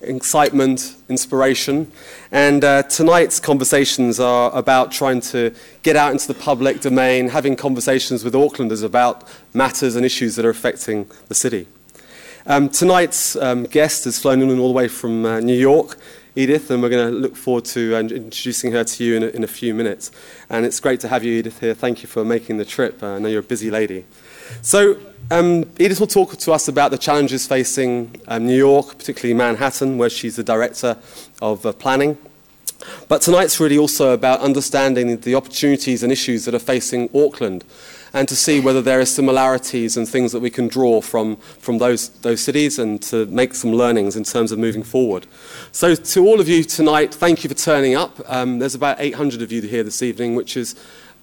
excitement, 0.01 0.97
inspiration, 1.07 1.89
and 2.33 2.65
uh, 2.65 2.83
tonight's 2.83 3.39
conversations 3.39 4.19
are 4.19 4.53
about 4.53 4.91
trying 4.91 5.21
to 5.21 5.55
get 5.83 5.95
out 5.95 6.11
into 6.11 6.27
the 6.27 6.33
public 6.33 6.81
domain, 6.81 7.29
having 7.29 7.55
conversations 7.55 8.25
with 8.25 8.33
Aucklanders 8.33 8.83
about 8.83 9.25
matters 9.53 9.95
and 9.95 10.05
issues 10.05 10.35
that 10.35 10.43
are 10.43 10.49
affecting 10.49 11.09
the 11.29 11.35
city. 11.35 11.65
Um, 12.45 12.67
tonight's 12.67 13.37
um, 13.37 13.63
guest 13.63 14.03
has 14.03 14.19
flown 14.19 14.41
in 14.41 14.59
all 14.59 14.67
the 14.67 14.73
way 14.73 14.89
from 14.89 15.25
uh, 15.25 15.39
New 15.39 15.57
York. 15.57 15.97
Edith, 16.35 16.71
and 16.71 16.81
we're 16.81 16.89
going 16.89 17.11
to 17.11 17.17
look 17.17 17.35
forward 17.35 17.65
to 17.65 17.95
uh, 17.95 17.99
introducing 17.99 18.71
her 18.71 18.85
to 18.85 19.03
you 19.03 19.15
in 19.15 19.23
a, 19.23 19.27
in 19.27 19.43
a, 19.43 19.47
few 19.47 19.73
minutes. 19.73 20.11
And 20.49 20.65
it's 20.65 20.79
great 20.79 21.01
to 21.01 21.09
have 21.09 21.25
you, 21.25 21.33
Edith, 21.33 21.59
here. 21.59 21.73
Thank 21.73 22.03
you 22.03 22.07
for 22.07 22.23
making 22.23 22.55
the 22.55 22.63
trip. 22.63 23.03
Uh, 23.03 23.15
I 23.15 23.19
know 23.19 23.27
you're 23.27 23.41
a 23.41 23.43
busy 23.43 23.69
lady. 23.69 24.05
So, 24.61 24.99
um, 25.31 25.63
Edith 25.79 25.99
will 25.99 26.07
talk 26.07 26.35
to 26.37 26.51
us 26.51 26.67
about 26.67 26.91
the 26.91 26.97
challenges 26.97 27.47
facing 27.47 28.15
um, 28.27 28.45
New 28.45 28.57
York, 28.57 28.97
particularly 28.97 29.33
Manhattan, 29.33 29.97
where 29.97 30.09
she's 30.09 30.35
the 30.35 30.43
director 30.43 30.97
of 31.41 31.65
uh, 31.65 31.71
planning. 31.71 32.17
But 33.07 33.21
tonight's 33.21 33.59
really 33.59 33.77
also 33.77 34.11
about 34.11 34.41
understanding 34.41 35.17
the 35.17 35.35
opportunities 35.35 36.03
and 36.03 36.11
issues 36.11 36.45
that 36.45 36.55
are 36.55 36.59
facing 36.59 37.09
Auckland 37.15 37.63
and 38.13 38.27
to 38.27 38.35
see 38.35 38.59
whether 38.59 38.81
there 38.81 38.99
are 38.99 39.05
similarities 39.05 39.95
and 39.95 40.07
things 40.07 40.31
that 40.31 40.41
we 40.41 40.49
can 40.49 40.67
draw 40.67 40.99
from, 40.99 41.37
from 41.37 41.77
those, 41.77 42.09
those 42.09 42.41
cities 42.41 42.77
and 42.77 43.01
to 43.03 43.25
make 43.27 43.53
some 43.53 43.71
learnings 43.71 44.15
in 44.15 44.23
terms 44.23 44.51
of 44.51 44.59
moving 44.59 44.83
forward. 44.83 45.27
So, 45.71 45.95
to 45.95 46.25
all 46.27 46.41
of 46.41 46.49
you 46.49 46.63
tonight, 46.63 47.13
thank 47.13 47.43
you 47.43 47.47
for 47.47 47.55
turning 47.55 47.95
up. 47.95 48.19
Um, 48.27 48.59
there's 48.59 48.75
about 48.75 48.99
800 48.99 49.41
of 49.41 49.51
you 49.51 49.61
here 49.61 49.83
this 49.83 50.01
evening, 50.01 50.35
which 50.35 50.57
is 50.57 50.75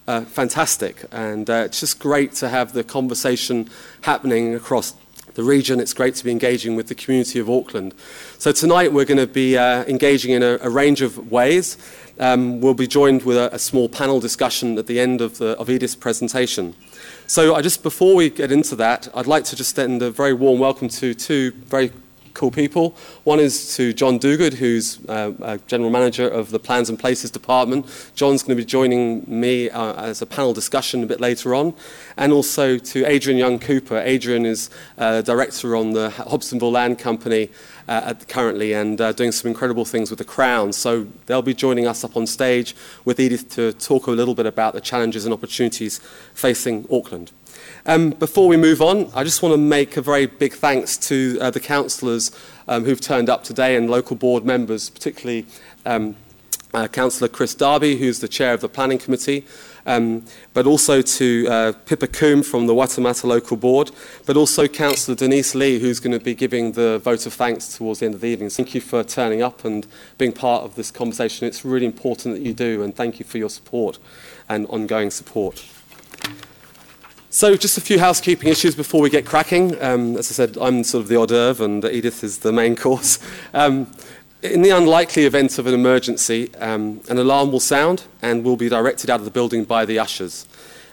uh, 0.09 0.23
fantastic. 0.23 1.05
And 1.12 1.48
uh, 1.48 1.64
it's 1.67 1.81
just 1.81 2.01
great 2.01 2.33
to 2.34 2.48
have 2.48 2.73
the 2.73 2.83
conversation 2.83 3.69
happening 4.01 4.55
across 4.55 4.95
the 5.34 5.45
region. 5.45 5.78
It's 5.78 5.92
great 5.92 6.15
to 6.17 6.25
be 6.25 6.31
engaging 6.31 6.75
with 6.75 6.89
the 6.89 6.95
community 6.95 7.39
of 7.39 7.48
Auckland. 7.48 7.95
So 8.39 8.50
tonight 8.50 8.92
we're 8.92 9.05
going 9.05 9.19
to 9.19 9.27
be 9.27 9.56
uh, 9.56 9.84
engaging 9.84 10.33
in 10.33 10.42
a, 10.42 10.59
a, 10.62 10.70
range 10.70 11.03
of 11.03 11.31
ways. 11.31 11.77
Um, 12.19 12.61
we'll 12.61 12.75
be 12.75 12.87
joined 12.87 13.23
with 13.23 13.37
a, 13.37 13.55
a, 13.55 13.59
small 13.59 13.89
panel 13.89 14.19
discussion 14.19 14.78
at 14.78 14.87
the 14.87 14.98
end 14.98 15.20
of, 15.20 15.39
the, 15.39 15.56
of 15.59 15.69
Edith's 15.69 15.94
presentation. 15.94 16.75
So 17.27 17.55
I 17.55 17.61
just 17.61 17.82
before 17.82 18.16
we 18.16 18.31
get 18.31 18.50
into 18.50 18.75
that, 18.77 19.09
I'd 19.15 19.27
like 19.27 19.44
to 19.44 19.56
just 19.56 19.77
send 19.77 20.03
a 20.03 20.11
very 20.11 20.32
warm 20.32 20.59
welcome 20.59 20.88
to 20.88 21.15
two 21.15 21.53
very 21.53 21.93
cool 22.38 22.50
people. 22.53 22.94
One 23.25 23.41
is 23.41 23.75
to 23.75 23.93
John 23.93 24.21
Duguid, 24.21 24.54
who's 24.54 25.04
uh, 25.09 25.59
General 25.66 25.91
Manager 25.91 26.28
of 26.28 26.50
the 26.50 26.60
Plans 26.60 26.88
and 26.88 26.97
Places 26.97 27.32
Department. 27.32 27.84
John's 28.15 28.44
going 28.44 28.56
to 28.56 28.62
be 28.62 28.65
joining 28.65 29.25
me 29.26 29.69
uh, 29.71 29.94
as 29.94 30.22
a 30.22 30.26
panel 30.26 30.54
discussion 30.54 31.03
a 31.03 31.06
bit 31.06 31.21
later 31.21 31.53
on. 31.53 31.75
And 32.16 32.32
also 32.32 32.78
to 32.78 33.04
Adrienne 33.04 33.38
Young 33.38 33.59
Cooper. 33.59 33.97
Adrienne 33.97 34.47
is 34.47 34.71
uh, 34.99 35.21
Director 35.22 35.75
on 35.75 35.94
the 35.94 36.10
Hobsonville 36.10 36.71
Land 36.71 37.00
Company 37.00 37.50
uh, 37.88 38.15
currently 38.28 38.72
and 38.72 39.00
uh, 39.00 39.10
doing 39.10 39.32
some 39.32 39.49
incredible 39.49 39.84
things 39.84 40.09
with 40.09 40.20
the 40.20 40.25
Crown. 40.25 40.72
So 40.72 41.09
they'll 41.26 41.43
be 41.43 41.55
joining 41.55 41.88
us 41.88 42.05
up 42.05 42.16
on 42.16 42.25
stage 42.28 42.76
with 43.05 43.19
Edith 43.19 43.50
to 43.56 43.72
talk 43.72 44.06
a 44.06 44.12
little 44.12 44.37
bit 44.37 44.47
about 44.47 44.75
the 44.75 44.81
challenges 44.81 45.25
and 45.25 45.34
opportunities 45.34 45.99
facing 46.34 46.87
Auckland. 46.88 47.32
Um, 47.88 48.10
before 48.10 48.49
we 48.49 48.59
move 48.59 48.82
on, 48.82 49.10
I 49.15 49.25
just 49.25 49.43
want 49.43 49.54
to 49.54 49.56
make 49.56 49.97
a 49.97 50.03
very 50.03 50.26
big 50.26 50.53
thanks 50.53 50.99
to 51.09 51.38
uh, 51.41 51.50
the 51.50 51.59
councillors 51.59 52.31
um, 52.69 52.84
who've 52.84 53.00
turned 53.00 53.31
up 53.31 53.44
today 53.44 53.76
and 53.76 53.88
local 53.88 54.15
board 54.15 54.44
members, 54.44 54.91
particularly 54.91 55.47
um, 55.87 56.15
uh, 56.75 56.87
Councillor 56.88 57.28
Chris 57.28 57.54
Darby, 57.54 57.97
who's 57.97 58.21
the 58.21 58.28
chair 58.28 58.53
of 58.53 58.60
the 58.60 58.69
planning 58.69 58.99
committee, 58.99 59.47
um, 59.87 60.22
but 60.53 60.66
also 60.66 61.00
to 61.00 61.47
uh, 61.49 61.72
Pippa 61.87 62.09
Coom 62.09 62.43
from 62.43 62.66
the 62.66 62.75
Waitemata 62.75 63.25
local 63.25 63.56
board, 63.56 63.91
but 64.26 64.37
also 64.37 64.69
Councillor 64.69 65.16
Denise 65.16 65.55
Lee, 65.55 65.78
who's 65.78 65.99
going 65.99 66.12
to 66.12 66.22
be 66.22 66.34
giving 66.34 66.72
the 66.72 66.99
vote 66.99 67.25
of 67.25 67.32
thanks 67.32 67.75
towards 67.75 68.00
the 68.00 68.05
end 68.05 68.15
of 68.15 68.20
the 68.20 68.28
evening. 68.28 68.50
Thank 68.50 68.75
you 68.75 68.82
for 68.82 69.03
turning 69.03 69.41
up 69.41 69.65
and 69.65 69.87
being 70.19 70.32
part 70.32 70.62
of 70.62 70.75
this 70.75 70.91
conversation. 70.91 71.47
It's 71.47 71.65
really 71.65 71.87
important 71.87 72.34
that 72.34 72.43
you 72.43 72.53
do, 72.53 72.82
and 72.82 72.94
thank 72.94 73.19
you 73.19 73.25
for 73.25 73.38
your 73.38 73.49
support 73.49 73.99
and 74.47 74.66
ongoing 74.66 75.10
support. 75.10 75.65
So, 77.31 77.56
just 77.56 77.77
a 77.77 77.83
few 77.83 77.99
housekeeping 77.99 78.49
issues 78.49 78.75
before 78.75 79.03
we 79.03 79.11
get 79.11 79.27
cracking. 79.27 79.78
Um, 79.83 80.16
as 80.16 80.31
I 80.31 80.33
said, 80.33 80.56
I'm 80.56 80.83
sort 80.83 81.03
of 81.03 81.09
the 81.09 81.16
hors 81.16 81.27
d'oeuvre, 81.27 81.62
and 81.62 81.84
Edith 81.84 82.25
is 82.25 82.39
the 82.39 82.53
main 82.53 82.75
course. 82.75 83.19
Um, 83.53 83.87
in 84.43 84.62
the 84.62 84.71
unlikely 84.71 85.27
event 85.27 85.59
of 85.59 85.67
an 85.67 85.75
emergency, 85.75 86.55
um, 86.55 87.03
an 87.11 87.19
alarm 87.19 87.53
will 87.53 87.61
sound 87.61 88.05
and 88.22 88.44
will 88.44 88.56
be 88.56 88.71
directed 88.71 89.11
out 89.11 89.19
of 89.21 89.27
the 89.27 89.31
building 89.31 89.65
by 89.65 89.84
the 89.84 89.99
ushers. 89.99 90.47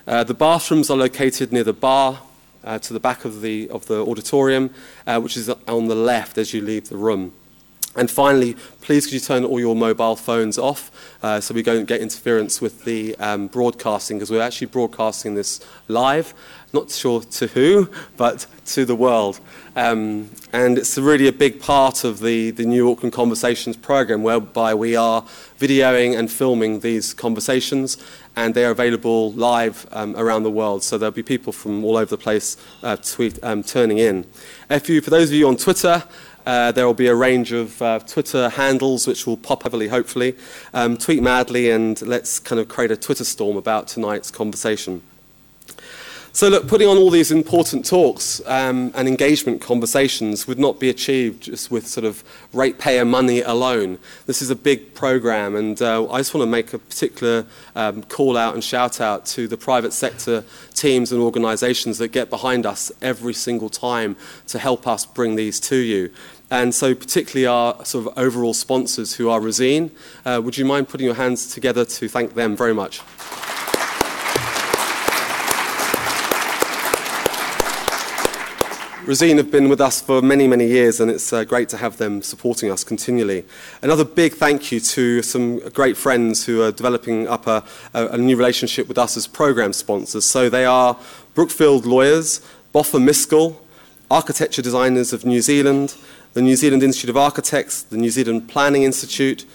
Uh, 0.05 0.25
the 0.25 0.33
bathrooms 0.33 0.89
are 0.89 0.97
located 0.97 1.53
near 1.53 1.63
the 1.63 1.71
bar 1.71 2.19
uh, 2.65 2.79
to 2.79 2.91
the 2.91 2.99
back 2.99 3.23
of 3.23 3.39
the, 3.39 3.69
of 3.69 3.85
the 3.85 4.05
auditorium, 4.05 4.71
uh, 5.07 5.21
which 5.21 5.37
is 5.37 5.49
on 5.49 5.87
the 5.87 5.95
left 5.95 6.37
as 6.37 6.53
you 6.53 6.59
leave 6.59 6.89
the 6.89 6.97
room. 6.97 7.31
And 7.95 8.11
finally, 8.11 8.55
please 8.81 9.05
could 9.05 9.13
you 9.13 9.19
turn 9.19 9.45
all 9.45 9.59
your 9.59 9.75
mobile 9.75 10.15
phones 10.15 10.57
off 10.57 10.91
uh, 11.23 11.39
so 11.39 11.53
we 11.53 11.63
don't 11.63 11.85
get 11.85 12.01
interference 12.01 12.61
with 12.61 12.83
the 12.83 13.15
um, 13.17 13.47
broadcasting 13.47 14.17
because 14.17 14.29
we're 14.29 14.41
actually 14.41 14.67
broadcasting 14.67 15.33
this 15.33 15.65
live, 15.87 16.33
not 16.73 16.91
sure 16.91 17.21
to 17.21 17.47
who, 17.47 17.89
but 18.17 18.45
to 18.65 18.85
the 18.85 18.95
world. 18.95 19.39
Um, 19.75 20.29
and 20.51 20.77
it's 20.77 20.97
really 20.97 21.27
a 21.27 21.33
big 21.33 21.61
part 21.61 22.03
of 22.03 22.19
the, 22.19 22.51
the 22.51 22.65
New 22.65 22.91
Auckland 22.91 23.13
Conversations 23.13 23.77
program 23.77 24.23
whereby 24.23 24.73
we 24.73 24.95
are 24.95 25.23
videoing 25.57 26.17
and 26.17 26.29
filming 26.29 26.81
these 26.81 27.13
conversations 27.13 27.97
and 28.35 28.53
they 28.53 28.65
are 28.65 28.71
available 28.71 29.31
live 29.33 29.87
um, 29.91 30.15
around 30.17 30.43
the 30.43 30.51
world. 30.51 30.83
So 30.83 30.97
there'll 30.97 31.13
be 31.13 31.23
people 31.23 31.53
from 31.53 31.83
all 31.85 31.95
over 31.95 32.09
the 32.09 32.21
place 32.21 32.57
uh, 32.83 32.97
tweet, 32.97 33.41
um, 33.43 33.63
turning 33.63 33.99
in. 33.99 34.25
If 34.69 34.89
you, 34.89 35.01
for 35.01 35.09
those 35.09 35.29
of 35.29 35.35
you 35.35 35.47
on 35.47 35.55
Twitter, 35.55 36.03
uh, 36.45 36.71
there 36.71 36.85
will 36.85 36.93
be 36.93 37.07
a 37.07 37.15
range 37.15 37.51
of 37.51 37.81
uh, 37.81 37.99
Twitter 37.99 38.49
handles 38.49 39.07
which 39.07 39.25
will 39.25 39.37
pop 39.37 39.63
heavily, 39.63 39.87
hopefully. 39.87 40.35
Um, 40.73 40.97
tweet 40.97 41.21
madly 41.21 41.69
and 41.69 42.01
let's 42.01 42.39
kind 42.39 42.59
of 42.59 42.67
create 42.67 42.91
a 42.91 42.97
Twitter 42.97 43.23
storm 43.23 43.57
about 43.57 43.87
tonight's 43.87 44.31
conversation. 44.31 45.01
So, 46.35 46.49
look, 46.49 46.67
putting 46.67 46.89
on 46.89 46.97
all 46.97 47.09
these 47.09 47.31
important 47.31 47.85
talks 47.85 48.41
um, 48.45 48.91
and 48.93 49.07
engagement 49.07 49.61
conversations 49.61 50.45
would 50.47 50.59
not 50.59 50.81
be 50.81 50.89
achieved 50.89 51.43
just 51.43 51.71
with 51.71 51.87
sort 51.87 52.03
of 52.03 52.25
ratepayer 52.51 53.05
money 53.05 53.39
alone. 53.39 53.99
This 54.25 54.41
is 54.41 54.49
a 54.49 54.55
big 54.57 54.93
program, 54.93 55.55
and 55.55 55.81
uh, 55.81 56.11
I 56.11 56.17
just 56.17 56.33
want 56.33 56.45
to 56.45 56.51
make 56.51 56.73
a 56.73 56.77
particular 56.77 57.45
um, 57.73 58.03
call 58.03 58.35
out 58.35 58.53
and 58.53 58.61
shout 58.61 58.99
out 58.99 59.25
to 59.27 59.47
the 59.47 59.55
private 59.55 59.93
sector 59.93 60.43
teams 60.73 61.13
and 61.13 61.21
organisations 61.21 61.99
that 61.99 62.09
get 62.09 62.29
behind 62.29 62.65
us 62.65 62.91
every 63.01 63.33
single 63.33 63.69
time 63.69 64.17
to 64.47 64.59
help 64.59 64.85
us 64.89 65.05
bring 65.05 65.37
these 65.37 65.61
to 65.61 65.77
you. 65.77 66.11
And 66.51 66.75
so, 66.75 66.93
particularly 66.93 67.47
our 67.47 67.83
sort 67.85 68.05
of 68.05 68.17
overall 68.17 68.53
sponsors 68.53 69.15
who 69.15 69.29
are 69.29 69.39
Resene, 69.39 69.89
uh, 70.25 70.41
would 70.43 70.57
you 70.57 70.65
mind 70.65 70.89
putting 70.89 71.05
your 71.05 71.15
hands 71.15 71.53
together 71.53 71.85
to 71.85 72.07
thank 72.07 72.35
them 72.35 72.55
very 72.55 72.73
much? 72.73 73.01
Resene 79.05 79.37
have 79.37 79.51
been 79.51 79.69
with 79.69 79.81
us 79.81 80.01
for 80.01 80.19
many, 80.19 80.47
many 80.47 80.65
years, 80.65 80.99
and 80.99 81.11
it's 81.11 81.31
uh, 81.31 81.43
great 81.43 81.69
to 81.69 81.77
have 81.77 81.97
them 81.97 82.23
supporting 82.23 82.71
us 82.71 82.83
continually. 82.83 83.45
Another 83.83 84.03
big 84.03 84.33
thank 84.33 84.71
you 84.71 84.79
to 84.79 85.21
some 85.21 85.59
great 85.69 85.95
friends 85.95 86.43
who 86.43 86.63
are 86.63 86.71
developing 86.71 87.27
up 87.27 87.45
a, 87.45 87.63
a, 87.93 88.07
a 88.07 88.17
new 88.17 88.35
relationship 88.35 88.87
with 88.87 88.97
us 88.97 89.15
as 89.15 89.27
program 89.27 89.73
sponsors. 89.73 90.25
So 90.25 90.49
they 90.49 90.65
are 90.65 90.97
Brookfield 91.35 91.85
Lawyers, 91.85 92.41
Boffa 92.73 92.99
Miskell, 92.99 93.55
Architecture 94.09 94.63
Designers 94.63 95.13
of 95.13 95.23
New 95.23 95.41
Zealand, 95.41 95.95
the 96.35 96.41
New 96.41 96.57
Zealand 96.57 96.83
Institute 96.83 97.09
of 97.09 97.15
Architects, 97.15 97.81
the 97.81 97.95
New 97.95 98.09
Zealand 98.09 98.49
Planning 98.49 98.83
Institute, 98.83 99.45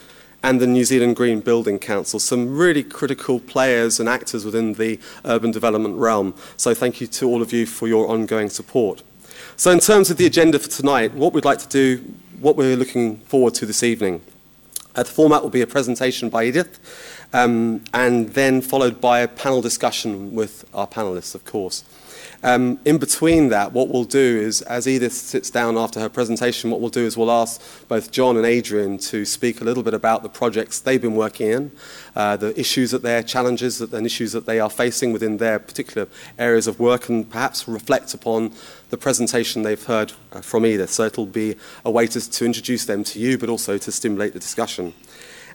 and 0.41 0.59
the 0.59 0.65
New 0.65 0.83
Zealand 0.83 1.15
Green 1.15 1.39
Building 1.39 1.77
Council, 1.77 2.19
some 2.19 2.57
really 2.57 2.83
critical 2.83 3.39
players 3.39 3.99
and 3.99 4.09
actors 4.09 4.43
within 4.43 4.73
the 4.73 4.99
urban 5.23 5.51
development 5.51 5.97
realm. 5.97 6.33
So 6.57 6.73
thank 6.73 6.99
you 6.99 7.05
to 7.05 7.27
all 7.27 7.43
of 7.43 7.53
you 7.53 7.67
for 7.67 7.87
your 7.87 8.07
ongoing 8.07 8.49
support. 8.49 9.03
So 9.57 9.69
in 9.69 9.77
terms 9.77 10.09
of 10.09 10.17
the 10.17 10.25
agenda 10.25 10.57
for 10.57 10.69
tonight, 10.69 11.13
what 11.13 11.33
we'd 11.33 11.45
like 11.45 11.59
to 11.59 11.69
do, 11.69 11.97
what 12.39 12.55
we're 12.55 12.75
looking 12.75 13.17
forward 13.17 13.53
to 13.55 13.67
this 13.67 13.83
evening. 13.83 14.19
Uh, 14.95 15.03
the 15.03 15.11
format 15.11 15.43
will 15.43 15.51
be 15.51 15.61
a 15.61 15.67
presentation 15.67 16.29
by 16.29 16.45
Edith, 16.45 16.79
um, 17.31 17.83
and 17.93 18.29
then 18.29 18.59
followed 18.59 18.99
by 18.99 19.19
a 19.19 19.27
panel 19.27 19.61
discussion 19.61 20.33
with 20.33 20.65
our 20.73 20.87
panelists, 20.87 21.35
of 21.35 21.45
course. 21.45 21.83
Um, 22.43 22.79
in 22.85 22.97
between 22.97 23.49
that, 23.49 23.71
what 23.71 23.89
we'll 23.89 24.03
do 24.03 24.39
is, 24.39 24.63
as 24.63 24.87
Edith 24.87 25.13
sits 25.13 25.51
down 25.51 25.77
after 25.77 25.99
her 25.99 26.09
presentation, 26.09 26.71
what 26.71 26.81
we'll 26.81 26.89
do 26.89 27.05
is 27.05 27.15
we'll 27.15 27.29
ask 27.29 27.61
both 27.87 28.11
John 28.11 28.35
and 28.35 28.45
Adrienne 28.45 28.97
to 28.97 29.25
speak 29.25 29.61
a 29.61 29.63
little 29.63 29.83
bit 29.83 29.93
about 29.93 30.23
the 30.23 30.29
projects 30.29 30.79
they've 30.79 31.01
been 31.01 31.15
working 31.15 31.51
in, 31.51 31.71
uh, 32.15 32.37
the 32.37 32.59
issues 32.59 32.89
that 32.91 33.03
they're 33.03 33.21
challenges 33.21 33.77
that, 33.77 33.93
and 33.93 34.07
issues 34.07 34.31
that 34.31 34.47
they 34.47 34.59
are 34.59 34.71
facing 34.71 35.13
within 35.13 35.37
their 35.37 35.59
particular 35.59 36.07
areas 36.39 36.65
of 36.65 36.79
work, 36.79 37.09
and 37.09 37.29
perhaps 37.29 37.67
reflect 37.67 38.13
upon 38.15 38.51
the 38.89 38.97
presentation 38.97 39.61
they've 39.61 39.85
heard 39.85 40.11
uh, 40.31 40.41
from 40.41 40.65
Edith. 40.65 40.89
So 40.89 41.03
it'll 41.03 41.27
be 41.27 41.57
a 41.85 41.91
way 41.91 42.07
to, 42.07 42.31
to 42.31 42.45
introduce 42.45 42.85
them 42.85 43.03
to 43.03 43.19
you, 43.19 43.37
but 43.37 43.49
also 43.49 43.77
to 43.77 43.91
stimulate 43.91 44.33
the 44.33 44.39
discussion. 44.39 44.95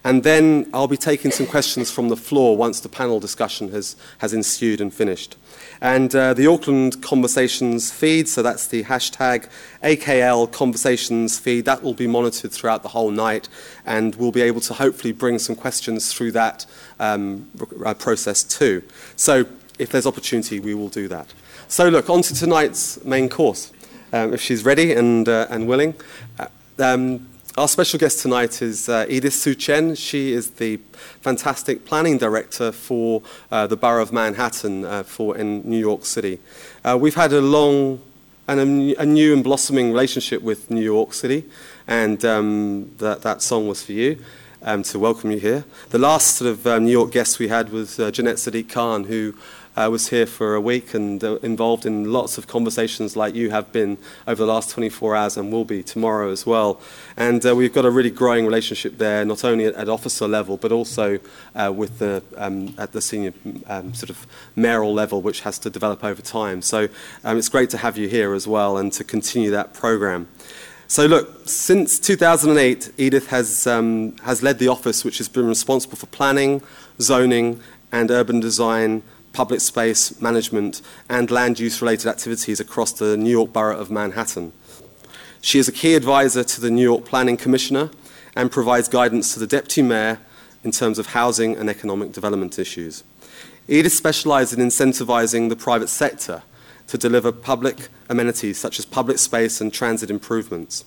And 0.05 0.23
then 0.23 0.71
I'll 0.73 0.87
be 0.87 0.97
taking 0.97 1.33
some 1.33 1.47
questions 1.47 1.91
from 1.91 2.11
the 2.11 2.17
floor 2.17 2.57
once 2.57 2.79
the 2.79 2.89
panel 2.89 3.19
discussion 3.19 3.73
has, 3.73 3.97
has 4.19 4.33
ensued 4.33 4.81
and 4.81 4.95
finished. 4.95 5.37
And 5.81 6.15
uh, 6.15 6.35
the 6.35 6.47
Auckland 6.47 7.03
Conversations 7.03 7.91
feed, 7.93 8.29
so 8.29 8.43
that's 8.43 8.67
the 8.67 8.85
hashtag 8.85 9.49
AKL 9.83 10.51
Conversations 10.51 11.39
feed, 11.39 11.65
that 11.65 11.83
will 11.83 11.95
be 11.95 12.07
monitored 12.07 12.53
throughout 12.53 12.83
the 12.83 12.89
whole 12.89 13.11
night, 13.11 13.49
and 13.85 14.15
we'll 14.17 14.33
be 14.33 14.43
able 14.43 14.61
to 14.63 14.75
hopefully 14.75 15.13
bring 15.13 15.39
some 15.39 15.55
questions 15.55 16.13
through 16.13 16.33
that 16.33 16.67
um, 16.99 17.49
uh, 17.85 17.95
process 17.95 18.43
too. 18.43 18.83
So 19.17 19.47
if 19.79 19.91
there's 19.91 20.07
opportunity, 20.07 20.61
we 20.61 20.75
will 20.75 20.89
do 20.89 21.09
that. 21.09 21.33
So 21.69 21.89
look, 21.89 22.09
on 22.09 22.23
to 22.23 22.35
tonight's 22.35 23.05
main 23.05 23.29
course. 23.29 23.73
Um, 24.13 24.33
if 24.33 24.41
she's 24.41 24.65
ready 24.65 24.93
and, 24.93 25.29
uh, 25.29 25.49
and 25.51 25.67
willing. 25.67 25.95
Uh, 26.39 26.47
um, 26.79 27.27
our 27.57 27.69
special 27.69 27.99
guest 27.99 28.21
tonight 28.21 28.61
is 28.61 28.87
uh, 28.87 29.07
Edith 29.09 29.33
Hsu-Chen. 29.33 29.95
She 29.95 30.33
is 30.33 30.51
the 30.51 30.77
fantastic 31.23 31.87
planning 31.87 32.19
director 32.19 32.71
for 32.71 33.23
uh, 33.51 33.67
the 33.67 33.79
Borough 33.79 34.03
of 34.03 34.13
Manhattan 34.13 34.85
uh, 34.85 35.03
for 35.03 35.39
in 35.39 35.63
New 35.69 35.79
York 35.79 36.05
City. 36.05 36.39
Uh, 36.85 36.99
we've 37.01 37.15
had 37.15 37.33
a 37.33 37.41
long 37.41 38.01
and 38.47 38.61
a, 38.61 39.07
new 39.07 39.33
and 39.33 39.43
blossoming 39.43 39.91
relationship 39.91 40.43
with 40.43 40.71
New 40.71 40.83
York 40.83 41.15
City, 41.15 41.47
and 41.89 42.23
um, 42.27 42.91
that, 42.99 43.23
that 43.23 43.41
song 43.41 43.69
was 43.69 43.83
for 43.83 43.93
you. 43.93 44.23
Um, 44.63 44.83
to 44.85 44.99
welcome 44.99 45.31
you 45.31 45.39
here. 45.39 45.65
The 45.91 45.99
last 45.99 46.37
sort 46.37 46.51
of 46.51 46.67
um, 46.67 46.87
New 46.87 46.91
York 46.91 47.13
guest 47.13 47.39
we 47.39 47.47
had 47.47 47.71
was 47.71 48.01
uh, 48.01 48.11
Janette 48.11 48.39
Sadik-Khan, 48.39 49.05
who 49.05 49.37
uh, 49.77 49.89
was 49.91 50.09
here 50.09 50.27
for 50.27 50.55
a 50.55 50.61
week 50.61 50.95
and 50.95 51.23
uh, 51.23 51.37
involved 51.37 51.85
in 51.85 52.11
lots 52.13 52.39
of 52.39 52.47
conversations 52.47 53.17
like 53.17 53.35
you 53.35 53.51
have 53.51 53.71
been 53.73 53.99
over 54.27 54.45
the 54.45 54.53
last 54.53 54.71
24 54.71 55.15
hours 55.15 55.37
and 55.37 55.53
will 55.53 55.65
be 55.65 55.83
tomorrow 55.83 56.31
as 56.31 56.47
well. 56.47 56.81
And 57.17 57.45
uh, 57.45 57.55
we've 57.55 57.73
got 57.73 57.85
a 57.85 57.91
really 57.91 58.11
growing 58.11 58.47
relationship 58.47 58.99
there, 58.99 59.25
not 59.25 59.45
only 59.45 59.67
at, 59.67 59.75
at 59.75 59.89
officer 59.89 60.27
level, 60.27 60.57
but 60.57 60.73
also 60.73 61.19
uh, 61.55 61.73
with 61.75 61.99
the, 61.99 62.23
um, 62.37 62.75
at 62.79 62.93
the 62.93 63.01
senior 63.01 63.35
um, 63.67 63.93
sort 63.95 64.11
of 64.11 64.27
mayoral 64.57 64.95
level, 64.95 65.21
which 65.21 65.43
has 65.43 65.59
to 65.59 65.71
develop 65.71 66.03
over 66.03 66.23
time. 66.23 66.63
So 66.63 66.89
um, 67.25 67.37
it's 67.37 67.49
great 67.49 67.71
to 67.71 67.79
have 67.79 67.99
you 67.99 68.09
here 68.09 68.33
as 68.33 68.49
well 68.49 68.79
and 68.79 68.93
to 68.95 69.05
continue 69.05 69.51
that 69.51 69.75
program. 69.75 70.29
So 70.89 71.07
look, 71.07 71.49
since 71.49 71.99
2008, 71.99 72.93
Edith 72.97 73.27
has, 73.29 73.67
um, 73.67 74.17
has 74.19 74.43
led 74.43 74.59
the 74.61 74.69
office 74.69 75.05
which 75.05 75.19
has 75.19 75.29
been 75.29 75.49
responsible 75.49 75.97
for 75.97 76.07
planning, 76.07 76.63
zoning, 77.01 77.61
and 77.93 78.11
urban 78.11 78.41
design 78.41 79.03
public 79.37 79.61
space 79.61 80.19
management, 80.19 80.81
and 81.11 81.31
land 81.31 81.61
use 81.61 81.83
related 81.83 82.09
activities 82.09 82.59
across 82.59 82.93
the 82.93 83.19
New 83.19 83.31
York 83.31 83.53
Borough 83.53 83.79
of 83.79 83.91
Manhattan. 83.91 84.51
She 85.43 85.59
is 85.59 85.69
a 85.69 85.73
key 85.73 85.95
advisor 85.95 86.43
to 86.43 86.59
the 86.59 86.71
New 86.71 86.83
York 86.83 87.05
Planning 87.05 87.37
Commissioner 87.37 87.91
and 88.35 88.51
provides 88.51 88.89
guidance 88.89 89.35
to 89.35 89.41
the 89.41 89.47
Deputy 89.47 89.83
Mayor 89.83 90.21
in 90.65 90.71
terms 90.71 90.99
of 90.99 91.09
housing 91.09 91.55
and 91.55 91.69
economic 91.69 92.13
development 92.13 92.59
issues. 92.59 93.05
Edith 93.69 93.93
specializes 93.93 94.59
in 94.59 94.67
incentivizing 94.67 95.51
the 95.51 95.57
private 95.57 95.89
sector 95.89 96.43
to 96.87 96.97
deliver 96.97 97.31
public 97.31 97.89
amenities 98.09 98.57
such 98.57 98.79
as 98.79 98.87
public 98.87 99.19
space 99.19 99.61
and 99.61 99.71
transit 99.71 100.11
improvements. 100.11 100.87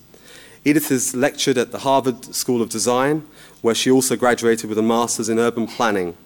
Edith 0.66 0.90
has 0.90 1.16
lectured 1.16 1.60
at 1.60 1.72
the 1.72 1.80
Harvard 1.80 2.34
School 2.34 2.64
of 2.64 2.70
Design, 2.70 3.28
where 3.62 3.76
she 3.76 3.92
also 3.92 4.16
graduated 4.16 4.68
with 4.70 4.80
a 4.80 4.82
master's 4.82 5.30
in 5.30 5.38
urban 5.38 5.68
planning. 5.68 6.18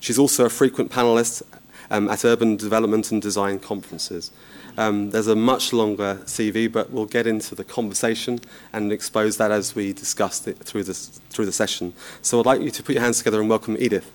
She's 0.00 0.18
also 0.18 0.46
a 0.46 0.50
frequent 0.50 0.90
panelist 0.90 1.42
um, 1.90 2.08
at 2.08 2.24
urban 2.24 2.56
development 2.56 3.10
and 3.12 3.20
design 3.20 3.58
conferences. 3.58 4.30
Um, 4.78 5.10
there's 5.10 5.26
a 5.26 5.36
much 5.36 5.72
longer 5.72 6.20
CV, 6.24 6.70
but 6.70 6.90
we'll 6.90 7.06
get 7.06 7.26
into 7.26 7.54
the 7.54 7.64
conversation 7.64 8.40
and 8.72 8.92
expose 8.92 9.36
that 9.38 9.50
as 9.50 9.74
we 9.74 9.92
discuss 9.92 10.46
it 10.46 10.58
through, 10.58 10.84
this, 10.84 11.08
through 11.30 11.46
the 11.46 11.52
session. 11.52 11.92
So 12.22 12.40
I'd 12.40 12.46
like 12.46 12.60
you 12.60 12.70
to 12.70 12.82
put 12.82 12.94
your 12.94 13.02
hands 13.02 13.18
together 13.18 13.40
and 13.40 13.50
welcome 13.50 13.76
Edith. 13.78 14.10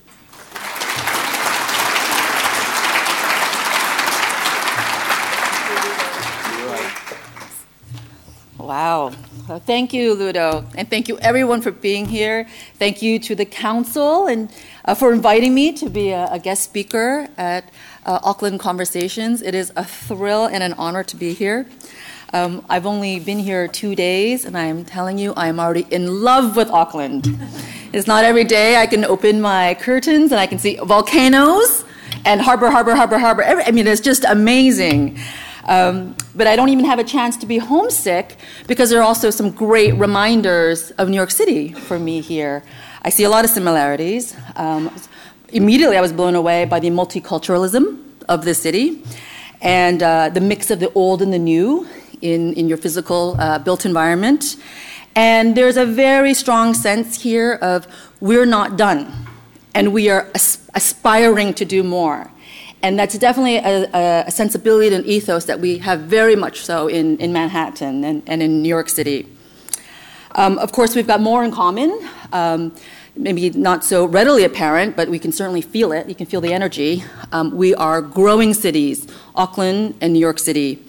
Wow. 8.57 9.11
Well, 9.47 9.59
thank 9.59 9.93
you, 9.93 10.15
Ludo. 10.15 10.65
And 10.75 10.89
thank 10.89 11.07
you, 11.07 11.19
everyone, 11.19 11.61
for 11.61 11.69
being 11.69 12.07
here. 12.07 12.47
Thank 12.79 13.03
you 13.03 13.19
to 13.19 13.35
the 13.35 13.45
council 13.45 14.25
and 14.25 14.49
uh, 14.85 14.93
for 14.95 15.11
inviting 15.11 15.53
me 15.53 15.73
to 15.73 15.89
be 15.89 16.11
a, 16.11 16.27
a 16.31 16.39
guest 16.39 16.63
speaker 16.63 17.27
at 17.37 17.69
uh, 18.05 18.19
Auckland 18.23 18.59
Conversations. 18.59 19.41
It 19.41 19.55
is 19.55 19.73
a 19.75 19.83
thrill 19.83 20.45
and 20.45 20.63
an 20.63 20.73
honor 20.73 21.03
to 21.03 21.15
be 21.15 21.33
here. 21.33 21.65
Um, 22.33 22.65
I've 22.69 22.85
only 22.85 23.19
been 23.19 23.39
here 23.39 23.67
two 23.67 23.95
days, 23.95 24.45
and 24.45 24.57
I 24.57 24.65
am 24.65 24.83
telling 24.83 25.17
you, 25.17 25.33
I 25.35 25.47
am 25.47 25.59
already 25.59 25.87
in 25.89 26.21
love 26.21 26.55
with 26.55 26.69
Auckland. 26.69 27.27
it's 27.93 28.07
not 28.07 28.23
every 28.23 28.43
day 28.43 28.77
I 28.77 28.87
can 28.87 29.05
open 29.05 29.41
my 29.41 29.75
curtains 29.75 30.31
and 30.31 30.39
I 30.39 30.47
can 30.47 30.59
see 30.59 30.75
volcanoes 30.75 31.85
and 32.25 32.41
harbor, 32.41 32.69
harbor, 32.69 32.95
harbor, 32.95 33.19
harbor. 33.19 33.43
I 33.43 33.71
mean, 33.71 33.87
it's 33.87 34.01
just 34.01 34.25
amazing. 34.25 35.17
Um, 35.65 36.15
but 36.35 36.45
I 36.45 36.55
don't 36.55 36.69
even 36.69 36.85
have 36.85 36.99
a 36.99 37.03
chance 37.03 37.37
to 37.37 37.45
be 37.45 37.57
homesick 37.57 38.37
because 38.67 38.89
there 38.89 38.99
are 38.99 39.03
also 39.03 39.29
some 39.29 39.49
great 39.49 39.95
reminders 39.95 40.91
of 40.91 41.09
New 41.09 41.15
York 41.15 41.31
City 41.31 41.73
for 41.73 41.97
me 41.97 42.21
here. 42.21 42.63
I 43.05 43.09
see 43.09 43.23
a 43.23 43.29
lot 43.29 43.45
of 43.45 43.51
similarities. 43.51 44.35
Um, 44.55 44.91
immediately, 45.49 45.95
I 45.95 46.01
was 46.01 46.11
blown 46.11 46.33
away 46.33 46.65
by 46.65 46.79
the 46.79 46.89
multiculturalism 46.89 47.99
of 48.27 48.45
the 48.45 48.55
city 48.55 49.03
and 49.61 50.01
uh, 50.01 50.29
the 50.29 50.41
mix 50.41 50.71
of 50.71 50.79
the 50.79 50.91
old 50.93 51.21
and 51.21 51.31
the 51.31 51.37
new 51.37 51.87
in, 52.23 52.53
in 52.53 52.67
your 52.67 52.79
physical 52.79 53.35
uh, 53.39 53.59
built 53.59 53.85
environment. 53.85 54.55
And 55.15 55.55
there's 55.55 55.77
a 55.77 55.85
very 55.85 56.33
strong 56.33 56.73
sense 56.73 57.21
here 57.21 57.59
of 57.61 57.85
we're 58.21 58.47
not 58.47 58.75
done 58.75 59.13
and 59.75 59.93
we 59.93 60.09
are 60.09 60.31
as- 60.33 60.67
aspiring 60.73 61.53
to 61.53 61.63
do 61.63 61.83
more. 61.83 62.31
And 62.81 62.97
that's 62.97 63.15
definitely 63.19 63.57
a, 63.57 64.25
a, 64.25 64.31
sensibility 64.31 64.95
and 64.95 65.05
ethos 65.05 65.45
that 65.45 65.59
we 65.59 65.77
have 65.77 65.99
very 66.01 66.35
much 66.35 66.61
so 66.61 66.87
in, 66.87 67.17
in 67.17 67.31
Manhattan 67.31 68.03
and, 68.03 68.23
and 68.25 68.41
in 68.41 68.63
New 68.63 68.69
York 68.69 68.89
City. 68.89 69.27
Um, 70.37 70.57
of 70.57 70.71
course, 70.71 70.95
we've 70.95 71.07
got 71.07 71.21
more 71.21 71.45
in 71.45 71.51
common. 71.51 71.97
Um, 72.33 72.75
maybe 73.17 73.49
not 73.51 73.83
so 73.83 74.05
readily 74.05 74.43
apparent, 74.43 74.95
but 74.95 75.09
we 75.09 75.19
can 75.19 75.31
certainly 75.31 75.61
feel 75.61 75.91
it. 75.91 76.07
You 76.07 76.15
can 76.15 76.25
feel 76.25 76.41
the 76.41 76.53
energy. 76.53 77.03
Um, 77.31 77.55
we 77.55 77.73
are 77.75 78.01
growing 78.01 78.53
cities, 78.53 79.07
Auckland 79.35 79.95
and 80.01 80.13
New 80.13 80.19
York 80.19 80.39
City. 80.39 80.83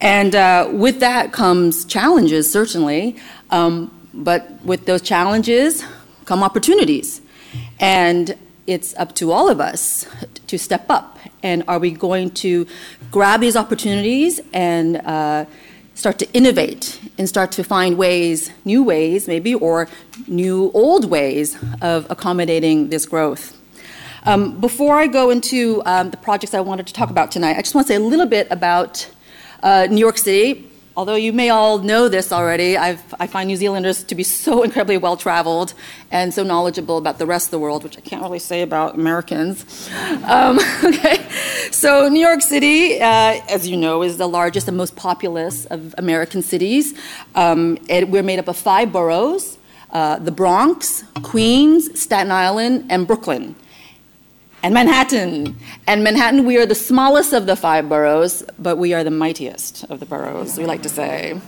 And 0.00 0.34
uh, 0.34 0.68
with 0.72 1.00
that 1.00 1.32
comes 1.32 1.84
challenges, 1.84 2.50
certainly. 2.50 3.16
Um, 3.50 3.94
but 4.14 4.50
with 4.64 4.86
those 4.86 5.02
challenges 5.02 5.84
come 6.24 6.42
opportunities. 6.42 7.20
And 7.80 8.36
it's 8.66 8.94
up 8.96 9.14
to 9.16 9.32
all 9.32 9.48
of 9.48 9.60
us 9.60 10.06
to 10.46 10.58
step 10.58 10.86
up. 10.90 11.18
And 11.42 11.64
are 11.68 11.78
we 11.78 11.90
going 11.90 12.30
to 12.32 12.66
grab 13.10 13.40
these 13.40 13.56
opportunities 13.56 14.40
and 14.52 14.96
uh, 14.98 15.46
start 15.98 16.16
to 16.16 16.32
innovate 16.32 17.00
and 17.18 17.28
start 17.28 17.50
to 17.50 17.64
find 17.64 17.98
ways, 17.98 18.52
new 18.64 18.84
ways 18.84 19.26
maybe, 19.26 19.52
or 19.52 19.88
new 20.28 20.70
old 20.72 21.10
ways 21.10 21.58
of 21.82 22.06
accommodating 22.08 22.88
this 22.88 23.04
growth? 23.04 23.58
Um, 24.22 24.60
before 24.60 24.94
I 24.94 25.08
go 25.08 25.30
into 25.30 25.82
um, 25.86 26.10
the 26.10 26.16
projects 26.16 26.54
I 26.54 26.60
wanted 26.60 26.86
to 26.86 26.92
talk 26.92 27.10
about 27.10 27.32
tonight, 27.32 27.56
I 27.56 27.62
just 27.62 27.74
want 27.74 27.88
to 27.88 27.92
say 27.92 27.96
a 27.96 28.00
little 28.00 28.26
bit 28.26 28.46
about 28.52 29.10
uh, 29.64 29.88
New 29.90 29.98
York 29.98 30.18
City, 30.18 30.70
although 30.96 31.16
you 31.16 31.32
may 31.32 31.50
all 31.50 31.78
know 31.78 32.08
this 32.08 32.32
already, 32.32 32.76
I've, 32.76 33.02
i 33.20 33.26
find 33.26 33.48
New 33.48 33.56
Zealanders 33.56 34.04
to 34.04 34.14
be 34.14 34.22
so 34.22 34.62
incredibly 34.66 34.98
well 34.98 35.16
traveled 35.16 35.74
and 36.10 36.32
so 36.32 36.44
knowledgeable 36.44 36.98
about 36.98 37.18
the 37.18 37.26
rest 37.26 37.48
of 37.48 37.50
the 37.52 37.58
world, 37.58 37.82
which 37.82 37.98
I 37.98 38.00
can't 38.02 38.22
really 38.22 38.38
say 38.38 38.62
about 38.62 38.94
Americans. 38.94 39.88
Um, 40.24 40.58
okay, 40.84 41.26
so 41.70 42.08
New 42.08 42.20
York 42.20 42.42
City, 42.42 43.00
uh, 43.00 43.40
as 43.48 43.68
you 43.68 43.76
know, 43.76 44.02
is 44.02 44.16
the 44.16 44.28
largest 44.28 44.68
and 44.68 44.76
most 44.76 44.96
populous 44.96 45.64
of 45.66 45.94
American 45.98 46.42
cities. 46.42 46.94
Um, 47.34 47.78
it, 47.88 48.08
we're 48.08 48.22
made 48.22 48.38
up 48.38 48.48
of 48.48 48.56
five 48.56 48.92
boroughs. 48.92 49.58
Uh, 49.90 50.18
the 50.18 50.30
Bronx, 50.30 51.04
Queens, 51.22 51.98
Staten 51.98 52.30
Island, 52.30 52.86
and 52.90 53.06
Brooklyn 53.06 53.56
and 54.62 54.74
Manhattan. 54.74 55.56
And 55.86 56.02
Manhattan, 56.02 56.44
we 56.44 56.58
are 56.58 56.66
the 56.66 56.74
smallest 56.74 57.32
of 57.32 57.46
the 57.46 57.56
five 57.56 57.88
boroughs, 57.88 58.42
but 58.58 58.76
we 58.76 58.92
are 58.92 59.04
the 59.04 59.10
mightiest 59.10 59.84
of 59.84 60.00
the 60.00 60.06
boroughs, 60.06 60.58
we 60.58 60.66
like 60.66 60.82
to 60.82 60.88
say. 60.88 61.40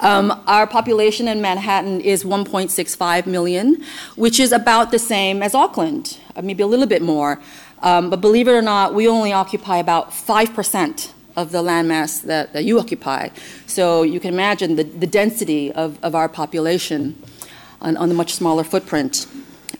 Um, 0.00 0.42
our 0.46 0.66
population 0.66 1.26
in 1.26 1.40
Manhattan 1.40 2.00
is 2.00 2.22
1.65 2.22 3.26
million, 3.26 3.82
which 4.14 4.38
is 4.38 4.52
about 4.52 4.90
the 4.90 4.98
same 4.98 5.42
as 5.42 5.54
Auckland, 5.54 6.18
uh, 6.36 6.42
maybe 6.42 6.62
a 6.62 6.66
little 6.66 6.86
bit 6.86 7.02
more. 7.02 7.40
Um, 7.82 8.10
but 8.10 8.20
believe 8.20 8.48
it 8.48 8.52
or 8.52 8.62
not, 8.62 8.94
we 8.94 9.06
only 9.08 9.32
occupy 9.32 9.76
about 9.76 10.10
5% 10.10 11.12
of 11.36 11.52
the 11.52 11.62
landmass 11.62 12.22
that, 12.22 12.52
that 12.54 12.64
you 12.64 12.78
occupy. 12.78 13.28
So 13.66 14.02
you 14.02 14.18
can 14.18 14.32
imagine 14.32 14.76
the, 14.76 14.84
the 14.84 15.06
density 15.06 15.70
of, 15.72 15.98
of 16.02 16.14
our 16.14 16.28
population 16.28 17.22
on, 17.80 17.96
on 17.96 18.14
much 18.14 18.34
smaller 18.34 18.64
footprint. 18.64 19.26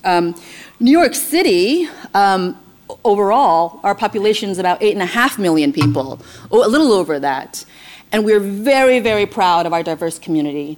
Um, 0.03 0.35
New 0.79 0.91
York 0.91 1.15
City, 1.15 1.89
um, 2.13 2.57
overall, 3.03 3.79
our 3.83 3.95
population 3.95 4.49
is 4.49 4.59
about 4.59 4.79
8.5 4.81 5.39
million 5.39 5.73
people, 5.73 6.21
a 6.51 6.55
little 6.55 6.93
over 6.93 7.19
that. 7.19 7.65
And 8.11 8.23
we're 8.23 8.39
very, 8.39 8.99
very 8.99 9.25
proud 9.25 9.65
of 9.65 9.73
our 9.73 9.83
diverse 9.83 10.19
community. 10.19 10.77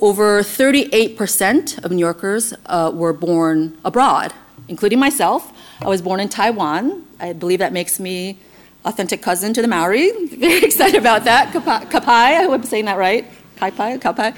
Over 0.00 0.42
38% 0.42 1.84
of 1.84 1.92
New 1.92 1.98
Yorkers 1.98 2.52
uh, 2.66 2.90
were 2.92 3.12
born 3.12 3.78
abroad, 3.84 4.32
including 4.68 4.98
myself. 4.98 5.52
I 5.84 5.88
was 5.88 6.00
born 6.00 6.18
in 6.18 6.30
Taiwan. 6.30 7.04
I 7.20 7.34
believe 7.34 7.58
that 7.58 7.74
makes 7.74 8.00
me 8.00 8.38
authentic 8.86 9.20
cousin 9.20 9.52
to 9.52 9.60
the 9.60 9.68
Maori. 9.68 10.10
Very 10.28 10.64
excited 10.68 10.98
about 10.98 11.24
that. 11.24 11.52
Kapai, 11.52 12.08
I 12.08 12.42
hope 12.44 12.52
I'm 12.52 12.62
saying 12.62 12.86
that 12.86 12.96
right. 12.96 13.30
Kaipai, 13.56 14.00
Kaupai. 14.00 14.34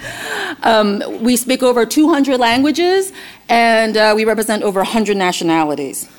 Um, 0.67 1.23
we 1.23 1.37
speak 1.37 1.62
over 1.62 1.87
200 1.87 2.41
languages, 2.41 3.12
and 3.49 3.97
uh, 3.97 4.12
we 4.17 4.25
represent 4.25 4.65
over 4.65 4.81
100 4.81 5.17
nationalities. 5.17 6.11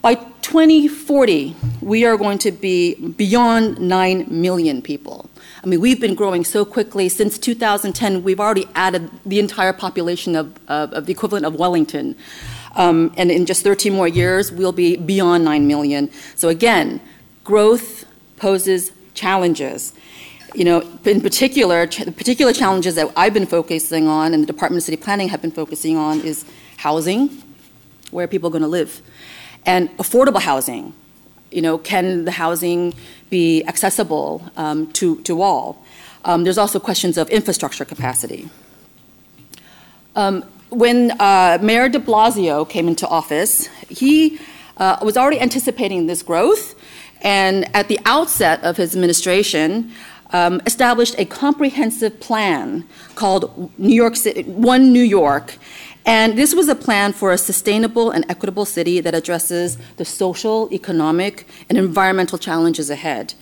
By 0.00 0.14
2040, 0.14 1.54
we 1.82 2.06
are 2.06 2.16
going 2.16 2.38
to 2.38 2.52
be 2.52 2.94
beyond 2.94 3.80
9 3.80 4.26
million 4.30 4.80
people. 4.80 5.28
I 5.62 5.66
mean, 5.66 5.80
we've 5.80 6.00
been 6.00 6.14
growing 6.14 6.42
so 6.42 6.64
quickly. 6.64 7.08
Since 7.10 7.38
2010, 7.38 8.24
we've 8.24 8.40
already 8.40 8.66
added 8.74 9.10
the 9.26 9.38
entire 9.38 9.74
population 9.74 10.34
of, 10.34 10.58
of, 10.68 10.92
of 10.94 11.06
the 11.06 11.12
equivalent 11.12 11.44
of 11.44 11.54
Wellington. 11.54 12.16
Um, 12.74 13.12
and 13.16 13.30
in 13.30 13.46
just 13.46 13.62
13 13.62 13.92
more 13.92 14.08
years, 14.08 14.50
we'll 14.50 14.72
be 14.72 14.96
beyond 14.96 15.44
9 15.44 15.66
million. 15.66 16.10
So, 16.36 16.48
again, 16.48 17.00
growth 17.44 18.04
poses 18.36 18.92
challenges 19.14 19.92
you 20.54 20.64
know, 20.64 20.80
in 21.04 21.20
particular, 21.20 21.86
the 21.86 22.12
particular 22.12 22.52
challenges 22.52 22.94
that 22.96 23.10
I've 23.16 23.32
been 23.32 23.46
focusing 23.46 24.06
on 24.06 24.34
and 24.34 24.42
the 24.42 24.46
Department 24.46 24.82
of 24.82 24.84
City 24.84 24.96
Planning 24.96 25.28
have 25.28 25.40
been 25.40 25.50
focusing 25.50 25.96
on 25.96 26.20
is 26.20 26.44
housing, 26.76 27.42
where 28.10 28.24
are 28.24 28.28
people 28.28 28.50
going 28.50 28.62
to 28.62 28.68
live, 28.68 29.00
and 29.64 29.88
affordable 29.96 30.40
housing. 30.40 30.92
You 31.50 31.62
know, 31.62 31.78
can 31.78 32.24
the 32.24 32.32
housing 32.32 32.94
be 33.30 33.64
accessible 33.64 34.50
um, 34.56 34.92
to, 34.92 35.22
to 35.22 35.42
all? 35.42 35.84
Um, 36.24 36.44
there's 36.44 36.58
also 36.58 36.78
questions 36.78 37.16
of 37.18 37.28
infrastructure 37.30 37.84
capacity. 37.84 38.48
Um, 40.14 40.44
when 40.72 41.10
uh, 41.20 41.58
Mayor 41.60 41.88
de 41.88 41.98
Blasio 41.98 42.68
came 42.68 42.88
into 42.88 43.06
office, 43.06 43.66
he 43.88 44.38
uh, 44.78 44.96
was 45.02 45.16
already 45.16 45.40
anticipating 45.40 46.06
this 46.06 46.22
growth, 46.22 46.74
and 47.20 47.68
at 47.76 47.88
the 47.88 48.00
outset 48.06 48.62
of 48.64 48.76
his 48.76 48.94
administration, 48.94 49.92
um, 50.30 50.62
established 50.64 51.14
a 51.18 51.24
comprehensive 51.26 52.18
plan 52.20 52.86
called 53.14 53.70
New 53.78 53.94
York 53.94 54.16
City, 54.16 54.42
One 54.44 54.92
New 54.92 55.02
York. 55.02 55.58
And 56.04 56.36
this 56.36 56.54
was 56.54 56.68
a 56.68 56.74
plan 56.74 57.12
for 57.12 57.30
a 57.30 57.38
sustainable 57.38 58.10
and 58.10 58.24
equitable 58.28 58.64
city 58.64 58.98
that 59.00 59.14
addresses 59.14 59.78
the 59.98 60.04
social, 60.04 60.68
economic, 60.72 61.46
and 61.68 61.78
environmental 61.78 62.38
challenges 62.38 62.90
ahead. 62.90 63.34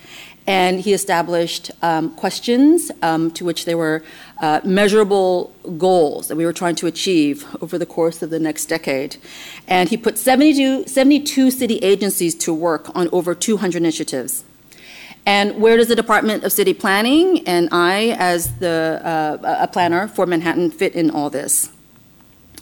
And 0.47 0.81
he 0.81 0.93
established 0.93 1.71
um, 1.81 2.15
questions 2.17 2.91
um, 3.03 3.31
to 3.33 3.45
which 3.45 3.65
there 3.65 3.79
were 3.79 4.03
uh, 4.41 4.61
measurable 4.65 5.53
goals 5.77 6.29
that 6.29 6.37
we 6.37 6.45
were 6.45 6.53
trying 6.53 6.75
to 6.77 6.87
achieve 6.87 7.47
over 7.61 7.79
the 7.79 7.87
course 7.87 8.23
of 8.23 8.31
the 8.31 8.41
next 8.41 8.67
decade. 8.67 9.17
And 9.69 9.89
he 9.89 9.97
put 9.97 10.19
72, 10.19 10.87
72 10.87 11.51
city 11.51 11.77
agencies 11.79 12.35
to 12.37 12.55
work 12.55 12.95
on 12.97 13.09
over 13.13 13.35
200 13.35 13.77
initiatives. 13.77 14.45
And 15.27 15.61
where 15.61 15.77
does 15.77 15.89
the 15.89 15.97
Department 15.97 16.45
of 16.45 16.53
City 16.53 16.73
Planning 16.73 17.47
and 17.47 17.69
I, 17.71 18.17
as 18.19 18.57
the 18.59 19.01
uh, 19.05 19.59
a 19.61 19.69
planner 19.69 20.09
for 20.09 20.27
Manhattan, 20.27 20.71
fit 20.71 20.95
in 20.95 21.11
all 21.11 21.29
this? 21.29 21.71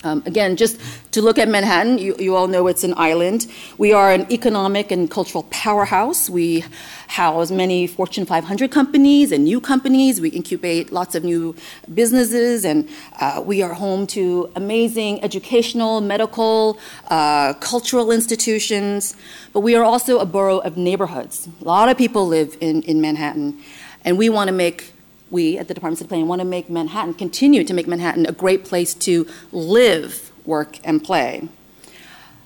Um, 0.05 0.23
again, 0.27 0.55
just 0.55 0.79
to 1.11 1.21
look 1.21 1.39
at 1.39 1.49
Manhattan, 1.49 1.99
you, 1.99 2.15
you, 2.21 2.37
all 2.37 2.47
know 2.47 2.69
it's 2.69 2.85
an 2.85 2.95
island. 2.97 3.49
We 3.79 3.93
are 3.93 4.13
an 4.13 4.31
economic 4.31 4.93
and 4.93 5.11
cultural 5.11 5.43
powerhouse. 5.51 6.31
We 6.31 6.65
house 7.09 7.51
many 7.51 7.89
Fortune 7.89 8.25
500 8.25 8.71
companies 8.71 9.33
and 9.33 9.43
new 9.43 9.61
companies. 9.61 10.21
We 10.21 10.29
incubate 10.29 10.93
lots 10.93 11.17
of 11.17 11.25
new 11.25 11.57
businesses, 11.93 12.65
and 12.65 12.89
uh, 13.21 13.43
we 13.45 13.61
are 13.61 13.75
home 13.75 14.07
to 14.09 14.53
amazing 14.55 15.25
educational, 15.25 16.01
medical, 16.01 16.79
uh, 17.09 17.55
cultural 17.55 18.13
institutions. 18.13 19.17
But 19.53 19.61
we 19.61 19.75
are 19.75 19.83
also 19.83 20.21
a 20.21 20.27
borough 20.27 20.59
of 20.59 20.77
neighborhoods. 20.77 21.49
A 21.61 21.65
lot 21.65 21.89
of 21.89 21.99
people 21.99 22.25
live 22.25 22.57
in, 22.61 22.83
in 22.83 23.01
Manhattan, 23.01 23.61
and 24.05 24.17
we 24.17 24.29
want 24.29 24.47
to 24.47 24.55
make 24.55 24.93
we 25.31 25.59
at 25.59 25.69
the 25.69 25.75
Department 25.75 26.01
of 26.01 26.09
Planning 26.09 26.29
want 26.29 26.41
to 26.41 26.47
make 26.47 26.71
Manhattan, 26.71 27.15
continue 27.15 27.65
to 27.65 27.75
make 27.75 27.87
Manhattan 27.87 28.27
a 28.27 28.33
great 28.33 28.65
place 28.65 28.95
to 28.95 29.27
live, 29.53 30.33
work, 30.45 30.79
and 30.85 31.03
play. 31.03 31.49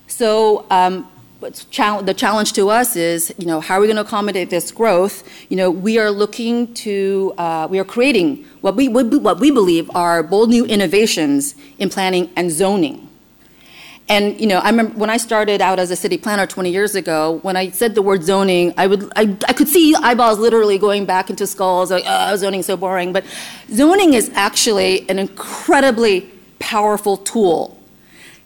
So, 0.07 0.65
um, 0.69 1.09
the 1.41 2.13
challenge 2.15 2.53
to 2.53 2.69
us 2.69 2.95
is, 2.95 3.33
you 3.37 3.45
know, 3.45 3.59
how 3.59 3.75
are 3.75 3.81
we 3.81 3.87
going 3.87 3.97
to 3.97 4.03
accommodate 4.03 4.49
this 4.49 4.71
growth? 4.71 5.27
You 5.49 5.57
know, 5.57 5.69
we 5.69 5.99
are 5.99 6.09
looking 6.09 6.73
to, 6.75 7.33
uh, 7.37 7.67
we 7.69 7.79
are 7.79 7.83
creating 7.83 8.45
what 8.61 8.75
we, 8.75 8.87
what 8.87 9.39
we 9.39 9.51
believe 9.51 9.91
are 9.93 10.23
bold 10.23 10.49
new 10.49 10.65
innovations 10.65 11.55
in 11.79 11.89
planning 11.89 12.31
and 12.35 12.49
zoning. 12.49 13.09
And 14.13 14.39
you 14.39 14.45
know, 14.45 14.59
I 14.59 14.69
remember 14.69 14.93
when 14.93 15.09
I 15.09 15.17
started 15.17 15.59
out 15.59 15.79
as 15.79 15.89
a 15.89 15.95
city 15.95 16.19
planner 16.19 16.45
20 16.45 16.69
years 16.69 16.93
ago, 16.93 17.39
when 17.41 17.55
I 17.55 17.71
said 17.71 17.95
the 17.95 18.03
word 18.03 18.23
zoning, 18.23 18.71
I 18.77 18.85
would 18.85 19.11
I, 19.15 19.35
I 19.47 19.53
could 19.53 19.67
see 19.67 19.95
eyeballs 19.95 20.37
literally 20.37 20.77
going 20.77 21.05
back 21.05 21.31
into 21.31 21.47
skulls, 21.47 21.89
like, 21.89 22.03
oh, 22.05 22.35
zoning 22.35 22.61
so 22.61 22.77
boring. 22.77 23.11
But 23.11 23.25
zoning 23.71 24.13
is 24.13 24.29
actually 24.35 25.09
an 25.09 25.17
incredibly 25.17 26.29
powerful 26.59 27.17
tool 27.17 27.81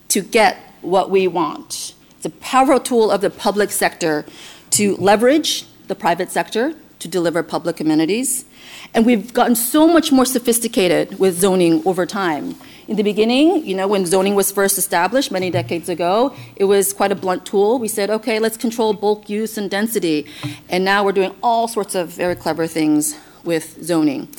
to 0.07 0.21
get 0.21 0.55
what 0.83 1.09
we 1.09 1.27
want. 1.27 1.93
It's 2.15 2.25
a 2.25 2.29
powerful 2.29 2.79
tool 2.79 3.11
of 3.11 3.19
the 3.19 3.29
public 3.29 3.71
sector 3.71 4.25
to 4.71 4.95
leverage 4.95 5.65
the 5.89 5.95
private 5.95 6.31
sector 6.31 6.75
to 6.99 7.07
deliver 7.09 7.43
public 7.43 7.81
amenities. 7.81 8.45
And 8.93 9.05
we've 9.05 9.33
gotten 9.33 9.55
so 9.55 9.85
much 9.85 10.13
more 10.13 10.25
sophisticated 10.25 11.19
with 11.19 11.37
zoning 11.37 11.85
over 11.85 12.05
time. 12.05 12.55
In 12.87 12.95
the 12.95 13.03
beginning, 13.03 13.65
you 13.65 13.75
know, 13.75 13.85
when 13.85 14.05
zoning 14.05 14.33
was 14.33 14.49
first 14.49 14.77
established 14.77 15.29
many 15.29 15.49
decades 15.49 15.89
ago, 15.89 16.33
it 16.55 16.63
was 16.63 16.93
quite 16.93 17.11
a 17.11 17.15
blunt 17.15 17.45
tool. 17.45 17.79
We 17.79 17.89
said, 17.89 18.09
okay, 18.09 18.39
let's 18.39 18.55
control 18.55 18.93
bulk 18.93 19.29
use 19.29 19.57
and 19.57 19.69
density. 19.69 20.25
And 20.69 20.85
now 20.85 21.03
we're 21.03 21.11
doing 21.11 21.35
all 21.43 21.67
sorts 21.67 21.95
of 21.95 22.09
very 22.09 22.35
clever 22.35 22.65
things 22.65 23.19
with 23.43 23.83
zoning. 23.83 24.29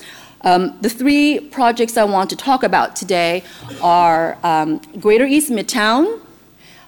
Um, 0.43 0.79
the 0.81 0.89
three 0.89 1.41
projects 1.41 1.99
I 1.99 2.05
want 2.05 2.31
to 2.31 2.37
talk 2.37 2.63
about 2.63 2.97
today 2.97 3.45
are 3.83 4.39
um, 4.43 4.79
Greater 4.99 5.27
East 5.27 5.51
Midtown, 5.51 6.19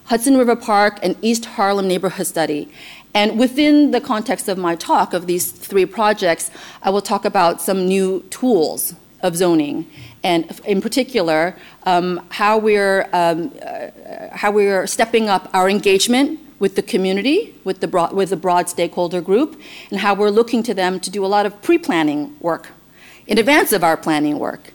Hudson 0.04 0.38
River 0.38 0.56
Park, 0.56 0.98
and 1.02 1.14
East 1.20 1.44
Harlem 1.44 1.86
Neighborhood 1.86 2.26
Study. 2.26 2.70
And 3.12 3.38
within 3.38 3.90
the 3.90 4.00
context 4.00 4.48
of 4.48 4.56
my 4.56 4.76
talk 4.76 5.12
of 5.12 5.26
these 5.26 5.50
three 5.52 5.84
projects, 5.84 6.50
I 6.82 6.88
will 6.88 7.02
talk 7.02 7.26
about 7.26 7.60
some 7.60 7.86
new 7.86 8.24
tools 8.30 8.94
of 9.22 9.36
zoning 9.36 9.86
and 10.22 10.60
in 10.66 10.80
particular, 10.80 11.56
um, 11.84 12.26
how, 12.30 12.58
we're, 12.58 13.08
um, 13.12 13.52
uh, 13.64 13.88
how 14.32 14.50
we're 14.50 14.86
stepping 14.86 15.28
up 15.28 15.48
our 15.54 15.68
engagement 15.68 16.40
with 16.58 16.76
the 16.76 16.82
community, 16.82 17.54
with 17.64 17.80
the, 17.80 17.88
broad, 17.88 18.12
with 18.12 18.30
the 18.30 18.36
broad 18.36 18.68
stakeholder 18.68 19.20
group, 19.22 19.58
and 19.90 20.00
how 20.00 20.14
we're 20.14 20.30
looking 20.30 20.62
to 20.64 20.74
them 20.74 21.00
to 21.00 21.10
do 21.10 21.24
a 21.24 21.28
lot 21.28 21.46
of 21.46 21.62
pre 21.62 21.78
planning 21.78 22.36
work 22.40 22.68
in 23.26 23.38
advance 23.38 23.72
of 23.72 23.82
our 23.82 23.96
planning 23.96 24.38
work. 24.38 24.72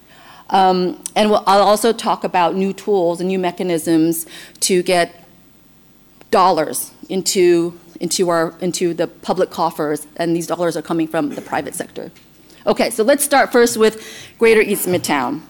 Um, 0.50 1.04
and 1.16 1.30
we'll, 1.30 1.44
I'll 1.46 1.62
also 1.62 1.94
talk 1.94 2.24
about 2.24 2.56
new 2.56 2.74
tools 2.74 3.20
and 3.20 3.28
new 3.28 3.40
mechanisms 3.40 4.25
to 4.62 4.82
get 4.84 5.24
dollars 6.32 6.92
into, 7.08 7.80
into, 8.00 8.30
our, 8.30 8.54
into 8.62 8.94
the 8.94 9.08
public 9.08 9.52
coffers, 9.52 10.08
and 10.16 10.36
these 10.36 10.48
dollars 10.48 10.75
are 10.75 10.82
coming 10.82 11.08
from 11.08 11.30
the 11.30 11.42
private 11.42 11.75
sector. 11.75 12.12
Okay, 12.67 12.89
so 12.89 13.03
let's 13.03 13.24
start 13.24 13.51
first 13.51 13.77
with 13.77 14.03
Greater 14.39 14.60
East 14.60 14.88
Midtown. 14.88 15.41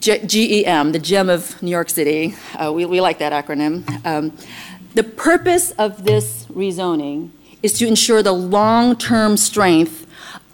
G- 0.00 0.18
GEM, 0.18 0.92
the 0.92 0.98
gem 0.98 1.30
of 1.30 1.62
New 1.62 1.70
York 1.70 1.88
City. 1.88 2.34
Uh, 2.54 2.70
we, 2.74 2.84
we 2.84 3.00
like 3.00 3.18
that 3.18 3.32
acronym. 3.32 3.84
Um, 4.04 4.36
the 4.94 5.02
purpose 5.02 5.70
of 5.72 6.04
this 6.04 6.44
rezoning 6.52 7.30
is 7.62 7.72
to 7.78 7.86
ensure 7.86 8.22
the 8.22 8.32
long 8.32 8.94
term 8.94 9.38
strength 9.38 10.06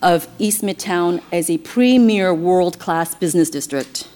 of 0.02 0.28
East 0.38 0.62
Midtown 0.62 1.20
as 1.32 1.50
a 1.50 1.58
premier 1.58 2.32
world 2.32 2.78
class 2.78 3.16
business 3.16 3.50
district. 3.50 4.06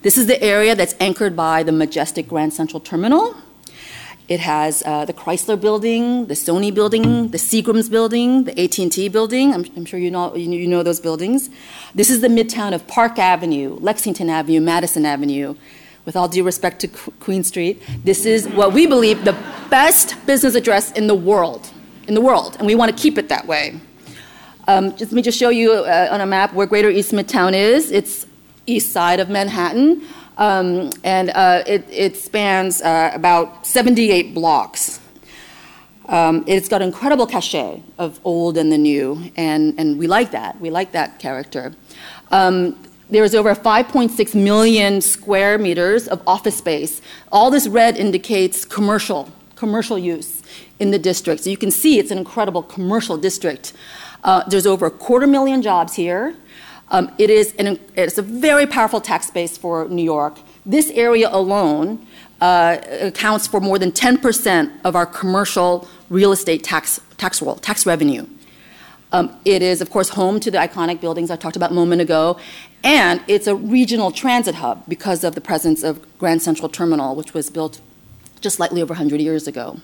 This 0.00 0.16
is 0.16 0.26
the 0.28 0.42
area 0.42 0.74
that's 0.74 0.94
anchored 0.98 1.36
by 1.36 1.62
the 1.62 1.72
majestic 1.72 2.26
Grand 2.26 2.54
Central 2.54 2.80
Terminal. 2.80 3.36
It 4.28 4.40
has 4.40 4.82
uh, 4.84 5.06
the 5.06 5.14
Chrysler 5.14 5.58
Building, 5.58 6.26
the 6.26 6.34
Sony 6.34 6.72
Building, 6.72 7.28
the 7.28 7.38
Seagram's 7.38 7.88
Building, 7.88 8.44
the 8.44 8.62
AT&T 8.62 9.08
Building. 9.08 9.54
I'm, 9.54 9.64
I'm 9.74 9.86
sure 9.86 9.98
you 9.98 10.10
know, 10.10 10.36
you 10.36 10.66
know 10.66 10.82
those 10.82 11.00
buildings. 11.00 11.48
This 11.94 12.10
is 12.10 12.20
the 12.20 12.28
midtown 12.28 12.74
of 12.74 12.86
Park 12.86 13.18
Avenue, 13.18 13.78
Lexington 13.80 14.28
Avenue, 14.28 14.60
Madison 14.60 15.06
Avenue. 15.06 15.54
With 16.04 16.14
all 16.14 16.28
due 16.28 16.44
respect 16.44 16.80
to 16.80 16.88
Queen 16.88 17.42
Street, 17.42 17.82
this 18.04 18.24
is 18.24 18.48
what 18.48 18.72
we 18.72 18.86
believe 18.86 19.24
the 19.24 19.36
best 19.70 20.14
business 20.26 20.54
address 20.54 20.92
in 20.92 21.06
the 21.06 21.14
world, 21.14 21.70
in 22.06 22.14
the 22.14 22.20
world, 22.22 22.56
and 22.58 22.66
we 22.66 22.74
want 22.74 22.94
to 22.94 23.02
keep 23.02 23.18
it 23.18 23.28
that 23.28 23.46
way. 23.46 23.78
Um, 24.66 24.90
just, 24.90 25.12
let 25.12 25.12
me 25.12 25.22
just 25.22 25.38
show 25.38 25.50
you 25.50 25.72
uh, 25.72 26.08
on 26.10 26.20
a 26.20 26.26
map 26.26 26.54
where 26.54 26.66
Greater 26.66 26.88
East 26.88 27.12
Midtown 27.12 27.52
is. 27.54 27.90
It's 27.90 28.26
east 28.66 28.92
side 28.92 29.20
of 29.20 29.28
Manhattan, 29.28 30.02
um, 30.38 30.90
and 31.02 31.30
uh, 31.30 31.62
it, 31.66 31.84
it, 31.90 32.16
spans 32.16 32.80
uh, 32.80 33.10
about 33.12 33.66
78 33.66 34.34
blocks. 34.34 35.00
Um, 36.06 36.44
it's 36.46 36.68
got 36.68 36.80
incredible 36.80 37.26
cachet 37.26 37.82
of 37.98 38.18
old 38.24 38.56
and 38.56 38.72
the 38.72 38.78
new, 38.78 39.30
and, 39.36 39.74
and 39.78 39.98
we 39.98 40.06
like 40.06 40.30
that. 40.30 40.58
We 40.60 40.70
like 40.70 40.92
that 40.92 41.18
character. 41.18 41.74
Um, 42.30 42.78
there's 43.10 43.34
over 43.34 43.54
5.6 43.54 44.34
million 44.34 45.00
square 45.00 45.58
meters 45.58 46.06
of 46.08 46.22
office 46.26 46.56
space. 46.56 47.02
All 47.32 47.50
this 47.50 47.66
red 47.66 47.96
indicates 47.96 48.64
commercial, 48.64 49.30
commercial 49.56 49.98
use 49.98 50.42
in 50.78 50.92
the 50.92 50.98
district. 50.98 51.42
So 51.42 51.50
you 51.50 51.56
can 51.56 51.70
see 51.70 51.98
it's 51.98 52.10
an 52.10 52.18
incredible 52.18 52.62
commercial 52.62 53.16
district. 53.16 53.72
Uh, 54.22 54.44
there's 54.48 54.66
over 54.66 54.86
a 54.86 54.90
quarter 54.90 55.26
million 55.26 55.62
jobs 55.62 55.94
here. 55.94 56.36
Um, 56.90 57.12
it 57.18 57.30
is 57.30 57.54
an, 57.56 57.78
it's 57.96 58.18
a 58.18 58.22
very 58.22 58.66
powerful 58.66 59.00
tax 59.00 59.30
base 59.30 59.58
for 59.58 59.88
New 59.88 60.02
York. 60.02 60.38
This 60.64 60.90
area 60.90 61.28
alone 61.30 62.06
uh, 62.40 62.78
accounts 63.00 63.46
for 63.46 63.60
more 63.60 63.78
than 63.78 63.92
10% 63.92 64.70
of 64.84 64.96
our 64.96 65.06
commercial 65.06 65.88
real 66.08 66.32
estate 66.32 66.64
tax, 66.64 67.00
tax, 67.16 67.42
roll, 67.42 67.56
tax 67.56 67.84
revenue. 67.84 68.26
Um, 69.12 69.38
it 69.44 69.62
is, 69.62 69.80
of 69.80 69.90
course, 69.90 70.10
home 70.10 70.38
to 70.40 70.50
the 70.50 70.58
iconic 70.58 71.00
buildings 71.00 71.30
I 71.30 71.36
talked 71.36 71.56
about 71.56 71.70
a 71.70 71.74
moment 71.74 72.02
ago, 72.02 72.38
and 72.84 73.22
it's 73.26 73.46
a 73.46 73.54
regional 73.54 74.10
transit 74.10 74.56
hub 74.56 74.84
because 74.86 75.24
of 75.24 75.34
the 75.34 75.40
presence 75.40 75.82
of 75.82 76.18
Grand 76.18 76.42
Central 76.42 76.68
Terminal, 76.68 77.16
which 77.16 77.32
was 77.32 77.48
built 77.50 77.80
just 78.40 78.56
slightly 78.56 78.82
over 78.82 78.92
100 78.92 79.20
years 79.20 79.48
ago. 79.48 79.78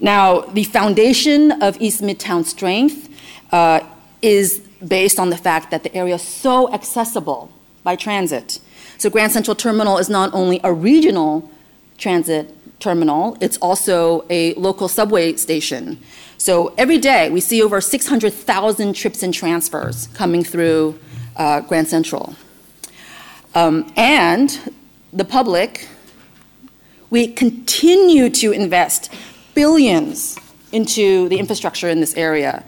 Now, 0.00 0.40
the 0.40 0.64
foundation 0.64 1.62
of 1.62 1.80
East 1.80 2.02
Midtown 2.02 2.44
strength 2.44 3.08
uh, 3.52 3.80
is 4.20 4.65
based 4.86 5.18
on 5.18 5.30
the 5.30 5.36
fact 5.36 5.70
that 5.70 5.82
the 5.82 5.94
area 5.94 6.14
is 6.14 6.22
so 6.22 6.72
accessible 6.72 7.50
by 7.82 7.96
transit. 7.96 8.58
So 8.98 9.10
Grand 9.10 9.32
Central 9.32 9.54
Terminal 9.54 9.98
is 9.98 10.08
not 10.08 10.32
only 10.34 10.60
a 10.64 10.72
regional 10.72 11.50
transit 11.98 12.52
terminal, 12.80 13.36
it's 13.40 13.56
also 13.58 14.24
a 14.28 14.54
local 14.54 14.88
subway 14.88 15.36
station. 15.36 15.98
So 16.38 16.74
every 16.76 16.98
day 16.98 17.30
we 17.30 17.40
see 17.40 17.62
over 17.62 17.80
600,000 17.80 18.92
trips 18.94 19.22
and 19.22 19.32
transfers 19.32 20.08
coming 20.08 20.44
through 20.44 20.98
uh, 21.36 21.60
Grand 21.60 21.88
Central. 21.88 22.34
Um, 23.54 23.90
and 23.96 24.74
the 25.12 25.24
public, 25.24 25.88
we 27.08 27.28
continue 27.28 28.28
to 28.30 28.52
invest 28.52 29.12
billions 29.54 30.38
into 30.72 31.28
the 31.28 31.38
infrastructure 31.38 31.88
in 31.88 32.00
this 32.00 32.14
area. 32.14 32.64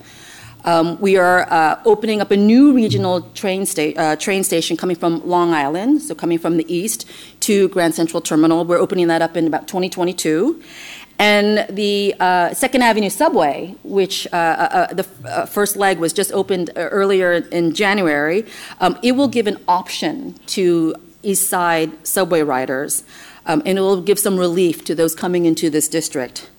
Um, 0.69 1.01
we 1.01 1.17
are 1.17 1.51
uh, 1.51 1.81
opening 1.87 2.21
up 2.21 2.31
a 2.31 2.37
new 2.37 2.75
regional 2.75 3.23
train, 3.33 3.65
sta- 3.65 3.95
uh, 3.95 4.17
train 4.17 4.45
station 4.45 4.77
coming 4.77 4.97
from 4.97 5.27
Long 5.27 5.55
Island, 5.55 6.03
so 6.03 6.15
coming 6.15 6.39
from 6.39 6.59
the 6.59 6.67
east 6.69 7.09
to 7.41 7.71
Grand 7.71 7.95
Central 7.95 8.21
Terminal. 8.21 8.67
We're 8.67 8.77
opening 8.77 9.07
that 9.07 9.23
up 9.23 9.35
in 9.35 9.47
about 9.47 9.67
2022. 9.67 10.63
And 11.19 11.67
the 11.75 12.15
uh, 12.21 12.53
Second 12.53 12.83
Avenue 12.83 13.09
subway, 13.09 13.77
which 13.83 14.27
uh, 14.27 14.37
uh, 14.37 14.69
uh, 14.91 14.93
the 14.93 15.07
f- 15.25 15.49
first 15.49 15.75
leg 15.75 15.99
was 15.99 16.13
just 16.13 16.33
opened 16.33 16.69
earlier 16.77 17.33
in 17.33 17.73
January, 17.73 18.45
um, 18.79 18.99
it 19.03 19.13
will 19.13 19.29
give 19.29 19.47
an 19.47 19.57
option 19.69 20.35
to 20.49 20.95
East 21.23 21.49
Side 21.49 22.07
subway 22.07 22.43
riders, 22.43 23.05
um, 23.47 23.63
and 23.65 23.79
it 23.79 23.81
will 23.81 24.03
give 24.03 24.19
some 24.19 24.37
relief 24.37 24.85
to 24.85 24.95
those 24.95 25.15
coming 25.15 25.47
into 25.47 25.71
this 25.71 25.89
district. 25.89 26.51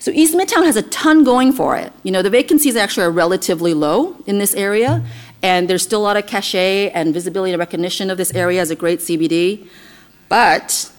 So 0.00 0.10
East 0.12 0.34
Midtown 0.34 0.64
has 0.64 0.76
a 0.76 0.82
ton 0.82 1.24
going 1.24 1.52
for 1.52 1.76
it. 1.76 1.92
You 2.04 2.10
know, 2.10 2.22
the 2.22 2.30
vacancies 2.30 2.74
actually 2.74 3.04
are 3.04 3.10
relatively 3.10 3.74
low 3.74 4.16
in 4.26 4.38
this 4.38 4.54
area, 4.54 5.04
and 5.42 5.68
there's 5.68 5.82
still 5.82 6.00
a 6.00 6.04
lot 6.04 6.16
of 6.16 6.26
cachet 6.26 6.88
and 6.92 7.12
visibility 7.12 7.52
and 7.52 7.60
recognition 7.60 8.10
of 8.10 8.16
this 8.16 8.32
area 8.32 8.62
as 8.62 8.70
a 8.70 8.74
great 8.74 9.00
CBD. 9.00 9.68
But 10.30 10.90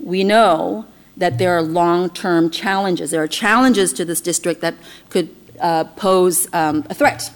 we 0.00 0.24
know 0.24 0.86
that 1.18 1.36
there 1.36 1.54
are 1.58 1.60
long-term 1.60 2.48
challenges. 2.48 3.10
There 3.10 3.22
are 3.22 3.28
challenges 3.28 3.92
to 3.92 4.06
this 4.06 4.22
district 4.22 4.62
that 4.62 4.76
could 5.10 5.28
uh, 5.60 5.84
pose 5.84 6.48
um, 6.54 6.86
a 6.88 6.94
threat 6.94 7.30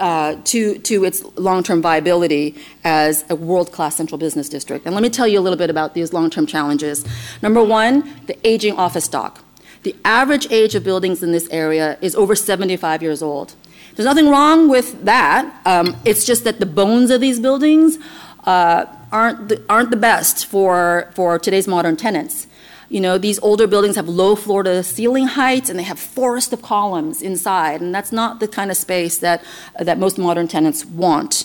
uh, 0.00 0.36
to, 0.42 0.78
to 0.78 1.04
its 1.04 1.22
long 1.36 1.62
term 1.62 1.80
viability 1.80 2.56
as 2.82 3.24
a 3.30 3.36
world 3.36 3.70
class 3.70 3.94
central 3.94 4.18
business 4.18 4.48
district. 4.48 4.86
And 4.86 4.94
let 4.96 5.02
me 5.02 5.10
tell 5.10 5.28
you 5.28 5.38
a 5.38 5.42
little 5.42 5.58
bit 5.58 5.70
about 5.70 5.94
these 5.94 6.12
long 6.12 6.30
term 6.30 6.46
challenges. 6.46 7.04
Number 7.42 7.62
one, 7.62 8.12
the 8.26 8.36
aging 8.44 8.74
office 8.76 9.04
stock. 9.04 9.44
The 9.82 9.96
average 10.04 10.50
age 10.50 10.74
of 10.74 10.84
buildings 10.84 11.22
in 11.22 11.32
this 11.32 11.48
area 11.50 11.98
is 12.00 12.14
over 12.14 12.36
75 12.36 13.02
years 13.02 13.22
old. 13.22 13.54
There's 13.94 14.06
nothing 14.06 14.28
wrong 14.28 14.68
with 14.68 15.04
that. 15.04 15.60
Um, 15.66 15.96
it's 16.04 16.24
just 16.24 16.44
that 16.44 16.60
the 16.60 16.66
bones 16.66 17.10
of 17.10 17.20
these 17.20 17.40
buildings 17.40 17.98
uh, 18.44 18.86
aren't, 19.10 19.48
the, 19.48 19.62
aren't 19.68 19.90
the 19.90 19.96
best 19.96 20.46
for, 20.46 21.10
for 21.14 21.38
today's 21.38 21.68
modern 21.68 21.96
tenants. 21.96 22.46
You 22.88 23.00
know, 23.00 23.18
these 23.18 23.38
older 23.40 23.66
buildings 23.66 23.96
have 23.96 24.08
low 24.08 24.36
floor 24.36 24.62
to 24.62 24.82
ceiling 24.82 25.26
heights 25.26 25.68
and 25.68 25.78
they 25.78 25.82
have 25.82 25.98
forest 25.98 26.52
of 26.52 26.62
columns 26.62 27.22
inside, 27.22 27.80
and 27.80 27.94
that's 27.94 28.12
not 28.12 28.38
the 28.38 28.46
kind 28.46 28.70
of 28.70 28.76
space 28.76 29.18
that, 29.18 29.42
that 29.80 29.98
most 29.98 30.18
modern 30.18 30.46
tenants 30.46 30.84
want. 30.84 31.44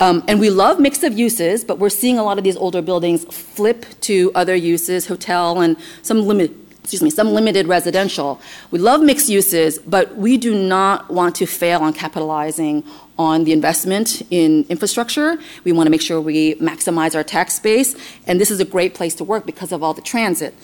Um, 0.00 0.24
and 0.26 0.40
we 0.40 0.50
love 0.50 0.80
mix 0.80 1.02
of 1.02 1.18
uses, 1.18 1.64
but 1.64 1.78
we're 1.78 1.88
seeing 1.88 2.18
a 2.18 2.24
lot 2.24 2.36
of 2.36 2.44
these 2.44 2.56
older 2.56 2.82
buildings 2.82 3.24
flip 3.24 3.86
to 4.02 4.32
other 4.34 4.54
uses, 4.54 5.06
hotel 5.06 5.60
and 5.60 5.76
some 6.02 6.26
limit, 6.26 6.50
excuse 6.82 7.02
me, 7.02 7.10
some 7.10 7.28
limited 7.32 7.68
residential. 7.68 8.40
We 8.72 8.80
love 8.80 9.02
mixed 9.02 9.28
uses, 9.28 9.78
but 9.78 10.16
we 10.16 10.36
do 10.36 10.52
not 10.52 11.10
want 11.10 11.36
to 11.36 11.46
fail 11.46 11.80
on 11.80 11.92
capitalizing 11.92 12.82
on 13.18 13.44
the 13.44 13.52
investment 13.52 14.22
in 14.30 14.66
infrastructure. 14.68 15.38
We 15.62 15.70
want 15.70 15.86
to 15.86 15.90
make 15.90 16.00
sure 16.00 16.20
we 16.20 16.56
maximize 16.56 17.14
our 17.14 17.22
tax 17.22 17.60
base, 17.60 17.94
and 18.26 18.40
this 18.40 18.50
is 18.50 18.58
a 18.58 18.64
great 18.64 18.94
place 18.94 19.14
to 19.16 19.24
work 19.24 19.46
because 19.46 19.70
of 19.70 19.82
all 19.82 19.94
the 19.94 20.02
transit. 20.02 20.54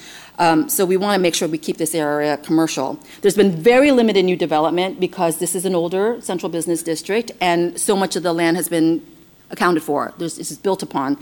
Um, 0.40 0.68
so 0.68 0.84
we 0.84 0.96
want 0.96 1.16
to 1.16 1.22
make 1.22 1.34
sure 1.34 1.46
we 1.46 1.58
keep 1.58 1.76
this 1.76 1.94
area 1.94 2.36
commercial. 2.38 2.98
There's 3.22 3.36
been 3.36 3.52
very 3.52 3.92
limited 3.92 4.24
new 4.24 4.36
development 4.36 4.98
because 4.98 5.38
this 5.38 5.54
is 5.54 5.64
an 5.64 5.74
older 5.74 6.20
central 6.20 6.50
business 6.50 6.82
district, 6.82 7.30
and 7.40 7.78
so 7.78 7.96
much 7.96 8.16
of 8.16 8.24
the 8.24 8.32
land 8.32 8.56
has 8.56 8.68
been 8.68 9.04
accounted 9.50 9.82
for. 9.82 10.12
This 10.18 10.38
is 10.38 10.58
built 10.58 10.82
upon. 10.82 11.16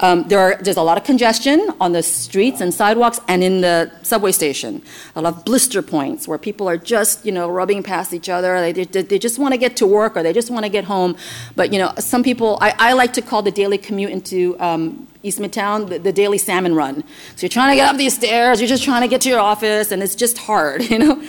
Um, 0.00 0.28
there 0.28 0.38
are, 0.38 0.56
there's 0.60 0.76
a 0.76 0.82
lot 0.82 0.98
of 0.98 1.04
congestion 1.04 1.72
on 1.80 1.92
the 1.92 2.02
streets 2.02 2.60
and 2.60 2.72
sidewalks 2.72 3.18
and 3.28 3.42
in 3.42 3.62
the 3.62 3.90
subway 4.02 4.32
station. 4.32 4.82
A 5.14 5.22
lot 5.22 5.34
of 5.34 5.44
blister 5.44 5.80
points 5.80 6.28
where 6.28 6.36
people 6.36 6.68
are 6.68 6.76
just, 6.76 7.24
you 7.24 7.32
know, 7.32 7.48
rubbing 7.48 7.82
past 7.82 8.12
each 8.12 8.28
other. 8.28 8.60
They, 8.60 8.84
they, 8.84 9.02
they 9.02 9.18
just 9.18 9.38
want 9.38 9.52
to 9.52 9.58
get 9.58 9.76
to 9.78 9.86
work 9.86 10.16
or 10.16 10.22
they 10.22 10.34
just 10.34 10.50
want 10.50 10.64
to 10.64 10.68
get 10.68 10.84
home. 10.84 11.16
But, 11.54 11.72
you 11.72 11.78
know, 11.78 11.92
some 11.98 12.22
people, 12.22 12.58
I, 12.60 12.74
I 12.78 12.92
like 12.92 13.14
to 13.14 13.22
call 13.22 13.40
the 13.40 13.50
daily 13.50 13.78
commute 13.78 14.10
into 14.10 14.54
um, 14.60 15.06
East 15.22 15.38
Midtown 15.38 15.88
the, 15.88 15.98
the 15.98 16.12
daily 16.12 16.38
salmon 16.38 16.74
run. 16.74 17.02
So 17.36 17.42
you're 17.42 17.48
trying 17.48 17.70
to 17.70 17.76
get 17.76 17.88
up 17.88 17.96
these 17.96 18.14
stairs, 18.14 18.60
you're 18.60 18.68
just 18.68 18.84
trying 18.84 19.02
to 19.02 19.08
get 19.08 19.22
to 19.22 19.30
your 19.30 19.40
office, 19.40 19.92
and 19.92 20.02
it's 20.02 20.14
just 20.14 20.36
hard, 20.36 20.82
you 20.90 20.98
know? 20.98 21.22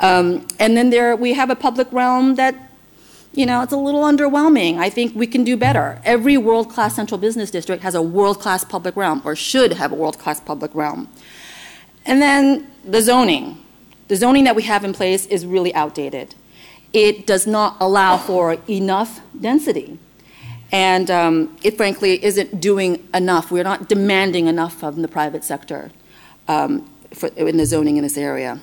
Um, 0.00 0.46
and 0.58 0.76
then 0.76 0.90
there, 0.90 1.14
we 1.14 1.34
have 1.34 1.50
a 1.50 1.56
public 1.56 1.92
realm 1.92 2.34
that 2.36 2.63
you 3.36 3.46
know, 3.46 3.62
it's 3.62 3.72
a 3.72 3.76
little 3.76 4.02
underwhelming. 4.02 4.78
I 4.78 4.90
think 4.90 5.14
we 5.14 5.26
can 5.26 5.44
do 5.44 5.56
better. 5.56 6.00
Every 6.04 6.36
world 6.36 6.70
class 6.70 6.94
central 6.94 7.18
business 7.18 7.50
district 7.50 7.82
has 7.82 7.94
a 7.94 8.02
world 8.02 8.40
class 8.40 8.64
public 8.64 8.96
realm, 8.96 9.22
or 9.24 9.34
should 9.34 9.72
have 9.74 9.92
a 9.92 9.94
world 9.94 10.18
class 10.18 10.40
public 10.40 10.74
realm. 10.74 11.08
And 12.06 12.22
then 12.22 12.70
the 12.84 13.02
zoning. 13.02 13.60
The 14.08 14.16
zoning 14.16 14.44
that 14.44 14.54
we 14.54 14.62
have 14.64 14.84
in 14.84 14.92
place 14.92 15.26
is 15.26 15.46
really 15.46 15.74
outdated. 15.74 16.34
It 16.92 17.26
does 17.26 17.46
not 17.46 17.76
allow 17.80 18.18
for 18.18 18.58
enough 18.68 19.20
density. 19.40 19.98
And 20.70 21.10
um, 21.10 21.56
it 21.62 21.76
frankly 21.76 22.22
isn't 22.24 22.60
doing 22.60 23.08
enough. 23.14 23.50
We're 23.50 23.64
not 23.64 23.88
demanding 23.88 24.46
enough 24.46 24.74
from 24.74 25.02
the 25.02 25.08
private 25.08 25.44
sector 25.44 25.90
um, 26.48 26.90
for, 27.12 27.28
in 27.28 27.56
the 27.56 27.66
zoning 27.66 27.96
in 27.96 28.02
this 28.02 28.18
area. 28.18 28.60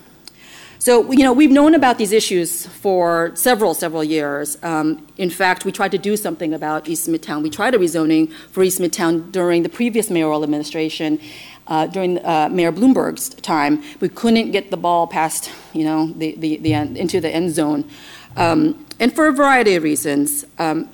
So, 0.82 1.12
you 1.12 1.20
know, 1.20 1.32
we've 1.32 1.52
known 1.52 1.76
about 1.76 2.00
these 2.00 2.12
issues 2.12 2.66
for 2.66 3.32
several, 3.36 3.76
several 3.76 4.04
years. 4.04 4.58
Um, 4.64 5.06
in 5.16 5.30
fact, 5.30 5.64
we 5.64 5.72
tried 5.72 5.92
to 5.92 6.00
do 6.00 6.18
something 6.18 6.56
about 6.56 6.90
East 6.90 7.08
Midtown. 7.08 7.44
We 7.44 7.52
tried 7.52 7.76
a 7.76 7.78
rezoning 7.78 8.34
for 8.50 8.64
East 8.64 8.80
Midtown 8.80 9.32
during 9.32 9.62
the 9.62 9.70
previous 9.70 10.10
mayoral 10.10 10.44
administration, 10.44 11.20
uh, 11.68 11.86
during 11.86 12.18
uh, 12.26 12.50
Mayor 12.52 12.72
Bloomberg's 12.72 13.30
time. 13.30 13.84
We 14.00 14.10
couldn't 14.10 14.50
get 14.50 14.72
the 14.72 14.78
ball 14.78 15.06
past, 15.06 15.52
you 15.72 15.84
know, 15.84 16.08
the, 16.14 16.34
the, 16.38 16.58
the 16.58 16.74
end, 16.74 16.98
into 16.98 17.22
the 17.22 17.30
end 17.30 17.52
zone. 17.52 17.88
Um, 18.36 18.84
and 19.00 19.14
for 19.14 19.28
a 19.28 19.32
variety 19.32 19.76
of 19.76 19.84
reasons. 19.84 20.46
Um, 20.58 20.90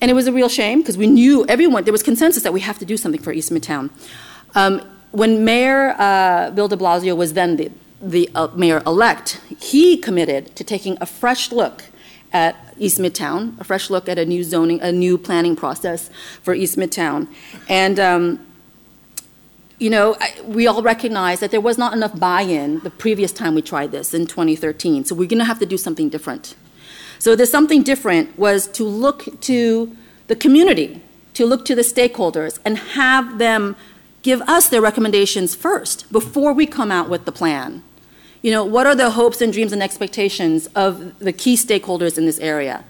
and 0.00 0.10
it 0.10 0.14
was 0.14 0.26
a 0.26 0.32
real 0.32 0.48
shame 0.48 0.80
because 0.80 0.96
we 0.96 1.06
knew 1.06 1.44
everyone, 1.48 1.84
there 1.84 1.92
was 1.92 2.02
consensus 2.02 2.44
that 2.44 2.54
we 2.54 2.60
have 2.60 2.78
to 2.78 2.86
do 2.86 2.96
something 2.96 3.20
for 3.20 3.34
East 3.34 3.52
Midtown. 3.52 3.90
Um, 4.54 4.80
when 5.10 5.44
Mayor 5.44 5.94
uh, 5.98 6.50
Bill 6.52 6.68
de 6.68 6.78
Blasio 6.78 7.14
was 7.14 7.34
then 7.34 7.56
the 7.56 7.70
the 8.10 8.30
uh, 8.34 8.48
mayor 8.54 8.82
elect, 8.86 9.40
he 9.58 9.96
committed 9.96 10.54
to 10.56 10.64
taking 10.64 10.96
a 11.00 11.06
fresh 11.06 11.50
look 11.52 11.84
at 12.32 12.56
East 12.78 12.98
Midtown, 12.98 13.58
a 13.60 13.64
fresh 13.64 13.90
look 13.90 14.08
at 14.08 14.18
a 14.18 14.24
new 14.24 14.44
zoning, 14.44 14.80
a 14.80 14.92
new 14.92 15.16
planning 15.18 15.56
process 15.56 16.10
for 16.42 16.54
East 16.54 16.76
Midtown. 16.76 17.28
And, 17.68 17.98
um, 17.98 18.46
you 19.78 19.90
know, 19.90 20.16
I, 20.20 20.34
we 20.44 20.66
all 20.66 20.82
recognize 20.82 21.40
that 21.40 21.50
there 21.50 21.60
was 21.60 21.78
not 21.78 21.92
enough 21.92 22.18
buy 22.18 22.42
in 22.42 22.80
the 22.80 22.90
previous 22.90 23.32
time 23.32 23.54
we 23.54 23.62
tried 23.62 23.90
this 23.90 24.14
in 24.14 24.26
2013. 24.26 25.04
So 25.04 25.14
we're 25.14 25.28
going 25.28 25.38
to 25.38 25.44
have 25.44 25.58
to 25.60 25.66
do 25.66 25.78
something 25.78 26.08
different. 26.08 26.54
So 27.18 27.34
the 27.34 27.46
something 27.46 27.82
different 27.82 28.38
was 28.38 28.68
to 28.68 28.84
look 28.84 29.40
to 29.42 29.96
the 30.26 30.36
community, 30.36 31.02
to 31.34 31.46
look 31.46 31.64
to 31.66 31.74
the 31.74 31.82
stakeholders, 31.82 32.58
and 32.64 32.76
have 32.78 33.38
them 33.38 33.76
give 34.22 34.42
us 34.42 34.68
their 34.68 34.80
recommendations 34.80 35.54
first 35.54 36.10
before 36.12 36.52
we 36.52 36.66
come 36.66 36.90
out 36.90 37.08
with 37.08 37.24
the 37.24 37.32
plan. 37.32 37.82
You 38.46 38.52
know, 38.52 38.64
what 38.64 38.86
are 38.86 38.94
the 38.94 39.10
hopes 39.10 39.40
and 39.40 39.52
dreams 39.52 39.72
and 39.72 39.82
expectations 39.82 40.68
of 40.76 41.18
the 41.18 41.32
key 41.32 41.56
stakeholders 41.56 42.16
in 42.16 42.26
this 42.26 42.38
area? 42.38 42.84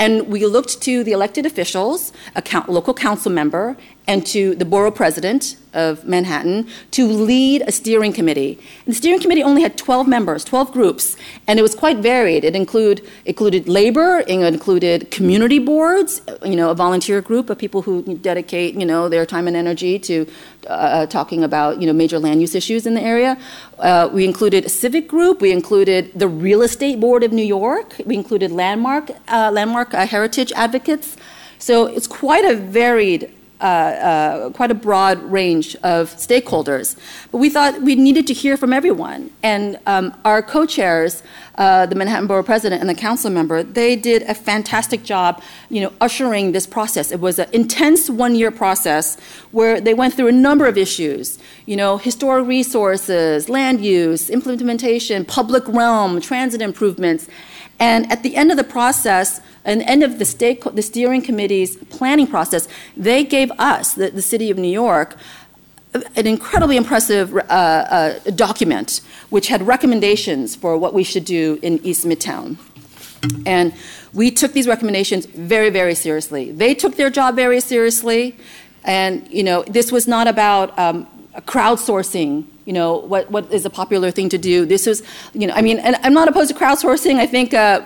And 0.00 0.26
we 0.26 0.44
looked 0.46 0.82
to 0.82 1.04
the 1.04 1.12
elected 1.12 1.46
officials, 1.46 2.12
a 2.34 2.42
local 2.66 2.92
council 2.92 3.30
member, 3.30 3.76
and 4.06 4.24
to 4.26 4.54
the 4.54 4.64
borough 4.64 4.90
president 4.90 5.56
of 5.74 6.04
Manhattan 6.06 6.66
to 6.92 7.06
lead 7.06 7.62
a 7.66 7.72
steering 7.72 8.12
committee. 8.12 8.58
And 8.86 8.94
the 8.94 8.96
steering 8.96 9.20
committee 9.20 9.42
only 9.42 9.62
had 9.62 9.76
12 9.76 10.08
members, 10.08 10.42
12 10.44 10.72
groups, 10.72 11.16
and 11.46 11.58
it 11.58 11.62
was 11.62 11.74
quite 11.74 11.98
varied. 11.98 12.44
It 12.44 12.56
include, 12.56 13.06
included 13.26 13.68
labor, 13.68 14.20
it 14.20 14.30
included 14.30 15.10
community 15.10 15.58
boards, 15.58 16.22
you 16.44 16.56
know, 16.56 16.70
a 16.70 16.74
volunteer 16.74 17.20
group 17.20 17.50
of 17.50 17.58
people 17.58 17.82
who 17.82 18.16
dedicate, 18.18 18.74
you 18.74 18.86
know, 18.86 19.08
their 19.08 19.26
time 19.26 19.46
and 19.46 19.56
energy 19.56 19.98
to 19.98 20.26
uh, 20.68 21.06
talking 21.06 21.44
about, 21.44 21.80
you 21.80 21.86
know, 21.86 21.92
major 21.92 22.18
land 22.18 22.40
use 22.40 22.54
issues 22.54 22.86
in 22.86 22.94
the 22.94 23.02
area. 23.02 23.38
Uh, 23.78 24.08
we 24.10 24.24
included 24.24 24.64
a 24.64 24.68
civic 24.68 25.08
group. 25.08 25.40
We 25.40 25.52
included 25.52 26.12
the 26.14 26.28
Real 26.28 26.62
Estate 26.62 27.00
Board 27.00 27.22
of 27.22 27.32
New 27.32 27.44
York. 27.44 27.94
We 28.06 28.14
included 28.14 28.50
landmark, 28.50 29.10
uh, 29.28 29.50
landmark 29.52 29.92
uh, 29.92 30.06
heritage 30.06 30.52
advocates. 30.52 31.16
So 31.58 31.86
it's 31.86 32.06
quite 32.06 32.44
a 32.44 32.54
varied 32.54 33.32
uh, 33.60 34.50
quite 34.50 34.70
a 34.70 34.74
broad 34.74 35.22
range 35.22 35.76
of 35.76 36.10
stakeholders. 36.10 36.96
But 37.32 37.38
we 37.38 37.50
thought 37.50 37.80
we 37.82 37.94
needed 37.94 38.26
to 38.28 38.34
hear 38.34 38.56
from 38.56 38.72
everyone. 38.72 39.30
And 39.42 39.78
um, 39.86 40.14
our 40.24 40.42
co 40.42 40.66
chairs, 40.66 41.22
uh, 41.56 41.86
the 41.86 41.94
Manhattan 41.94 42.26
Borough 42.26 42.42
President 42.42 42.80
and 42.80 42.88
the 42.88 42.94
council 42.94 43.30
member, 43.30 43.62
they 43.62 43.96
did 43.96 44.22
a 44.22 44.34
fantastic 44.34 45.04
job, 45.04 45.42
you 45.70 45.80
know, 45.80 45.92
ushering 46.00 46.52
this 46.52 46.66
process. 46.66 47.10
It 47.10 47.20
was 47.20 47.38
an 47.38 47.48
intense 47.52 48.10
one 48.10 48.34
year 48.34 48.50
process 48.50 49.18
where 49.52 49.80
they 49.80 49.94
went 49.94 50.14
through 50.14 50.28
a 50.28 50.32
number 50.32 50.66
of 50.66 50.76
issues, 50.76 51.38
you 51.64 51.76
know, 51.76 51.96
historic 51.98 52.46
resources, 52.46 53.48
land 53.48 53.80
use, 53.84 54.28
implementation, 54.28 55.24
public 55.24 55.66
realm, 55.68 56.20
transit 56.20 56.60
improvements. 56.60 57.28
And 57.78 58.10
at 58.10 58.22
the 58.22 58.36
end 58.36 58.50
of 58.50 58.56
the 58.56 58.64
process, 58.64 59.40
and 59.64 59.82
end 59.82 60.02
of 60.02 60.18
the, 60.18 60.24
state, 60.24 60.62
the 60.74 60.82
steering 60.82 61.22
committee's 61.22 61.76
planning 61.76 62.26
process, 62.26 62.68
they 62.96 63.24
gave 63.24 63.50
us, 63.58 63.94
the, 63.94 64.10
the 64.10 64.22
city 64.22 64.50
of 64.50 64.56
New 64.56 64.70
York, 64.70 65.16
an 66.14 66.26
incredibly 66.26 66.76
impressive 66.76 67.34
uh, 67.34 67.40
uh, 67.40 68.18
document 68.30 69.00
which 69.30 69.48
had 69.48 69.66
recommendations 69.66 70.54
for 70.54 70.76
what 70.76 70.94
we 70.94 71.02
should 71.02 71.24
do 71.24 71.58
in 71.62 71.78
East 71.84 72.04
Midtown. 72.04 72.58
And 73.44 73.74
we 74.12 74.30
took 74.30 74.52
these 74.52 74.68
recommendations 74.68 75.26
very, 75.26 75.70
very 75.70 75.94
seriously. 75.94 76.52
They 76.52 76.74
took 76.74 76.96
their 76.96 77.10
job 77.10 77.34
very 77.34 77.60
seriously. 77.60 78.36
And, 78.84 79.26
you 79.30 79.42
know, 79.42 79.64
this 79.64 79.90
was 79.90 80.06
not 80.06 80.28
about 80.28 80.78
um, 80.78 81.06
crowdsourcing 81.40 82.44
you 82.66 82.72
know 82.72 82.96
what, 82.96 83.30
what 83.30 83.50
is 83.50 83.64
a 83.64 83.70
popular 83.70 84.10
thing 84.10 84.28
to 84.28 84.38
do 84.38 84.66
this 84.66 84.86
is 84.86 85.02
you 85.32 85.46
know 85.46 85.54
i 85.54 85.62
mean 85.62 85.78
and 85.78 85.96
i'm 86.02 86.12
not 86.12 86.28
opposed 86.28 86.50
to 86.50 86.56
crowdsourcing 86.56 87.16
i 87.16 87.26
think 87.26 87.54
uh, 87.54 87.80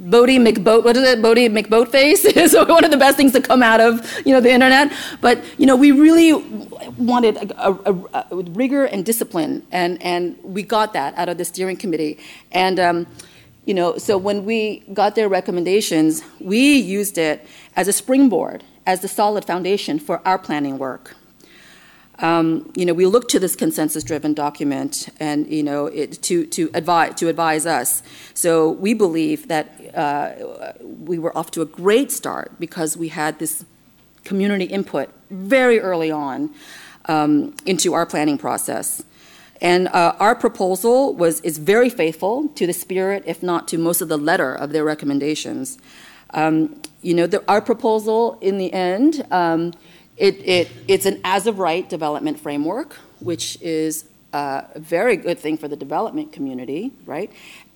Boaty 0.00 0.44
McBoat, 0.44 0.84
what 0.84 0.96
is 0.96 1.08
it? 1.08 1.20
Boaty 1.20 1.48
McBoatface 1.48 2.24
is 2.36 2.54
one 2.54 2.84
of 2.84 2.90
the 2.90 2.96
best 2.96 3.16
things 3.16 3.32
to 3.32 3.40
come 3.40 3.62
out 3.62 3.80
of 3.80 4.04
you 4.26 4.32
know 4.32 4.40
the 4.40 4.50
internet. 4.50 4.92
But 5.20 5.42
you 5.58 5.66
know 5.66 5.76
we 5.76 5.92
really 5.92 6.34
wanted 6.98 7.36
a, 7.36 7.70
a, 7.70 8.26
a 8.30 8.36
rigor 8.36 8.84
and 8.84 9.04
discipline, 9.04 9.64
and 9.70 10.02
and 10.02 10.36
we 10.42 10.62
got 10.62 10.92
that 10.94 11.16
out 11.16 11.28
of 11.28 11.38
the 11.38 11.44
steering 11.44 11.76
committee. 11.76 12.18
And 12.50 12.80
um, 12.80 13.06
you 13.66 13.74
know 13.74 13.96
so 13.96 14.18
when 14.18 14.44
we 14.44 14.80
got 14.92 15.14
their 15.14 15.28
recommendations, 15.28 16.24
we 16.40 16.76
used 16.76 17.16
it 17.16 17.46
as 17.76 17.86
a 17.86 17.92
springboard, 17.92 18.64
as 18.86 19.00
the 19.00 19.08
solid 19.08 19.44
foundation 19.44 20.00
for 20.00 20.20
our 20.26 20.38
planning 20.38 20.76
work. 20.76 21.14
Um, 22.20 22.72
you 22.76 22.86
know, 22.86 22.94
we 22.94 23.06
look 23.06 23.28
to 23.30 23.40
this 23.40 23.56
consensus-driven 23.56 24.34
document, 24.34 25.08
and 25.18 25.48
you 25.48 25.62
know, 25.62 25.86
it, 25.86 26.22
to 26.22 26.46
to 26.46 26.70
advise 26.72 27.14
to 27.16 27.28
advise 27.28 27.66
us. 27.66 28.02
So 28.34 28.70
we 28.70 28.94
believe 28.94 29.48
that 29.48 29.66
uh, 29.94 30.72
we 30.80 31.18
were 31.18 31.36
off 31.36 31.50
to 31.52 31.62
a 31.62 31.66
great 31.66 32.12
start 32.12 32.52
because 32.60 32.96
we 32.96 33.08
had 33.08 33.38
this 33.38 33.64
community 34.24 34.64
input 34.64 35.10
very 35.30 35.80
early 35.80 36.10
on 36.10 36.50
um, 37.06 37.54
into 37.66 37.94
our 37.94 38.06
planning 38.06 38.38
process. 38.38 39.02
And 39.60 39.88
uh, 39.88 40.14
our 40.18 40.34
proposal 40.34 41.14
was 41.14 41.40
is 41.40 41.58
very 41.58 41.90
faithful 41.90 42.48
to 42.48 42.66
the 42.66 42.72
spirit, 42.72 43.24
if 43.26 43.42
not 43.42 43.66
to 43.68 43.78
most 43.78 44.00
of 44.00 44.08
the 44.08 44.18
letter 44.18 44.54
of 44.54 44.70
their 44.70 44.84
recommendations. 44.84 45.78
Um, 46.30 46.80
you 47.02 47.14
know, 47.14 47.26
the, 47.26 47.44
our 47.48 47.60
proposal 47.60 48.38
in 48.40 48.58
the 48.58 48.72
end 48.72 49.24
um, 49.30 49.72
it, 50.16 50.36
it, 50.46 50.70
it's 50.86 51.06
an 51.06 51.20
as 51.24 51.46
of 51.46 51.58
right 51.58 51.88
development 51.88 52.38
framework, 52.38 52.94
which 53.20 53.60
is 53.60 54.04
a 54.32 54.66
very 54.76 55.16
good 55.16 55.38
thing 55.38 55.56
for 55.56 55.68
the 55.68 55.76
development 55.76 56.32
community, 56.32 56.92
right? 57.06 57.30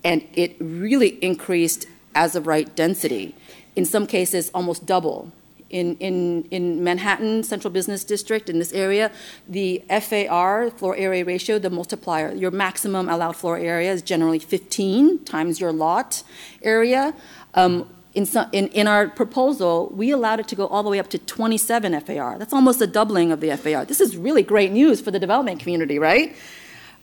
And 0.05 0.27
it 0.35 0.57
really 0.61 1.19
increased 1.23 1.87
as 2.15 2.37
of 2.37 2.47
right 2.47 2.75
density. 2.75 3.35
In 3.77 3.85
some 3.85 4.07
cases, 4.07 4.51
almost 4.55 4.87
double. 4.87 5.33
In, 5.71 5.97
in, 5.99 6.45
in 6.51 6.83
Manhattan 6.83 7.43
Central 7.43 7.71
Business 7.71 8.03
District, 8.03 8.49
in 8.49 8.59
this 8.59 8.73
area, 8.73 9.11
the 9.47 9.85
FAR, 10.01 10.71
floor 10.71 10.97
area 10.97 11.25
ratio, 11.25 11.59
the 11.59 11.69
multiplier, 11.69 12.33
your 12.33 12.51
maximum 12.51 13.09
allowed 13.09 13.37
floor 13.37 13.59
area 13.59 13.93
is 13.93 14.01
generally 14.01 14.39
15 14.39 15.25
times 15.25 15.61
your 15.61 15.73
lot 15.73 16.23
area. 16.63 17.15
Um, 17.55 17.89
in, 18.15 18.27
some, 18.27 18.49
in, 18.53 18.69
in, 18.69 18.87
our 18.87 19.09
proposal, 19.09 19.93
we 19.95 20.11
allowed 20.11 20.41
it 20.41 20.49
to 20.49 20.57
go 20.57 20.67
all 20.67 20.83
the 20.83 20.91
way 20.91 20.99
up 20.99 21.09
to 21.11 21.19
27 21.19 22.01
FAR. 22.01 22.39
That's 22.39 22.53
almost 22.53 22.81
a 22.81 22.87
doubling 22.87 23.33
of 23.33 23.41
the 23.41 23.57
FAR. 23.57 23.85
This 23.85 24.01
is 24.01 24.17
really 24.17 24.43
great 24.43 24.73
news 24.73 25.01
for 25.01 25.11
the 25.11 25.19
development 25.19 25.61
community, 25.61 25.99
right? 25.99 26.35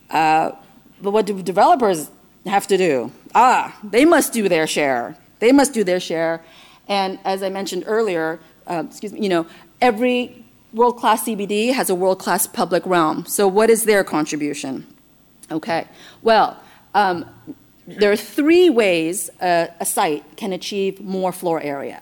Uh, 0.10 0.52
but 1.02 1.12
what 1.12 1.26
do 1.26 1.42
developers 1.42 2.10
have 2.46 2.68
to 2.68 2.78
do? 2.78 3.12
Ah, 3.34 3.78
they 3.84 4.06
must 4.06 4.34
do 4.34 4.50
their 4.50 4.68
share. 4.68 5.16
They 5.40 5.52
must 5.52 5.74
do 5.74 5.84
their 5.84 6.00
share. 6.00 6.42
And 6.88 7.20
as 7.24 7.44
I 7.44 7.50
mentioned 7.50 7.84
earlier, 7.86 8.40
uh, 8.68 8.84
excuse 8.88 9.14
me, 9.14 9.22
you 9.22 9.30
know, 9.30 9.46
every 9.82 10.44
world 10.74 10.98
class 10.98 11.24
CBD 11.26 11.74
has 11.74 11.90
a 11.90 11.96
world 11.96 12.20
class 12.20 12.48
public 12.48 12.86
realm. 12.86 13.26
So, 13.26 13.48
what 13.48 13.70
is 13.70 13.86
their 13.86 14.04
contribution? 14.04 14.86
Okay, 15.52 15.88
well, 16.22 16.58
um, 16.94 17.26
there 17.88 18.12
are 18.12 18.18
three 18.18 18.70
ways 18.70 19.30
a, 19.40 19.86
site 19.86 20.38
can 20.38 20.54
achieve 20.54 21.00
more 21.02 21.32
floor 21.32 21.62
area. 21.62 22.02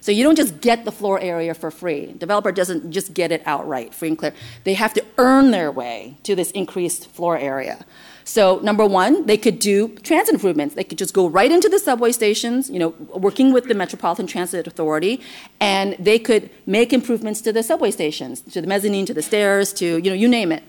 So 0.00 0.10
you 0.10 0.24
don't 0.24 0.34
just 0.34 0.60
get 0.60 0.84
the 0.84 0.90
floor 0.90 1.20
area 1.20 1.54
for 1.54 1.70
free. 1.70 2.12
Developer 2.18 2.50
doesn't 2.50 2.90
just 2.90 3.14
get 3.14 3.30
it 3.30 3.40
outright, 3.46 3.94
free 3.94 4.08
and 4.08 4.18
clear. 4.18 4.34
They 4.64 4.74
have 4.74 4.92
to 4.94 5.04
earn 5.16 5.52
their 5.52 5.70
way 5.70 6.16
to 6.24 6.34
this 6.34 6.50
increased 6.50 7.08
floor 7.08 7.38
area. 7.38 7.84
So 8.24 8.58
number 8.64 8.84
one, 8.84 9.26
they 9.26 9.36
could 9.36 9.60
do 9.60 9.88
transit 9.98 10.34
improvements. 10.34 10.74
They 10.74 10.82
could 10.82 10.98
just 10.98 11.14
go 11.14 11.28
right 11.28 11.52
into 11.52 11.68
the 11.68 11.78
subway 11.78 12.10
stations, 12.10 12.68
you 12.68 12.80
know, 12.80 12.88
working 13.14 13.52
with 13.52 13.68
the 13.68 13.74
Metropolitan 13.74 14.26
Transit 14.26 14.66
Authority, 14.66 15.20
and 15.60 15.94
they 16.00 16.18
could 16.18 16.50
make 16.66 16.92
improvements 16.92 17.40
to 17.42 17.52
the 17.52 17.62
subway 17.62 17.92
stations, 17.92 18.40
to 18.40 18.60
the 18.60 18.66
mezzanine, 18.66 19.06
to 19.06 19.14
the 19.14 19.22
stairs, 19.22 19.72
to 19.74 19.98
you 19.98 20.10
know, 20.10 20.14
you 20.14 20.26
name 20.26 20.50
it, 20.50 20.64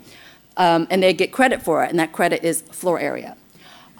um, 0.57 0.87
and 0.91 1.01
they 1.01 1.13
get 1.13 1.31
credit 1.31 1.63
for 1.63 1.83
it, 1.83 1.89
and 1.89 1.99
that 1.99 2.11
credit 2.11 2.43
is 2.43 2.61
floor 2.61 2.99
area. 2.99 3.35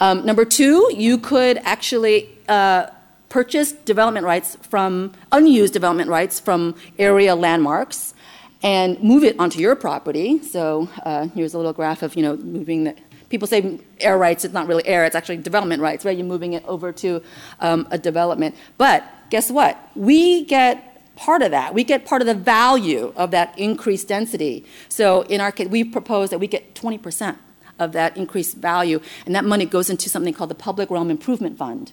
Um, 0.04 0.26
number 0.26 0.44
two, 0.44 0.92
you 0.94 1.18
could 1.18 1.60
actually 1.60 2.28
uh, 2.50 2.88
purchase 3.30 3.72
development 3.72 4.26
rights 4.26 4.58
from 4.64 5.14
unused 5.32 5.72
development 5.72 6.10
rights 6.10 6.42
from 6.42 6.76
area 7.00 7.34
landmarks 7.36 8.14
and 8.62 9.02
move 9.02 9.24
it 9.24 9.40
onto 9.40 9.60
your 9.60 9.78
property. 9.78 10.44
So 10.44 10.90
uh, 11.04 11.30
here's 11.30 11.54
a 11.54 11.58
little 11.58 11.72
graph 11.72 12.04
of 12.04 12.18
you 12.18 12.22
know 12.22 12.36
moving 12.36 12.94
people 13.30 13.48
say 13.48 13.80
air 14.02 14.18
rights, 14.18 14.44
it's 14.44 14.54
not 14.54 14.68
really 14.68 14.86
air, 14.86 15.06
it's 15.06 15.16
actually 15.16 15.38
development 15.38 15.82
rights, 15.82 16.04
right? 16.04 16.18
You're 16.18 16.28
moving 16.28 16.52
it 16.52 16.66
over 16.66 16.92
to 16.92 17.24
um, 17.62 17.88
a 17.90 17.98
development. 17.98 18.56
But 18.78 19.10
guess 19.30 19.50
what? 19.50 19.78
We 19.96 20.44
get 20.44 21.16
part 21.16 21.42
of 21.42 21.52
that. 21.52 21.74
We 21.74 21.86
get 21.86 22.06
part 22.06 22.22
of 22.22 22.28
the 22.28 22.36
value 22.36 23.14
of 23.16 23.32
that 23.32 23.58
increased 23.58 24.10
density. 24.10 24.66
So 24.90 25.22
in 25.22 25.40
our 25.40 25.54
case, 25.54 25.70
we 25.70 25.86
propose 25.86 26.30
that 26.32 26.40
we 26.40 26.48
get 26.48 26.76
20% 26.76 27.38
of 27.80 27.92
that 27.94 28.16
increased 28.18 28.58
value, 28.58 29.02
and 29.26 29.36
that 29.36 29.46
money 29.46 29.66
goes 29.66 29.90
into 29.90 30.10
something 30.10 30.34
called 30.34 30.50
the 30.50 30.56
Public 30.56 30.90
Realm 30.90 31.10
Improvement 31.10 31.58
Fund. 31.58 31.92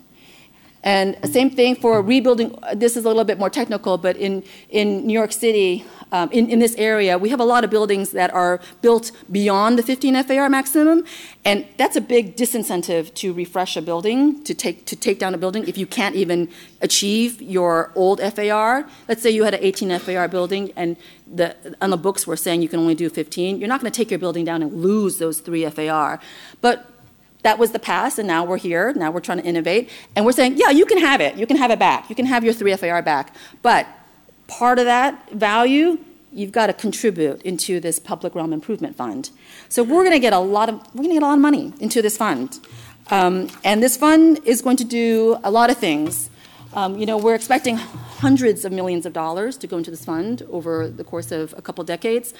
And 0.82 1.16
same 1.30 1.50
thing 1.50 1.76
for 1.76 2.00
rebuilding. 2.00 2.58
This 2.74 2.96
is 2.96 3.04
a 3.04 3.08
little 3.08 3.24
bit 3.24 3.38
more 3.38 3.50
technical, 3.50 3.98
but 3.98 4.16
in, 4.16 4.42
in 4.70 5.06
New 5.06 5.12
York 5.12 5.32
City, 5.32 5.84
um, 6.12 6.30
in, 6.32 6.48
in 6.48 6.58
this 6.58 6.74
area, 6.76 7.18
we 7.18 7.28
have 7.28 7.38
a 7.38 7.44
lot 7.44 7.64
of 7.64 7.70
buildings 7.70 8.10
that 8.10 8.32
are 8.32 8.60
built 8.80 9.12
beyond 9.30 9.78
the 9.78 9.82
15 9.82 10.24
FAR 10.24 10.48
maximum, 10.48 11.04
and 11.44 11.66
that's 11.76 11.96
a 11.96 12.00
big 12.00 12.36
disincentive 12.36 13.14
to 13.14 13.32
refresh 13.32 13.76
a 13.76 13.82
building, 13.82 14.42
to 14.44 14.54
take, 14.54 14.86
to 14.86 14.96
take 14.96 15.18
down 15.18 15.34
a 15.34 15.38
building 15.38 15.68
if 15.68 15.78
you 15.78 15.86
can't 15.86 16.16
even 16.16 16.48
achieve 16.80 17.40
your 17.40 17.92
old 17.94 18.20
FAR. 18.20 18.88
Let's 19.06 19.22
say 19.22 19.30
you 19.30 19.44
had 19.44 19.54
an 19.54 19.60
18 19.62 19.98
FAR 20.00 20.28
building, 20.28 20.72
and 20.76 20.96
the, 21.32 21.54
on 21.80 21.90
the 21.90 21.96
books 21.96 22.26
we're 22.26 22.36
saying 22.36 22.62
you 22.62 22.68
can 22.68 22.80
only 22.80 22.94
do 22.94 23.08
15. 23.08 23.58
You're 23.58 23.68
not 23.68 23.80
going 23.80 23.92
to 23.92 23.96
take 23.96 24.10
your 24.10 24.18
building 24.18 24.44
down 24.44 24.62
and 24.62 24.72
lose 24.82 25.18
those 25.18 25.40
three 25.40 25.68
FAR. 25.68 26.20
But 26.60 26.89
that 27.42 27.58
was 27.58 27.72
the 27.72 27.78
past, 27.78 28.18
and 28.18 28.28
now 28.28 28.44
we're 28.44 28.58
here. 28.58 28.92
Now 28.94 29.10
we're 29.10 29.20
trying 29.20 29.38
to 29.38 29.44
innovate. 29.44 29.90
And 30.14 30.24
we're 30.24 30.32
saying, 30.32 30.56
yeah, 30.56 30.70
you 30.70 30.86
can 30.86 30.98
have 30.98 31.20
it. 31.20 31.36
You 31.36 31.46
can 31.46 31.56
have 31.56 31.70
it 31.70 31.78
back. 31.78 32.08
You 32.10 32.16
can 32.16 32.26
have 32.26 32.44
your 32.44 32.52
3 32.52 32.76
FAR 32.76 33.02
back. 33.02 33.34
But 33.62 33.86
part 34.46 34.78
of 34.78 34.84
that 34.84 35.30
value, 35.32 35.98
you've 36.32 36.52
got 36.52 36.66
to 36.66 36.72
contribute 36.72 37.40
into 37.42 37.80
this 37.80 37.98
public 37.98 38.34
realm 38.34 38.52
improvement 38.52 38.96
fund. 38.96 39.30
So 39.68 39.82
we're 39.82 40.02
going 40.02 40.12
to 40.12 40.20
get 40.20 40.32
a 40.32 40.38
lot 40.38 40.68
of 40.68 40.74
we're 40.94 41.04
going 41.04 41.10
to 41.10 41.14
get 41.14 41.22
a 41.22 41.26
lot 41.26 41.34
of 41.34 41.40
money 41.40 41.72
into 41.80 42.02
this 42.02 42.16
fund, 42.16 42.58
um, 43.10 43.48
and 43.64 43.82
this 43.82 43.96
fund 43.96 44.40
is 44.44 44.62
going 44.62 44.76
to 44.78 44.84
do 44.84 45.38
a 45.42 45.50
lot 45.50 45.70
of 45.70 45.78
things. 45.78 46.30
Um, 46.72 46.98
you 46.98 47.06
know, 47.06 47.18
we're 47.18 47.34
expecting 47.34 47.76
hundreds 47.76 48.64
of 48.64 48.70
millions 48.70 49.06
of 49.06 49.12
dollars 49.12 49.56
to 49.56 49.66
go 49.66 49.78
into 49.78 49.90
this 49.90 50.04
fund 50.04 50.42
over 50.50 50.88
the 50.88 51.02
course 51.02 51.32
of 51.32 51.52
a 51.58 51.62
couple 51.62 51.82
decades. 51.82 52.32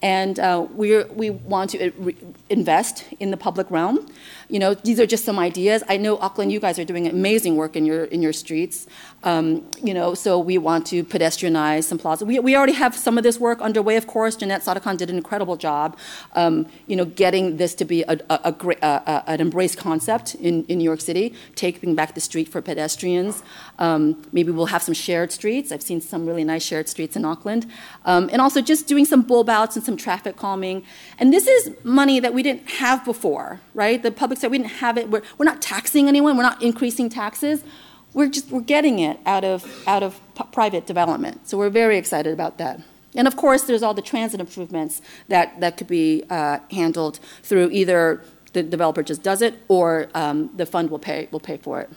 And 0.00 0.38
uh, 0.38 0.66
we 0.74 1.02
we 1.04 1.30
want 1.30 1.70
to 1.70 1.90
uh, 1.90 2.12
invest 2.48 3.04
in 3.20 3.30
the 3.30 3.36
public 3.36 3.70
realm. 3.70 4.06
You 4.48 4.58
know, 4.58 4.74
these 4.74 5.00
are 5.00 5.06
just 5.06 5.24
some 5.24 5.38
ideas. 5.38 5.82
I 5.88 5.96
know 5.96 6.18
Auckland, 6.18 6.52
you 6.52 6.60
guys 6.60 6.78
are 6.78 6.84
doing 6.84 7.06
amazing 7.06 7.56
work 7.56 7.76
in 7.76 7.84
your 7.86 8.04
in 8.04 8.22
your 8.22 8.32
streets. 8.32 8.86
Um, 9.22 9.66
you 9.82 9.94
know, 9.94 10.14
so 10.14 10.38
we 10.38 10.58
want 10.58 10.86
to 10.88 11.02
pedestrianize 11.02 11.84
some 11.84 11.98
plazas. 11.98 12.26
We, 12.26 12.38
we 12.40 12.54
already 12.54 12.74
have 12.74 12.94
some 12.94 13.16
of 13.16 13.24
this 13.24 13.40
work 13.40 13.60
underway. 13.62 13.96
Of 13.96 14.06
course, 14.06 14.36
Janette 14.36 14.62
Sadik-Khan 14.62 14.96
did 14.96 15.08
an 15.08 15.16
incredible 15.16 15.56
job. 15.56 15.96
Um, 16.34 16.66
you 16.86 16.96
know, 16.96 17.06
getting 17.06 17.56
this 17.56 17.74
to 17.76 17.84
be 17.86 18.02
a, 18.02 18.18
a, 18.28 18.40
a 18.44 18.52
great, 18.52 18.78
an 18.82 19.40
embraced 19.40 19.78
concept 19.78 20.34
in, 20.34 20.64
in 20.64 20.78
New 20.78 20.84
York 20.84 21.00
City, 21.00 21.34
taking 21.54 21.94
back 21.94 22.14
the 22.14 22.20
street 22.20 22.48
for 22.48 22.60
pedestrians. 22.60 23.42
Um, 23.78 24.22
maybe 24.32 24.50
we'll 24.52 24.66
have 24.66 24.82
some 24.82 24.94
shared 24.94 25.32
streets. 25.32 25.72
I've 25.72 25.82
seen 25.82 26.00
some 26.00 26.26
really 26.26 26.44
nice 26.44 26.62
shared 26.62 26.88
streets 26.88 27.16
in 27.16 27.24
Auckland, 27.24 27.66
um, 28.04 28.28
and 28.30 28.42
also 28.42 28.60
just 28.60 28.86
doing 28.86 29.06
some 29.06 29.22
bulb 29.22 29.48
outs 29.48 29.74
and 29.76 29.84
some 29.84 29.96
traffic 29.96 30.36
calming. 30.36 30.84
And 31.18 31.32
this 31.32 31.46
is 31.46 31.70
money 31.82 32.20
that 32.20 32.34
we 32.34 32.42
didn't 32.42 32.68
have 32.68 33.04
before, 33.04 33.60
right? 33.72 34.02
The 34.02 34.10
public 34.10 34.33
said 34.34 34.50
we 34.50 34.58
didn't 34.58 34.72
have 34.72 34.98
it. 34.98 35.10
We're, 35.10 35.22
we're 35.38 35.44
not 35.44 35.62
taxing 35.62 36.08
anyone. 36.08 36.36
We're 36.36 36.42
not 36.42 36.62
increasing 36.62 37.08
taxes. 37.08 37.64
We're 38.12 38.28
just 38.28 38.50
we're 38.50 38.60
getting 38.60 38.98
it 39.00 39.18
out 39.26 39.44
of 39.44 39.82
out 39.86 40.02
of 40.02 40.20
p- 40.36 40.44
private 40.52 40.86
development. 40.86 41.48
So 41.48 41.58
we're 41.58 41.70
very 41.70 41.98
excited 41.98 42.32
about 42.32 42.58
that. 42.58 42.80
And 43.16 43.28
of 43.28 43.36
course, 43.36 43.62
there's 43.62 43.82
all 43.82 43.94
the 43.94 44.02
transit 44.02 44.40
improvements 44.40 45.02
that 45.28 45.60
that 45.60 45.76
could 45.76 45.88
be 45.88 46.24
uh, 46.30 46.60
handled 46.70 47.18
through 47.42 47.70
either 47.70 48.22
the 48.52 48.62
developer 48.62 49.02
just 49.02 49.22
does 49.22 49.42
it 49.42 49.60
or 49.68 50.08
um, 50.14 50.50
the 50.56 50.64
fund 50.64 50.90
will 50.90 50.98
pay 50.98 51.28
will 51.30 51.40
pay 51.40 51.56
for 51.56 51.80
it. 51.80 51.90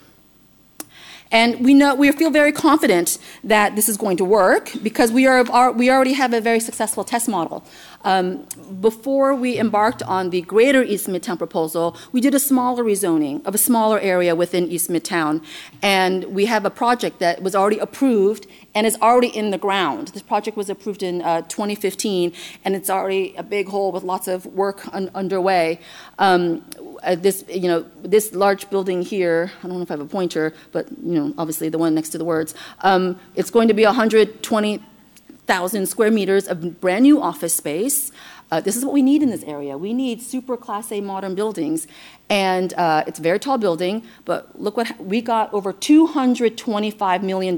And 1.31 1.63
we 1.63 1.73
know 1.73 1.95
we 1.95 2.11
feel 2.11 2.31
very 2.31 2.51
confident 2.51 3.17
that 3.43 3.75
this 3.75 3.89
is 3.89 3.97
going 3.97 4.17
to 4.17 4.25
work 4.25 4.71
because 4.81 5.11
we 5.11 5.27
are, 5.27 5.49
are 5.51 5.71
we 5.71 5.89
already 5.89 6.13
have 6.13 6.33
a 6.33 6.41
very 6.41 6.59
successful 6.59 7.03
test 7.03 7.27
model. 7.27 7.63
Um, 8.03 8.47
before 8.79 9.33
we 9.33 9.59
embarked 9.59 10.01
on 10.03 10.29
the 10.29 10.41
greater 10.41 10.83
East 10.83 11.07
Midtown 11.07 11.37
proposal, 11.37 11.97
we 12.11 12.21
did 12.21 12.33
a 12.33 12.39
smaller 12.39 12.83
rezoning 12.83 13.45
of 13.45 13.53
a 13.53 13.57
smaller 13.57 13.99
area 13.99 14.35
within 14.35 14.69
East 14.69 14.89
Midtown, 14.89 15.43
and 15.81 16.23
we 16.25 16.45
have 16.45 16.63
a 16.63 16.69
project 16.69 17.19
that 17.19 17.41
was 17.41 17.55
already 17.55 17.79
approved 17.79 18.47
and 18.73 18.85
is 18.85 18.97
already 19.01 19.27
in 19.27 19.51
the 19.51 19.57
ground. 19.57 20.09
This 20.09 20.21
project 20.21 20.55
was 20.55 20.69
approved 20.69 21.03
in 21.03 21.21
uh, 21.21 21.41
2015, 21.43 22.31
and 22.63 22.75
it's 22.75 22.89
already 22.89 23.35
a 23.35 23.43
big 23.43 23.67
hole 23.67 23.91
with 23.91 24.03
lots 24.03 24.27
of 24.27 24.45
work 24.45 24.87
un- 24.93 25.09
underway. 25.15 25.79
Um, 26.19 26.63
uh, 27.03 27.15
this, 27.15 27.43
you 27.49 27.67
know, 27.67 27.85
this 28.03 28.33
large 28.33 28.69
building 28.69 29.01
here, 29.01 29.51
I 29.59 29.67
don't 29.67 29.77
know 29.77 29.83
if 29.83 29.91
I 29.91 29.93
have 29.93 30.01
a 30.01 30.05
pointer, 30.05 30.53
but, 30.71 30.87
you 31.03 31.13
know, 31.13 31.33
obviously 31.37 31.69
the 31.69 31.77
one 31.77 31.95
next 31.95 32.09
to 32.09 32.17
the 32.17 32.25
words, 32.25 32.53
um, 32.81 33.19
it's 33.35 33.49
going 33.49 33.67
to 33.67 33.73
be 33.73 33.85
120,000 33.85 35.85
square 35.85 36.11
meters 36.11 36.47
of 36.47 36.81
brand 36.81 37.03
new 37.03 37.21
office 37.21 37.53
space. 37.53 38.11
Uh, 38.49 38.61
this 38.61 38.77
is 38.77 38.85
what 38.85 38.93
we 38.93 39.01
need 39.01 39.21
in 39.21 39.29
this 39.29 39.43
area. 39.43 39.77
We 39.77 39.93
need 39.93 40.21
super 40.21 40.55
class 40.55 40.91
A 40.91 41.01
modern 41.01 41.35
buildings. 41.35 41.87
And 42.29 42.73
uh, 42.73 43.03
it's 43.07 43.19
a 43.19 43.21
very 43.21 43.39
tall 43.39 43.57
building, 43.57 44.03
but 44.25 44.59
look 44.59 44.77
what 44.77 44.99
we 44.99 45.21
got 45.21 45.53
over 45.53 45.73
$225 45.73 47.23
million 47.23 47.55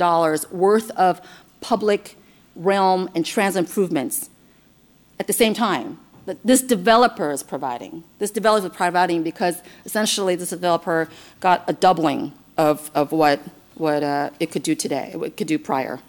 worth 0.51 0.91
of 0.91 1.21
public 1.61 2.15
realm 2.55 3.09
and 3.13 3.25
transit 3.25 3.59
improvements 3.59 4.29
at 5.19 5.27
the 5.27 5.33
same 5.33 5.53
time 5.53 5.99
that 6.29 6.37
this 6.45 6.61
developer 6.61 7.31
is 7.31 7.41
providing. 7.41 8.03
This 8.19 8.29
developer 8.29 8.67
is 8.67 8.75
providing 8.75 9.23
because 9.23 9.63
essentially 9.83 10.35
this 10.35 10.51
developer 10.51 11.09
got 11.39 11.67
a 11.67 11.73
doubling 11.73 12.33
of, 12.55 12.91
of 12.93 13.11
what, 13.11 13.39
what 13.73 14.03
uh, 14.03 14.29
it 14.39 14.51
could 14.51 14.61
do 14.61 14.75
today, 14.75 15.11
what 15.15 15.29
it 15.29 15.37
could 15.37 15.47
do 15.47 15.57
prior. 15.57 15.99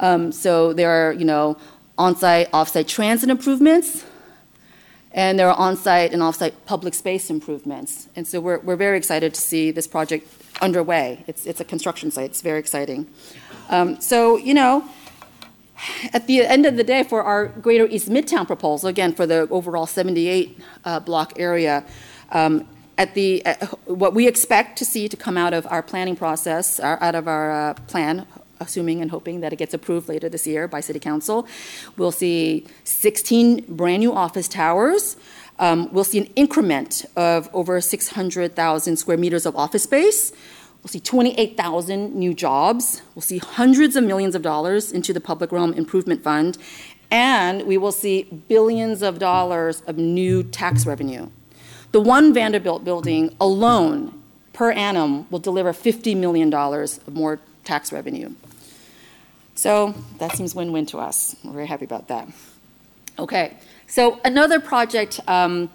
Um, 0.00 0.32
so 0.32 0.72
there 0.72 0.90
are, 0.90 1.12
you 1.12 1.24
know, 1.24 1.56
on-site, 1.96 2.48
off-site 2.52 2.88
transit 2.88 3.30
improvements, 3.30 4.04
and 5.12 5.38
there 5.38 5.48
are 5.48 5.56
on-site 5.56 6.12
and 6.12 6.24
off-site 6.24 6.66
public 6.66 6.94
space 6.94 7.30
improvements. 7.30 8.08
And 8.16 8.26
so 8.26 8.40
we're, 8.40 8.58
we're 8.58 8.74
very 8.74 8.98
excited 8.98 9.32
to 9.32 9.40
see 9.40 9.70
this 9.70 9.86
project 9.86 10.26
underway. 10.60 11.24
It's, 11.28 11.46
it's 11.46 11.60
a 11.60 11.64
construction 11.64 12.10
site. 12.10 12.30
It's 12.30 12.42
very 12.42 12.58
exciting. 12.58 13.06
Um, 13.68 14.00
so, 14.00 14.36
you 14.38 14.54
know, 14.54 14.84
at 16.12 16.26
the 16.26 16.44
end 16.44 16.66
of 16.66 16.76
the 16.76 16.84
day, 16.84 17.02
for 17.02 17.22
our 17.22 17.46
Greater 17.46 17.86
East 17.86 18.08
Midtown 18.08 18.46
proposal, 18.46 18.88
again 18.88 19.12
for 19.12 19.26
the 19.26 19.48
overall 19.50 19.86
78 19.86 20.58
uh, 20.84 21.00
block 21.00 21.32
area, 21.36 21.84
um, 22.30 22.66
at 22.98 23.14
the 23.14 23.44
uh, 23.44 23.54
what 23.86 24.14
we 24.14 24.26
expect 24.28 24.78
to 24.78 24.84
see 24.84 25.08
to 25.08 25.16
come 25.16 25.36
out 25.36 25.54
of 25.54 25.66
our 25.70 25.82
planning 25.82 26.16
process, 26.16 26.78
our, 26.78 27.02
out 27.02 27.14
of 27.14 27.26
our 27.26 27.50
uh, 27.50 27.74
plan, 27.86 28.26
assuming 28.60 29.00
and 29.00 29.10
hoping 29.10 29.40
that 29.40 29.52
it 29.52 29.56
gets 29.56 29.74
approved 29.74 30.08
later 30.08 30.28
this 30.28 30.46
year 30.46 30.68
by 30.68 30.80
City 30.80 30.98
Council, 30.98 31.46
we'll 31.96 32.12
see 32.12 32.66
16 32.84 33.64
brand 33.68 34.00
new 34.00 34.12
office 34.12 34.48
towers. 34.48 35.16
Um, 35.58 35.92
we'll 35.92 36.04
see 36.04 36.18
an 36.18 36.26
increment 36.34 37.04
of 37.14 37.48
over 37.52 37.80
600,000 37.80 38.96
square 38.96 39.16
meters 39.16 39.46
of 39.46 39.54
office 39.54 39.84
space. 39.84 40.32
We'll 40.82 40.88
see 40.88 41.00
28,000 41.00 42.14
new 42.14 42.34
jobs. 42.34 43.02
We'll 43.14 43.22
see 43.22 43.38
hundreds 43.38 43.94
of 43.94 44.02
millions 44.02 44.34
of 44.34 44.42
dollars 44.42 44.90
into 44.90 45.12
the 45.12 45.20
Public 45.20 45.52
Realm 45.52 45.72
Improvement 45.74 46.22
Fund. 46.24 46.58
And 47.10 47.62
we 47.66 47.78
will 47.78 47.92
see 47.92 48.24
billions 48.48 49.02
of 49.02 49.18
dollars 49.18 49.82
of 49.86 49.96
new 49.96 50.42
tax 50.42 50.84
revenue. 50.84 51.28
The 51.92 52.00
one 52.00 52.34
Vanderbilt 52.34 52.84
building 52.84 53.36
alone 53.40 54.20
per 54.52 54.72
annum 54.72 55.26
will 55.30 55.38
deliver 55.38 55.72
$50 55.72 56.16
million 56.16 56.52
of 56.52 57.14
more 57.14 57.38
tax 57.64 57.92
revenue. 57.92 58.32
So 59.54 59.94
that 60.18 60.32
seems 60.32 60.54
win 60.54 60.72
win 60.72 60.86
to 60.86 60.98
us. 60.98 61.36
We're 61.44 61.52
very 61.52 61.66
happy 61.66 61.84
about 61.84 62.08
that. 62.08 62.28
Okay, 63.18 63.56
so 63.86 64.18
another 64.24 64.58
project 64.58 65.20
um, 65.28 65.70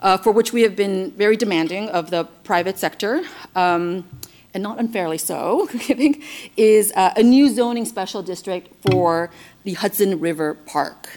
uh, 0.00 0.16
for 0.18 0.32
which 0.32 0.52
we 0.52 0.62
have 0.62 0.74
been 0.74 1.12
very 1.12 1.36
demanding 1.36 1.88
of 1.90 2.10
the 2.10 2.24
private 2.44 2.78
sector. 2.78 3.22
Um, 3.54 4.04
and 4.54 4.62
not 4.62 4.78
unfairly 4.78 5.18
so, 5.18 5.68
I 5.74 5.78
think, 5.78 6.24
is 6.56 6.92
uh, 6.96 7.12
a 7.16 7.22
new 7.22 7.48
zoning 7.48 7.84
special 7.84 8.22
district 8.22 8.68
for 8.90 9.30
the 9.64 9.74
Hudson 9.74 10.20
River 10.20 10.54
Park. 10.54 11.08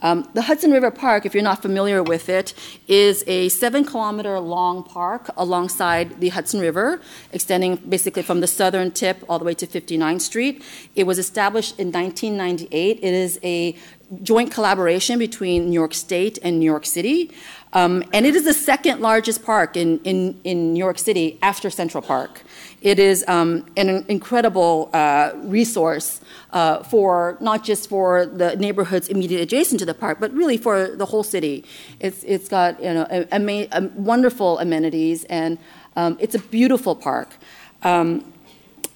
Um, 0.00 0.28
the 0.32 0.42
Hudson 0.42 0.70
River 0.70 0.92
Park, 0.92 1.26
if 1.26 1.34
you're 1.34 1.42
not 1.42 1.60
familiar 1.60 2.04
with 2.04 2.28
it, 2.28 2.54
is 2.86 3.24
a 3.26 3.48
seven 3.48 3.84
kilometer 3.84 4.38
long 4.38 4.84
park 4.84 5.28
alongside 5.36 6.20
the 6.20 6.28
Hudson 6.28 6.60
River, 6.60 7.00
extending 7.32 7.76
basically 7.76 8.22
from 8.22 8.40
the 8.40 8.46
southern 8.46 8.92
tip 8.92 9.24
all 9.28 9.40
the 9.40 9.44
way 9.44 9.54
to 9.54 9.66
59th 9.66 10.20
Street. 10.20 10.62
It 10.94 11.04
was 11.04 11.18
established 11.18 11.80
in 11.80 11.90
1998. 11.90 12.98
It 12.98 13.02
is 13.02 13.40
a 13.42 13.76
joint 14.22 14.52
collaboration 14.52 15.18
between 15.18 15.68
New 15.68 15.74
York 15.74 15.94
State 15.94 16.38
and 16.44 16.60
New 16.60 16.64
York 16.64 16.86
City. 16.86 17.32
Um, 17.72 18.04
and 18.12 18.24
it 18.24 18.36
is 18.36 18.44
the 18.44 18.54
second 18.54 19.00
largest 19.00 19.44
park 19.44 19.76
in, 19.76 19.98
in, 20.00 20.40
in 20.44 20.74
New 20.74 20.78
York 20.78 20.98
City 20.98 21.38
after 21.42 21.70
Central 21.70 22.02
Park. 22.02 22.42
It 22.80 23.00
is 23.00 23.24
um, 23.26 23.66
an 23.76 24.04
incredible 24.08 24.90
uh, 24.92 25.32
resource 25.34 26.20
uh, 26.52 26.84
for 26.84 27.36
not 27.40 27.64
just 27.64 27.88
for 27.88 28.24
the 28.24 28.54
neighborhoods 28.56 29.08
immediately 29.08 29.42
adjacent 29.42 29.80
to 29.80 29.86
the 29.86 29.94
park, 29.94 30.18
but 30.20 30.32
really 30.32 30.56
for 30.56 30.88
the 30.88 31.06
whole 31.06 31.24
city. 31.24 31.64
It's, 31.98 32.22
it's 32.22 32.48
got 32.48 32.80
you 32.80 32.94
know, 32.94 33.06
a, 33.10 33.26
a, 33.32 33.68
a 33.72 33.82
wonderful 33.96 34.60
amenities, 34.60 35.24
and 35.24 35.58
um, 35.96 36.16
it's 36.20 36.36
a 36.36 36.38
beautiful 36.38 36.94
park. 36.94 37.34
Um, 37.82 38.32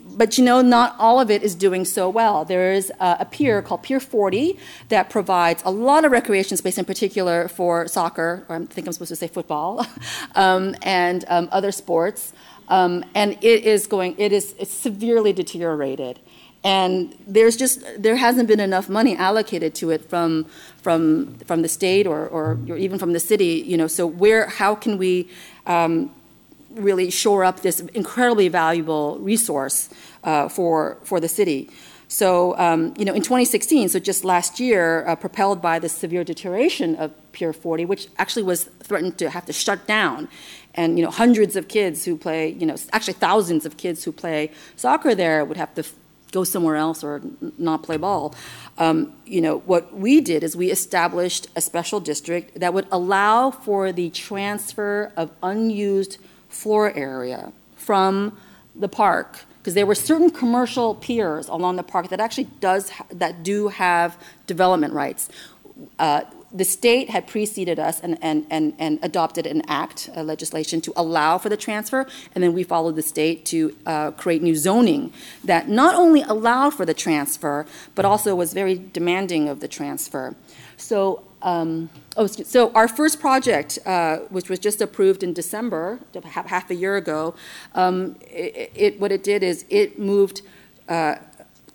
but 0.04 0.36
you 0.36 0.44
know, 0.44 0.60
not 0.62 0.96
all 0.98 1.20
of 1.20 1.30
it 1.30 1.42
is 1.42 1.54
doing 1.54 1.84
so 1.84 2.08
well. 2.08 2.44
There 2.44 2.72
is 2.72 2.92
a, 3.00 3.18
a, 3.20 3.24
pier 3.24 3.62
called 3.62 3.82
Pier 3.82 4.00
40 4.00 4.58
that 4.88 5.10
provides 5.10 5.62
a 5.64 5.70
lot 5.70 6.04
of 6.04 6.12
recreation 6.12 6.56
space, 6.56 6.78
in 6.78 6.84
particular 6.84 7.48
for 7.48 7.86
soccer, 7.88 8.44
or 8.48 8.56
I 8.56 8.64
think 8.66 8.86
I'm 8.86 8.92
supposed 8.92 9.10
to 9.10 9.16
say 9.16 9.28
football, 9.28 9.86
um, 10.34 10.74
and 10.82 11.24
um, 11.28 11.48
other 11.52 11.72
sports. 11.72 12.32
Um, 12.72 13.04
and 13.14 13.32
it 13.42 13.64
is 13.64 13.86
going, 13.86 14.14
it 14.16 14.32
is 14.32 14.54
severely 14.64 15.34
deteriorated. 15.34 16.18
And 16.64 17.14
there's 17.26 17.54
just, 17.54 17.80
there 18.00 18.16
hasn't 18.16 18.48
been 18.48 18.60
enough 18.60 18.88
money 18.88 19.14
allocated 19.14 19.74
to 19.74 19.90
it 19.90 20.08
from, 20.08 20.46
from, 20.80 21.34
from 21.40 21.60
the 21.60 21.68
state 21.68 22.06
or, 22.06 22.26
or, 22.26 22.58
or 22.70 22.78
even 22.78 22.98
from 22.98 23.12
the 23.12 23.20
city, 23.20 23.62
you 23.66 23.76
know, 23.76 23.88
so 23.88 24.06
where, 24.06 24.46
how 24.46 24.74
can 24.74 24.96
we 24.96 25.28
um, 25.66 26.10
really 26.70 27.10
shore 27.10 27.44
up 27.44 27.60
this 27.60 27.80
incredibly 27.80 28.48
valuable 28.48 29.18
resource 29.18 29.90
uh, 30.24 30.48
for, 30.48 30.96
for 31.04 31.20
the 31.20 31.28
city. 31.28 31.68
So, 32.08 32.56
um, 32.58 32.92
you 32.98 33.06
know, 33.06 33.14
in 33.14 33.22
2016, 33.22 33.88
so 33.88 33.98
just 33.98 34.24
last 34.24 34.60
year, 34.60 35.06
uh, 35.06 35.16
propelled 35.16 35.62
by 35.62 35.78
the 35.78 35.88
severe 35.88 36.24
deterioration 36.24 36.94
of 36.96 37.10
Pier 37.32 37.54
40, 37.54 37.86
which 37.86 38.08
actually 38.18 38.42
was 38.42 38.64
threatened 38.64 39.16
to 39.18 39.30
have 39.30 39.46
to 39.46 39.52
shut 39.52 39.86
down, 39.86 40.28
and 40.74 40.98
you 40.98 41.04
know, 41.04 41.10
hundreds 41.10 41.56
of 41.56 41.68
kids 41.68 42.04
who 42.04 42.16
play, 42.16 42.48
you 42.48 42.66
know, 42.66 42.76
actually 42.92 43.14
thousands 43.14 43.66
of 43.66 43.76
kids 43.76 44.04
who 44.04 44.12
play 44.12 44.50
soccer 44.76 45.14
there 45.14 45.44
would 45.44 45.56
have 45.56 45.74
to 45.74 45.84
go 46.32 46.44
somewhere 46.44 46.76
else 46.76 47.04
or 47.04 47.20
not 47.58 47.82
play 47.82 47.98
ball. 47.98 48.34
Um, 48.78 49.12
you 49.26 49.40
know, 49.40 49.58
what 49.60 49.94
we 49.94 50.20
did 50.20 50.42
is 50.42 50.56
we 50.56 50.70
established 50.70 51.46
a 51.54 51.60
special 51.60 52.00
district 52.00 52.58
that 52.58 52.72
would 52.72 52.86
allow 52.90 53.50
for 53.50 53.92
the 53.92 54.10
transfer 54.10 55.12
of 55.16 55.30
unused 55.42 56.18
floor 56.48 56.92
area 56.94 57.52
from 57.76 58.36
the 58.74 58.88
park 58.88 59.40
because 59.58 59.74
there 59.74 59.86
were 59.86 59.94
certain 59.94 60.30
commercial 60.30 60.94
piers 60.96 61.46
along 61.48 61.76
the 61.76 61.82
park 61.82 62.08
that 62.08 62.18
actually 62.18 62.48
does 62.60 62.90
that 63.10 63.42
do 63.42 63.68
have 63.68 64.18
development 64.46 64.92
rights. 64.92 65.28
Uh, 65.98 66.22
the 66.52 66.64
state 66.64 67.10
had 67.10 67.26
preceded 67.26 67.78
us 67.78 68.00
and, 68.00 68.18
and, 68.20 68.46
and, 68.50 68.74
and 68.78 68.98
adopted 69.02 69.46
an 69.46 69.62
act, 69.68 70.10
a 70.14 70.22
legislation 70.22 70.80
to 70.82 70.92
allow 70.96 71.38
for 71.38 71.48
the 71.48 71.56
transfer, 71.56 72.06
and 72.34 72.44
then 72.44 72.52
we 72.52 72.62
followed 72.62 72.96
the 72.96 73.02
state 73.02 73.44
to 73.46 73.74
uh, 73.86 74.10
create 74.12 74.42
new 74.42 74.54
zoning 74.54 75.12
that 75.44 75.68
not 75.68 75.94
only 75.94 76.22
allowed 76.22 76.74
for 76.74 76.84
the 76.84 76.94
transfer, 76.94 77.66
but 77.94 78.04
also 78.04 78.34
was 78.34 78.52
very 78.52 78.74
demanding 78.92 79.48
of 79.48 79.60
the 79.60 79.68
transfer. 79.68 80.34
So 80.76 81.24
um, 81.42 81.90
oh, 82.16 82.26
so 82.26 82.72
our 82.72 82.86
first 82.86 83.20
project, 83.20 83.78
uh, 83.84 84.18
which 84.30 84.48
was 84.48 84.58
just 84.58 84.80
approved 84.80 85.22
in 85.22 85.32
December, 85.32 85.98
half 86.24 86.70
a 86.70 86.74
year 86.74 86.96
ago, 86.96 87.34
um, 87.74 88.16
it, 88.22 88.70
it, 88.74 89.00
what 89.00 89.10
it 89.10 89.24
did 89.24 89.42
is 89.42 89.64
it 89.68 89.98
moved 89.98 90.42
uh, 90.88 91.16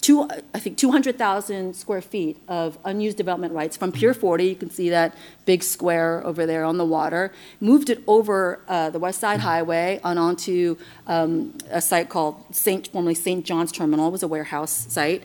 two, 0.08 0.26
I 0.54 0.60
think 0.60 0.78
200,000 0.78 1.76
square 1.76 2.02
feet 2.02 2.38
of 2.48 2.78
unused 2.86 3.18
development 3.18 3.54
rights 3.54 3.76
from 3.76 3.92
Pier 3.92 4.14
40. 4.14 4.46
You 4.46 4.56
can 4.56 4.70
see 4.70 4.90
that 4.90 5.14
big 5.46 5.62
square 5.64 6.26
over 6.26 6.46
there 6.46 6.64
on 6.64 6.78
the 6.78 6.86
water. 6.86 7.34
Moved 7.60 7.90
it 7.90 8.02
over 8.08 8.62
uh, 8.70 8.90
the 8.90 9.00
West 9.00 9.20
Side 9.20 9.42
Highway 9.42 10.00
and 10.06 10.18
onto 10.18 10.78
um, 11.08 11.58
a 11.70 11.82
site 11.82 12.08
called 12.08 12.42
Saint, 12.52 12.88
formerly 12.88 13.16
St. 13.16 13.46
John's 13.46 13.74
Terminal. 13.74 14.08
It 14.08 14.12
was 14.12 14.24
a 14.24 14.30
warehouse 14.30 14.72
site. 14.90 15.24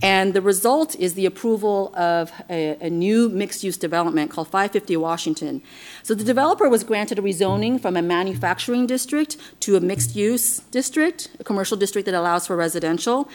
And 0.00 0.32
the 0.32 0.40
result 0.40 0.96
is 0.96 1.14
the 1.14 1.26
approval 1.26 1.94
of 1.94 2.32
a, 2.48 2.78
a 2.80 2.88
new 2.88 3.28
mixed 3.28 3.62
use 3.62 3.76
development 3.76 4.30
called 4.30 4.48
550 4.48 4.96
Washington. 4.96 5.62
So 6.02 6.14
the 6.14 6.24
developer 6.24 6.68
was 6.68 6.82
granted 6.82 7.18
a 7.18 7.22
rezoning 7.22 7.80
from 7.80 7.96
a 7.96 8.02
manufacturing 8.02 8.86
district 8.86 9.36
to 9.60 9.76
a 9.76 9.80
mixed 9.80 10.16
use 10.16 10.60
district, 10.70 11.28
a 11.38 11.44
commercial 11.44 11.76
district 11.76 12.06
that 12.06 12.14
allows 12.14 12.46
for 12.46 12.56
residential. 12.56 13.28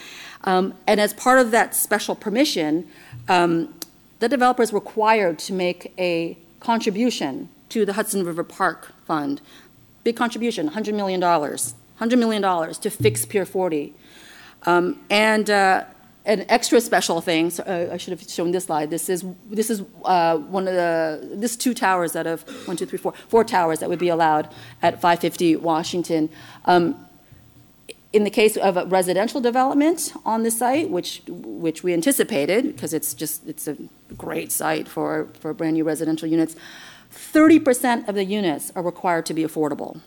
Um, 0.44 0.74
and 0.86 1.00
as 1.00 1.14
part 1.14 1.40
of 1.40 1.52
that 1.52 1.76
special 1.76 2.16
permission, 2.16 2.88
um, 3.28 3.74
the 4.20 4.30
developer 4.30 4.64
is 4.64 4.74
required 4.74 5.40
to 5.40 5.54
make 5.54 5.94
a 5.98 6.38
contribution 6.60 7.50
to 7.70 7.86
the 7.86 7.94
Hudson 7.94 8.26
River 8.26 8.44
Park 8.44 8.94
Fund. 9.06 9.42
Big 10.04 10.16
contribution, 10.16 10.70
$100 10.70 10.94
million. 10.94 11.22
$100 11.22 12.18
million 12.18 12.74
to 12.74 12.90
fix 12.90 13.26
Pier 13.26 13.46
40. 13.46 13.94
Um, 14.66 15.00
and 15.10 15.50
uh, 15.50 15.84
an 16.26 16.46
extra 16.50 16.80
special 16.82 17.22
thing. 17.22 17.50
So, 17.50 17.64
uh, 17.64 17.94
I 17.94 17.98
should 17.98 18.12
have 18.12 18.30
shown 18.30 18.52
this 18.52 18.66
slide. 18.66 18.90
This 18.90 19.10
is 19.10 19.24
this 19.50 19.70
is 19.70 19.82
uh, 20.04 20.38
one 20.38 20.68
of 20.68 20.74
the 20.74 21.30
this 21.34 21.56
two 21.56 21.74
towers 21.74 22.16
out 22.16 22.28
of 22.28 22.44
one, 22.68 22.76
two, 22.76 22.86
three, 22.86 22.98
four, 22.98 23.14
four 23.30 23.44
towers 23.44 23.80
that 23.80 23.90
would 23.90 24.00
be 24.00 24.10
allowed 24.10 24.54
at 24.82 24.96
550 24.96 25.56
Washington. 25.58 26.30
Um, 26.66 27.07
in 28.14 28.24
the 28.24 28.30
case 28.30 28.56
of 28.58 28.78
a 28.78 28.86
residential 28.86 29.42
development 29.42 30.14
on 30.26 30.44
the 30.44 30.52
site, 30.52 30.90
which 30.90 31.22
which 31.28 31.84
we 31.84 31.94
anticipated 31.94 32.68
because 32.68 32.94
it's 32.94 33.14
just 33.14 33.46
it's 33.48 33.68
a 33.68 33.78
great 34.18 34.52
site 34.52 34.88
for 34.88 35.28
for 35.40 35.54
brand 35.54 35.74
new 35.74 35.84
residential 35.84 36.28
units, 36.28 36.56
30% 37.12 38.08
of 38.08 38.16
the 38.16 38.26
units 38.26 38.72
are 38.76 38.84
required 38.84 39.26
to 39.26 39.34
be 39.34 39.44
affordable. 39.44 40.00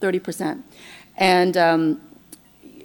30%, 0.00 0.62
and 1.16 1.56
um, 1.56 2.00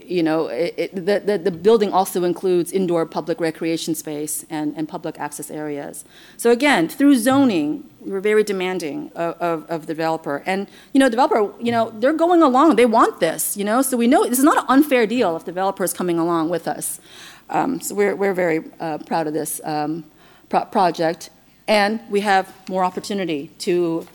you 0.09 0.23
know, 0.23 0.47
it, 0.47 0.73
it, 0.77 0.95
the, 0.95 1.19
the, 1.19 1.37
the, 1.37 1.51
building 1.51 1.91
also 1.91 2.23
includes 2.23 2.71
indoor 2.71 3.05
public 3.05 3.39
recreation 3.39 3.93
space 3.93 4.45
and, 4.49 4.73
and 4.77 4.87
public 4.87 5.19
access 5.19 5.51
areas. 5.51 6.05
So 6.37 6.51
again, 6.51 6.87
through 6.87 7.17
zoning, 7.17 7.89
we're 7.99 8.21
very 8.21 8.43
demanding 8.43 9.11
of, 9.15 9.35
of, 9.41 9.69
of, 9.69 9.81
the 9.81 9.87
developer. 9.87 10.43
And, 10.45 10.67
you 10.93 10.99
know, 10.99 11.09
developer, 11.09 11.51
you 11.59 11.71
know, 11.71 11.91
they're 11.99 12.13
going 12.13 12.41
along. 12.41 12.77
They 12.77 12.85
want 12.85 13.19
this, 13.19 13.57
you 13.57 13.65
know. 13.65 13.81
So 13.81 13.97
we 13.97 14.07
know 14.07 14.23
this 14.27 14.39
is 14.39 14.45
not 14.45 14.57
an 14.57 14.65
unfair 14.69 15.05
deal 15.05 15.35
if 15.35 15.45
developer 15.45 15.83
is 15.83 15.93
coming 15.93 16.17
along 16.17 16.49
with 16.49 16.67
us. 16.67 16.99
Um, 17.49 17.81
so 17.81 17.95
we're, 17.95 18.15
we're 18.15 18.33
very 18.33 18.63
uh, 18.79 18.99
proud 18.99 19.27
of 19.27 19.33
this 19.33 19.59
um, 19.63 20.05
pro- 20.49 20.65
project. 20.65 21.29
And 21.67 21.99
we 22.09 22.21
have 22.21 22.53
more 22.69 22.85
opportunity 22.85 23.51
to, 23.59 24.07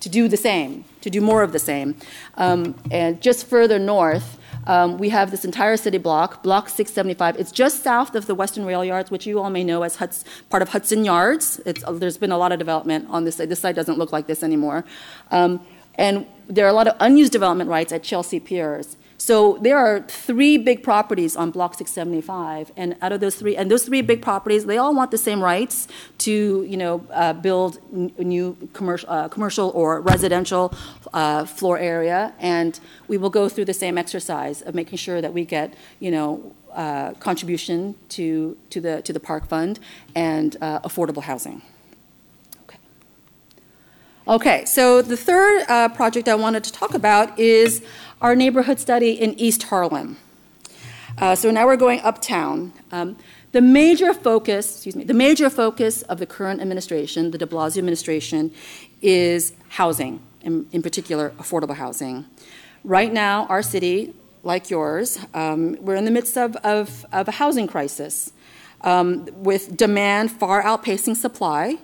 to 0.00 0.08
do 0.08 0.26
the 0.26 0.36
same, 0.36 0.84
to 1.02 1.10
do 1.10 1.20
more 1.20 1.42
of 1.42 1.52
the 1.52 1.60
same. 1.60 1.96
Um, 2.36 2.74
and 2.90 3.22
just 3.22 3.46
further 3.46 3.78
north, 3.78 4.38
um, 4.66 4.98
we 4.98 5.08
have 5.10 5.30
this 5.30 5.44
entire 5.44 5.76
city 5.76 5.98
block, 5.98 6.42
Block 6.42 6.68
675. 6.68 7.36
It's 7.36 7.52
just 7.52 7.82
south 7.82 8.14
of 8.14 8.26
the 8.26 8.34
Western 8.34 8.64
Rail 8.64 8.84
Yards, 8.84 9.10
which 9.10 9.26
you 9.26 9.40
all 9.40 9.50
may 9.50 9.64
know 9.64 9.82
as 9.82 9.96
Huds- 9.96 10.24
part 10.50 10.62
of 10.62 10.70
Hudson 10.70 11.04
Yards. 11.04 11.60
It's, 11.64 11.84
uh, 11.84 11.92
there's 11.92 12.18
been 12.18 12.32
a 12.32 12.38
lot 12.38 12.52
of 12.52 12.58
development 12.58 13.06
on 13.08 13.24
this 13.24 13.36
side. 13.36 13.48
This 13.48 13.60
side 13.60 13.76
doesn't 13.76 13.98
look 13.98 14.12
like 14.12 14.26
this 14.26 14.42
anymore. 14.42 14.84
Um, 15.30 15.64
and 15.94 16.26
there 16.48 16.66
are 16.66 16.68
a 16.68 16.72
lot 16.72 16.88
of 16.88 16.96
unused 17.00 17.32
development 17.32 17.70
rights 17.70 17.92
at 17.92 18.02
Chelsea 18.02 18.40
Piers. 18.40 18.96
So 19.18 19.58
there 19.62 19.78
are 19.78 20.00
three 20.00 20.58
big 20.58 20.82
properties 20.82 21.36
on 21.36 21.50
Block 21.50 21.74
675, 21.74 22.72
and 22.76 22.96
out 23.00 23.12
of 23.12 23.20
those 23.20 23.34
three, 23.36 23.56
and 23.56 23.70
those 23.70 23.84
three 23.84 24.02
big 24.02 24.20
properties, 24.20 24.66
they 24.66 24.76
all 24.76 24.94
want 24.94 25.10
the 25.10 25.18
same 25.18 25.42
rights 25.42 25.88
to, 26.18 26.62
you 26.68 26.76
know, 26.76 27.06
uh, 27.12 27.32
build 27.32 27.78
n- 27.92 28.12
new 28.18 28.56
commercial, 28.74 29.08
uh, 29.10 29.28
commercial 29.28 29.70
or 29.74 30.00
residential 30.00 30.74
uh, 31.14 31.46
floor 31.46 31.78
area, 31.78 32.34
and 32.38 32.78
we 33.08 33.16
will 33.16 33.30
go 33.30 33.48
through 33.48 33.64
the 33.64 33.74
same 33.74 33.96
exercise 33.96 34.60
of 34.62 34.74
making 34.74 34.98
sure 34.98 35.22
that 35.22 35.32
we 35.32 35.44
get, 35.46 35.72
you 35.98 36.10
know, 36.10 36.54
uh, 36.76 37.14
contribution 37.14 37.94
to 38.10 38.56
to 38.68 38.82
the 38.82 39.00
to 39.00 39.12
the 39.12 39.20
park 39.20 39.48
fund 39.48 39.80
and 40.14 40.58
uh, 40.60 40.78
affordable 40.80 41.22
housing. 41.22 41.62
Okay. 42.64 42.78
Okay. 44.28 44.64
So 44.66 45.00
the 45.00 45.16
third 45.16 45.64
uh, 45.68 45.88
project 45.88 46.28
I 46.28 46.34
wanted 46.34 46.64
to 46.64 46.72
talk 46.72 46.92
about 46.92 47.38
is 47.38 47.82
our 48.20 48.34
neighborhood 48.34 48.78
study 48.78 49.12
in 49.12 49.38
East 49.38 49.64
Harlem. 49.64 50.16
Uh, 51.18 51.34
so 51.34 51.50
now 51.50 51.66
we're 51.66 51.76
going 51.76 52.00
uptown. 52.00 52.72
Um, 52.92 53.16
the 53.52 53.60
major 53.60 54.12
focus, 54.12 54.76
excuse 54.76 54.96
me, 54.96 55.04
the 55.04 55.14
major 55.14 55.48
focus 55.48 56.02
of 56.02 56.18
the 56.18 56.26
current 56.26 56.60
administration, 56.60 57.30
the 57.30 57.38
de 57.38 57.46
Blasio 57.46 57.78
administration, 57.78 58.52
is 59.00 59.52
housing, 59.70 60.20
in, 60.42 60.66
in 60.72 60.82
particular, 60.82 61.30
affordable 61.38 61.76
housing. 61.76 62.26
Right 62.84 63.12
now, 63.12 63.46
our 63.46 63.62
city, 63.62 64.14
like 64.42 64.70
yours, 64.70 65.18
um, 65.34 65.76
we're 65.80 65.96
in 65.96 66.04
the 66.04 66.10
midst 66.10 66.36
of, 66.36 66.56
of, 66.56 67.06
of 67.12 67.28
a 67.28 67.32
housing 67.32 67.66
crisis 67.66 68.32
um, 68.82 69.26
with 69.32 69.76
demand 69.76 70.30
far 70.30 70.62
outpacing 70.62 71.16
supply, 71.16 71.78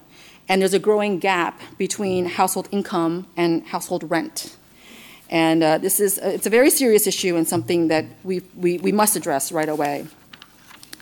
and 0.49 0.61
there's 0.61 0.75
a 0.75 0.79
growing 0.79 1.19
gap 1.19 1.61
between 1.79 2.27
household 2.27 2.69
income 2.71 3.27
and 3.37 3.65
household 3.67 4.11
rent. 4.11 4.57
And 5.33 5.63
uh, 5.63 5.79
this 5.79 5.99
is, 5.99 6.19
uh, 6.19 6.27
it's 6.27 6.47
a 6.47 6.51
very 6.51 6.69
serious 6.69 7.07
issue 7.07 7.37
and 7.37 7.49
something 7.49 7.89
that 7.89 8.05
we, 8.23 8.43
we, 8.55 8.77
we 8.77 8.93
must 8.93 9.17
address 9.17 9.51
right 9.51 9.69
away. 9.69 10.07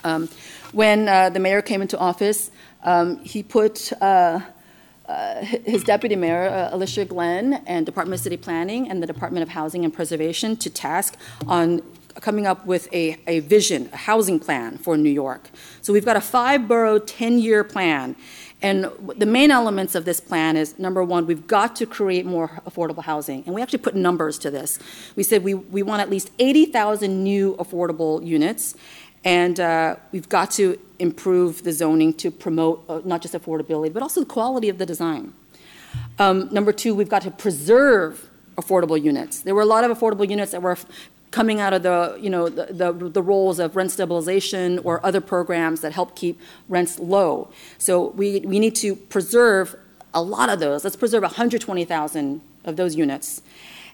Um, 0.04 0.28
when 0.70 1.08
uh, 1.08 1.30
the 1.30 1.40
mayor 1.40 1.62
came 1.62 1.82
into 1.82 1.98
office, 1.98 2.52
um, 2.84 3.18
he 3.24 3.42
put 3.42 3.92
uh, 4.00 4.38
uh, 5.08 5.44
his 5.44 5.82
deputy 5.82 6.14
mayor, 6.14 6.48
uh, 6.48 6.68
Alicia 6.70 7.06
Glen, 7.06 7.54
and 7.66 7.84
Department 7.84 8.20
of 8.20 8.22
City 8.22 8.36
Planning 8.36 8.88
and 8.88 9.02
the 9.02 9.06
Department 9.06 9.42
of 9.42 9.48
Housing 9.48 9.84
and 9.84 9.92
Preservation 9.92 10.54
to 10.58 10.70
task 10.70 11.16
on 11.48 11.82
coming 12.20 12.46
up 12.46 12.64
with 12.66 12.92
a, 12.92 13.18
a 13.26 13.40
vision, 13.40 13.88
a 13.92 13.96
housing 13.96 14.38
plan 14.38 14.78
for 14.78 14.96
New 14.96 15.10
York. 15.10 15.50
So 15.82 15.92
we've 15.92 16.04
got 16.04 16.16
a 16.16 16.20
five 16.20 16.68
borough, 16.68 17.00
10 17.00 17.40
year 17.40 17.64
plan. 17.64 18.14
And 18.62 18.90
the 19.16 19.26
main 19.26 19.50
elements 19.50 19.94
of 19.94 20.04
this 20.04 20.20
plan 20.20 20.56
is 20.56 20.78
number 20.78 21.02
one, 21.02 21.26
we've 21.26 21.46
got 21.46 21.74
to 21.76 21.86
create 21.86 22.26
more 22.26 22.60
affordable 22.66 23.02
housing. 23.02 23.42
And 23.46 23.54
we 23.54 23.62
actually 23.62 23.78
put 23.78 23.94
numbers 23.94 24.38
to 24.40 24.50
this. 24.50 24.78
We 25.16 25.22
said 25.22 25.42
we, 25.42 25.54
we 25.54 25.82
want 25.82 26.02
at 26.02 26.10
least 26.10 26.30
80,000 26.38 27.24
new 27.24 27.56
affordable 27.56 28.24
units. 28.24 28.74
And 29.24 29.58
uh, 29.60 29.96
we've 30.12 30.28
got 30.28 30.50
to 30.52 30.78
improve 30.98 31.62
the 31.62 31.72
zoning 31.72 32.12
to 32.14 32.30
promote 32.30 32.84
uh, 32.88 33.00
not 33.04 33.22
just 33.22 33.34
affordability, 33.34 33.92
but 33.92 34.02
also 34.02 34.20
the 34.20 34.26
quality 34.26 34.68
of 34.68 34.78
the 34.78 34.86
design. 34.86 35.32
Um, 36.18 36.48
number 36.52 36.72
two, 36.72 36.94
we've 36.94 37.08
got 37.08 37.22
to 37.22 37.30
preserve 37.30 38.30
affordable 38.56 39.00
units. 39.02 39.40
There 39.40 39.54
were 39.54 39.62
a 39.62 39.66
lot 39.66 39.84
of 39.84 39.96
affordable 39.96 40.28
units 40.28 40.52
that 40.52 40.62
were 40.62 40.76
coming 41.30 41.60
out 41.60 41.72
of 41.72 41.82
the, 41.82 42.18
you 42.20 42.30
know, 42.30 42.48
the, 42.48 42.66
the, 42.72 42.92
the, 42.92 43.22
roles 43.22 43.58
of 43.58 43.76
rent 43.76 43.92
stabilization 43.92 44.78
or 44.80 45.04
other 45.06 45.20
programs 45.20 45.80
that 45.80 45.92
help 45.92 46.16
keep 46.16 46.40
rents 46.68 46.98
low. 46.98 47.50
So 47.78 48.08
we, 48.10 48.40
we 48.40 48.58
need 48.58 48.74
to 48.76 48.96
preserve 48.96 49.76
a 50.12 50.22
lot 50.22 50.48
of 50.48 50.58
those. 50.58 50.82
Let's 50.82 50.96
preserve 50.96 51.22
120,000 51.22 52.40
of 52.64 52.76
those 52.76 52.96
units. 52.96 53.42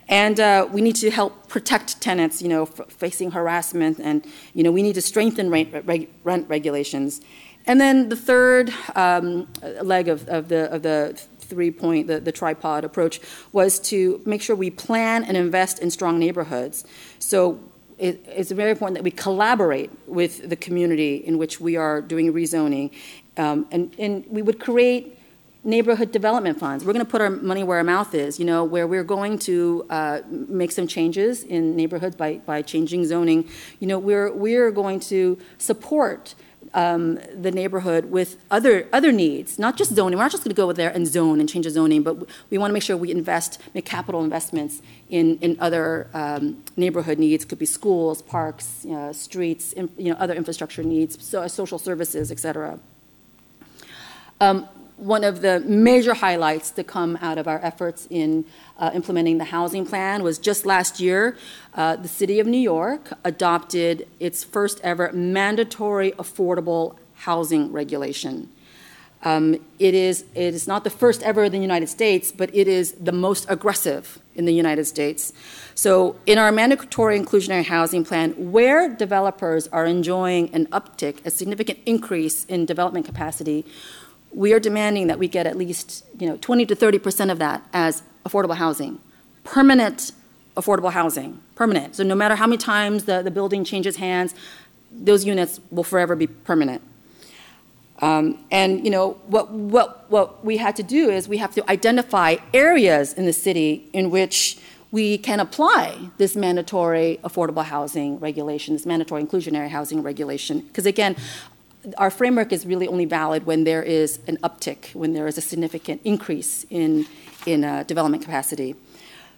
And 0.09 0.39
uh, 0.39 0.68
we 0.70 0.80
need 0.80 0.97
to 0.97 1.11
help 1.11 1.49
protect 1.49 2.01
tenants, 2.01 2.41
you 2.41 2.49
know, 2.49 2.62
f- 2.62 2.89
facing 2.89 3.32
harassment, 3.32 3.99
and 3.99 4.24
you 4.55 4.62
know, 4.62 4.70
we 4.70 4.82
need 4.82 4.95
to 4.95 5.03
strengthen 5.03 5.51
rent, 5.51 5.84
reg- 5.84 6.09
rent 6.22 6.49
regulations. 6.49 7.20
And 7.66 7.80
then 7.80 8.09
the 8.09 8.16
third 8.16 8.72
um, 8.95 9.49
leg 9.82 10.09
of, 10.09 10.28
of, 10.28 10.49
the, 10.49 10.72
of 10.72 10.82
the 10.82 11.20
three 11.49 11.71
point, 11.71 12.07
the, 12.07 12.21
the 12.21 12.33
tripod 12.33 12.85
approach, 12.85 13.21
was 13.53 13.81
to 13.91 14.21
make 14.25 14.43
sure 14.43 14.55
we 14.57 14.71
plan 14.71 15.25
and 15.25 15.37
invest 15.37 15.79
in 15.79 15.91
strong 15.91 16.19
neighborhoods. 16.19 16.85
So 17.19 17.59
it, 17.99 18.25
it's 18.27 18.51
very 18.51 18.71
important 18.71 18.97
that 18.99 19.05
we 19.05 19.11
collaborate 19.11 19.91
with 20.07 20.49
the 20.49 20.57
community 20.57 21.17
in 21.17 21.39
which 21.39 21.61
we 21.61 21.77
are 21.77 22.01
doing 22.01 22.33
rezoning. 22.33 22.91
Um, 23.37 23.67
and, 23.71 23.95
and 23.99 24.25
we 24.29 24.43
would 24.43 24.59
create 24.59 25.19
neighborhood 25.65 26.13
development 26.13 26.61
funds. 26.61 26.85
We're 26.85 26.93
going 26.93 27.05
to 27.05 27.11
put 27.11 27.21
our 27.21 27.31
money 27.31 27.65
where 27.65 27.79
our 27.79 27.85
mouth 27.85 28.15
is, 28.15 28.39
you 28.39 28.45
know, 28.45 28.63
where 28.65 28.87
we're 28.87 29.05
going 29.05 29.39
to 29.41 29.85
uh, 29.91 30.21
make 30.29 30.71
some 30.71 30.87
changes 30.87 31.43
in 31.43 31.75
neighborhoods 31.75 32.15
by, 32.15 32.37
by 32.47 32.63
changing 32.63 33.05
zoning. 33.05 33.49
You 33.81 33.89
know, 33.89 33.99
we're, 33.99 34.33
we're 34.33 34.71
going 34.71 35.01
to 35.01 35.39
support 35.59 36.37
um, 36.77 37.18
the 37.35 37.51
neighborhood 37.51 38.05
with 38.16 38.37
other 38.51 38.87
other 38.93 39.11
needs, 39.11 39.59
not 39.59 39.77
just 39.79 39.95
zoning. 39.95 40.18
We're 40.18 40.24
not 40.24 40.31
just 40.31 40.45
going 40.45 40.55
to 40.55 40.62
go 40.62 40.70
there 40.72 40.91
and 40.91 41.07
zone 41.07 41.41
and 41.41 41.49
change 41.49 41.64
the 41.64 41.70
zoning, 41.70 42.03
but 42.03 42.14
we 42.51 42.59
want 42.59 42.70
to 42.70 42.74
make 42.74 42.83
sure 42.83 42.97
we 42.97 43.11
invest, 43.11 43.59
make 43.74 43.87
capital 43.87 44.22
investments 44.22 44.83
in 45.09 45.39
in 45.39 45.57
other 45.59 46.09
um, 46.12 46.62
neighborhood 46.77 47.18
needs. 47.18 47.45
Could 47.47 47.59
be 47.59 47.66
schools, 47.66 48.20
parks, 48.20 48.85
you 48.85 48.93
know, 48.93 49.12
streets, 49.12 49.74
you 49.77 50.11
know, 50.11 50.16
other 50.20 50.35
infrastructure 50.35 50.85
needs, 50.85 51.12
so, 51.24 51.49
social 51.49 51.79
services, 51.79 52.31
et 52.31 52.39
cetera. 52.39 52.79
Um, 54.39 54.68
one 54.97 55.25
of 55.25 55.43
the 55.43 55.61
major 55.61 56.15
highlights 56.15 56.71
to 56.71 56.83
come 56.83 57.19
out 57.21 57.37
of 57.39 57.47
our 57.47 57.61
efforts 57.63 58.07
in 58.09 58.45
uh, 58.79 58.91
implementing 58.95 59.39
the 59.39 59.45
housing 59.45 59.85
plan 59.85 60.23
was 60.23 60.39
just 60.39 60.65
last 60.65 61.01
year, 61.01 61.37
uh, 61.75 61.97
the 61.97 62.09
city 62.09 62.41
of 62.41 62.47
New 62.47 62.61
York 62.61 63.13
adopted 63.25 64.09
its 64.21 64.43
first 64.43 64.81
ever 64.83 65.13
mandatory 65.13 66.13
affordable 66.13 66.97
housing 67.15 67.73
regulation. 67.73 68.51
Um, 69.23 69.55
it, 69.79 69.95
is, 69.95 70.25
it 70.35 70.55
is 70.55 70.69
not 70.69 70.85
the 70.85 70.91
first 70.91 71.23
ever 71.23 71.45
in 71.45 71.53
the 71.53 71.59
United 71.59 71.89
States, 71.89 72.31
but 72.31 72.55
it 72.55 72.69
is 72.69 72.93
the 72.93 73.13
most 73.13 73.47
aggressive 73.49 74.21
in 74.35 74.45
the 74.45 74.53
United 74.53 74.85
States. 74.85 75.33
So, 75.75 76.17
in 76.27 76.39
our 76.39 76.53
mandatory 76.53 77.19
inclusionary 77.19 77.65
housing 77.65 78.05
plan, 78.05 78.53
where 78.53 78.95
developers 78.95 79.69
are 79.69 79.85
enjoying 79.85 80.55
an 80.55 80.67
uptick, 80.67 81.25
a 81.27 81.31
significant 81.31 81.81
increase 81.87 82.45
in 82.45 82.67
development 82.67 83.05
capacity, 83.05 83.65
we 84.37 84.53
are 84.53 84.61
demanding 84.61 85.07
that 85.07 85.18
we 85.18 85.26
get 85.26 85.47
at 85.47 85.57
least 85.57 86.05
you 86.20 86.28
know 86.28 86.37
20 86.37 86.66
to 86.66 86.74
30 86.76 86.99
percent 86.99 87.30
of 87.30 87.39
that 87.39 87.66
as 87.72 88.03
affordable 88.24 88.57
housing, 88.57 89.01
permanent 89.43 90.12
affordable 90.57 90.93
housing, 90.93 91.41
permanent. 91.55 91.97
So 91.97 92.03
no 92.03 92.14
matter 92.14 92.34
how 92.34 92.47
many 92.47 92.59
times 92.59 93.05
the, 93.05 93.22
the 93.22 93.30
building 93.30 93.64
changes 93.64 93.97
hands, 93.97 94.34
those 94.91 95.24
units 95.24 95.61
will 95.70 95.84
forever 95.84 96.16
be 96.16 96.26
permanent. 96.26 96.82
Um, 98.01 98.45
and 98.51 98.84
you 98.84 98.91
know 98.91 99.12
what, 99.26 99.51
what, 99.51 100.11
what 100.11 100.45
we 100.45 100.59
had 100.59 100.76
to 100.76 100.82
do 100.82 101.09
is 101.09 101.28
we 101.28 101.39
have 101.39 101.55
to 101.55 101.70
identify 101.70 102.37
areas 102.53 103.14
in 103.14 103.24
the 103.24 103.32
city 103.32 103.89
in 103.93 104.11
which 104.11 104.59
we 104.91 105.18
can 105.18 105.41
apply 105.41 106.11
this 106.18 106.37
mandatory 106.37 107.18
affordable 107.24 107.64
housing 107.64 108.20
regulation, 108.20 108.74
this 108.74 108.87
mandatory 108.87 109.22
inclusionary 109.22 109.68
housing 109.68 110.03
regulation. 110.03 110.61
Because 110.61 110.87
again, 110.87 111.16
our 111.99 112.11
framework 112.11 112.53
is 112.53 112.66
really 112.66 112.89
only 112.89 113.05
valid 113.05 113.47
when 113.47 113.64
there 113.64 113.82
is 113.82 114.18
an 114.26 114.37
uptick, 114.39 114.95
when 114.95 115.12
there 115.12 115.26
is 115.26 115.39
a 115.39 115.41
significant 115.41 116.01
increase 116.05 116.64
in, 116.70 117.07
in 117.47 117.64
uh, 117.64 117.82
development 117.84 118.22
capacity. 118.22 118.74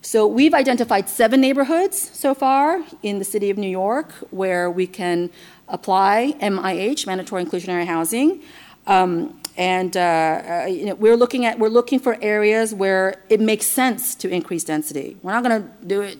So 0.01 0.27
we've 0.27 0.55
identified 0.55 1.09
seven 1.09 1.41
neighborhoods 1.41 1.97
so 2.17 2.35
far 2.35 2.83
in 3.03 3.19
the 3.19 3.25
city 3.25 3.51
of 3.51 3.59
New 3.59 3.69
York 3.69 4.13
where 4.31 4.71
we 4.71 4.87
can 4.87 5.31
apply 5.67 6.35
MIH, 6.41 7.07
mandatory 7.07 7.45
inclusionary 7.45 7.85
housing. 7.85 8.43
Um, 8.87 9.39
and 9.57 9.97
uh, 9.97 10.01
uh, 10.01 10.67
you 10.69 10.87
know, 10.87 10.95
we're 10.95 11.17
looking 11.17 11.45
at 11.45 11.59
we're 11.59 11.69
looking 11.69 11.99
for 11.99 12.17
areas 12.23 12.73
where 12.73 13.23
it 13.29 13.41
makes 13.41 13.67
sense 13.67 14.15
to 14.15 14.29
increase 14.29 14.63
density. 14.63 15.17
We're 15.23 15.33
not 15.33 15.43
going 15.43 15.63
to 15.63 15.87
do 15.87 16.03
it 16.03 16.17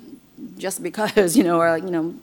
just 0.57 0.83
because 0.83 1.37
you 1.39 1.45
know 1.45 1.61
or 1.61 1.79
you 1.79 1.91
know 1.91 2.15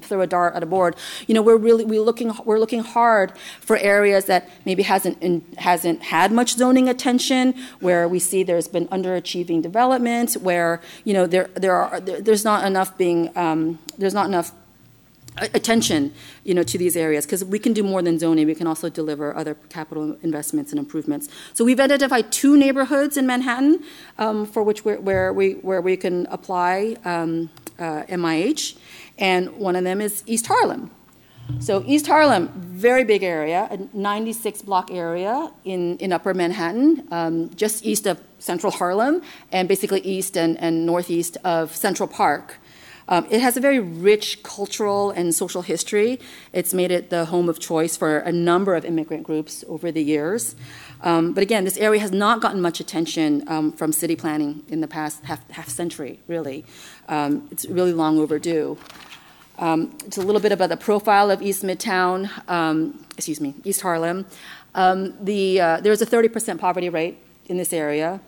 throw 0.00 0.20
a 0.20 0.26
dart 0.26 0.54
at 0.54 0.62
a 0.62 0.66
board. 0.66 0.96
You 1.26 1.34
know 1.34 1.42
we're 1.42 1.56
really 1.56 1.84
we 1.84 1.98
looking 1.98 2.32
we're 2.44 2.58
looking 2.58 2.80
hard 2.80 3.32
for 3.60 3.76
areas 3.76 4.26
that 4.26 4.48
maybe 4.64 4.82
hasn't 4.82 5.20
in, 5.22 5.44
hasn't 5.58 6.02
had 6.02 6.32
much 6.32 6.54
zoning 6.54 6.88
attention 6.88 7.54
where 7.80 8.08
we 8.08 8.18
see 8.18 8.42
there's 8.42 8.68
been 8.68 8.88
underachieving 8.88 9.62
development 9.62 10.34
where 10.34 10.80
you 11.04 11.14
know 11.14 11.26
there 11.26 11.48
there 11.54 11.76
are 11.76 12.00
there, 12.00 12.20
there's 12.20 12.44
not 12.44 12.64
enough 12.64 12.96
being 12.96 13.36
um, 13.36 13.78
there's 13.98 14.14
not 14.14 14.26
enough 14.26 14.52
attention 15.38 16.12
you 16.44 16.54
know 16.54 16.62
to 16.62 16.76
these 16.76 16.96
areas 16.96 17.24
because 17.24 17.44
we 17.44 17.58
can 17.58 17.72
do 17.72 17.82
more 17.82 18.02
than 18.02 18.18
zoning. 18.18 18.46
We 18.46 18.54
can 18.54 18.66
also 18.66 18.88
deliver 18.88 19.34
other 19.36 19.54
capital 19.68 20.16
investments 20.22 20.72
and 20.72 20.78
improvements. 20.78 21.28
So 21.54 21.64
we've 21.64 21.80
identified 21.80 22.32
two 22.32 22.56
neighborhoods 22.56 23.16
in 23.16 23.26
manhattan 23.26 23.82
um, 24.18 24.46
for 24.46 24.62
which 24.62 24.84
where 24.84 25.32
we 25.32 25.52
where 25.52 25.80
we 25.80 25.96
can 25.96 26.26
apply 26.26 26.96
um, 27.04 27.50
uh, 27.78 28.04
mih 28.08 28.76
and 29.18 29.56
one 29.56 29.76
of 29.76 29.84
them 29.84 30.00
is 30.00 30.22
east 30.26 30.46
harlem. 30.46 30.90
So 31.58 31.82
east 31.86 32.06
harlem 32.06 32.48
very 32.80 33.04
big 33.04 33.22
area 33.22 33.68
a 33.70 33.78
96 33.92 34.62
block 34.62 34.90
area 34.90 35.50
in, 35.64 35.98
in 35.98 36.12
upper 36.12 36.32
manhattan 36.32 37.06
um, 37.10 37.50
just 37.54 37.84
east 37.84 38.06
of 38.06 38.20
central 38.38 38.72
harlem 38.72 39.20
and 39.50 39.68
basically 39.68 40.00
east 40.00 40.36
and, 40.36 40.56
and 40.60 40.86
northeast 40.86 41.36
of 41.44 41.74
central 41.74 42.08
park 42.08 42.59
um, 43.10 43.26
it 43.28 43.40
has 43.40 43.56
a 43.56 43.60
very 43.60 43.80
rich 43.80 44.42
cultural 44.44 45.10
and 45.10 45.34
social 45.34 45.62
history. 45.62 46.20
It's 46.52 46.72
made 46.72 46.92
it 46.92 47.10
the 47.10 47.24
home 47.24 47.48
of 47.48 47.58
choice 47.58 47.96
for 47.96 48.18
a 48.18 48.30
number 48.30 48.76
of 48.76 48.84
immigrant 48.84 49.24
groups 49.24 49.64
over 49.68 49.90
the 49.90 50.02
years. 50.02 50.54
Um, 51.02 51.32
but 51.32 51.42
again, 51.42 51.64
this 51.64 51.76
area 51.76 52.00
has 52.00 52.12
not 52.12 52.40
gotten 52.40 52.62
much 52.62 52.78
attention 52.78 53.42
um, 53.48 53.72
from 53.72 53.92
city 53.92 54.14
planning 54.14 54.62
in 54.68 54.80
the 54.80 54.86
past 54.86 55.24
half, 55.24 55.48
half 55.50 55.68
century, 55.68 56.20
really. 56.28 56.64
Um, 57.08 57.48
it's 57.50 57.66
really 57.66 57.92
long 57.92 58.16
overdue. 58.18 58.78
Um, 59.58 59.96
it's 60.06 60.16
a 60.16 60.22
little 60.22 60.40
bit 60.40 60.52
about 60.52 60.68
the 60.68 60.76
profile 60.76 61.32
of 61.32 61.42
East 61.42 61.64
Midtown, 61.64 62.30
um, 62.48 63.04
excuse 63.16 63.40
me, 63.40 63.54
East 63.64 63.80
Harlem. 63.80 64.24
the, 64.72 65.60
uh, 65.60 65.80
there's 65.80 66.00
a 66.00 66.06
30% 66.06 66.60
poverty 66.60 66.88
rate 66.88 67.18
in 67.46 67.56
this 67.56 67.72
area. 67.72 68.20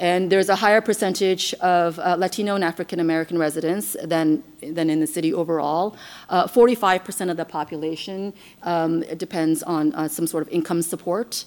And 0.00 0.32
there's 0.32 0.48
a 0.48 0.56
higher 0.56 0.80
percentage 0.80 1.52
of 1.60 1.98
uh, 1.98 2.16
Latino 2.18 2.54
and 2.54 2.64
African 2.64 3.00
American 3.00 3.36
residents 3.36 3.94
than, 4.02 4.42
than 4.62 4.88
in 4.88 4.98
the 4.98 5.06
city 5.06 5.34
overall. 5.34 5.94
Uh, 6.30 6.46
45% 6.46 7.30
of 7.30 7.36
the 7.36 7.44
population 7.44 8.32
um, 8.62 9.02
depends 9.18 9.62
on 9.62 9.92
uh, 9.92 10.08
some 10.08 10.26
sort 10.26 10.40
of 10.40 10.48
income 10.48 10.80
support. 10.80 11.44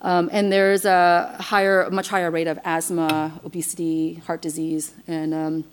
Um, 0.00 0.30
and 0.32 0.50
there's 0.50 0.86
a 0.86 1.36
higher, 1.38 1.90
much 1.90 2.08
higher 2.08 2.30
rate 2.30 2.46
of 2.46 2.58
asthma, 2.64 3.38
obesity, 3.44 4.14
heart 4.26 4.40
disease, 4.40 4.94
and, 5.06 5.34
um, 5.34 5.64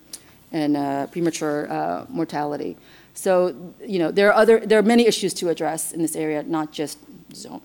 and 0.52 0.76
uh, 0.76 1.08
premature 1.08 1.72
uh, 1.72 2.06
mortality. 2.10 2.76
So, 3.14 3.74
you 3.82 3.98
know, 3.98 4.12
there 4.12 4.28
are, 4.28 4.34
other, 4.34 4.60
there 4.60 4.78
are 4.78 4.84
many 4.84 5.08
issues 5.08 5.34
to 5.36 5.48
address 5.48 5.94
in 5.94 6.02
this 6.02 6.18
area, 6.18 6.44
not 6.44 6.74
just 6.74 6.98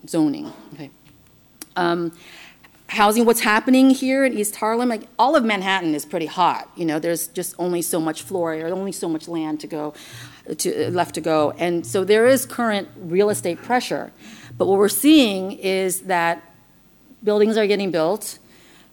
zoning. 0.07 0.53
Okay. 0.73 0.91
Housing 2.87 3.25
what's 3.25 3.41
happening 3.41 3.89
here 3.89 4.23
in 4.25 4.37
East 4.37 4.55
Harlem, 4.57 4.89
like 4.89 5.07
all 5.17 5.35
of 5.35 5.43
Manhattan 5.43 5.95
is 5.95 6.05
pretty 6.05 6.27
hot. 6.27 6.69
You 6.75 6.85
know, 6.85 6.99
there's 6.99 7.27
just 7.27 7.55
only 7.57 7.81
so 7.81 7.99
much 7.99 8.21
floor 8.21 8.53
area, 8.53 8.73
only 8.73 8.91
so 8.91 9.09
much 9.09 9.27
land 9.27 9.59
to 9.61 9.67
go, 9.67 9.93
to, 10.57 10.91
left 10.91 11.15
to 11.15 11.21
go, 11.21 11.51
and 11.57 11.85
so 11.85 12.03
there 12.03 12.27
is 12.27 12.45
current 12.45 12.87
real 12.95 13.29
estate 13.31 13.61
pressure. 13.61 14.11
But 14.57 14.67
what 14.67 14.77
we're 14.77 14.87
seeing 14.87 15.53
is 15.53 16.01
that 16.01 16.43
buildings 17.23 17.57
are 17.57 17.65
getting 17.65 17.89
built, 17.89 18.37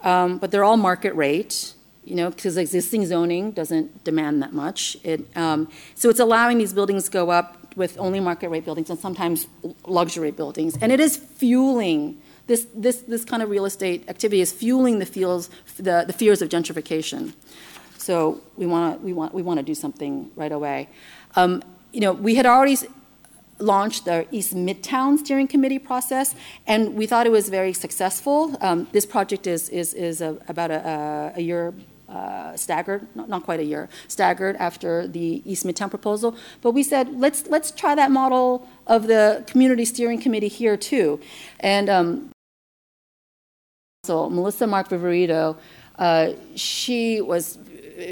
um, 0.00 0.38
but 0.38 0.50
they're 0.50 0.64
all 0.64 0.78
market 0.78 1.14
rate. 1.14 1.74
You 2.04 2.16
know, 2.16 2.30
because 2.30 2.56
existing 2.56 3.06
zoning 3.06 3.52
doesn't 3.52 4.02
demand 4.02 4.42
that 4.42 4.52
much. 4.52 4.96
It, 5.04 5.24
um, 5.36 5.68
so 5.94 6.10
it's 6.10 6.18
allowing 6.18 6.58
these 6.58 6.72
buildings 6.72 7.08
go 7.08 7.30
up 7.30 7.76
with 7.76 7.96
only 7.96 8.18
market 8.18 8.48
rate 8.48 8.64
buildings 8.64 8.90
and 8.90 8.98
sometimes 8.98 9.46
luxury 9.86 10.32
buildings, 10.32 10.76
and 10.80 10.90
it 10.90 10.98
is 10.98 11.16
fueling 11.16 12.20
this, 12.46 12.66
this, 12.74 13.00
this 13.02 13.24
kind 13.24 13.42
of 13.42 13.50
real 13.50 13.64
estate 13.64 14.08
activity 14.08 14.40
is 14.40 14.52
fueling 14.52 14.98
the, 14.98 15.06
feels, 15.06 15.48
the, 15.76 16.04
the 16.06 16.12
fears 16.12 16.42
of 16.42 16.48
gentrification. 16.48 17.34
So 17.98 18.40
we 18.56 18.66
want 18.66 18.98
to 18.98 19.04
we 19.04 19.12
want, 19.12 19.32
we 19.32 19.42
want 19.42 19.58
to 19.58 19.62
do 19.62 19.76
something 19.76 20.30
right 20.34 20.50
away. 20.50 20.88
Um, 21.36 21.62
you 21.92 22.00
know, 22.00 22.12
we 22.12 22.34
had 22.34 22.46
already 22.46 22.76
launched 23.58 24.06
the 24.06 24.26
East 24.32 24.54
Midtown 24.54 25.18
Steering 25.18 25.46
Committee 25.46 25.78
process, 25.78 26.34
and 26.66 26.94
we 26.94 27.06
thought 27.06 27.26
it 27.26 27.32
was 27.32 27.48
very 27.48 27.72
successful. 27.72 28.56
Um, 28.60 28.88
this 28.90 29.06
project 29.06 29.46
is, 29.46 29.68
is, 29.68 29.94
is 29.94 30.20
a, 30.20 30.36
about 30.48 30.72
a, 30.72 31.32
a 31.36 31.40
year 31.40 31.72
uh, 32.08 32.56
staggered, 32.56 33.06
not, 33.14 33.28
not, 33.28 33.44
quite 33.44 33.60
a 33.60 33.64
year, 33.64 33.88
staggered 34.08 34.56
after 34.56 35.06
the 35.06 35.42
East 35.50 35.64
Midtown 35.64 35.88
proposal. 35.88 36.36
But 36.60 36.72
we 36.72 36.82
said, 36.82 37.18
let's, 37.18 37.46
let's 37.46 37.70
try 37.70 37.94
that 37.94 38.10
model 38.10 38.68
of 38.86 39.06
the 39.06 39.44
community 39.46 39.84
steering 39.84 40.20
committee 40.20 40.48
here 40.48 40.76
too. 40.76 41.20
And 41.60 41.88
um, 41.88 42.31
so 44.04 44.28
Melissa 44.28 44.66
Mark 44.66 44.88
Viverito, 44.88 45.56
uh, 45.96 46.32
she 46.56 47.20
was 47.20 47.56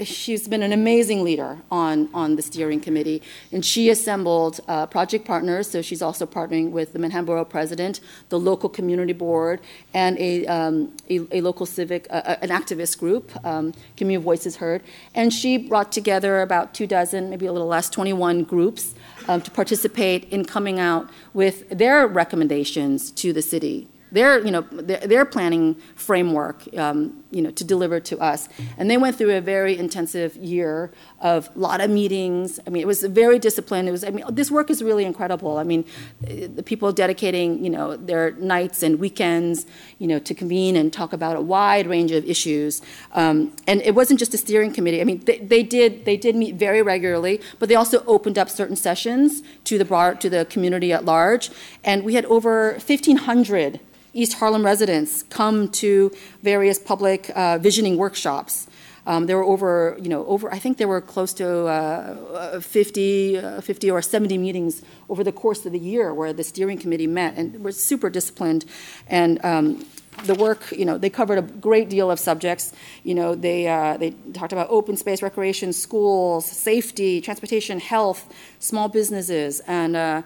she's 0.04 0.46
been 0.46 0.62
an 0.62 0.72
amazing 0.72 1.24
leader 1.24 1.58
on, 1.68 2.08
on 2.14 2.36
the 2.36 2.42
steering 2.42 2.80
committee, 2.80 3.20
and 3.50 3.64
she 3.64 3.90
assembled 3.90 4.60
uh, 4.68 4.86
project 4.86 5.24
partners. 5.24 5.68
So 5.68 5.82
she's 5.82 6.00
also 6.00 6.26
partnering 6.26 6.70
with 6.70 6.92
the 6.92 7.00
Manhattan 7.00 7.24
Borough 7.24 7.44
President, 7.44 7.98
the 8.28 8.38
local 8.38 8.68
community 8.68 9.12
board, 9.12 9.58
and 9.92 10.16
a, 10.18 10.46
um, 10.46 10.92
a, 11.08 11.26
a, 11.32 11.40
local 11.40 11.66
civic, 11.66 12.06
uh, 12.08 12.36
an 12.40 12.50
activist 12.50 12.96
group, 12.96 13.32
um, 13.44 13.74
Community 13.96 14.22
Voices 14.22 14.54
Heard. 14.54 14.84
And 15.16 15.32
she 15.32 15.56
brought 15.56 15.90
together 15.90 16.40
about 16.40 16.72
two 16.72 16.86
dozen, 16.86 17.30
maybe 17.30 17.46
a 17.46 17.52
little 17.52 17.66
less, 17.66 17.90
21 17.90 18.44
groups 18.44 18.94
um, 19.26 19.40
to 19.40 19.50
participate 19.50 20.30
in 20.30 20.44
coming 20.44 20.78
out 20.78 21.10
with 21.34 21.68
their 21.68 22.06
recommendations 22.06 23.10
to 23.10 23.32
the 23.32 23.42
city 23.42 23.88
their, 24.12 24.44
you 24.44 24.50
know, 24.50 24.62
their, 24.70 25.00
their 25.00 25.24
planning 25.24 25.76
framework, 25.94 26.62
um, 26.76 27.22
you 27.30 27.42
know, 27.42 27.50
to 27.50 27.64
deliver 27.64 28.00
to 28.00 28.18
us. 28.18 28.48
And 28.76 28.90
they 28.90 28.96
went 28.96 29.16
through 29.16 29.36
a 29.36 29.40
very 29.40 29.78
intensive 29.78 30.36
year 30.36 30.90
of 31.20 31.48
a 31.54 31.58
lot 31.58 31.80
of 31.80 31.90
meetings. 31.90 32.58
I 32.66 32.70
mean, 32.70 32.82
it 32.82 32.86
was 32.86 33.02
very 33.02 33.38
disciplined. 33.38 33.88
It 33.88 33.92
was, 33.92 34.04
I 34.04 34.10
mean, 34.10 34.24
this 34.30 34.50
work 34.50 34.70
is 34.70 34.82
really 34.82 35.04
incredible. 35.04 35.58
I 35.58 35.64
mean, 35.64 35.84
the 36.20 36.62
people 36.62 36.92
dedicating, 36.92 37.64
you 37.64 37.70
know, 37.70 37.96
their 37.96 38.32
nights 38.32 38.82
and 38.82 38.98
weekends, 38.98 39.66
you 39.98 40.06
know, 40.06 40.18
to 40.18 40.34
convene 40.34 40.76
and 40.76 40.92
talk 40.92 41.12
about 41.12 41.36
a 41.36 41.40
wide 41.40 41.86
range 41.86 42.10
of 42.10 42.24
issues. 42.24 42.82
Um, 43.12 43.54
and 43.66 43.80
it 43.82 43.94
wasn't 43.94 44.18
just 44.18 44.34
a 44.34 44.38
steering 44.38 44.72
committee. 44.72 45.00
I 45.00 45.04
mean, 45.04 45.20
they, 45.24 45.38
they 45.38 45.62
did 45.62 46.04
they 46.04 46.16
did 46.16 46.34
meet 46.36 46.54
very 46.56 46.82
regularly, 46.82 47.40
but 47.58 47.68
they 47.68 47.74
also 47.74 48.04
opened 48.06 48.38
up 48.38 48.48
certain 48.50 48.76
sessions 48.76 49.42
to 49.64 49.78
the 49.78 49.84
broad, 49.84 50.20
to 50.20 50.30
the 50.30 50.44
community 50.46 50.92
at 50.92 51.04
large. 51.04 51.50
And 51.84 52.04
we 52.04 52.14
had 52.14 52.24
over 52.26 52.72
1,500 52.72 53.80
East 54.12 54.34
Harlem 54.34 54.64
residents 54.64 55.22
come 55.24 55.68
to 55.68 56.10
various 56.42 56.78
public 56.78 57.30
uh, 57.36 57.58
visioning 57.58 57.96
workshops. 57.96 58.66
Um, 59.06 59.26
there 59.26 59.36
were 59.36 59.44
over, 59.44 59.96
you 60.00 60.08
know, 60.08 60.26
over, 60.26 60.52
I 60.52 60.58
think 60.58 60.76
there 60.76 60.88
were 60.88 61.00
close 61.00 61.32
to 61.34 61.66
uh, 61.66 62.60
50, 62.60 63.38
uh, 63.38 63.60
50 63.60 63.90
or 63.90 64.02
70 64.02 64.36
meetings 64.38 64.82
over 65.08 65.24
the 65.24 65.32
course 65.32 65.64
of 65.64 65.72
the 65.72 65.78
year 65.78 66.12
where 66.12 66.32
the 66.32 66.44
steering 66.44 66.78
committee 66.78 67.06
met 67.06 67.34
and 67.36 67.64
were 67.64 67.72
super 67.72 68.10
disciplined. 68.10 68.64
And 69.08 69.42
um, 69.44 69.86
the 70.24 70.34
work, 70.34 70.70
you 70.72 70.84
know, 70.84 70.98
they 70.98 71.08
covered 71.08 71.38
a 71.38 71.42
great 71.42 71.88
deal 71.88 72.10
of 72.10 72.18
subjects. 72.18 72.72
You 73.04 73.14
know, 73.14 73.34
they, 73.34 73.68
uh, 73.68 73.96
they 73.96 74.10
talked 74.34 74.52
about 74.52 74.68
open 74.70 74.96
space, 74.96 75.22
recreation, 75.22 75.72
schools, 75.72 76.44
safety, 76.44 77.20
transportation, 77.20 77.80
health, 77.80 78.32
small 78.58 78.88
businesses, 78.88 79.60
and 79.66 79.96
uh, 79.96 80.22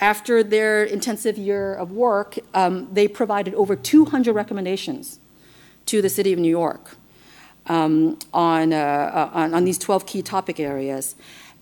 after 0.00 0.42
their 0.42 0.84
intensive 0.84 1.36
year 1.36 1.74
of 1.74 1.90
work, 1.90 2.38
um, 2.54 2.88
they 2.92 3.08
provided 3.08 3.54
over 3.54 3.74
200 3.74 4.32
recommendations 4.32 5.18
to 5.86 6.00
the 6.00 6.08
City 6.08 6.32
of 6.32 6.38
New 6.38 6.50
York 6.50 6.96
um, 7.66 8.18
on, 8.32 8.72
uh, 8.72 9.30
on, 9.34 9.54
on, 9.54 9.64
these 9.64 9.78
12 9.78 10.06
key 10.06 10.22
topic 10.22 10.60
areas. 10.60 11.14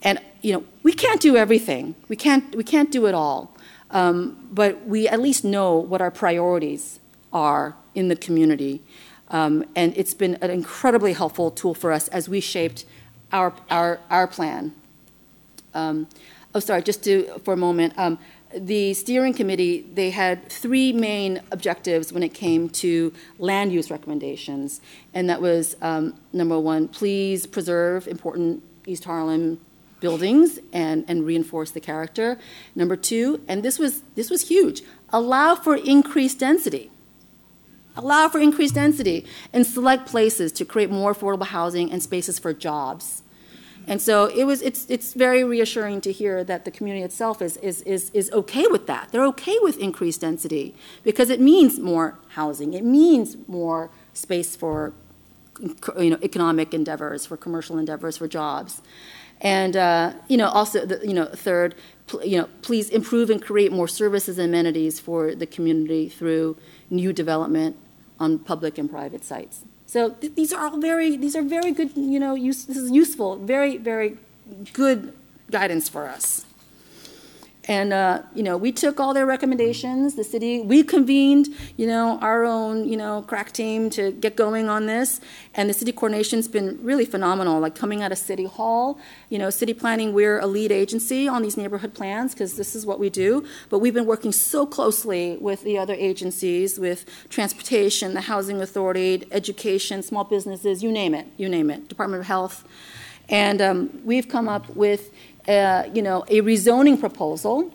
And, 0.03 0.21
you 0.43 0.53
know, 0.53 0.65
we 0.83 0.93
can't 0.93 1.21
do 1.21 1.37
everything. 1.37 1.95
We 2.09 2.17
can't, 2.17 2.55
we 2.55 2.65
can't 2.65 2.93
do 2.93 3.07
it 3.07 3.15
all. 3.15 3.55
Um, 3.91 4.49
but 4.53 4.87
we 4.87 5.09
at 5.09 5.21
least 5.21 5.45
know 5.45 5.77
what 5.77 6.01
our 6.01 6.11
priorities 6.11 7.01
are 7.33 7.77
in 7.95 8.09
the 8.09 8.17
community. 8.17 8.83
Um, 9.29 9.65
and 9.75 9.97
it's 9.97 10.15
been 10.15 10.37
an 10.37 10.51
incredibly 10.51 11.13
helpful 11.13 11.51
tool 11.51 11.75
for 11.75 11.93
us 11.93 12.09
as 12.09 12.29
we 12.29 12.41
shaped 12.41 12.85
our, 13.33 13.53
our, 13.71 14.01
our 14.11 14.27
plan. 14.27 14.75
Um, 15.75 16.09
oh, 16.57 16.59
sorry, 16.59 16.81
just 16.81 17.05
to, 17.05 17.27
for 17.45 17.53
a 17.53 17.57
moment. 17.57 17.93
Um, 17.99 18.19
the 18.57 18.95
steering 18.95 19.35
committee, 19.35 19.87
they 19.93 20.09
had 20.09 20.49
three 20.49 20.91
main 20.91 21.43
objectives 21.53 22.15
when 22.15 22.23
it 22.23 22.33
came 22.33 22.71
to 22.71 23.13
land 23.39 23.73
use 23.73 23.91
recommendations. 23.91 24.81
And 25.13 25.29
that 25.29 25.43
was 25.43 25.77
um, 25.83 26.19
number 26.33 26.59
one, 26.59 26.89
please 26.89 27.47
preserve 27.47 28.09
important 28.09 28.63
East 28.87 29.05
Harlem 29.05 29.61
buildings 30.01 30.59
and, 30.73 31.05
and 31.09 31.27
reinforce 31.27 31.73
the 31.73 31.81
character. 31.81 32.39
Number 32.75 32.97
two, 32.97 33.43
and 33.47 33.63
this 33.63 33.79
was, 33.79 34.01
this 34.15 34.31
was 34.31 34.49
huge, 34.49 34.81
allow 35.11 35.57
for 35.57 35.77
increased 35.77 36.39
density. 36.39 36.91
Allow 37.99 38.29
for 38.31 38.39
increased 38.39 38.75
density 38.75 39.27
in 39.53 39.65
select 39.65 40.07
places 40.07 40.53
to 40.53 40.65
create 40.65 40.91
more 40.91 41.15
affordable 41.15 41.47
housing 41.47 41.91
and 41.93 42.03
spaces 42.03 42.39
for 42.39 42.55
jobs. 42.55 43.23
And 43.87 44.03
so 44.03 44.27
it 44.27 44.45
was, 44.45 44.63
it's, 44.63 44.85
it's 44.91 45.13
very 45.13 45.45
reassuring 45.45 46.01
to 46.03 46.13
hear 46.13 46.43
that 46.43 46.65
the 46.65 46.71
community 46.71 47.05
itself 47.05 47.41
is, 47.41 47.57
is, 47.59 47.83
is, 47.83 48.11
is 48.11 48.31
okay 48.33 48.67
with 48.67 48.87
that. 48.89 49.11
They're 49.13 49.27
okay 49.27 49.57
with 49.63 49.79
increased 49.79 50.23
density 50.23 50.75
because 51.05 51.31
it 51.31 51.41
means 51.41 51.79
more 51.79 52.19
housing, 52.31 52.75
it 52.75 52.85
means 52.85 53.37
more 53.47 53.91
space 54.13 54.57
for 54.57 54.93
you 55.99 56.11
know, 56.11 56.19
economic 56.23 56.75
endeavors, 56.75 57.25
for 57.27 57.37
commercial 57.37 57.79
endeavors, 57.79 58.17
for 58.17 58.29
jobs. 58.29 58.83
And 59.41 59.77
uh, 59.77 60.15
you 60.29 60.37
know, 60.37 60.49
also, 60.49 60.85
the, 60.85 61.07
you 61.07 61.15
know, 61.15 61.27
third, 61.27 61.75
you 62.25 62.39
know, 62.39 62.49
please 62.63 62.91
improve 62.91 63.31
and 63.31 63.41
create 63.41 63.73
more 63.73 63.89
services 63.89 64.39
and 64.39 64.49
amenities 64.49 64.99
for 64.99 65.35
the 65.35 65.47
community 65.47 66.09
through 66.09 66.57
new 66.91 67.13
development 67.13 67.77
on 68.19 68.39
public 68.39 68.79
and 68.79 68.91
private 68.91 69.25
sites. 69.25 69.65
So 69.87 70.11
th- 70.11 70.35
these 70.35 70.53
are 70.53 70.69
all 70.69 70.79
very, 70.79 71.17
these 71.17 71.37
are 71.37 71.43
very 71.43 71.73
good, 71.73 71.97
you 71.97 72.19
know, 72.19 72.35
use, 72.35 72.65
this 72.65 72.77
is 72.77 72.91
useful, 72.91 73.37
very, 73.37 73.77
very 73.77 74.19
good 74.73 75.13
guidance 75.51 75.89
for 75.89 76.09
us. 76.09 76.45
And, 77.69 77.93
uh, 77.93 78.23
you 78.33 78.45
know, 78.45 78.57
we 78.57 78.71
took 78.71 79.01
all 79.01 79.13
their 79.13 79.27
recommendations. 79.27 80.15
The 80.15 80.23
city, 80.23 80.61
we 80.61 80.85
convened, 80.85 81.49
you 81.77 81.87
know, 81.89 82.19
our 82.21 82.45
own, 82.45 82.89
you 82.89 82.97
know, 82.97 83.23
crack 83.23 83.51
team 83.51 83.91
to 83.91 84.13
get 84.13 84.37
going 84.37 84.69
on 84.69 84.87
this. 84.87 85.21
And 85.55 85.69
the 85.69 85.75
city 85.75 85.91
coordination's 85.91 86.47
been 86.47 86.79
really 86.83 87.05
phenomenal, 87.05 87.59
like 87.59 87.75
coming 87.75 88.03
out 88.03 88.13
of 88.13 88.19
City 88.19 88.45
Hall. 88.45 89.01
You 89.31 89.39
know, 89.39 89.51
city 89.51 89.75
planning, 89.75 90.13
we're 90.13 90.39
a 90.39 90.47
lead 90.47 90.71
agency 90.71 91.27
on 91.27 91.43
these 91.43 91.57
neighborhood 91.57 91.93
plans 91.93 92.35
because 92.35 92.57
this 92.57 92.77
is 92.77 92.87
what 92.87 93.01
we 93.01 93.11
do. 93.11 93.45
But 93.69 93.81
we've 93.81 93.95
been 93.95 94.07
working 94.07 94.31
so 94.31 94.65
closely 94.65 95.37
with 95.39 95.65
the 95.65 95.77
other 95.77 95.95
agencies, 95.95 96.79
with 96.79 97.05
transportation, 97.31 98.15
the 98.15 98.23
housing 98.23 98.61
authority, 98.61 99.27
education, 99.33 100.05
small 100.05 100.23
businesses, 100.23 100.85
you 100.85 100.93
name 100.93 101.15
it, 101.15 101.27
you 101.37 101.49
name 101.49 101.71
it, 101.71 101.89
Department 101.89 102.21
of 102.21 102.27
Health. 102.29 102.65
And 103.29 103.61
um, 103.61 104.01
we've 104.05 104.29
come 104.29 104.49
up 104.49 104.71
with 104.77 105.13
uh, 105.49 105.85
you 105.93 106.03
know, 106.03 106.25
a 106.29 106.41
rezoning 106.41 106.99
proposal 106.99 107.73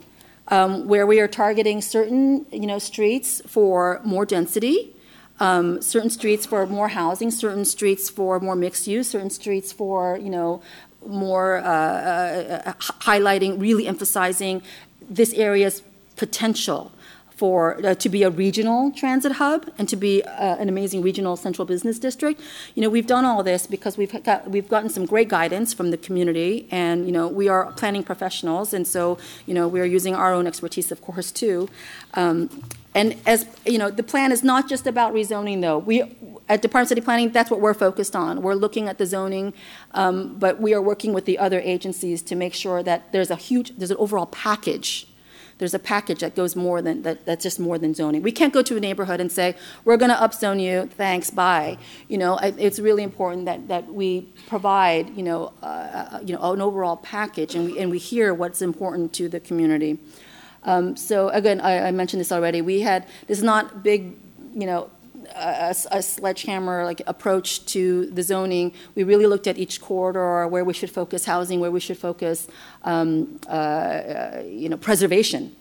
um, 0.49 0.87
where 0.87 1.07
we 1.07 1.19
are 1.19 1.27
targeting 1.27 1.81
certain, 1.81 2.45
you 2.51 2.67
know, 2.67 2.79
streets 2.79 3.41
for 3.47 4.01
more 4.03 4.25
density, 4.25 4.95
um, 5.39 5.81
certain 5.81 6.09
streets 6.09 6.45
for 6.45 6.65
more 6.67 6.89
housing, 6.89 7.31
certain 7.31 7.65
streets 7.65 8.09
for 8.09 8.39
more 8.39 8.55
mixed 8.55 8.87
use, 8.87 9.09
certain 9.09 9.29
streets 9.29 9.71
for, 9.71 10.17
you 10.17 10.29
know, 10.29 10.61
more 11.07 11.57
uh, 11.57 11.63
uh, 12.65 12.73
highlighting, 12.73 13.59
really 13.59 13.87
emphasizing 13.87 14.61
this 15.09 15.33
area's 15.33 15.81
potential 16.15 16.91
for 17.41 17.83
uh, 17.83 17.95
to 17.95 18.07
be 18.07 18.21
a 18.21 18.29
regional 18.29 18.91
transit 18.91 19.31
hub 19.31 19.67
and 19.79 19.89
to 19.89 19.95
be 19.95 20.21
uh, 20.21 20.61
an 20.63 20.69
amazing 20.69 21.01
regional 21.01 21.35
central 21.35 21.65
business 21.65 21.97
district. 21.97 22.39
You 22.75 22.83
know, 22.83 22.89
we've 22.95 23.07
done 23.07 23.25
all 23.25 23.41
this 23.41 23.65
because 23.65 23.97
we've 23.97 24.13
got 24.23 24.47
we've 24.47 24.69
gotten 24.69 24.91
some 24.91 25.07
great 25.07 25.27
guidance 25.27 25.73
from 25.73 25.89
the 25.89 25.97
community, 25.97 26.67
and 26.69 27.07
you 27.07 27.11
know, 27.11 27.27
we 27.27 27.49
are 27.49 27.71
planning 27.71 28.03
professionals, 28.03 28.75
and 28.75 28.85
so 28.85 29.17
you 29.47 29.55
know, 29.55 29.67
we 29.67 29.79
are 29.81 29.89
using 29.97 30.13
our 30.13 30.31
own 30.31 30.45
expertise, 30.45 30.91
of 30.91 31.01
course, 31.01 31.31
too. 31.31 31.67
Um, 32.13 32.37
and 32.93 33.15
as 33.25 33.47
you 33.65 33.79
know, 33.79 33.89
the 33.89 34.03
plan 34.03 34.31
is 34.31 34.43
not 34.43 34.69
just 34.69 34.85
about 34.85 35.11
rezoning, 35.11 35.61
though. 35.61 35.79
We 35.79 35.95
at 36.47 36.61
Department 36.61 36.85
of 36.85 36.89
City 36.89 37.01
Planning, 37.01 37.31
that's 37.31 37.49
what 37.49 37.59
we're 37.59 37.79
focused 37.87 38.15
on. 38.15 38.43
We're 38.43 38.59
looking 38.65 38.87
at 38.87 38.99
the 38.99 39.07
zoning, 39.07 39.53
um, 39.95 40.37
but 40.37 40.61
we 40.61 40.75
are 40.75 40.81
working 40.91 41.11
with 41.11 41.25
the 41.25 41.39
other 41.39 41.59
agencies 41.59 42.21
to 42.29 42.35
make 42.35 42.53
sure 42.53 42.83
that 42.83 43.11
there's 43.11 43.31
a 43.31 43.35
huge, 43.35 43.75
there's 43.77 43.89
an 43.89 43.97
overall 43.97 44.27
package 44.27 45.07
there's 45.61 45.75
a 45.75 45.79
package 45.95 46.21
that 46.21 46.33
goes 46.35 46.55
more 46.55 46.81
than 46.81 47.03
that, 47.03 47.23
that's 47.23 47.43
just 47.43 47.59
more 47.59 47.77
than 47.77 47.93
zoning. 47.93 48.23
We 48.23 48.31
can't 48.31 48.51
go 48.51 48.63
to 48.63 48.77
a 48.77 48.79
neighborhood 48.79 49.21
and 49.21 49.31
say, 49.31 49.55
we're 49.85 49.95
going 49.95 50.09
to 50.09 50.17
upzone 50.17 50.59
you, 50.59 50.87
thanks, 50.87 51.29
bye. 51.29 51.77
You 52.07 52.17
know, 52.17 52.39
it's 52.41 52.79
really 52.79 53.03
important 53.03 53.45
that, 53.45 53.67
that 53.67 53.85
we 53.93 54.21
provide, 54.47 55.15
you 55.15 55.21
know, 55.21 55.53
uh, 55.61 55.65
uh, 55.65 56.19
you 56.25 56.33
know, 56.33 56.53
an 56.53 56.61
overall 56.61 56.97
package 56.97 57.53
and 57.53 57.65
we, 57.67 57.77
and 57.77 57.91
we 57.91 57.99
hear 57.99 58.33
what's 58.33 58.59
important 58.63 59.13
to 59.13 59.29
the 59.29 59.39
community. 59.39 59.99
Um, 60.63 60.97
so 60.97 61.29
again, 61.29 61.61
I, 61.61 61.89
I 61.89 61.91
mentioned 61.91 62.21
this 62.21 62.31
already. 62.31 62.63
We 62.63 62.81
had, 62.81 63.05
this 63.27 63.37
is 63.37 63.43
not 63.43 63.83
big, 63.83 64.15
you 64.55 64.65
know, 64.65 64.89
a, 65.35 65.75
a, 65.91 66.01
sledgehammer 66.01 66.85
like 66.85 67.01
approach 67.07 67.65
to 67.67 68.05
the 68.07 68.23
zoning. 68.23 68.73
We 68.95 69.03
really 69.03 69.25
looked 69.25 69.47
at 69.47 69.57
each 69.57 69.81
corridor, 69.81 70.47
where 70.47 70.63
we 70.63 70.73
should 70.73 70.91
focus 70.91 71.25
housing, 71.25 71.59
where 71.59 71.71
we 71.71 71.79
should 71.79 71.97
focus, 71.97 72.47
um, 72.83 73.39
uh, 73.47 73.51
uh, 73.51 74.43
you 74.45 74.69
know, 74.69 74.77
preservation. 74.77 75.55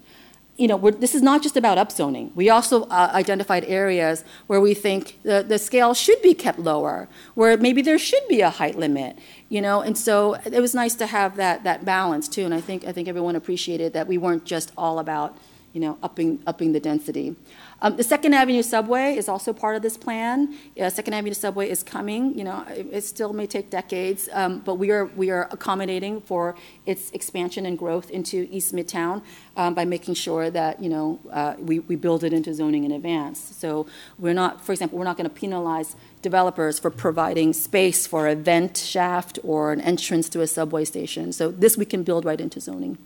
You 0.57 0.69
know, 0.69 0.91
this 0.91 1.15
is 1.15 1.23
not 1.23 1.43
just 1.43 1.57
about 1.57 1.79
upzoning. 1.79 2.35
We 2.35 2.51
also 2.51 2.83
uh, 2.85 3.11
identified 3.15 3.65
areas 3.65 4.25
where 4.47 4.61
we 4.61 4.75
think 4.75 5.19
the, 5.23 5.43
the 5.43 5.59
scale 5.59 5.95
should 5.95 6.21
be 6.21 6.35
kept 6.35 6.59
lower, 6.59 7.09
where 7.35 7.57
maybe 7.57 7.81
there 7.81 7.99
should 7.99 8.27
be 8.29 8.43
a 8.43 8.51
height 8.51 8.77
limit. 8.77 9.19
You 9.49 9.63
know, 9.63 9.81
and 9.81 9.97
so 9.97 10.35
it 10.45 10.61
was 10.61 10.75
nice 10.75 10.95
to 10.97 11.07
have 11.07 11.37
that 11.37 11.65
that 11.65 11.85
balance 11.85 12.29
too. 12.29 12.45
And 12.45 12.53
I 12.53 12.61
think 12.61 12.85
I 12.85 12.93
think 12.93 13.09
everyone 13.09 13.37
appreciated 13.37 13.95
that 13.95 14.07
we 14.07 14.19
weren't 14.19 14.45
just 14.45 14.71
all 14.77 14.99
about 14.99 15.37
you 15.73 15.81
know 15.81 15.99
upping 16.03 16.43
upping 16.47 16.73
the 16.73 16.81
density. 16.81 17.37
Um, 17.83 17.97
the 17.97 18.05
Second 18.05 18.35
Avenue 18.35 18.63
subway 18.63 19.17
is 19.17 19.29
also 19.29 19.53
part 19.53 19.75
of 19.75 19.83
this 19.83 19.97
plan. 19.97 20.55
Uh, 20.79 20.91
Second 20.91 21.15
Avenue 21.15 21.35
subway 21.35 21.71
is 21.71 21.83
coming. 21.83 22.37
You 22.37 22.45
know, 22.45 22.65
it, 22.69 22.87
it 22.93 23.05
still 23.05 23.33
may 23.33 23.47
take 23.47 23.71
decades, 23.71 24.29
um, 24.33 24.61
but 24.61 24.75
we 24.75 24.91
are 24.91 25.07
we 25.07 25.31
are 25.31 25.49
accommodating 25.51 26.21
for 26.21 26.57
its 26.85 27.11
expansion 27.13 27.65
and 27.65 27.79
growth 27.79 28.11
into 28.11 28.47
East 28.51 28.75
Midtown 28.75 29.23
um, 29.57 29.75
by 29.75 29.85
making 29.85 30.15
sure 30.15 30.51
that 30.51 30.83
you 30.83 30.91
know 30.91 31.19
uh, 31.33 31.55
we 31.59 31.79
we 31.79 31.97
build 31.97 32.23
it 32.23 32.33
into 32.33 32.53
zoning 32.53 32.85
in 32.85 32.93
advance. 32.93 33.41
So 33.57 33.87
we're 34.19 34.35
not, 34.35 34.65
for 34.65 34.73
example, 34.73 34.99
we're 34.99 35.05
not 35.05 35.17
going 35.17 35.29
to 35.29 35.35
penalize 35.35 35.97
developers 36.21 36.79
for 36.79 36.91
providing 36.91 37.55
space 37.55 38.07
for 38.07 38.29
a 38.29 38.35
vent 38.35 38.77
shaft 38.77 39.39
or 39.43 39.73
an 39.73 39.81
entrance 39.81 40.29
to 40.31 40.43
a 40.43 40.47
subway 40.47 40.85
station. 40.85 41.33
So 41.33 41.51
this 41.51 41.79
we 41.79 41.87
can 41.87 42.03
build 42.03 42.27
right 42.27 42.41
into 42.41 42.61
zoning. 42.61 42.99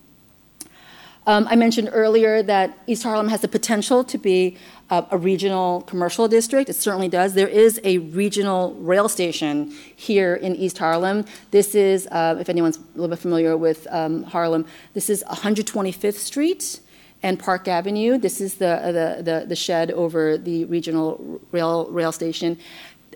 Um, 1.27 1.47
I 1.49 1.57
mentioned 1.57 1.89
earlier 1.93 2.43
that 2.43 2.79
East 2.87 3.03
Harlem 3.03 3.29
has 3.29 3.41
the 3.41 3.49
potential 3.49 4.05
to 4.05 4.19
be 4.19 4.59
uh, 4.91 5.07
a 5.11 5.17
regional 5.17 5.81
commercial 5.83 6.29
district. 6.29 6.69
It 6.69 6.75
certainly 6.75 7.09
does. 7.09 7.33
There 7.33 7.49
is 7.49 7.81
a 7.83 7.99
regional 7.99 8.75
rail 8.75 9.09
station 9.09 9.73
here 9.97 10.35
in 10.35 10.55
East 10.55 10.77
Harlem. 10.77 11.25
This 11.51 11.75
is, 11.75 12.07
uh, 12.11 12.37
if 12.39 12.51
anyone's 12.51 12.77
a 12.77 12.83
little 12.95 13.09
bit 13.09 13.19
familiar 13.19 13.57
with 13.57 13.87
um, 13.91 14.25
Harlem, 14.25 14.67
this 14.93 15.09
is 15.09 15.25
125th 15.25 16.15
Street 16.15 16.81
and 17.23 17.39
Park 17.39 17.69
Avenue. 17.69 18.19
This 18.19 18.43
is 18.43 18.55
the, 18.55 19.17
the, 19.17 19.23
the, 19.23 19.47
the 19.47 19.57
shed 19.57 19.91
over 19.93 20.37
the 20.37 20.67
regional 20.67 21.41
rail, 21.53 21.87
rail 21.91 22.13
station. 22.13 22.59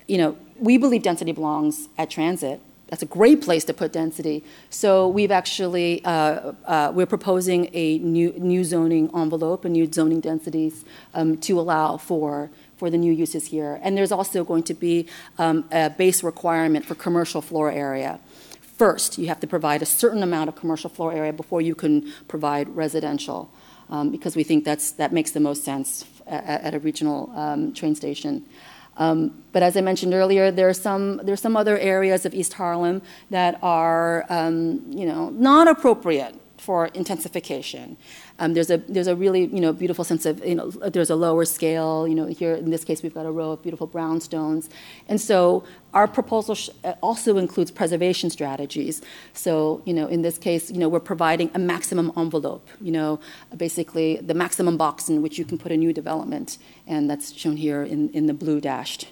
You 0.06 0.16
know, 0.16 0.36
we 0.58 0.78
believe 0.78 1.02
density 1.02 1.32
belongs 1.32 1.88
at 1.98 2.08
transit 2.08 2.62
that's 2.88 3.02
a 3.02 3.06
great 3.06 3.42
place 3.42 3.64
to 3.64 3.74
put 3.74 3.92
density. 3.92 4.42
So 4.70 5.08
we've 5.08 5.30
actually 5.30 6.04
uh, 6.04 6.52
uh, 6.64 6.92
we're 6.94 7.06
proposing 7.06 7.70
a 7.72 7.98
new 7.98 8.32
new 8.38 8.64
zoning 8.64 9.10
envelope 9.14 9.64
and 9.64 9.72
new 9.74 9.90
zoning 9.92 10.20
densities 10.20 10.84
um, 11.14 11.36
to 11.38 11.60
allow 11.60 11.98
for 11.98 12.50
for 12.76 12.90
the 12.90 12.98
new 12.98 13.12
uses 13.12 13.48
here. 13.48 13.78
And 13.82 13.96
there's 13.96 14.12
also 14.12 14.44
going 14.44 14.62
to 14.64 14.74
be 14.74 15.06
um, 15.38 15.68
a 15.70 15.90
base 15.90 16.22
requirement 16.22 16.84
for 16.84 16.94
commercial 16.94 17.42
floor 17.42 17.70
area. 17.70 18.20
First, 18.78 19.18
you 19.18 19.26
have 19.26 19.40
to 19.40 19.46
provide 19.46 19.82
a 19.82 19.86
certain 19.86 20.22
amount 20.22 20.48
of 20.48 20.54
commercial 20.54 20.88
floor 20.88 21.12
area 21.12 21.32
before 21.32 21.60
you 21.60 21.74
can 21.74 22.12
provide 22.28 22.68
residential, 22.68 23.50
um, 23.90 24.10
because 24.10 24.36
we 24.36 24.44
think 24.44 24.64
that's 24.64 24.92
that 24.92 25.12
makes 25.12 25.32
the 25.32 25.40
most 25.40 25.64
sense 25.64 26.04
at, 26.26 26.62
at 26.62 26.74
a 26.74 26.78
regional 26.78 27.32
um, 27.34 27.72
train 27.74 27.94
station. 27.94 28.44
Um, 28.98 29.42
but 29.52 29.62
as 29.62 29.76
I 29.76 29.80
mentioned 29.80 30.12
earlier, 30.12 30.50
there 30.50 30.68
are 30.68 30.74
some 30.74 31.56
other 31.56 31.78
areas 31.78 32.26
of 32.26 32.34
East 32.34 32.52
Harlem 32.54 33.00
that 33.30 33.58
are 33.62 34.26
um, 34.28 34.84
you 34.90 35.06
know 35.06 35.30
not 35.30 35.68
appropriate 35.68 36.34
for 36.58 36.86
intensification. 36.88 37.96
Um, 38.40 38.54
there's 38.54 38.70
a 38.70 38.78
there's 38.78 39.08
a 39.08 39.16
really 39.16 39.46
you 39.46 39.60
know 39.60 39.72
beautiful 39.72 40.04
sense 40.04 40.24
of 40.24 40.44
you 40.44 40.54
know 40.54 40.70
there's 40.70 41.10
a 41.10 41.16
lower 41.16 41.44
scale 41.44 42.06
you 42.06 42.14
know 42.14 42.26
here 42.26 42.54
in 42.54 42.70
this 42.70 42.84
case 42.84 43.02
we've 43.02 43.14
got 43.14 43.26
a 43.26 43.30
row 43.30 43.52
of 43.52 43.62
beautiful 43.62 43.88
brownstones, 43.88 44.68
and 45.08 45.20
so 45.20 45.64
our 45.92 46.06
proposal 46.06 46.56
uh, 46.84 46.92
also 47.02 47.36
includes 47.36 47.70
preservation 47.70 48.30
strategies. 48.30 49.02
So 49.32 49.82
you 49.84 49.94
know 49.94 50.06
in 50.06 50.22
this 50.22 50.38
case 50.38 50.70
you 50.70 50.78
know 50.78 50.88
we're 50.88 51.00
providing 51.00 51.50
a 51.54 51.58
maximum 51.58 52.12
envelope 52.16 52.68
you 52.80 52.92
know 52.92 53.18
basically 53.56 54.16
the 54.16 54.34
maximum 54.34 54.76
box 54.76 55.08
in 55.08 55.20
which 55.22 55.38
you 55.38 55.44
can 55.44 55.58
put 55.58 55.72
a 55.72 55.76
new 55.76 55.92
development, 55.92 56.58
and 56.86 57.10
that's 57.10 57.32
shown 57.32 57.56
here 57.56 57.82
in 57.82 58.08
in 58.10 58.26
the 58.26 58.34
blue 58.34 58.60
dashed. 58.60 59.08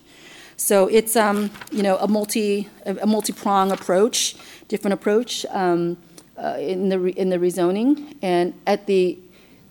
So 0.56 0.86
it's 0.86 1.16
um, 1.16 1.50
you 1.70 1.82
know 1.82 1.96
a 1.98 2.08
multi 2.08 2.68
a 2.84 3.06
multi 3.06 3.32
prong 3.32 3.72
approach, 3.72 4.36
different 4.68 4.94
approach. 4.94 5.44
Um, 5.50 5.98
uh, 6.38 6.56
in, 6.58 6.88
the 6.88 6.98
re- 6.98 7.12
in 7.12 7.28
the 7.28 7.38
rezoning. 7.38 8.16
And 8.22 8.54
at 8.66 8.86
the 8.86 9.18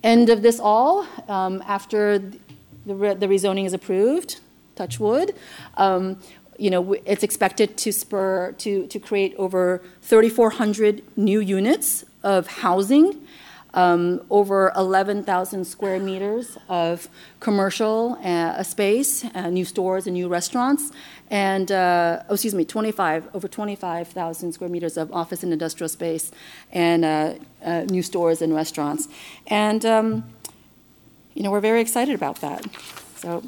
end 0.04 0.30
of 0.30 0.42
this 0.42 0.60
all, 0.60 1.06
um, 1.28 1.64
after 1.68 2.20
the, 2.86 2.96
re- 2.96 3.14
the 3.14 3.28
rezoning 3.28 3.66
is 3.66 3.74
approved, 3.74 4.40
touch 4.76 5.00
wood, 5.00 5.36
um, 5.78 6.20
you 6.58 6.70
know, 6.70 6.94
it's 7.06 7.24
expected 7.24 7.78
to 7.78 7.92
spur 7.92 8.54
to, 8.60 8.88
to 8.88 9.00
create 9.00 9.36
over 9.38 9.82
3,400 10.02 11.04
new 11.18 11.40
units 11.42 12.06
of 12.24 12.48
housing 12.48 13.26
um, 13.76 14.22
over 14.30 14.72
11,000 14.76 15.66
square 15.66 16.00
meters 16.00 16.58
of 16.70 17.10
commercial 17.40 18.18
uh, 18.24 18.64
space, 18.64 19.26
uh, 19.36 19.50
new 19.50 19.66
stores 19.66 20.08
and 20.08 20.14
new 20.14 20.28
restaurants, 20.28 20.92
and 21.30 21.72
uh, 21.72 22.24
oh, 22.30 22.34
excuse 22.34 22.54
me, 22.54 22.66
25 22.66 23.30
over 23.34 23.48
25,000 23.48 24.54
square 24.54 24.70
meters 24.70 24.98
of 24.98 25.12
office 25.12 25.44
and 25.44 25.52
industrial 25.52 25.90
space, 25.90 26.32
and 26.72 27.04
uh, 27.04 27.34
uh, 27.64 27.82
new 27.84 28.04
stores 28.04 28.42
and 28.42 28.54
restaurants, 28.54 29.08
and 29.48 29.86
um, 29.86 30.24
you 31.34 31.44
know 31.44 31.52
we're 31.52 31.60
very 31.62 31.82
excited 31.82 32.16
about 32.16 32.42
that. 32.42 32.66
So. 33.18 33.44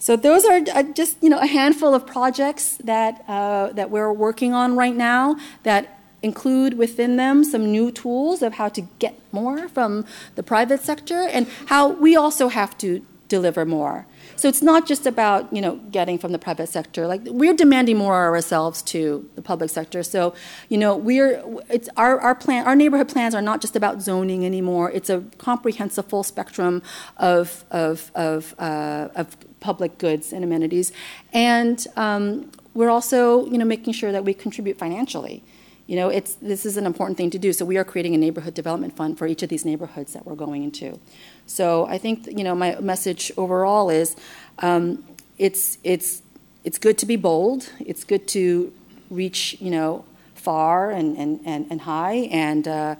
So 0.00 0.16
those 0.16 0.44
are 0.44 0.60
uh, 0.74 0.82
just 0.92 1.16
you 1.22 1.30
know 1.30 1.38
a 1.38 1.46
handful 1.46 1.94
of 1.94 2.06
projects 2.06 2.76
that 2.84 3.26
that 3.26 3.90
we're 3.90 4.12
working 4.12 4.52
on 4.52 4.76
right 4.76 4.94
now 4.94 5.36
that 5.62 5.94
include 6.24 6.76
within 6.78 7.16
them 7.16 7.44
some 7.44 7.70
new 7.70 7.90
tools 7.90 8.42
of 8.42 8.54
how 8.54 8.68
to 8.70 8.82
get 8.98 9.14
more 9.30 9.68
from 9.68 10.04
the 10.34 10.42
private 10.42 10.80
sector 10.80 11.20
and 11.20 11.46
how 11.66 11.88
we 11.88 12.16
also 12.16 12.48
have 12.48 12.76
to 12.78 13.04
deliver 13.28 13.64
more. 13.64 14.06
So 14.36 14.48
it's 14.48 14.62
not 14.62 14.86
just 14.86 15.06
about 15.06 15.52
you 15.52 15.60
know 15.60 15.76
getting 15.90 16.18
from 16.18 16.32
the 16.32 16.38
private 16.38 16.68
sector. 16.68 17.06
Like 17.06 17.22
we're 17.24 17.54
demanding 17.54 17.96
more 17.96 18.26
of 18.26 18.34
ourselves 18.34 18.82
to 18.82 19.28
the 19.34 19.42
public 19.42 19.70
sector. 19.70 20.02
So 20.02 20.34
you 20.68 20.78
know 20.78 20.96
we're 20.96 21.42
it's 21.68 21.88
our 21.96 22.20
our 22.20 22.34
plan 22.34 22.66
our 22.66 22.76
neighborhood 22.76 23.08
plans 23.08 23.34
are 23.34 23.42
not 23.42 23.60
just 23.60 23.76
about 23.76 24.02
zoning 24.02 24.44
anymore. 24.44 24.90
It's 24.90 25.10
a 25.10 25.24
comprehensive 25.38 26.06
full 26.06 26.22
spectrum 26.22 26.82
of 27.16 27.64
of 27.70 28.10
of, 28.14 28.54
uh, 28.58 29.08
of 29.14 29.36
public 29.60 29.98
goods 29.98 30.32
and 30.32 30.44
amenities, 30.44 30.92
and 31.32 31.86
um, 31.96 32.50
we're 32.74 32.90
also 32.90 33.46
you 33.46 33.58
know 33.58 33.64
making 33.64 33.92
sure 33.92 34.12
that 34.12 34.24
we 34.24 34.34
contribute 34.34 34.78
financially. 34.78 35.42
You 35.86 35.96
know, 35.96 36.08
it's, 36.08 36.36
this 36.36 36.64
is 36.64 36.78
an 36.78 36.86
important 36.86 37.18
thing 37.18 37.28
to 37.30 37.38
do. 37.38 37.52
So 37.52 37.66
we 37.66 37.76
are 37.76 37.84
creating 37.84 38.14
a 38.14 38.18
neighborhood 38.18 38.54
development 38.54 38.96
fund 38.96 39.18
for 39.18 39.26
each 39.26 39.42
of 39.42 39.50
these 39.50 39.66
neighborhoods 39.66 40.14
that 40.14 40.24
we're 40.24 40.34
going 40.34 40.64
into. 40.64 40.98
So 41.46 41.86
I 41.86 41.98
think, 41.98 42.26
you 42.26 42.44
know, 42.44 42.54
my 42.54 42.78
message 42.80 43.32
overall 43.36 43.90
is 43.90 44.16
um, 44.58 45.04
it's, 45.38 45.78
it's, 45.84 46.22
it's 46.64 46.78
good 46.78 46.98
to 46.98 47.06
be 47.06 47.16
bold. 47.16 47.70
It's 47.80 48.04
good 48.04 48.26
to 48.28 48.72
reach, 49.10 49.56
you 49.60 49.70
know, 49.70 50.04
far 50.34 50.90
and, 50.90 51.16
and, 51.16 51.40
and, 51.44 51.66
and 51.70 51.80
high. 51.82 52.28
And, 52.30 52.66
uh, 52.66 52.96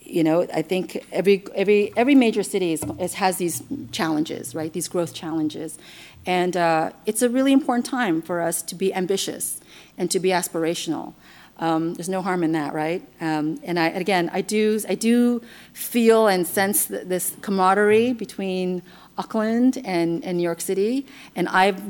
you 0.00 0.22
know, 0.22 0.46
I 0.52 0.62
think 0.62 1.04
every, 1.12 1.44
every, 1.54 1.92
every 1.96 2.14
major 2.14 2.42
city 2.42 2.72
is, 2.72 2.84
is, 2.98 3.14
has 3.14 3.38
these 3.38 3.62
challenges, 3.92 4.54
right? 4.54 4.72
These 4.72 4.88
growth 4.88 5.14
challenges. 5.14 5.78
And 6.26 6.56
uh, 6.56 6.90
it's 7.06 7.22
a 7.22 7.28
really 7.28 7.52
important 7.52 7.86
time 7.86 8.20
for 8.20 8.40
us 8.40 8.62
to 8.62 8.74
be 8.74 8.92
ambitious 8.92 9.60
and 9.96 10.10
to 10.10 10.20
be 10.20 10.30
aspirational. 10.30 11.14
Um, 11.62 11.94
there's 11.94 12.08
no 12.08 12.22
harm 12.22 12.42
in 12.42 12.52
that, 12.52 12.74
right? 12.74 13.02
Um, 13.20 13.60
and 13.62 13.78
I, 13.78 13.86
again, 13.90 14.30
I 14.32 14.40
do, 14.40 14.80
I 14.88 14.96
do 14.96 15.40
feel 15.72 16.26
and 16.26 16.44
sense 16.44 16.86
this 16.86 17.36
camaraderie 17.40 18.14
between 18.14 18.82
Auckland 19.16 19.80
and, 19.84 20.24
and 20.24 20.38
New 20.38 20.42
York 20.42 20.60
City, 20.60 21.06
and 21.36 21.48
I've 21.48 21.80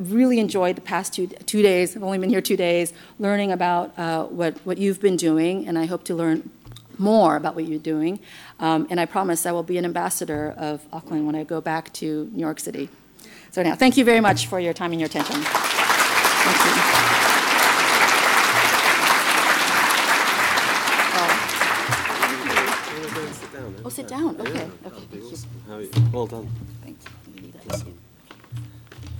really 0.00 0.38
enjoyed 0.38 0.76
the 0.76 0.80
past 0.80 1.12
two, 1.12 1.26
two 1.26 1.60
days. 1.60 1.94
I've 1.94 2.02
only 2.02 2.16
been 2.16 2.30
here 2.30 2.40
two 2.40 2.56
days, 2.56 2.94
learning 3.18 3.52
about 3.52 3.92
uh, 3.98 4.24
what, 4.24 4.56
what 4.64 4.78
you've 4.78 5.02
been 5.02 5.18
doing, 5.18 5.68
and 5.68 5.78
I 5.78 5.84
hope 5.84 6.04
to 6.04 6.14
learn 6.14 6.48
more 6.96 7.36
about 7.36 7.54
what 7.54 7.66
you're 7.66 7.78
doing. 7.78 8.18
Um, 8.60 8.86
and 8.88 8.98
I 8.98 9.04
promise 9.04 9.44
I 9.44 9.52
will 9.52 9.62
be 9.62 9.76
an 9.76 9.84
ambassador 9.84 10.54
of 10.56 10.86
Auckland 10.90 11.26
when 11.26 11.34
I 11.34 11.44
go 11.44 11.60
back 11.60 11.92
to 11.94 12.30
New 12.32 12.40
York 12.40 12.60
City. 12.60 12.88
So 13.50 13.62
now, 13.62 13.74
thank 13.74 13.98
you 13.98 14.06
very 14.06 14.20
much 14.20 14.46
for 14.46 14.58
your 14.58 14.72
time 14.72 14.92
and 14.92 15.00
your 15.00 15.08
attention. 15.08 15.36
Thank 15.42 16.64
you. 16.64 17.02
Down, 24.12 24.38
okay, 24.38 24.50
okay. 24.50 25.00
thank 25.10 25.12
you. 25.14 25.38
How 25.66 25.76
are 25.76 25.80
you? 25.80 25.90
Well 26.12 26.26
done. 26.26 26.48
Thank 26.82 26.98
you. 27.34 27.52
You. 27.86 27.94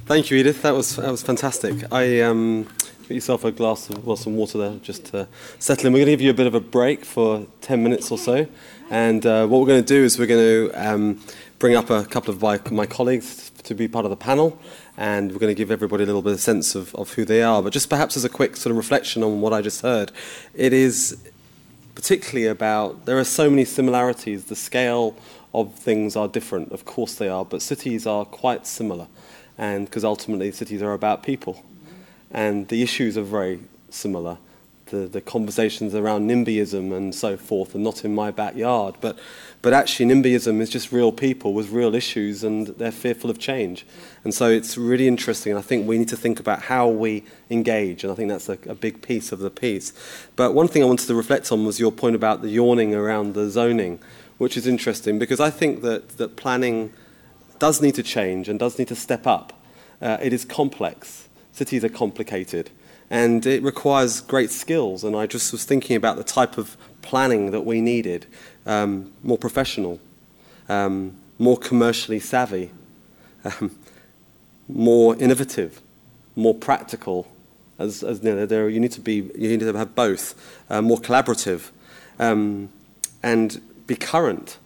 Thank 0.05 0.31
you, 0.31 0.37
Edith. 0.37 0.61
That 0.61 0.75
was 0.75 0.97
that 0.97 1.11
was 1.11 1.23
fantastic. 1.23 1.91
I 1.91 2.21
um, 2.21 2.69
get 3.09 3.15
yourself 3.15 3.43
a 3.45 3.53
glass 3.53 3.89
of 3.89 4.05
well, 4.05 4.17
some 4.17 4.37
water 4.37 4.59
there, 4.59 4.77
just 4.83 5.07
to 5.07 5.29
settle 5.59 5.87
in. 5.87 5.95
We're 5.95 6.01
going 6.01 6.07
to 6.09 6.13
give 6.13 6.21
you 6.21 6.31
a 6.31 6.35
bit 6.35 6.47
of 6.47 6.55
a 6.55 6.61
break 6.61 7.07
for 7.07 7.47
ten 7.63 7.83
minutes 7.83 8.11
or 8.11 8.19
so, 8.19 8.47
and 8.91 9.25
uh, 9.25 9.47
what 9.47 9.61
we're 9.61 9.67
going 9.67 9.83
to 9.83 9.95
do 9.95 10.05
is 10.05 10.19
we're 10.19 10.27
going 10.27 10.71
to 10.71 10.73
um, 10.75 11.21
bring 11.59 11.75
up 11.75 11.89
a 11.89 12.05
couple 12.05 12.35
of 12.35 12.43
my, 12.43 12.61
my 12.71 12.85
colleagues 12.85 13.51
to 13.63 13.75
be 13.75 13.89
part 13.89 14.05
of 14.05 14.11
the 14.11 14.17
panel, 14.17 14.59
and 14.99 15.33
we're 15.33 15.39
going 15.39 15.55
to 15.55 15.59
give 15.59 15.71
everybody 15.71 16.03
a 16.03 16.07
little 16.07 16.21
bit 16.21 16.35
of 16.35 16.41
sense 16.41 16.75
of, 16.75 16.95
of 16.97 17.15
who 17.15 17.25
they 17.25 17.43
are. 17.43 17.63
But 17.63 17.73
just 17.73 17.89
perhaps 17.89 18.15
as 18.19 18.27
a 18.27 18.29
quick 18.29 18.57
sort 18.57 18.73
of 18.73 18.77
reflection 18.77 19.23
on 19.23 19.41
what 19.41 19.55
I 19.55 19.63
just 19.63 19.81
heard, 19.81 20.13
it 20.55 20.75
is 20.75 21.17
particularly 22.03 22.49
about 22.49 23.07
there 23.07 23.17
are 23.17 23.25
so 23.25 23.49
many 23.49 23.65
similarities. 23.65 24.47
The 24.47 24.57
scale 24.57 25.15
of 25.55 25.73
things 25.77 26.17
are 26.17 26.27
different, 26.27 26.73
of 26.73 26.85
course 26.85 27.15
they 27.15 27.29
are, 27.29 27.45
but 27.45 27.63
cities 27.63 28.09
are 28.09 28.25
quite 28.25 28.67
similar, 28.67 29.07
and 29.57 29.85
because 29.87 30.05
ultimately 30.05 30.51
cities 30.51 30.83
are 30.83 30.95
about 30.95 31.23
people, 31.23 31.65
and 32.33 32.67
the 32.67 32.83
issues 32.83 33.17
are 33.17 33.23
very 33.23 33.61
similar. 33.89 34.39
The, 34.93 35.09
the 35.09 35.23
conversations 35.23 35.95
around 35.95 36.29
NIMBYism 36.29 36.95
and 36.95 37.15
so 37.15 37.39
forth 37.39 37.75
are 37.75 37.79
not 37.79 38.05
in 38.05 38.15
my 38.15 38.31
backyard, 38.31 38.97
but, 39.01 39.19
but 39.63 39.73
actually 39.73 40.05
NIMBYism 40.05 40.61
is 40.61 40.69
just 40.69 40.93
real 40.93 41.11
people 41.11 41.55
with 41.55 41.71
real 41.71 41.95
issues 41.95 42.45
and 42.45 42.67
they're 42.67 42.93
fearful 42.93 43.31
of 43.31 43.39
change. 43.39 43.87
And 44.23 44.35
so 44.35 44.51
it's 44.51 44.77
really 44.77 45.09
interesting, 45.09 45.53
and 45.53 45.59
I 45.59 45.63
think 45.63 45.89
we 45.89 45.97
need 45.97 46.11
to 46.11 46.17
think 46.17 46.39
about 46.39 46.65
how 46.65 46.89
we 46.89 47.25
engage, 47.49 48.05
and 48.05 48.13
I 48.13 48.15
think 48.15 48.29
that's 48.29 48.51
a, 48.51 48.59
a 48.69 48.75
big 48.75 49.01
piece 49.01 49.33
of 49.33 49.39
the 49.39 49.49
piece. 49.49 49.95
But 50.37 50.53
one 50.53 50.69
thing 50.69 50.83
I 50.83 50.87
wanted 50.87 51.07
to 51.07 51.15
reflect 51.15 51.51
on 51.51 51.65
was 51.65 51.81
your 51.81 51.91
point 51.91 52.15
about 52.15 52.43
the 52.43 52.51
yawning 52.51 52.95
around 52.95 53.33
the 53.33 53.49
zoning, 53.49 53.99
which 54.37 54.59
is 54.59 54.67
interesting 54.67 55.19
because 55.19 55.41
I 55.41 55.49
think 55.49 55.81
that, 55.81 56.19
that 56.19 56.37
planning 56.37 56.93
does 57.59 57.81
need 57.81 57.95
to 57.95 58.03
change 58.03 58.47
and 58.47 58.59
does 58.59 58.79
need 58.79 58.89
to 58.89 58.97
step 58.97 59.27
up. 59.27 59.55
Uh, 60.03 60.19
it 60.21 60.35
is 60.35 60.45
complex. 60.45 61.29
Cities 61.53 61.83
are 61.83 61.89
complicated. 61.89 62.69
And 63.13 63.45
it 63.45 63.63
requires 63.63 64.23
great 64.23 64.51
skills. 64.51 65.05
And 65.05 65.15
I 65.15 65.27
just 65.27 65.53
was 65.53 65.67
thinking 65.67 65.97
about 65.97 66.17
the 66.17 66.25
type 66.25 66.57
of 66.57 66.79
planning 67.03 67.51
that 67.51 67.61
we 67.61 67.83
needed 67.83 68.25
um, 68.65 69.13
more 69.23 69.37
professional, 69.37 70.01
um, 70.71 71.15
more 71.39 71.59
commercially 71.59 72.19
savvy, 72.19 72.71
um, 73.45 73.77
more 74.67 75.15
innovative, 75.17 75.83
more 76.37 76.55
practical. 76.55 77.29
As, 77.79 78.03
as 78.03 78.25
you, 78.25 78.35
know, 78.35 78.47
there, 78.47 78.71
you 78.71 78.81
need 78.81 78.93
to 78.93 79.01
be, 79.01 79.31
you 79.37 79.49
need 79.49 79.61
to 79.61 79.73
have 79.75 79.95
both, 79.95 80.35
uh, 80.71 80.81
more 80.81 80.99
collaborative, 80.99 81.71
um, 82.19 82.71
and 83.23 83.61
be 83.87 83.95
current, 83.95 84.57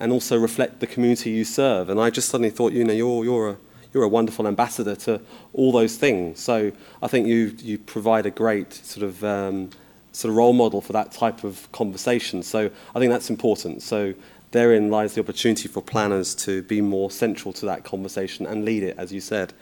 and 0.00 0.12
also 0.12 0.38
reflect 0.38 0.80
the 0.80 0.86
community 0.86 1.30
you 1.30 1.44
serve. 1.44 1.90
And 1.90 2.00
I 2.00 2.08
just 2.08 2.30
suddenly 2.30 2.50
thought, 2.50 2.72
you 2.72 2.84
know, 2.84 2.94
you're, 2.94 3.24
you're 3.24 3.50
a 3.50 3.56
you're 3.92 4.04
a 4.04 4.08
wonderful 4.08 4.46
ambassador 4.46 4.96
to 4.96 5.20
all 5.52 5.72
those 5.72 5.96
things. 5.96 6.40
So 6.40 6.72
I 7.02 7.08
think 7.08 7.26
you 7.26 7.54
you 7.58 7.78
provide 7.78 8.26
a 8.26 8.30
great 8.30 8.72
sort 8.72 9.04
of 9.04 9.22
um, 9.24 9.70
sort 10.12 10.30
of 10.30 10.36
role 10.36 10.52
model 10.52 10.80
for 10.80 10.92
that 10.92 11.12
type 11.12 11.44
of 11.44 11.70
conversation. 11.72 12.42
So 12.42 12.70
I 12.94 12.98
think 12.98 13.12
that's 13.12 13.30
important. 13.30 13.82
So 13.82 14.14
therein 14.52 14.90
lies 14.90 15.14
the 15.14 15.20
opportunity 15.20 15.68
for 15.68 15.82
planners 15.82 16.34
to 16.34 16.62
be 16.62 16.80
more 16.80 17.10
central 17.10 17.52
to 17.54 17.66
that 17.66 17.84
conversation 17.84 18.46
and 18.46 18.64
lead 18.64 18.82
it, 18.82 18.96
as 18.98 19.12
you 19.12 19.20
said. 19.20 19.52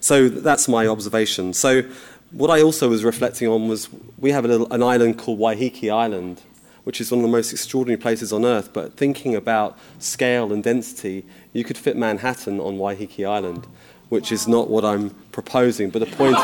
So 0.00 0.28
that's 0.28 0.68
my 0.68 0.86
observation. 0.86 1.52
So 1.52 1.82
what 2.30 2.50
I 2.50 2.62
also 2.62 2.88
was 2.88 3.04
reflecting 3.04 3.48
on 3.48 3.68
was 3.68 3.88
we 4.18 4.30
have 4.30 4.44
a 4.44 4.48
little, 4.48 4.72
an 4.72 4.82
island 4.82 5.18
called 5.18 5.38
Waiheke 5.38 5.92
Island 5.92 6.40
which 6.86 7.00
is 7.00 7.10
one 7.10 7.18
of 7.18 7.22
the 7.22 7.28
most 7.28 7.50
extraordinary 7.50 8.00
places 8.00 8.32
on 8.32 8.44
earth. 8.44 8.72
But 8.72 8.96
thinking 8.96 9.34
about 9.34 9.76
scale 9.98 10.52
and 10.52 10.62
density, 10.62 11.24
you 11.52 11.64
could 11.64 11.76
fit 11.76 11.96
Manhattan 11.96 12.60
on 12.60 12.78
Waiheke 12.78 13.28
Island, 13.28 13.66
which 14.08 14.30
is 14.30 14.46
not 14.46 14.70
what 14.70 14.84
I'm 14.84 15.10
proposing. 15.32 15.90
But 15.90 15.98
the 15.98 16.06
point, 16.06 16.36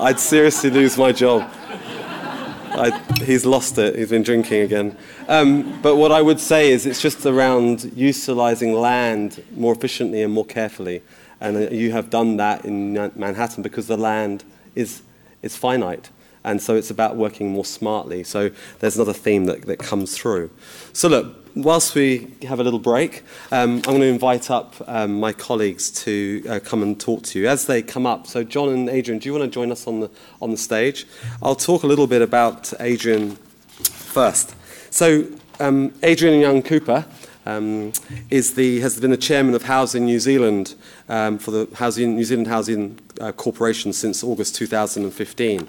I'd 0.00 0.18
seriously 0.18 0.70
lose 0.70 0.98
my 0.98 1.12
job. 1.12 1.48
I, 2.72 2.90
he's 3.24 3.46
lost 3.46 3.78
it. 3.78 3.94
He's 3.94 4.10
been 4.10 4.24
drinking 4.24 4.62
again. 4.62 4.96
Um, 5.28 5.80
but 5.80 5.94
what 5.94 6.10
I 6.10 6.22
would 6.22 6.40
say 6.40 6.72
is 6.72 6.86
it's 6.86 7.00
just 7.00 7.24
around 7.24 7.92
utilizing 7.94 8.72
land 8.72 9.44
more 9.54 9.72
efficiently 9.72 10.24
and 10.24 10.32
more 10.32 10.44
carefully. 10.44 11.02
And 11.40 11.56
uh, 11.56 11.70
you 11.70 11.92
have 11.92 12.10
done 12.10 12.36
that 12.38 12.64
in 12.64 12.94
Manhattan 13.14 13.62
because 13.62 13.86
the 13.86 13.96
land 13.96 14.42
is, 14.74 15.02
is 15.40 15.56
finite. 15.56 16.10
And 16.44 16.62
so 16.62 16.74
it's 16.74 16.90
about 16.90 17.16
working 17.16 17.50
more 17.50 17.64
smartly. 17.64 18.24
So 18.24 18.50
there's 18.78 18.96
another 18.96 19.12
theme 19.12 19.44
that, 19.44 19.62
that 19.62 19.78
comes 19.78 20.16
through. 20.16 20.50
So, 20.92 21.08
look, 21.08 21.36
whilst 21.54 21.94
we 21.94 22.32
have 22.42 22.60
a 22.60 22.64
little 22.64 22.78
break, 22.78 23.22
um, 23.52 23.76
I'm 23.76 23.82
going 23.82 24.00
to 24.00 24.06
invite 24.06 24.50
up 24.50 24.74
um, 24.86 25.20
my 25.20 25.32
colleagues 25.32 25.90
to 26.04 26.42
uh, 26.48 26.60
come 26.60 26.82
and 26.82 26.98
talk 26.98 27.22
to 27.24 27.38
you. 27.38 27.48
As 27.48 27.66
they 27.66 27.82
come 27.82 28.06
up, 28.06 28.26
so 28.26 28.42
John 28.42 28.70
and 28.70 28.88
Adrienne, 28.88 29.18
do 29.18 29.28
you 29.28 29.32
want 29.32 29.44
to 29.44 29.50
join 29.50 29.70
us 29.70 29.86
on 29.86 30.00
the, 30.00 30.10
on 30.40 30.50
the 30.50 30.56
stage? 30.56 31.06
I'll 31.42 31.54
talk 31.54 31.82
a 31.82 31.86
little 31.86 32.06
bit 32.06 32.22
about 32.22 32.72
Adrienne 32.80 33.36
first. 33.76 34.54
So, 34.90 35.26
um, 35.58 35.92
Adrienne 36.02 36.40
Young 36.40 36.62
Cooper. 36.62 37.06
Um, 37.46 37.94
is 38.28 38.54
the, 38.54 38.80
has 38.80 39.00
been 39.00 39.10
the 39.10 39.16
chairman 39.16 39.54
of 39.54 39.62
Housing 39.62 40.04
New 40.04 40.20
Zealand 40.20 40.74
um, 41.08 41.38
for 41.38 41.50
the 41.50 41.68
Housing, 41.76 42.14
New 42.14 42.22
Zealand 42.22 42.48
Housing 42.48 42.98
uh, 43.18 43.32
Corporation 43.32 43.94
since 43.94 44.22
August 44.22 44.54
2015. 44.56 45.66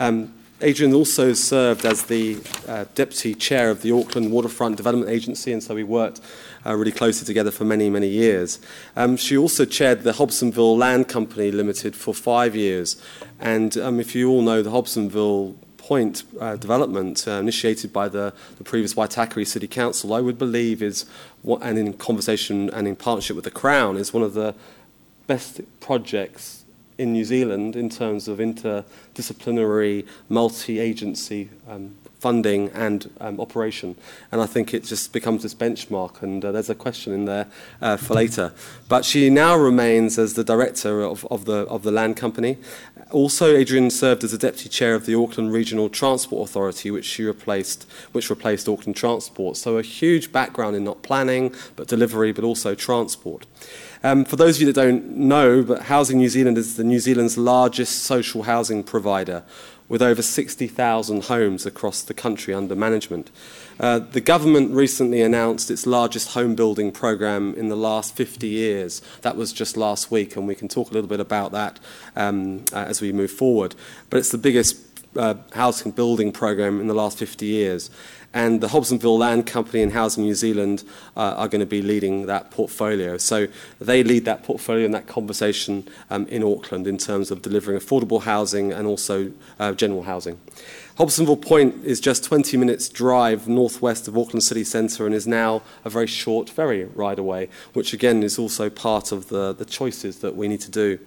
Um, 0.00 0.32
Adrienne 0.62 0.94
also 0.94 1.32
served 1.34 1.84
as 1.84 2.04
the 2.04 2.38
uh, 2.66 2.86
deputy 2.94 3.34
chair 3.34 3.70
of 3.70 3.82
the 3.82 3.92
Auckland 3.92 4.32
Waterfront 4.32 4.76
Development 4.76 5.10
Agency, 5.10 5.52
and 5.52 5.62
so 5.62 5.74
we 5.74 5.84
worked 5.84 6.20
uh, 6.66 6.74
really 6.74 6.90
closely 6.90 7.26
together 7.26 7.50
for 7.50 7.64
many, 7.64 7.88
many 7.88 8.08
years. 8.08 8.60
Um, 8.96 9.16
she 9.16 9.36
also 9.36 9.64
chaired 9.64 10.02
the 10.02 10.12
Hobsonville 10.12 10.76
Land 10.76 11.08
Company 11.08 11.50
Limited 11.50 11.94
for 11.94 12.12
five 12.14 12.56
years. 12.56 13.00
And 13.38 13.76
um, 13.76 14.00
if 14.00 14.14
you 14.14 14.30
all 14.30 14.42
know 14.42 14.62
the 14.62 14.70
Hobsonville 14.70 15.56
Point 15.76 16.22
uh, 16.38 16.56
development 16.56 17.26
uh, 17.26 17.32
initiated 17.32 17.92
by 17.92 18.08
the, 18.08 18.32
the 18.58 18.64
previous 18.64 18.94
Waitakere 18.94 19.46
City 19.46 19.66
Council, 19.66 20.14
I 20.14 20.20
would 20.20 20.38
believe 20.38 20.82
is, 20.82 21.04
what, 21.42 21.62
and 21.62 21.78
in 21.78 21.94
conversation 21.94 22.70
and 22.70 22.86
in 22.86 22.96
partnership 22.96 23.34
with 23.34 23.44
the 23.44 23.50
Crown, 23.50 23.96
is 23.96 24.14
one 24.14 24.22
of 24.22 24.34
the 24.34 24.54
best 25.26 25.60
projects 25.80 26.64
in 27.00 27.14
New 27.14 27.24
Zealand 27.24 27.76
in 27.76 27.88
terms 27.88 28.28
of 28.28 28.38
interdisciplinary, 28.38 30.06
multi-agency 30.28 31.48
um, 31.66 31.96
funding 32.20 32.68
and 32.70 33.10
um, 33.18 33.40
operation. 33.40 33.96
And 34.30 34.40
I 34.40 34.46
think 34.46 34.74
it 34.74 34.84
just 34.84 35.12
becomes 35.12 35.42
this 35.42 35.54
benchmark, 35.54 36.22
and 36.22 36.44
uh, 36.44 36.52
there's 36.52 36.70
a 36.70 36.74
question 36.74 37.12
in 37.12 37.24
there 37.24 37.46
uh, 37.80 37.96
for 37.96 38.14
later. 38.14 38.52
But 38.88 39.04
she 39.04 39.30
now 39.30 39.56
remains 39.56 40.18
as 40.18 40.34
the 40.34 40.44
director 40.44 41.00
of, 41.02 41.26
of, 41.30 41.46
the, 41.46 41.66
of 41.66 41.82
the 41.82 41.90
land 41.90 42.16
company. 42.16 42.58
Also, 43.10 43.56
Adrienne 43.56 43.90
served 43.90 44.22
as 44.22 44.32
the 44.32 44.38
deputy 44.38 44.68
chair 44.68 44.94
of 44.94 45.06
the 45.06 45.14
Auckland 45.14 45.52
Regional 45.52 45.88
Transport 45.88 46.48
Authority, 46.48 46.90
which 46.90 47.06
she 47.06 47.24
replaced, 47.24 47.90
which 48.12 48.28
replaced 48.28 48.68
Auckland 48.68 48.96
Transport. 48.96 49.56
So 49.56 49.78
a 49.78 49.82
huge 49.82 50.30
background 50.30 50.76
in 50.76 50.84
not 50.84 51.02
planning, 51.02 51.54
but 51.74 51.88
delivery, 51.88 52.32
but 52.32 52.44
also 52.44 52.74
transport. 52.74 53.46
Um, 54.02 54.24
for 54.24 54.36
those 54.36 54.56
of 54.56 54.62
you 54.62 54.72
that 54.72 54.80
don't 54.80 55.16
know, 55.16 55.62
but 55.62 55.82
Housing 55.82 56.18
New 56.18 56.28
Zealand 56.28 56.56
is 56.56 56.76
the 56.76 56.84
New 56.84 57.00
Zealand's 57.00 57.36
largest 57.36 58.02
social 58.04 58.44
housing 58.44 58.82
provider 58.82 59.42
with 59.90 60.00
over 60.00 60.22
60,000 60.22 61.24
homes 61.24 61.66
across 61.66 62.00
the 62.00 62.14
country 62.14 62.54
under 62.54 62.76
management. 62.76 63.30
Uh, 63.80 63.98
the 63.98 64.20
government 64.20 64.72
recently 64.72 65.20
announced 65.20 65.70
its 65.70 65.84
largest 65.84 66.30
home 66.30 66.54
building 66.54 66.92
program 66.92 67.54
in 67.56 67.68
the 67.68 67.76
last 67.76 68.14
50 68.14 68.46
years. 68.46 69.02
That 69.22 69.36
was 69.36 69.52
just 69.52 69.76
last 69.76 70.10
week, 70.10 70.36
and 70.36 70.46
we 70.46 70.54
can 70.54 70.68
talk 70.68 70.90
a 70.90 70.94
little 70.94 71.08
bit 71.08 71.18
about 71.18 71.50
that 71.52 71.80
um, 72.14 72.64
uh, 72.72 72.76
as 72.76 73.00
we 73.00 73.12
move 73.12 73.32
forward. 73.32 73.74
But 74.08 74.18
it's 74.18 74.30
the 74.30 74.38
biggest 74.38 74.76
uh, 75.16 75.34
housing 75.54 75.90
building 75.90 76.30
program 76.30 76.80
in 76.80 76.86
the 76.86 76.94
last 76.94 77.18
50 77.18 77.44
years. 77.44 77.90
And 78.32 78.60
the 78.60 78.68
Hobsonville 78.68 79.18
Land 79.18 79.46
Company 79.46 79.82
and 79.82 79.92
Housing 79.92 80.22
New 80.22 80.34
Zealand 80.34 80.84
uh, 81.16 81.34
are 81.36 81.48
going 81.48 81.60
to 81.60 81.66
be 81.66 81.82
leading 81.82 82.26
that 82.26 82.52
portfolio. 82.52 83.16
So 83.16 83.48
they 83.80 84.04
lead 84.04 84.24
that 84.24 84.44
portfolio 84.44 84.84
and 84.84 84.94
that 84.94 85.08
conversation 85.08 85.88
um, 86.10 86.26
in 86.26 86.44
Auckland 86.44 86.86
in 86.86 86.96
terms 86.96 87.32
of 87.32 87.42
delivering 87.42 87.78
affordable 87.78 88.22
housing 88.22 88.72
and 88.72 88.86
also 88.86 89.32
uh, 89.58 89.72
general 89.72 90.04
housing. 90.04 90.38
Hobsonville 91.00 91.40
Point 91.40 91.82
is 91.82 91.98
just 91.98 92.24
20 92.24 92.58
minutes 92.58 92.88
drive 92.88 93.48
northwest 93.48 94.06
of 94.06 94.18
Auckland 94.18 94.42
City 94.42 94.64
Centre 94.64 95.06
and 95.06 95.14
is 95.14 95.26
now 95.26 95.62
a 95.82 95.88
very 95.88 96.06
short 96.06 96.50
ferry 96.50 96.84
ride 96.84 97.18
away, 97.18 97.48
which 97.72 97.94
again 97.94 98.22
is 98.22 98.38
also 98.38 98.68
part 98.68 99.10
of 99.10 99.30
the, 99.30 99.54
the 99.54 99.64
choices 99.64 100.18
that 100.18 100.36
we 100.36 100.46
need 100.46 100.60
to 100.60 100.70
do. 100.70 100.98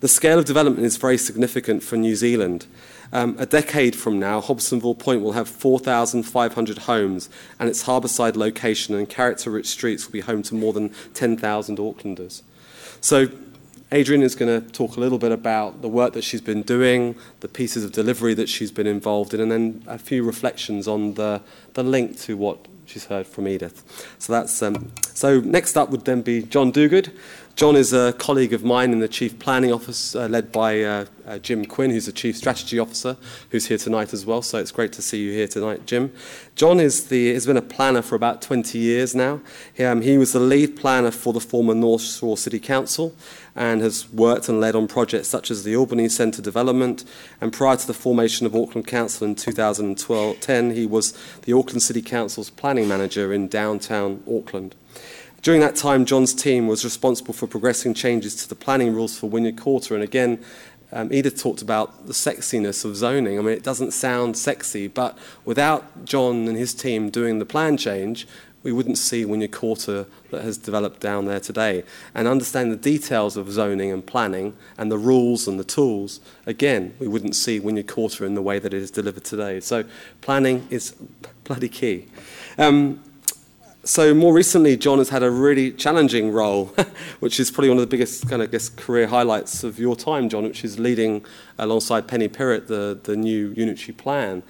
The 0.00 0.08
scale 0.08 0.38
of 0.38 0.44
development 0.44 0.86
is 0.86 0.96
very 0.96 1.18
significant 1.18 1.82
for 1.82 1.96
New 1.96 2.14
Zealand. 2.14 2.66
Um, 3.12 3.36
a 3.38 3.46
decade 3.46 3.96
from 3.96 4.18
now, 4.18 4.40
Hobsonville 4.40 4.98
Point 4.98 5.22
will 5.22 5.32
have 5.32 5.48
4,500 5.48 6.78
homes, 6.78 7.28
and 7.58 7.68
its 7.68 7.84
harbourside 7.84 8.36
location 8.36 8.94
and 8.94 9.08
character 9.08 9.50
rich 9.50 9.66
streets 9.66 10.06
will 10.06 10.12
be 10.12 10.20
home 10.20 10.42
to 10.44 10.54
more 10.54 10.72
than 10.72 10.90
10,000 11.14 11.78
Aucklanders. 11.78 12.42
So, 13.00 13.28
Adrienne 13.92 14.22
is 14.22 14.36
going 14.36 14.62
to 14.62 14.70
talk 14.70 14.96
a 14.96 15.00
little 15.00 15.18
bit 15.18 15.32
about 15.32 15.82
the 15.82 15.88
work 15.88 16.12
that 16.12 16.22
she's 16.22 16.40
been 16.40 16.62
doing, 16.62 17.16
the 17.40 17.48
pieces 17.48 17.84
of 17.84 17.90
delivery 17.90 18.34
that 18.34 18.48
she's 18.48 18.70
been 18.70 18.86
involved 18.86 19.34
in, 19.34 19.40
and 19.40 19.50
then 19.50 19.82
a 19.88 19.98
few 19.98 20.22
reflections 20.22 20.86
on 20.86 21.14
the, 21.14 21.42
the 21.74 21.82
link 21.82 22.16
to 22.20 22.36
what 22.36 22.68
she's 22.90 23.06
heard 23.06 23.26
from 23.26 23.48
Edith. 23.48 23.82
So 24.18 24.32
that's 24.32 24.62
um, 24.62 24.92
so. 25.14 25.40
Next 25.40 25.76
up 25.76 25.90
would 25.90 26.04
then 26.04 26.22
be 26.22 26.42
John 26.42 26.72
Duguid. 26.72 27.12
John 27.56 27.76
is 27.76 27.92
a 27.92 28.14
colleague 28.14 28.54
of 28.54 28.64
mine 28.64 28.92
in 28.92 29.00
the 29.00 29.08
Chief 29.08 29.38
Planning 29.38 29.72
Office, 29.72 30.16
uh, 30.16 30.26
led 30.28 30.50
by 30.50 30.82
uh, 30.82 31.04
uh, 31.26 31.38
Jim 31.38 31.66
Quinn, 31.66 31.90
who's 31.90 32.06
the 32.06 32.12
Chief 32.12 32.36
Strategy 32.36 32.78
Officer, 32.78 33.16
who's 33.50 33.66
here 33.66 33.76
tonight 33.76 34.14
as 34.14 34.24
well. 34.24 34.40
So 34.40 34.58
it's 34.58 34.72
great 34.72 34.92
to 34.94 35.02
see 35.02 35.22
you 35.22 35.32
here 35.32 35.46
tonight, 35.46 35.84
Jim. 35.84 36.12
John 36.54 36.80
is 36.80 37.08
the, 37.08 37.34
has 37.34 37.46
been 37.46 37.58
a 37.58 37.62
planner 37.62 38.00
for 38.00 38.14
about 38.14 38.40
20 38.40 38.78
years 38.78 39.14
now. 39.14 39.40
He, 39.74 39.84
um, 39.84 40.00
he 40.00 40.16
was 40.16 40.32
the 40.32 40.40
lead 40.40 40.76
planner 40.76 41.10
for 41.10 41.32
the 41.32 41.40
former 41.40 41.74
North 41.74 42.02
Shore 42.02 42.38
City 42.38 42.58
Council 42.58 43.14
and 43.54 43.82
has 43.82 44.10
worked 44.10 44.48
and 44.48 44.60
led 44.60 44.74
on 44.74 44.88
projects 44.88 45.28
such 45.28 45.50
as 45.50 45.64
the 45.64 45.76
Albany 45.76 46.08
Centre 46.08 46.40
development. 46.40 47.04
And 47.40 47.52
prior 47.52 47.76
to 47.76 47.86
the 47.86 47.94
formation 47.94 48.46
of 48.46 48.54
Auckland 48.54 48.86
Council 48.86 49.26
in 49.26 49.34
2010, 49.34 50.70
he 50.70 50.86
was 50.86 51.12
the 51.42 51.52
Auckland 51.52 51.82
City 51.82 52.00
Council's 52.00 52.48
planning 52.48 52.88
manager 52.88 53.32
in 53.32 53.48
downtown 53.48 54.22
Auckland. 54.26 54.74
During 55.42 55.60
that 55.62 55.74
time, 55.74 56.04
John's 56.04 56.34
team 56.34 56.66
was 56.66 56.84
responsible 56.84 57.32
for 57.32 57.46
progressing 57.46 57.94
changes 57.94 58.36
to 58.36 58.48
the 58.48 58.54
planning 58.54 58.94
rules 58.94 59.18
for 59.18 59.28
Wynyard 59.28 59.58
Quarter. 59.58 59.94
And 59.94 60.04
again, 60.04 60.44
um, 60.92 61.10
Edith 61.12 61.40
talked 61.40 61.62
about 61.62 62.06
the 62.06 62.12
sexiness 62.12 62.84
of 62.84 62.94
zoning. 62.94 63.38
I 63.38 63.42
mean, 63.42 63.54
it 63.54 63.62
doesn't 63.62 63.92
sound 63.92 64.36
sexy, 64.36 64.86
but 64.86 65.16
without 65.46 66.04
John 66.04 66.46
and 66.46 66.58
his 66.58 66.74
team 66.74 67.08
doing 67.08 67.38
the 67.38 67.46
plan 67.46 67.78
change, 67.78 68.26
we 68.62 68.72
wouldn't 68.72 68.98
see 68.98 69.24
Wynyard 69.24 69.52
Quarter 69.52 70.04
that 70.30 70.42
has 70.42 70.58
developed 70.58 71.00
down 71.00 71.24
there 71.24 71.40
today. 71.40 71.84
And 72.14 72.28
understand 72.28 72.70
the 72.70 72.76
details 72.76 73.38
of 73.38 73.50
zoning 73.50 73.90
and 73.90 74.04
planning 74.04 74.54
and 74.76 74.92
the 74.92 74.98
rules 74.98 75.48
and 75.48 75.58
the 75.58 75.64
tools, 75.64 76.20
again, 76.44 76.94
we 76.98 77.08
wouldn't 77.08 77.34
see 77.34 77.60
Wynyard 77.60 77.88
Quarter 77.88 78.26
in 78.26 78.34
the 78.34 78.42
way 78.42 78.58
that 78.58 78.74
it 78.74 78.82
is 78.82 78.90
delivered 78.90 79.24
today. 79.24 79.60
So 79.60 79.84
planning 80.20 80.66
is 80.68 80.94
bloody 81.44 81.70
key. 81.70 82.08
Um, 82.58 83.02
so 83.84 84.12
more 84.12 84.34
recently, 84.34 84.76
John 84.76 84.98
has 84.98 85.08
had 85.08 85.22
a 85.22 85.30
really 85.30 85.72
challenging 85.72 86.32
role, 86.32 86.66
which 87.20 87.40
is 87.40 87.50
probably 87.50 87.70
one 87.70 87.78
of 87.78 87.82
the 87.82 87.86
biggest 87.86 88.28
kind 88.28 88.42
of 88.42 88.50
guess, 88.50 88.68
career 88.68 89.06
highlights 89.06 89.64
of 89.64 89.78
your 89.78 89.96
time, 89.96 90.28
John, 90.28 90.44
which 90.44 90.64
is 90.64 90.78
leading 90.78 91.24
alongside 91.58 92.06
Penny 92.06 92.28
Pirrit 92.28 92.66
the, 92.66 92.98
the 93.02 93.16
new 93.16 93.54
unitary 93.56 93.94
plan. 93.94 94.42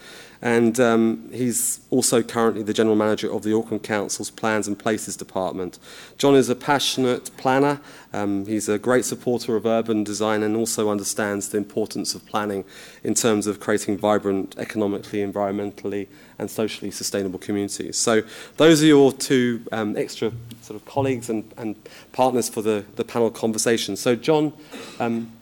And 0.43 0.81
um, 0.81 1.29
he's 1.33 1.81
also 1.91 2.23
currently 2.23 2.63
the 2.63 2.73
general 2.73 2.97
manager 2.97 3.31
of 3.31 3.43
the 3.43 3.55
Auckland 3.55 3.83
Council's 3.83 4.31
Plans 4.31 4.67
and 4.67 4.79
Places 4.79 5.17
Department. 5.17 5.79
John 6.17 6.35
is 6.35 6.49
a 6.49 6.55
passionate 6.55 7.31
planner. 7.37 7.81
Um, 8.15 8.47
he's 8.47 8.69
a 8.69 8.79
great 8.79 9.05
supporter 9.05 9.55
of 9.55 9.67
urban 9.67 10.03
design 10.03 10.43
and 10.43 10.57
also 10.57 10.89
understands 10.89 11.51
the 11.51 11.59
importance 11.59 12.15
of 12.15 12.25
planning 12.25 12.65
in 13.05 13.15
terms 13.15 13.47
of 13.47 13.61
creating 13.61 13.99
vibrant, 13.99 14.57
economically, 14.57 15.19
environmentally, 15.19 16.09
and 16.39 16.51
socially 16.51 16.91
sustainable 16.91 17.39
communities. 17.39 17.99
So 17.99 18.23
those 18.57 18.83
are 18.83 18.87
your 18.87 19.13
two 19.13 19.63
um, 19.73 19.95
extra 19.97 20.33
sort 20.63 20.81
of 20.81 20.87
colleagues 20.87 21.29
and, 21.29 21.53
and 21.59 21.77
partners 22.13 22.49
for 22.49 22.63
the, 22.63 22.87
the 22.97 23.05
panel 23.05 23.31
conversation. 23.31 23.95
So 23.95 24.17
John, 24.17 24.55
um, 24.99 25.33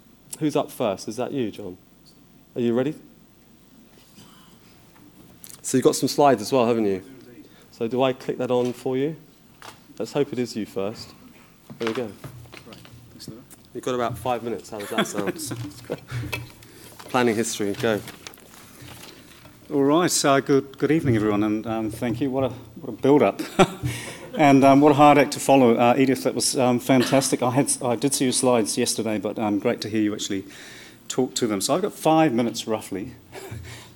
who's 0.40 0.57
up 0.57 0.72
first? 0.72 1.07
Is 1.07 1.16
that 1.16 1.30
you, 1.30 1.53
John? 1.53 1.78
Are 2.57 2.61
you 2.61 2.74
ready? 2.74 2.96
So 5.68 5.76
you've 5.76 5.84
got 5.84 5.96
some 5.96 6.08
slides 6.08 6.40
as 6.40 6.50
well, 6.50 6.66
haven't 6.66 6.86
you? 6.86 7.04
So 7.72 7.86
do 7.86 8.02
I 8.02 8.14
click 8.14 8.38
that 8.38 8.50
on 8.50 8.72
for 8.72 8.96
you? 8.96 9.16
Let's 9.98 10.14
hope 10.14 10.32
it 10.32 10.38
is 10.38 10.56
you 10.56 10.64
first. 10.64 11.10
There 11.78 11.88
we 11.88 11.92
go. 11.92 12.10
You've 13.74 13.84
got 13.84 13.94
about 13.94 14.16
five 14.16 14.42
minutes. 14.42 14.70
How 14.70 14.78
does 14.78 14.88
that 14.88 15.38
sound? 15.38 16.00
Planning 17.10 17.34
history, 17.34 17.74
go. 17.74 18.00
All 19.70 19.82
right. 19.82 20.24
Uh, 20.24 20.40
good, 20.40 20.78
good 20.78 20.90
evening, 20.90 21.16
everyone, 21.16 21.42
and 21.42 21.66
um, 21.66 21.90
thank 21.90 22.22
you. 22.22 22.30
What 22.30 22.44
a, 22.44 22.48
what 22.80 22.88
a 22.88 23.02
build-up, 23.02 23.42
and 24.38 24.64
um, 24.64 24.80
what 24.80 24.92
a 24.92 24.94
hard 24.94 25.18
act 25.18 25.32
to 25.32 25.40
follow, 25.40 25.74
uh, 25.74 25.94
Edith. 25.98 26.24
That 26.24 26.34
was 26.34 26.56
um, 26.56 26.80
fantastic. 26.80 27.42
I 27.42 27.50
had, 27.50 27.70
I 27.82 27.94
did 27.94 28.14
see 28.14 28.24
your 28.24 28.32
slides 28.32 28.78
yesterday, 28.78 29.18
but 29.18 29.38
um, 29.38 29.58
great 29.58 29.82
to 29.82 29.90
hear 29.90 30.00
you 30.00 30.14
actually 30.14 30.46
talk 31.08 31.34
to 31.34 31.46
them. 31.46 31.60
So 31.60 31.74
I've 31.74 31.82
got 31.82 31.92
five 31.92 32.32
minutes 32.32 32.66
roughly 32.66 33.12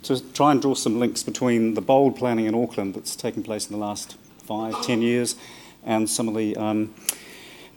to 0.02 0.20
try 0.32 0.52
and 0.52 0.60
draw 0.60 0.74
some 0.74 0.98
links 0.98 1.22
between 1.22 1.74
the 1.74 1.80
bold 1.80 2.16
planning 2.16 2.46
in 2.46 2.54
Auckland 2.54 2.94
that's 2.94 3.14
taken 3.16 3.42
place 3.42 3.68
in 3.68 3.72
the 3.72 3.84
last 3.84 4.16
five, 4.44 4.84
ten 4.84 5.02
years, 5.02 5.36
and 5.84 6.08
some 6.08 6.28
of 6.28 6.34
the 6.34 6.56
um, 6.56 6.94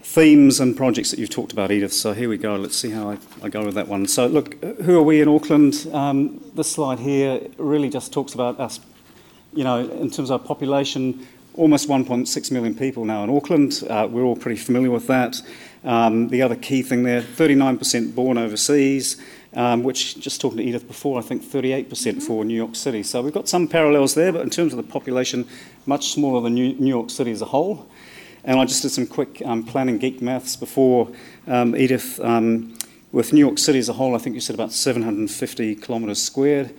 themes 0.01 0.59
and 0.59 0.77
projects 0.77 1.11
that 1.11 1.19
you've 1.19 1.29
talked 1.29 1.51
about, 1.51 1.71
Edith. 1.71 1.93
So 1.93 2.13
here 2.13 2.29
we 2.29 2.37
go. 2.37 2.55
Let's 2.55 2.75
see 2.75 2.91
how 2.91 3.11
I, 3.11 3.17
I 3.43 3.49
go 3.49 3.65
with 3.65 3.75
that 3.75 3.87
one. 3.87 4.07
So 4.07 4.27
look, 4.27 4.63
who 4.63 4.97
are 4.97 5.03
we 5.03 5.21
in 5.21 5.27
Auckland? 5.27 5.87
Um, 5.91 6.43
this 6.55 6.71
slide 6.71 6.99
here 6.99 7.41
really 7.57 7.89
just 7.89 8.13
talks 8.13 8.33
about 8.33 8.59
us. 8.59 8.79
You 9.53 9.63
know, 9.63 9.79
in 9.79 10.09
terms 10.11 10.29
of 10.29 10.41
our 10.41 10.47
population, 10.47 11.27
almost 11.53 11.87
1.6 11.87 12.51
million 12.51 12.75
people 12.75 13.05
now 13.05 13.23
in 13.23 13.29
Auckland. 13.29 13.83
Uh, 13.89 14.07
we're 14.09 14.23
all 14.23 14.35
pretty 14.35 14.59
familiar 14.59 14.91
with 14.91 15.07
that. 15.07 15.41
Um, 15.83 16.29
the 16.29 16.41
other 16.41 16.55
key 16.55 16.81
thing 16.81 17.03
there 17.03 17.21
39% 17.21 18.15
born 18.15 18.37
overseas 18.37 19.21
um, 19.55 19.83
which, 19.83 20.19
just 20.19 20.41
talking 20.41 20.57
to 20.57 20.63
Edith 20.63 20.87
before, 20.87 21.17
I 21.17 21.21
think 21.21 21.43
38% 21.43 22.21
for 22.21 22.43
New 22.43 22.55
York 22.55 22.75
City. 22.75 23.03
So 23.03 23.21
we've 23.21 23.33
got 23.33 23.47
some 23.47 23.67
parallels 23.67 24.13
there, 24.13 24.31
but 24.31 24.41
in 24.41 24.49
terms 24.49 24.73
of 24.73 24.77
the 24.77 24.83
population, 24.83 25.47
much 25.85 26.11
smaller 26.11 26.41
than 26.41 26.53
New, 26.53 26.73
New 26.73 26.89
York 26.89 27.09
City 27.09 27.31
as 27.31 27.41
a 27.41 27.45
whole. 27.45 27.87
And 28.43 28.59
I 28.59 28.65
just 28.65 28.81
did 28.81 28.91
some 28.91 29.07
quick 29.07 29.41
um, 29.43 29.63
planning 29.63 29.97
geek 29.97 30.21
maths 30.21 30.55
before 30.55 31.09
um, 31.47 31.75
Edith. 31.75 32.19
Um, 32.19 32.77
with 33.11 33.31
New 33.31 33.39
York 33.39 33.57
City 33.57 33.79
as 33.79 33.87
a 33.87 33.93
whole, 33.93 34.13
I 34.13 34.17
think 34.17 34.33
you 34.33 34.41
said 34.41 34.55
about 34.55 34.73
750 34.73 35.75
kilometres 35.75 36.21
squared. 36.21 36.75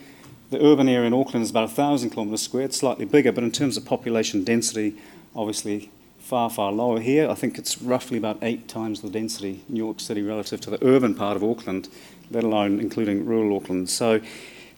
The 0.51 0.63
urban 0.63 0.87
area 0.87 1.07
in 1.07 1.15
Auckland 1.15 1.43
is 1.43 1.51
about 1.51 1.69
1,000 1.69 2.11
kilometres 2.11 2.43
squared, 2.43 2.75
slightly 2.75 3.07
bigger, 3.07 3.33
but 3.33 3.43
in 3.43 3.51
terms 3.51 3.79
of 3.79 3.87
population 3.87 4.45
density, 4.45 4.97
obviously 5.35 5.91
far, 6.27 6.51
far 6.51 6.73
lower 6.73 7.01
here. 7.01 7.31
I 7.31 7.35
think 7.35 7.57
it's 7.57 7.81
roughly 7.81 8.19
about 8.19 8.39
eight 8.43 8.69
times 8.69 9.01
the 9.01 9.09
density, 9.09 9.65
New 9.69 9.83
York 9.83 9.99
City, 9.99 10.23
relative 10.23 10.61
to 10.63 10.71
the 10.71 10.85
urban 10.85 11.15
part 11.15 11.37
of 11.37 11.43
Auckland 11.43 11.89
let 12.31 12.45
alone 12.45 12.81
including 12.81 13.25
rural 13.25 13.57
Auckland. 13.57 13.91
So, 13.91 14.21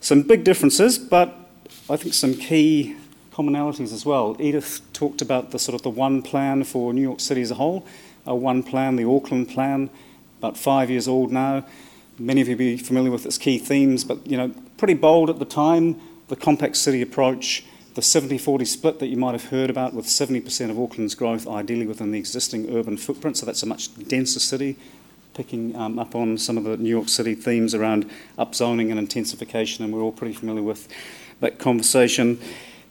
some 0.01 0.21
big 0.21 0.43
differences, 0.43 0.97
but 0.97 1.35
I 1.89 1.97
think 1.97 2.13
some 2.13 2.33
key 2.33 2.95
commonalities 3.33 3.93
as 3.93 4.05
well. 4.05 4.35
Edith 4.39 4.81
talked 4.93 5.21
about 5.21 5.51
the 5.51 5.59
sort 5.59 5.75
of 5.75 5.81
the 5.81 5.89
one 5.89 6.21
plan 6.21 6.63
for 6.63 6.93
New 6.93 7.01
York 7.01 7.19
City 7.19 7.41
as 7.41 7.51
a 7.51 7.55
whole, 7.55 7.85
a 8.25 8.35
one 8.35 8.63
plan, 8.63 8.95
the 8.95 9.05
Auckland 9.05 9.49
plan, 9.49 9.89
about 10.39 10.57
five 10.57 10.89
years 10.89 11.07
old 11.07 11.31
now. 11.31 11.65
Many 12.17 12.41
of 12.41 12.47
you 12.47 12.55
will 12.55 12.59
be 12.59 12.77
familiar 12.77 13.11
with 13.11 13.25
its 13.25 13.37
key 13.37 13.57
themes, 13.57 14.03
but 14.03 14.25
you 14.27 14.37
know, 14.37 14.53
pretty 14.77 14.93
bold 14.93 15.29
at 15.29 15.39
the 15.39 15.45
time. 15.45 15.99
The 16.27 16.35
compact 16.35 16.77
city 16.77 17.01
approach, 17.01 17.65
the 17.95 18.01
70-40 18.01 18.67
split 18.67 18.99
that 18.99 19.07
you 19.07 19.17
might 19.17 19.31
have 19.31 19.45
heard 19.45 19.69
about, 19.69 19.93
with 19.93 20.05
70% 20.05 20.69
of 20.69 20.77
Auckland's 20.77 21.15
growth 21.15 21.47
ideally 21.47 21.87
within 21.87 22.11
the 22.11 22.19
existing 22.19 22.73
urban 22.75 22.97
footprint. 22.97 23.37
So 23.37 23.45
that's 23.45 23.63
a 23.63 23.65
much 23.65 23.95
denser 24.07 24.39
city 24.39 24.77
picking 25.39 25.73
um, 25.77 25.97
up 25.97 26.15
on 26.15 26.37
some 26.37 26.57
of 26.57 26.65
the 26.65 26.75
New 26.75 26.89
York 26.89 27.07
City 27.07 27.33
themes 27.33 27.73
around 27.73 28.05
upzoning 28.37 28.89
and 28.89 28.99
intensification, 28.99 29.85
and 29.85 29.93
we're 29.93 30.01
all 30.01 30.11
pretty 30.11 30.33
familiar 30.33 30.61
with 30.61 30.89
that 31.39 31.57
conversation 31.57 32.37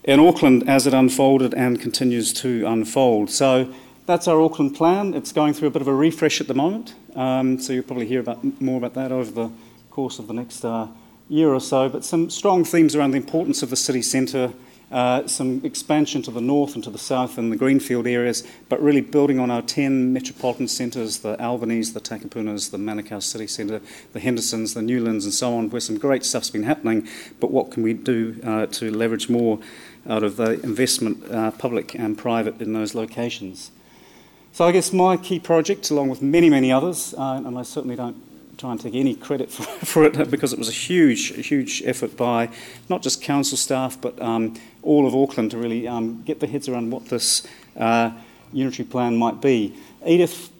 in 0.03 0.19
Auckland 0.19 0.67
as 0.67 0.87
it 0.87 0.93
unfolded 0.95 1.53
and 1.53 1.79
continues 1.79 2.33
to 2.33 2.65
unfold. 2.65 3.29
So 3.29 3.71
that's 4.07 4.27
our 4.27 4.41
Auckland 4.41 4.73
plan. 4.75 5.13
It's 5.13 5.31
going 5.31 5.53
through 5.53 5.67
a 5.67 5.71
bit 5.71 5.83
of 5.83 5.87
a 5.87 5.93
refresh 5.93 6.41
at 6.41 6.47
the 6.47 6.55
moment, 6.55 6.95
um, 7.15 7.59
so 7.59 7.71
you'll 7.71 7.83
probably 7.83 8.07
hear 8.07 8.19
about, 8.19 8.43
more 8.59 8.79
about 8.79 8.95
that 8.95 9.11
over 9.11 9.29
the 9.29 9.51
course 9.91 10.17
of 10.17 10.25
the 10.25 10.33
next 10.33 10.65
uh, 10.65 10.87
year 11.27 11.53
or 11.53 11.61
so. 11.61 11.87
But 11.87 12.03
some 12.03 12.31
strong 12.31 12.65
themes 12.65 12.95
around 12.95 13.11
the 13.11 13.17
importance 13.17 13.61
of 13.61 13.69
the 13.69 13.75
city 13.75 14.01
centre 14.01 14.53
uh, 14.91 15.27
some 15.27 15.61
expansion 15.63 16.21
to 16.23 16.31
the 16.31 16.41
north 16.41 16.75
and 16.75 16.83
to 16.83 16.89
the 16.89 16.97
south 16.97 17.37
in 17.37 17.49
the 17.49 17.55
greenfield 17.55 18.07
areas, 18.07 18.45
but 18.69 18.81
really 18.81 19.01
building 19.01 19.39
on 19.39 19.51
our 19.51 19.61
10 19.61 20.11
metropolitan 20.13 20.67
centres, 20.67 21.19
the 21.19 21.39
Albanese, 21.39 21.93
the 21.93 22.01
Takapunas, 22.01 22.71
the 22.71 22.77
Manukau 22.77 23.21
City 23.21 23.47
Centre, 23.47 23.81
the 24.13 24.19
Hendersons, 24.19 24.73
the 24.73 24.81
Newlands, 24.81 25.25
and 25.25 25.33
so 25.33 25.53
on, 25.53 25.69
where 25.69 25.79
some 25.79 25.97
great 25.97 26.25
stuff's 26.25 26.49
been 26.49 26.63
happening. 26.63 27.07
But 27.39 27.51
what 27.51 27.71
can 27.71 27.83
we 27.83 27.93
do 27.93 28.39
uh, 28.43 28.65
to 28.67 28.91
leverage 28.91 29.29
more 29.29 29.59
out 30.07 30.23
of 30.23 30.37
the 30.37 30.59
investment, 30.61 31.29
uh, 31.31 31.51
public 31.51 31.93
and 31.93 32.17
private, 32.17 32.59
in 32.61 32.73
those 32.73 32.95
locations? 32.95 33.71
So 34.51 34.65
I 34.65 34.71
guess 34.71 34.91
my 34.91 35.17
key 35.17 35.39
project, 35.39 35.91
along 35.91 36.09
with 36.09 36.23
many, 36.23 36.49
many 36.49 36.71
others, 36.71 37.13
uh, 37.15 37.41
and 37.45 37.57
I 37.57 37.61
certainly 37.61 37.95
don't 37.95 38.17
try 38.59 38.71
and 38.71 38.79
take 38.79 38.93
any 38.93 39.15
credit 39.15 39.49
for, 39.51 39.63
for 39.63 40.03
it 40.03 40.29
because 40.29 40.51
it 40.53 40.59
was 40.59 40.69
a 40.69 40.73
huge, 40.73 41.47
huge 41.47 41.81
effort 41.85 42.17
by 42.17 42.49
not 42.89 43.01
just 43.01 43.21
council 43.21 43.57
staff 43.57 43.99
but 43.99 44.21
um, 44.21 44.53
all 44.83 45.07
of 45.07 45.15
Auckland 45.15 45.51
to 45.51 45.57
really 45.57 45.87
um, 45.87 46.23
get 46.23 46.39
their 46.39 46.49
heads 46.49 46.67
around 46.69 46.91
what 46.91 47.05
this 47.05 47.45
uh, 47.77 48.11
unitary 48.53 48.87
plan 48.87 49.17
might 49.17 49.41
be. 49.41 49.75
Edith, 50.05 50.51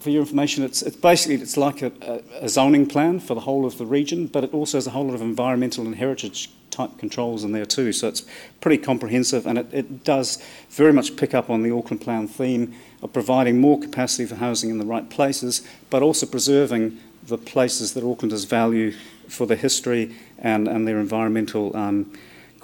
for 0.00 0.10
your 0.10 0.22
information, 0.22 0.64
it's, 0.64 0.82
it's 0.82 0.96
basically 0.96 1.36
it's 1.36 1.56
like 1.56 1.82
a, 1.82 2.22
a, 2.40 2.48
zoning 2.48 2.86
plan 2.86 3.18
for 3.18 3.34
the 3.34 3.40
whole 3.40 3.66
of 3.66 3.76
the 3.78 3.86
region, 3.86 4.26
but 4.26 4.44
it 4.44 4.54
also 4.54 4.78
has 4.78 4.86
a 4.86 4.90
whole 4.90 5.06
lot 5.06 5.14
of 5.14 5.20
environmental 5.20 5.84
and 5.84 5.96
heritage 5.96 6.50
type 6.70 6.98
controls 6.98 7.42
in 7.42 7.52
there 7.52 7.66
too. 7.66 7.92
So 7.92 8.08
it's 8.08 8.24
pretty 8.60 8.78
comprehensive 8.78 9.46
and 9.46 9.58
it, 9.58 9.66
it 9.72 10.04
does 10.04 10.42
very 10.70 10.92
much 10.92 11.16
pick 11.16 11.34
up 11.34 11.50
on 11.50 11.62
the 11.62 11.70
Auckland 11.74 12.02
Plan 12.02 12.28
theme 12.28 12.74
of 13.02 13.12
providing 13.12 13.60
more 13.60 13.80
capacity 13.80 14.26
for 14.26 14.36
housing 14.36 14.70
in 14.70 14.78
the 14.78 14.84
right 14.84 15.08
places, 15.08 15.66
but 15.90 16.02
also 16.02 16.26
preserving 16.26 16.98
the 17.26 17.38
places 17.38 17.94
that 17.94 18.04
Aucklanders 18.04 18.46
value 18.46 18.92
for 19.28 19.46
their 19.46 19.56
history 19.56 20.14
and, 20.38 20.68
and 20.68 20.86
their 20.86 20.98
environmental 20.98 21.76
um, 21.76 22.12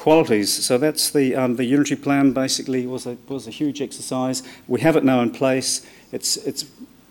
qualities. 0.02 0.52
So 0.66 0.78
that's 0.78 1.10
the, 1.10 1.36
um, 1.36 1.54
the 1.54 1.64
unitary 1.64 2.00
plan 2.00 2.32
basically 2.32 2.88
was 2.88 3.06
a, 3.06 3.16
was 3.28 3.46
a 3.46 3.52
huge 3.52 3.80
exercise. 3.80 4.42
We 4.66 4.80
have 4.80 4.96
it 4.96 5.04
now 5.04 5.20
in 5.20 5.30
place. 5.30 5.86
It's, 6.10 6.36
it's 6.38 6.64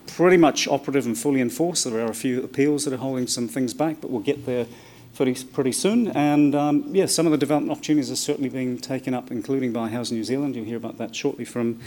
pretty 0.08 0.36
much 0.36 0.68
operative 0.68 1.06
and 1.06 1.18
fully 1.18 1.39
enforced. 1.39 1.86
There 1.86 2.06
are 2.06 2.12
a 2.12 2.14
few 2.14 2.44
appeals 2.44 2.84
that 2.84 2.94
are 2.94 2.98
holding 2.98 3.28
some 3.28 3.48
things 3.48 3.74
back, 3.74 4.02
but 4.02 4.12
we'll 4.12 4.22
get 4.22 4.46
there 4.46 4.68
pretty, 5.16 5.42
pretty 5.42 5.72
soon. 5.72 6.10
And 6.10 6.54
um, 6.54 6.94
yeah, 6.94 7.06
some 7.06 7.26
of 7.26 7.32
the 7.32 7.38
development 7.38 7.72
opportunities 7.72 8.12
are 8.12 8.18
certainly 8.18 8.50
being 8.50 8.78
taken 8.78 9.14
up, 9.14 9.32
including 9.32 9.72
by 9.72 9.88
Housing 9.88 10.18
New 10.18 10.26
Zealand. 10.26 10.58
You'll 10.58 10.66
hear 10.66 10.76
about 10.76 10.98
that 10.98 11.16
shortly 11.16 11.46
from, 11.46 11.80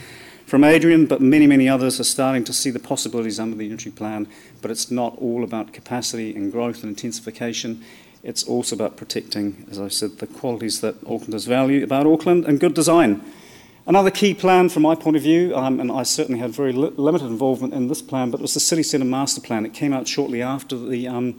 from 0.46 0.64
Adrienne, 0.64 1.04
but 1.04 1.20
many, 1.20 1.46
many 1.46 1.68
others 1.68 2.00
are 2.00 2.04
starting 2.04 2.44
to 2.44 2.54
see 2.54 2.70
the 2.70 2.80
possibilities 2.80 3.38
under 3.38 3.56
the 3.56 3.64
unitary 3.64 3.92
plan. 3.92 4.26
But 4.62 4.70
it's 4.70 4.90
not 4.90 5.18
all 5.18 5.44
about 5.44 5.74
capacity 5.74 6.34
and 6.34 6.50
growth 6.50 6.82
and 6.82 6.92
intensification. 6.92 7.84
It's 8.24 8.42
also 8.42 8.74
about 8.74 8.96
protecting, 8.96 9.66
as 9.70 9.78
I 9.78 9.88
said, 9.88 10.18
the 10.18 10.26
qualities 10.26 10.80
that 10.80 10.98
Aucklanders 11.04 11.46
value 11.46 11.84
about 11.84 12.06
Auckland 12.06 12.46
and 12.46 12.58
good 12.58 12.72
design. 12.72 13.22
Another 13.86 14.10
key 14.10 14.32
plan 14.32 14.70
from 14.70 14.82
my 14.82 14.94
point 14.94 15.14
of 15.14 15.22
view, 15.22 15.54
um, 15.54 15.78
and 15.78 15.92
I 15.92 16.04
certainly 16.04 16.40
had 16.40 16.50
very 16.50 16.72
li- 16.72 16.94
limited 16.96 17.26
involvement 17.26 17.74
in 17.74 17.88
this 17.88 18.00
plan, 18.00 18.30
but 18.30 18.40
it 18.40 18.42
was 18.42 18.54
the 18.54 18.60
City 18.60 18.82
Centre 18.82 19.04
Master 19.04 19.42
Plan. 19.42 19.66
It 19.66 19.74
came 19.74 19.92
out 19.92 20.08
shortly 20.08 20.40
after 20.40 20.74
the, 20.78 21.06
um, 21.06 21.38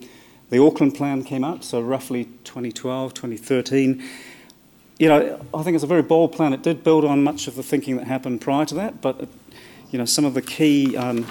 the 0.51 0.61
Auckland 0.61 0.93
Plan 0.93 1.23
came 1.23 1.43
out, 1.43 1.63
so 1.63 1.81
roughly 1.81 2.25
2012, 2.43 3.15
2013. 3.15 4.03
You 4.99 5.09
know, 5.09 5.45
I 5.55 5.63
think 5.63 5.73
it's 5.73 5.83
a 5.83 5.87
very 5.87 6.03
bold 6.03 6.33
plan. 6.33 6.53
It 6.53 6.61
did 6.61 6.83
build 6.83 7.03
on 7.03 7.23
much 7.23 7.47
of 7.47 7.55
the 7.55 7.63
thinking 7.63 7.97
that 7.97 8.05
happened 8.05 8.41
prior 8.41 8.65
to 8.65 8.75
that, 8.75 9.01
but, 9.01 9.27
you 9.89 9.97
know, 9.97 10.05
some 10.05 10.23
of 10.23 10.35
the 10.35 10.43
key 10.43 10.95
um, 10.95 11.25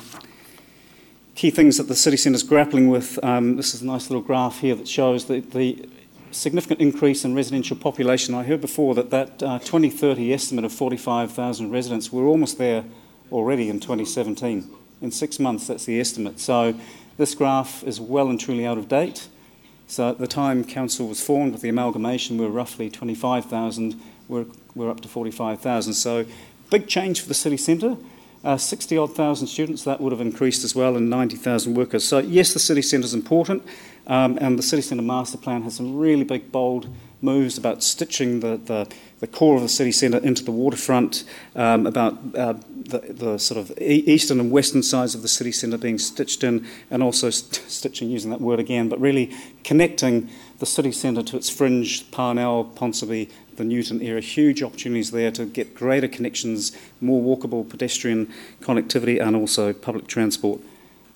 key 1.34 1.50
things 1.50 1.78
that 1.78 1.88
the 1.88 1.94
city 1.94 2.16
centre 2.16 2.36
is 2.36 2.42
grappling 2.42 2.88
with. 2.88 3.22
Um, 3.24 3.56
this 3.56 3.74
is 3.74 3.82
a 3.82 3.86
nice 3.86 4.08
little 4.08 4.22
graph 4.22 4.60
here 4.60 4.74
that 4.74 4.86
shows 4.86 5.26
the, 5.26 5.40
the 5.40 5.88
significant 6.30 6.80
increase 6.80 7.24
in 7.24 7.34
residential 7.34 7.76
population. 7.76 8.34
I 8.34 8.44
heard 8.44 8.60
before 8.60 8.94
that 8.94 9.10
that 9.10 9.42
uh, 9.42 9.58
2030 9.58 10.32
estimate 10.32 10.64
of 10.64 10.72
45,000 10.72 11.70
residents, 11.70 12.12
we're 12.12 12.26
almost 12.26 12.58
there 12.58 12.84
already 13.32 13.68
in 13.68 13.80
2017. 13.80 14.70
In 15.00 15.10
six 15.10 15.38
months, 15.40 15.66
that's 15.66 15.84
the 15.84 15.98
estimate. 15.98 16.38
So 16.38 16.74
this 17.16 17.34
graph 17.34 17.82
is 17.82 18.00
well 18.00 18.28
and 18.28 18.38
truly 18.38 18.66
out 18.66 18.78
of 18.78 18.88
date. 18.88 19.28
So 19.86 20.10
at 20.10 20.18
the 20.18 20.26
time 20.26 20.64
council 20.64 21.08
was 21.08 21.20
formed 21.20 21.52
with 21.52 21.62
the 21.62 21.68
amalgamation, 21.68 22.38
we 22.38 22.46
were 22.46 22.52
roughly 22.52 22.88
25,000. 22.88 24.00
We're, 24.28 24.46
we're 24.74 24.90
up 24.90 25.00
to 25.02 25.08
45,000. 25.08 25.92
So 25.94 26.24
big 26.70 26.86
change 26.86 27.20
for 27.20 27.28
the 27.28 27.34
city 27.34 27.56
centre. 27.56 27.96
Uh, 28.44 28.58
60 28.58 28.98
odd 28.98 29.16
thousand 29.16 29.46
students, 29.46 29.84
that 29.84 30.02
would 30.02 30.12
have 30.12 30.20
increased 30.20 30.64
as 30.64 30.74
well, 30.74 30.96
and 30.96 31.08
90,000 31.08 31.74
workers. 31.74 32.06
So, 32.06 32.18
yes, 32.18 32.52
the 32.52 32.58
city 32.60 32.82
centre 32.82 33.06
is 33.06 33.14
important, 33.14 33.64
um, 34.06 34.36
and 34.38 34.58
the 34.58 34.62
city 34.62 34.82
centre 34.82 35.02
master 35.02 35.38
plan 35.38 35.62
has 35.62 35.76
some 35.76 35.96
really 35.96 36.24
big, 36.24 36.52
bold 36.52 36.86
moves 37.22 37.56
about 37.56 37.82
stitching 37.82 38.40
the, 38.40 38.60
the, 38.66 38.86
the 39.20 39.26
core 39.26 39.56
of 39.56 39.62
the 39.62 39.68
city 39.68 39.90
centre 39.90 40.18
into 40.18 40.44
the 40.44 40.50
waterfront, 40.50 41.24
um, 41.56 41.86
about 41.86 42.18
uh, 42.36 42.52
the, 42.68 42.98
the 43.08 43.38
sort 43.38 43.58
of 43.58 43.72
eastern 43.80 44.38
and 44.38 44.50
western 44.50 44.82
sides 44.82 45.14
of 45.14 45.22
the 45.22 45.28
city 45.28 45.50
centre 45.50 45.78
being 45.78 45.98
stitched 45.98 46.44
in, 46.44 46.66
and 46.90 47.02
also 47.02 47.30
st- 47.30 47.64
stitching, 47.70 48.10
using 48.10 48.30
that 48.30 48.42
word 48.42 48.60
again, 48.60 48.90
but 48.90 49.00
really 49.00 49.34
connecting 49.64 50.28
the 50.58 50.66
city 50.66 50.92
centre 50.92 51.22
to 51.22 51.36
its 51.36 51.48
fringe, 51.48 52.10
Parnell, 52.10 52.70
Ponsonby, 52.76 53.30
the 53.56 53.64
Newton 53.64 54.02
area. 54.02 54.20
Huge 54.20 54.62
opportunities 54.62 55.10
there 55.10 55.30
to 55.32 55.46
get 55.46 55.74
greater 55.74 56.08
connections, 56.08 56.72
more 57.00 57.22
walkable 57.22 57.68
pedestrian 57.68 58.32
connectivity, 58.60 59.20
and 59.20 59.36
also 59.36 59.72
public 59.72 60.06
transport. 60.06 60.60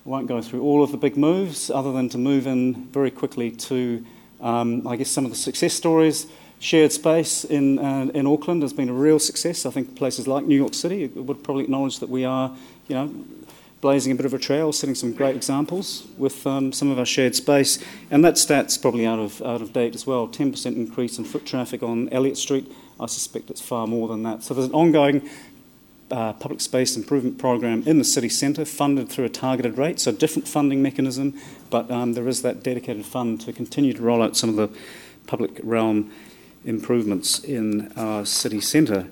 I 0.05 0.09
won't 0.09 0.27
go 0.27 0.41
through 0.41 0.61
all 0.61 0.83
of 0.83 0.91
the 0.91 0.97
big 0.97 1.17
moves, 1.17 1.69
other 1.69 1.91
than 1.91 2.09
to 2.09 2.17
move 2.17 2.47
in 2.47 2.85
very 2.87 3.11
quickly 3.11 3.51
to, 3.51 4.05
um, 4.41 4.87
I 4.87 4.95
guess, 4.95 5.09
some 5.09 5.25
of 5.25 5.31
the 5.31 5.37
success 5.37 5.73
stories. 5.73 6.27
Shared 6.61 6.91
space 6.91 7.45
in, 7.45 7.79
uh, 7.79 8.11
in 8.13 8.27
Auckland 8.27 8.61
has 8.63 8.73
been 8.73 8.89
a 8.89 8.93
real 8.93 9.17
success. 9.17 9.65
I 9.65 9.71
think 9.71 9.95
places 9.95 10.27
like 10.27 10.45
New 10.45 10.57
York 10.57 10.73
City 10.73 11.07
would 11.07 11.41
probably 11.41 11.63
acknowledge 11.63 11.99
that 11.99 12.09
we 12.09 12.25
are, 12.25 12.53
you 12.89 12.95
know, 12.95 13.13
blazing 13.81 14.11
a 14.11 14.15
bit 14.15 14.25
of 14.25 14.33
a 14.33 14.39
trail, 14.39 14.71
setting 14.71 14.95
some 14.95 15.13
great 15.13 15.35
examples 15.35 16.07
with 16.17 16.45
um, 16.45 16.71
some 16.73 16.91
of 16.91 16.99
our 16.99 17.05
shared 17.05 17.35
space. 17.35 17.79
And 18.11 18.23
that 18.25 18.37
stat's 18.37 18.77
probably 18.77 19.05
out 19.05 19.19
of, 19.19 19.41
out 19.41 19.61
of 19.61 19.73
date 19.73 19.95
as 19.95 20.05
well 20.05 20.27
10% 20.27 20.65
increase 20.75 21.17
in 21.17 21.23
foot 21.23 21.45
traffic 21.45 21.81
on 21.81 22.09
Elliott 22.09 22.37
Street. 22.37 22.71
I 22.99 23.05
suspect 23.05 23.49
it's 23.49 23.61
far 23.61 23.87
more 23.87 24.07
than 24.07 24.23
that. 24.23 24.43
So 24.43 24.53
there's 24.53 24.67
an 24.67 24.73
ongoing 24.73 25.29
uh, 26.11 26.33
public 26.33 26.59
space 26.59 26.97
improvement 26.97 27.37
program 27.37 27.83
in 27.85 27.97
the 27.97 28.03
city 28.03 28.29
centre, 28.29 28.65
funded 28.65 29.09
through 29.09 29.25
a 29.25 29.29
targeted 29.29 29.77
rate, 29.77 29.99
so 29.99 30.11
different 30.11 30.47
funding 30.47 30.81
mechanism, 30.81 31.39
but 31.69 31.89
um, 31.91 32.13
there 32.13 32.27
is 32.27 32.41
that 32.41 32.63
dedicated 32.63 33.05
fund 33.05 33.39
to 33.41 33.53
continue 33.53 33.93
to 33.93 34.01
roll 34.01 34.23
out 34.23 34.35
some 34.35 34.49
of 34.49 34.55
the 34.55 34.69
public 35.27 35.59
realm 35.63 36.11
improvements 36.65 37.39
in 37.39 37.91
our 37.95 38.25
city 38.25 38.59
centre. 38.59 39.07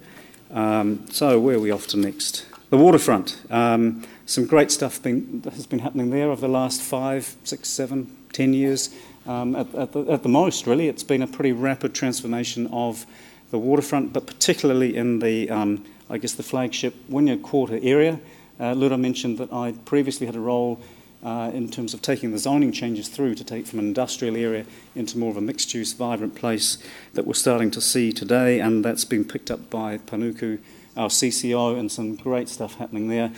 Um, 0.52 1.06
so 1.12 1.40
where 1.40 1.58
are 1.58 1.60
we 1.60 1.72
off 1.72 1.88
to 1.88 1.98
next? 1.98 2.46
The 2.70 2.78
waterfront. 2.78 3.42
Um, 3.50 4.04
some 4.28 4.46
great 4.46 4.72
stuff 4.72 5.02
been, 5.02 5.42
has 5.54 5.66
been 5.66 5.80
happening 5.80 6.10
there 6.10 6.30
over 6.30 6.42
the 6.42 6.50
last 6.50 6.82
five, 6.82 7.36
six, 7.46 7.70
seven, 7.70 8.16
ten 8.34 8.54
years. 8.54 8.94
Um, 9.26 9.56
at, 9.56 9.74
at, 9.74 9.94
the, 9.94 10.02
at, 10.12 10.24
the, 10.24 10.30
most, 10.30 10.68
really, 10.68 10.90
it's 10.90 11.04
been 11.04 11.22
a 11.22 11.28
pretty 11.28 11.54
rapid 11.54 11.96
transformation 11.96 12.68
of 12.68 13.06
the 13.52 13.58
waterfront, 13.58 14.12
but 14.12 14.28
particularly 14.28 14.96
in 14.98 15.20
the, 15.20 15.50
um, 15.50 15.86
I 16.10 16.18
guess, 16.18 16.34
the 16.34 16.44
flagship 16.44 16.94
Wynyard 17.08 17.42
Quarter 17.42 17.80
area. 17.82 18.20
Uh, 18.60 18.76
mentioned 18.76 19.38
that 19.38 19.54
I 19.54 19.74
previously 19.86 20.26
had 20.26 20.36
a 20.36 20.42
role 20.42 20.82
uh, 21.24 21.52
in 21.54 21.70
terms 21.70 21.94
of 21.94 22.02
taking 22.02 22.32
the 22.32 22.38
zoning 22.38 22.74
changes 22.74 23.08
through 23.08 23.36
to 23.36 23.46
take 23.46 23.66
from 23.66 23.80
an 23.80 23.86
industrial 23.86 24.36
area 24.36 24.66
into 24.94 25.18
more 25.18 25.32
of 25.32 25.38
a 25.38 25.42
mixed-use, 25.42 25.94
vibrant 25.94 26.36
place 26.36 26.78
that 27.14 27.26
we're 27.26 27.34
starting 27.34 27.72
to 27.72 27.80
see 27.80 28.12
today, 28.12 28.60
and 28.60 28.84
that's 28.84 29.06
been 29.06 29.24
picked 29.24 29.50
up 29.50 29.70
by 29.70 29.98
Panuku, 30.00 30.60
our 30.98 31.08
CCO, 31.08 31.80
and 31.80 31.90
some 31.90 32.16
great 32.16 32.50
stuff 32.50 32.76
happening 32.76 33.08
there. 33.08 33.32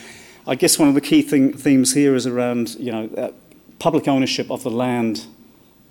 I 0.49 0.55
guess 0.55 0.79
one 0.79 0.87
of 0.89 0.95
the 0.95 1.01
key 1.01 1.21
thing, 1.21 1.53
themes 1.53 1.93
here 1.93 2.15
is 2.15 2.25
around 2.25 2.73
you 2.79 2.91
know 2.91 3.07
uh, 3.15 3.29
public 3.77 4.07
ownership 4.07 4.49
of 4.49 4.63
the 4.63 4.71
land 4.71 5.27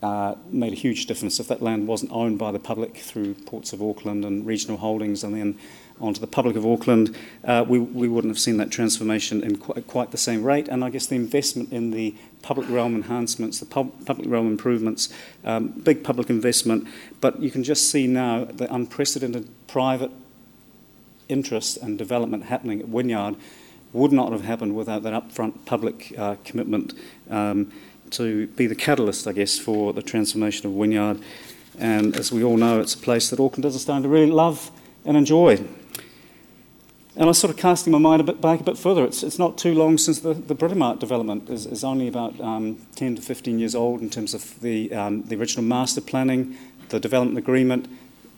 uh, 0.03 0.35
made 0.51 0.73
a 0.73 0.77
huge 0.77 1.07
difference. 1.07 1.39
If 1.39 1.47
that 1.47 1.63
land 1.63 1.87
wasn't 1.87 2.11
owned 2.11 2.41
by 2.41 2.51
the 2.51 2.59
public 2.59 2.97
through 2.97 3.35
Ports 3.35 3.73
of 3.73 3.81
Auckland 3.81 4.25
and 4.25 4.45
regional 4.45 4.79
holdings, 4.79 5.23
and 5.23 5.37
then 5.37 5.57
onto 6.01 6.19
the 6.19 6.27
public 6.27 6.57
of 6.57 6.67
Auckland, 6.67 7.17
uh, 7.45 7.65
we, 7.69 7.79
we 7.79 8.09
wouldn't 8.09 8.33
have 8.33 8.39
seen 8.41 8.57
that 8.57 8.73
transformation 8.73 9.45
in 9.45 9.59
quite, 9.59 9.87
quite, 9.87 10.11
the 10.11 10.19
same 10.19 10.43
rate. 10.43 10.67
And 10.67 10.85
I 10.85 10.91
guess 10.91 11.07
the 11.07 11.15
investment 11.15 11.73
in 11.73 11.93
the 11.93 12.17
public 12.43 12.69
realm 12.69 12.97
enhancements, 12.97 13.61
the 13.61 13.67
pub, 13.67 13.93
public 14.07 14.29
realm 14.29 14.49
improvements, 14.49 15.09
um, 15.45 15.69
big 15.69 16.03
public 16.03 16.31
investment, 16.31 16.89
but 17.21 17.41
you 17.41 17.53
can 17.53 17.63
just 17.63 17.91
see 17.91 18.09
now 18.09 18.45
the 18.45 18.73
unprecedented 18.75 19.49
private 19.69 20.11
interest 21.29 21.77
and 21.77 21.97
development 21.97 22.47
happening 22.47 22.81
at 22.81 22.89
Wynyard 22.89 23.37
would 23.93 24.13
not 24.13 24.33
have 24.33 24.45
happened 24.45 24.77
without 24.77 25.03
that 25.03 25.13
upfront 25.13 25.65
public 25.65 26.13
uh, 26.19 26.37
commitment 26.45 26.95
um, 27.31 27.73
to 28.11 28.47
be 28.49 28.67
the 28.67 28.75
catalyst, 28.75 29.27
I 29.27 29.33
guess, 29.33 29.59
for 29.59 29.93
the 29.93 30.03
transformation 30.03 30.67
of 30.67 30.73
Wynyard. 30.73 31.21
And 31.79 32.17
as 32.17 32.33
we 32.33 32.43
all 32.43 32.57
know, 32.57 32.81
it's 32.81 32.95
a 32.95 32.99
place 32.99 33.31
that 33.31 33.39
Aucklanders 33.39 33.77
are 33.77 33.79
starting 33.79 34.03
to 34.03 34.09
really 34.09 34.31
love 34.31 34.71
and 35.05 35.17
enjoy. 35.17 35.57
And 37.15 37.25
I 37.25 37.27
was 37.27 37.39
sort 37.39 37.51
of 37.51 37.57
casting 37.57 37.93
my 37.93 37.99
mind 37.99 38.21
a 38.21 38.25
bit 38.25 38.41
back 38.41 38.61
a 38.61 38.63
bit 38.63 38.79
further. 38.79 39.05
It's, 39.05 39.23
it's 39.23 39.39
not 39.39 39.59
too 39.59 39.75
long 39.75 39.99
since 39.99 40.21
the, 40.21 40.35
the 40.35 40.55
Britomart 40.55 41.01
development 41.01 41.51
is, 41.51 41.67
is 41.67 41.83
only 41.83 42.07
about 42.07 42.39
um, 42.41 42.79
10 42.95 43.17
to 43.17 43.23
15 43.23 43.59
years 43.59 43.75
old 43.75 44.01
in 44.01 44.11
terms 44.11 44.35
of 44.35 44.61
the, 44.61 44.93
um, 44.93 45.23
the 45.25 45.35
original 45.35 45.65
master 45.65 46.01
planning, 46.01 46.57
the 46.91 47.01
development 47.01 47.39
agreement. 47.39 47.89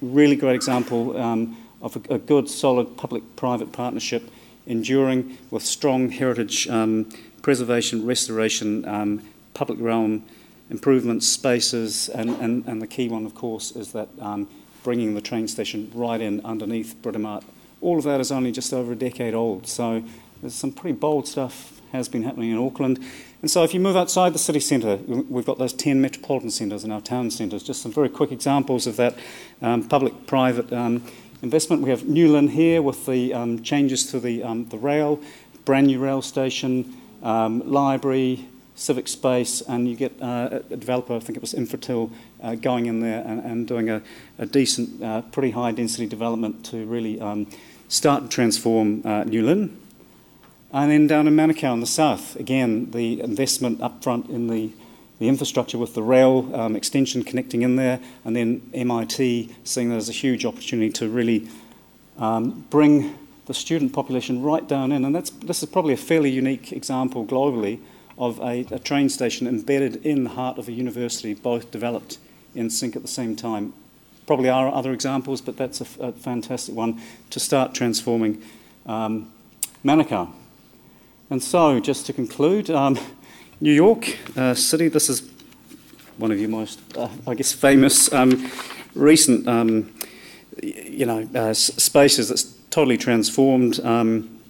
Really 0.00 0.36
great 0.36 0.54
example 0.54 1.16
um, 1.18 1.58
of 1.82 1.96
a, 1.96 2.14
a 2.14 2.18
good, 2.18 2.48
solid 2.48 2.96
public-private 2.96 3.72
partnership 3.72 4.30
enduring 4.70 5.36
with 5.50 5.64
strong 5.64 6.10
heritage 6.10 6.68
um, 6.68 7.08
preservation, 7.42 8.06
restoration, 8.06 8.86
um, 8.86 9.22
public 9.52 9.78
realm 9.80 10.24
improvements, 10.70 11.26
spaces, 11.26 12.08
and, 12.08 12.30
and, 12.36 12.64
and 12.66 12.80
the 12.80 12.86
key 12.86 13.08
one, 13.08 13.26
of 13.26 13.34
course, 13.34 13.72
is 13.72 13.92
that 13.92 14.08
um, 14.20 14.48
bringing 14.84 15.14
the 15.14 15.20
train 15.20 15.48
station 15.48 15.90
right 15.92 16.20
in 16.20 16.40
underneath 16.44 16.94
Britomart. 17.02 17.42
All 17.80 17.98
of 17.98 18.04
that 18.04 18.20
is 18.20 18.30
only 18.30 18.52
just 18.52 18.72
over 18.72 18.92
a 18.92 18.96
decade 18.96 19.34
old, 19.34 19.66
so 19.66 20.02
there's 20.40 20.54
some 20.54 20.70
pretty 20.70 20.96
bold 20.96 21.26
stuff 21.26 21.80
has 21.92 22.08
been 22.08 22.22
happening 22.22 22.50
in 22.50 22.58
Auckland. 22.58 23.00
And 23.42 23.50
so 23.50 23.64
if 23.64 23.74
you 23.74 23.80
move 23.80 23.96
outside 23.96 24.32
the 24.32 24.38
city 24.38 24.60
centre, 24.60 24.96
we've 24.96 25.46
got 25.46 25.58
those 25.58 25.72
10 25.72 26.00
metropolitan 26.00 26.50
centres 26.50 26.84
and 26.84 26.92
our 26.92 27.00
town 27.00 27.30
centres, 27.30 27.62
just 27.62 27.82
some 27.82 27.92
very 27.92 28.08
quick 28.08 28.30
examples 28.30 28.86
of 28.86 28.96
that 28.96 29.18
um, 29.60 29.88
public-private 29.88 30.72
um, 30.72 31.02
investment. 31.42 31.82
We 31.82 31.90
have 31.90 32.06
New 32.06 32.32
Lynn 32.32 32.48
here 32.48 32.82
with 32.82 33.06
the 33.06 33.32
um, 33.34 33.62
changes 33.62 34.10
to 34.10 34.20
the, 34.20 34.42
um, 34.42 34.66
the 34.68 34.78
rail, 34.78 35.20
brand 35.64 35.86
new 35.86 35.98
rail 35.98 36.22
station, 36.22 36.96
um, 37.22 37.70
library, 37.70 38.46
civic 38.74 39.08
space, 39.08 39.60
and 39.62 39.88
you 39.88 39.94
get 39.94 40.12
uh, 40.22 40.60
a 40.70 40.76
developer, 40.76 41.14
I 41.14 41.20
think 41.20 41.36
it 41.36 41.42
was 41.42 41.52
Infratil, 41.52 42.10
uh, 42.42 42.54
going 42.54 42.86
in 42.86 43.00
there 43.00 43.22
and, 43.26 43.44
and 43.44 43.68
doing 43.68 43.90
a, 43.90 44.02
a 44.38 44.46
decent, 44.46 45.02
uh, 45.02 45.22
pretty 45.22 45.50
high 45.50 45.72
density 45.72 46.06
development 46.06 46.64
to 46.66 46.84
really 46.86 47.20
um, 47.20 47.46
start 47.88 48.22
to 48.22 48.28
transform 48.28 49.02
uh, 49.04 49.24
New 49.24 49.48
And 50.72 50.90
then 50.90 51.06
down 51.06 51.26
in 51.26 51.34
Manukau 51.34 51.74
in 51.74 51.80
the 51.80 51.86
south, 51.86 52.36
again, 52.36 52.90
the 52.92 53.20
investment 53.20 53.82
up 53.82 54.02
front 54.02 54.30
in 54.30 54.46
the, 54.46 54.70
the 55.20 55.28
infrastructure 55.28 55.78
with 55.78 55.94
the 55.94 56.02
rail 56.02 56.50
um, 56.54 56.74
extension 56.74 57.22
connecting 57.22 57.62
in 57.62 57.76
there, 57.76 58.00
and 58.24 58.34
then 58.34 58.68
MIT 58.72 59.54
seeing 59.62 59.90
that 59.90 59.96
as 59.96 60.08
a 60.08 60.12
huge 60.12 60.46
opportunity 60.46 60.90
to 60.90 61.08
really 61.08 61.46
um, 62.18 62.64
bring 62.70 63.16
the 63.44 63.52
student 63.52 63.92
population 63.92 64.42
right 64.42 64.66
down 64.66 64.90
in. 64.90 65.04
And 65.04 65.14
that's, 65.14 65.30
this 65.30 65.62
is 65.62 65.68
probably 65.68 65.92
a 65.92 65.98
fairly 65.98 66.30
unique 66.30 66.72
example 66.72 67.26
globally 67.26 67.80
of 68.16 68.40
a, 68.40 68.60
a 68.70 68.78
train 68.78 69.10
station 69.10 69.46
embedded 69.46 70.04
in 70.06 70.24
the 70.24 70.30
heart 70.30 70.56
of 70.56 70.68
a 70.68 70.72
university, 70.72 71.34
both 71.34 71.70
developed 71.70 72.18
in 72.54 72.70
sync 72.70 72.96
at 72.96 73.02
the 73.02 73.08
same 73.08 73.36
time. 73.36 73.74
Probably 74.26 74.48
are 74.48 74.72
other 74.72 74.92
examples, 74.92 75.42
but 75.42 75.58
that's 75.58 75.82
a, 75.82 75.86
a 76.00 76.12
fantastic 76.12 76.74
one 76.74 76.98
to 77.28 77.38
start 77.38 77.74
transforming 77.74 78.42
um, 78.86 79.30
Manukau. 79.84 80.30
And 81.28 81.42
so, 81.42 81.78
just 81.78 82.06
to 82.06 82.12
conclude, 82.14 82.70
um, 82.70 82.98
New 83.62 83.72
York 83.72 84.16
uh, 84.38 84.54
City, 84.54 84.88
this 84.88 85.10
is 85.10 85.28
one 86.16 86.32
of 86.32 86.40
your 86.40 86.48
most, 86.48 86.80
uh, 86.96 87.10
I 87.26 87.34
guess, 87.34 87.52
famous 87.52 88.10
um, 88.10 88.50
recent, 88.94 89.46
um, 89.46 89.94
you 90.62 91.04
know, 91.04 91.28
uh, 91.34 91.52
spaces 91.52 92.30
that's 92.30 92.44
totally 92.70 92.96
transformed. 92.96 93.78
Um, 93.80 94.40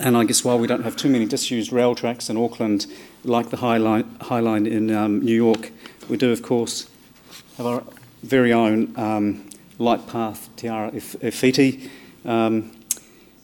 and 0.00 0.16
I 0.16 0.24
guess 0.24 0.44
while 0.44 0.58
we 0.58 0.66
don't 0.66 0.82
have 0.82 0.96
too 0.96 1.08
many 1.08 1.26
disused 1.26 1.72
rail 1.72 1.94
tracks 1.94 2.28
in 2.28 2.36
Auckland, 2.36 2.88
like 3.22 3.50
the 3.50 3.58
High 3.58 3.76
Line, 3.76 4.16
High 4.20 4.40
Line 4.40 4.66
in 4.66 4.90
um, 4.92 5.20
New 5.20 5.36
York, 5.36 5.70
we 6.08 6.16
do, 6.16 6.32
of 6.32 6.42
course, 6.42 6.90
have 7.56 7.66
our 7.66 7.84
very 8.24 8.52
own 8.52 8.98
um, 8.98 9.48
light 9.78 10.08
path, 10.08 10.48
Te 10.56 10.66
Ara 10.66 10.88
I 10.88 10.98
Whiti, 10.98 11.88
um, 12.24 12.72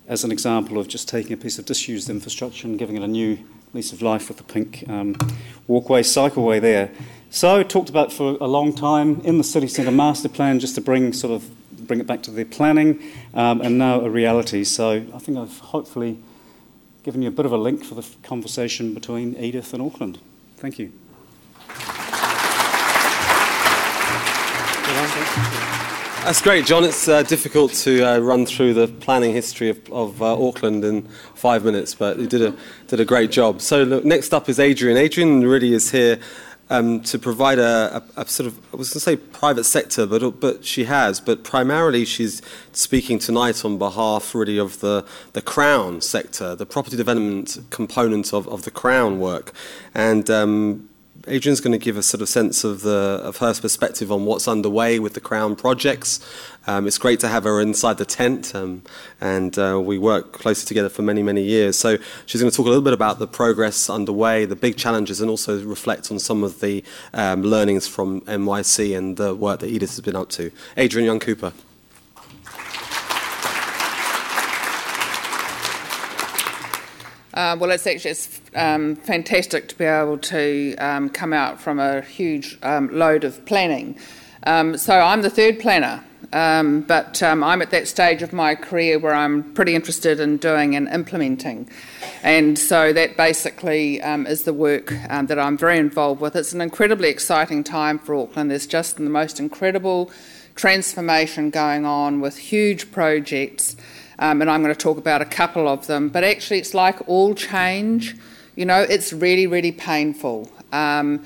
as 0.09 0.25
an 0.25 0.33
example 0.33 0.79
of 0.79 0.89
just 0.89 1.09
taking 1.09 1.33
a 1.33 1.37
piece 1.37 1.61
of 1.61 1.65
disused 1.65 2.11
infrastructure 2.11 2.67
and 2.67 2.77
giving 2.77 2.97
it 2.97 3.03
a 3.05 3.09
new 3.09 3.39
lease 3.73 3.93
of 3.93 4.03
life 4.03 4.29
with 4.29 4.39
the 4.39 4.45
pink 4.45 4.85
um, 4.89 5.17
walkway, 5.67 6.03
cycleway 6.03 6.61
there. 6.61 6.91
So, 7.31 7.63
talked 7.63 7.89
about 7.89 8.13
for 8.13 8.37
a 8.41 8.47
long 8.47 8.75
time 8.75 9.21
in 9.21 9.39
the 9.39 9.45
city 9.45 9.69
centre 9.69 9.93
master 9.93 10.29
plan 10.29 10.59
just 10.59 10.75
to 10.75 10.81
bring 10.81 11.13
sort 11.13 11.33
of 11.33 11.49
bring 11.87 12.01
it 12.01 12.07
back 12.07 12.23
to 12.23 12.31
the 12.31 12.45
planning 12.45 13.01
um, 13.35 13.61
and 13.61 13.79
now 13.79 14.01
a 14.01 14.11
reality. 14.11 14.65
So, 14.65 15.05
I 15.15 15.19
think 15.19 15.39
I've 15.39 15.59
hopefully 15.59 16.19
given 17.03 17.23
you 17.23 17.29
a 17.29 17.33
bit 17.33 17.47
of 17.47 17.53
a 17.53 17.57
link 17.57 17.85
for 17.85 17.95
the 17.95 18.07
conversation 18.23 18.95
between 18.95 19.37
Edith 19.37 19.73
and 19.73 19.83
Auckland. 19.83 20.19
Thank 20.57 20.79
you. 20.79 20.93
That's 26.23 26.43
great, 26.43 26.67
John. 26.67 26.85
It's 26.85 27.09
uh, 27.09 27.23
difficult 27.23 27.73
to 27.73 28.03
uh, 28.03 28.19
run 28.19 28.45
through 28.45 28.75
the 28.75 28.87
planning 28.87 29.33
history 29.33 29.71
of, 29.71 29.91
of 29.91 30.23
uh, 30.23 30.47
Auckland 30.47 30.85
in 30.85 31.03
five 31.35 31.65
minutes, 31.65 31.95
but 31.95 32.19
you 32.19 32.27
did 32.27 32.43
a, 32.43 32.55
did 32.89 33.01
a 33.01 33.07
great 33.07 33.31
job. 33.31 33.63
So, 33.63 33.83
look, 33.85 34.05
next 34.05 34.35
up 34.35 34.47
is 34.49 34.61
Adrienne. 34.61 34.99
Adrienne 34.99 35.41
really 35.41 35.73
is 35.73 35.91
here 35.91 36.21
um, 36.69 37.01
to 37.01 37.19
provide 37.19 37.59
a, 37.59 38.05
a, 38.17 38.21
a, 38.21 38.27
sort 38.29 38.47
of, 38.47 38.59
I 38.73 38.77
was 38.77 38.91
going 38.91 38.95
to 38.97 39.01
say 39.01 39.17
private 39.17 39.65
sector, 39.65 40.07
but, 40.07 40.41
but 40.41 40.63
she 40.63 40.85
has. 40.85 41.21
But 41.21 41.43
primarily, 41.43 42.05
she's 42.05 42.43
speaking 42.73 43.19
tonight 43.19 43.65
on 43.65 43.79
behalf, 43.79 44.35
really, 44.35 44.59
of 44.59 44.81
the, 44.81 45.07
the 45.33 45.43
Crown 45.43 46.03
sector, 46.03 46.55
the 46.55 46.67
property 46.67 46.99
development 46.99 47.59
component 47.71 48.35
of, 48.35 48.47
of 48.47 48.65
the 48.65 48.71
Crown 48.71 49.21
work. 49.21 49.53
And 49.95 50.29
um, 50.29 50.90
Adrienne's 51.29 51.61
going 51.61 51.73
to 51.73 51.79
give 51.79 51.99
a 51.99 52.03
sort 52.03 52.23
of 52.23 52.29
sense 52.29 52.65
of 52.65 52.81
the 52.81 53.21
of 53.23 53.39
her 53.39 53.53
perspective 53.55 54.11
on 54.11 54.25
what's 54.25 54.49
underway 54.49 54.99
with 54.99 55.13
the 55.13 55.21
Crown 55.21 55.55
projects. 55.55 56.19
Um, 56.67 56.87
it's 56.87 56.97
great 56.99 57.21
to 57.21 57.29
have 57.29 57.45
her 57.45 57.61
inside 57.61 57.99
the 57.99 58.07
tent, 58.07 58.55
um, 58.55 58.83
and 59.21 59.59
uh, 59.59 59.79
we 59.83 59.99
work 59.99 60.33
closely 60.33 60.67
together 60.67 60.89
for 60.89 61.03
many 61.03 61.23
many 61.23 61.43
years. 61.43 61.79
So 61.79 61.99
she's 62.25 62.41
going 62.41 62.51
to 62.51 62.57
talk 62.57 62.67
a 62.67 62.71
little 62.71 62.85
bit 62.85 62.95
about 62.95 63.19
the 63.19 63.27
progress 63.27 63.91
underway, 63.91 64.47
the 64.47 64.57
big 64.57 64.77
challenges, 64.77 65.21
and 65.21 65.29
also 65.29 65.63
reflect 65.63 66.11
on 66.11 66.19
some 66.19 66.43
of 66.43 66.61
the 66.61 66.83
um, 67.13 67.43
learnings 67.43 67.87
from 67.87 68.23
NYC 68.23 68.97
and 68.97 69.19
the 69.19 69.35
work 69.35 69.61
that 69.61 69.69
Edith 69.69 69.91
has 69.91 70.01
been 70.01 70.17
up 70.17 70.31
to. 70.31 70.51
Adrienne 70.79 71.07
Young-Cooper. 71.07 71.53
Uh, 77.33 77.57
well, 77.61 77.71
it's 77.71 77.87
actually 77.87 78.11
it's, 78.11 78.41
um, 78.57 78.97
fantastic 78.97 79.69
to 79.69 79.79
be 79.79 79.85
able 79.85 80.19
to 80.19 80.75
um, 80.79 81.09
come 81.09 81.33
out 81.33 81.61
from 81.61 81.79
a 81.79 82.01
huge 82.01 82.59
um, 82.63 82.89
load 82.93 83.23
of 83.25 83.45
planning. 83.47 83.97
Um, 84.45 84.77
so 84.77 84.99
I'm 84.99 85.23
the 85.23 85.31
third 85.31 85.61
planner, 85.61 86.03
um, 86.33 86.81
but 86.81 87.23
um, 87.23 87.45
I'm 87.45 87.63
at 87.63 87.71
that 87.71 87.87
stage 87.87 88.23
of 88.23 88.33
my 88.33 88.55
career 88.57 88.99
where 88.99 89.15
I'm 89.15 89.53
pretty 89.55 89.77
interested 89.77 90.19
in 90.19 90.39
doing 90.39 90.75
and 90.75 90.89
implementing. 90.89 91.69
And 92.23 92.59
so 92.59 92.93
that 92.93 93.17
basically 93.17 93.99
is 93.99 94.43
the 94.43 94.55
work 94.55 94.89
that 95.09 95.39
I'm 95.39 95.57
very 95.57 95.79
involved 95.79 96.21
with. 96.21 96.35
It's 96.35 96.53
an 96.53 96.61
incredibly 96.61 97.11
exciting 97.11 97.63
time 97.63 97.99
for 97.99 98.15
Auckland. 98.15 98.51
There's 98.51 98.67
just 98.67 98.97
the 98.97 99.03
most 99.03 99.39
incredible 99.39 100.11
transformation 100.57 101.51
going 101.51 101.85
on 101.85 102.21
with 102.21 102.37
huge 102.37 102.91
projects 102.91 103.77
um, 104.21 104.41
and 104.43 104.51
I'm 104.51 104.63
going 104.63 104.75
to 104.75 104.79
talk 104.79 104.99
about 104.99 105.23
a 105.23 105.25
couple 105.25 105.67
of 105.67 105.87
them. 105.87 106.11
But 106.11 106.23
actually, 106.23 106.59
it's 106.59 106.75
like 106.75 107.09
all 107.09 107.35
change, 107.35 108.17
you 108.55 108.67
know, 108.67 108.83
it's 108.83 109.13
really, 109.13 109.47
really 109.47 109.73
painful. 109.73 110.51
Um, 110.73 111.25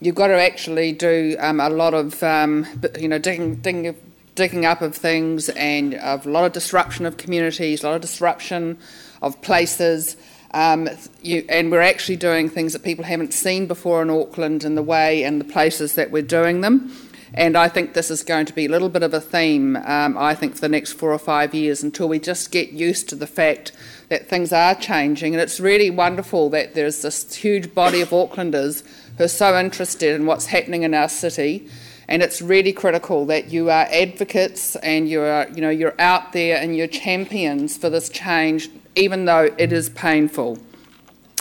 you've 0.00 0.14
got 0.14 0.28
to 0.28 0.40
actually 0.40 0.92
do 0.92 1.36
um, 1.40 1.60
a 1.60 1.68
lot 1.68 1.92
of, 1.92 2.22
um, 2.22 2.66
you 2.98 3.08
know, 3.08 3.18
digging, 3.18 3.56
digging, 3.56 3.96
digging 4.36 4.64
up 4.64 4.80
of 4.80 4.94
things 4.94 5.48
and 5.50 5.94
a 5.94 6.20
lot 6.24 6.44
of 6.44 6.52
disruption 6.52 7.04
of 7.04 7.16
communities, 7.16 7.82
a 7.82 7.88
lot 7.88 7.96
of 7.96 8.02
disruption 8.02 8.78
of 9.22 9.40
places. 9.42 10.16
Um, 10.52 10.88
you, 11.22 11.44
and 11.48 11.72
we're 11.72 11.82
actually 11.82 12.16
doing 12.16 12.48
things 12.48 12.72
that 12.74 12.84
people 12.84 13.04
haven't 13.04 13.34
seen 13.34 13.66
before 13.66 14.02
in 14.02 14.10
Auckland 14.10 14.62
in 14.62 14.76
the 14.76 14.82
way 14.82 15.24
and 15.24 15.40
the 15.40 15.44
places 15.44 15.94
that 15.94 16.12
we're 16.12 16.22
doing 16.22 16.60
them. 16.60 16.92
And 17.34 17.56
I 17.56 17.68
think 17.68 17.94
this 17.94 18.10
is 18.10 18.22
going 18.22 18.46
to 18.46 18.52
be 18.52 18.66
a 18.66 18.68
little 18.68 18.88
bit 18.88 19.02
of 19.02 19.12
a 19.12 19.20
theme, 19.20 19.76
um, 19.76 20.16
I 20.16 20.34
think, 20.34 20.54
for 20.54 20.60
the 20.60 20.68
next 20.68 20.92
four 20.92 21.12
or 21.12 21.18
five 21.18 21.54
years 21.54 21.82
until 21.82 22.08
we 22.08 22.18
just 22.18 22.52
get 22.52 22.70
used 22.70 23.08
to 23.08 23.16
the 23.16 23.26
fact 23.26 23.72
that 24.08 24.28
things 24.28 24.52
are 24.52 24.74
changing. 24.74 25.34
And 25.34 25.40
it's 25.40 25.58
really 25.58 25.90
wonderful 25.90 26.50
that 26.50 26.74
there's 26.74 27.02
this 27.02 27.34
huge 27.34 27.74
body 27.74 28.00
of 28.00 28.10
Aucklanders 28.10 28.84
who 29.18 29.24
are 29.24 29.28
so 29.28 29.58
interested 29.58 30.14
in 30.14 30.26
what's 30.26 30.46
happening 30.46 30.82
in 30.82 30.94
our 30.94 31.08
city. 31.08 31.68
And 32.08 32.22
it's 32.22 32.40
really 32.40 32.72
critical 32.72 33.26
that 33.26 33.50
you 33.50 33.68
are 33.68 33.88
advocates 33.90 34.76
and 34.76 35.08
you 35.08 35.22
are, 35.22 35.48
you 35.48 35.60
know, 35.60 35.70
you're 35.70 36.00
out 36.00 36.32
there 36.32 36.56
and 36.58 36.76
you're 36.76 36.86
champions 36.86 37.76
for 37.76 37.90
this 37.90 38.08
change, 38.08 38.70
even 38.94 39.24
though 39.24 39.52
it 39.58 39.72
is 39.72 39.90
painful. 39.90 40.58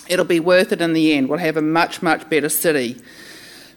It'll 0.07 0.25
be 0.25 0.39
worth 0.39 0.71
it 0.71 0.81
in 0.81 0.93
the 0.93 1.13
end. 1.13 1.29
We'll 1.29 1.39
have 1.39 1.57
a 1.57 1.61
much, 1.61 2.01
much 2.01 2.27
better 2.29 2.49
city. 2.49 2.99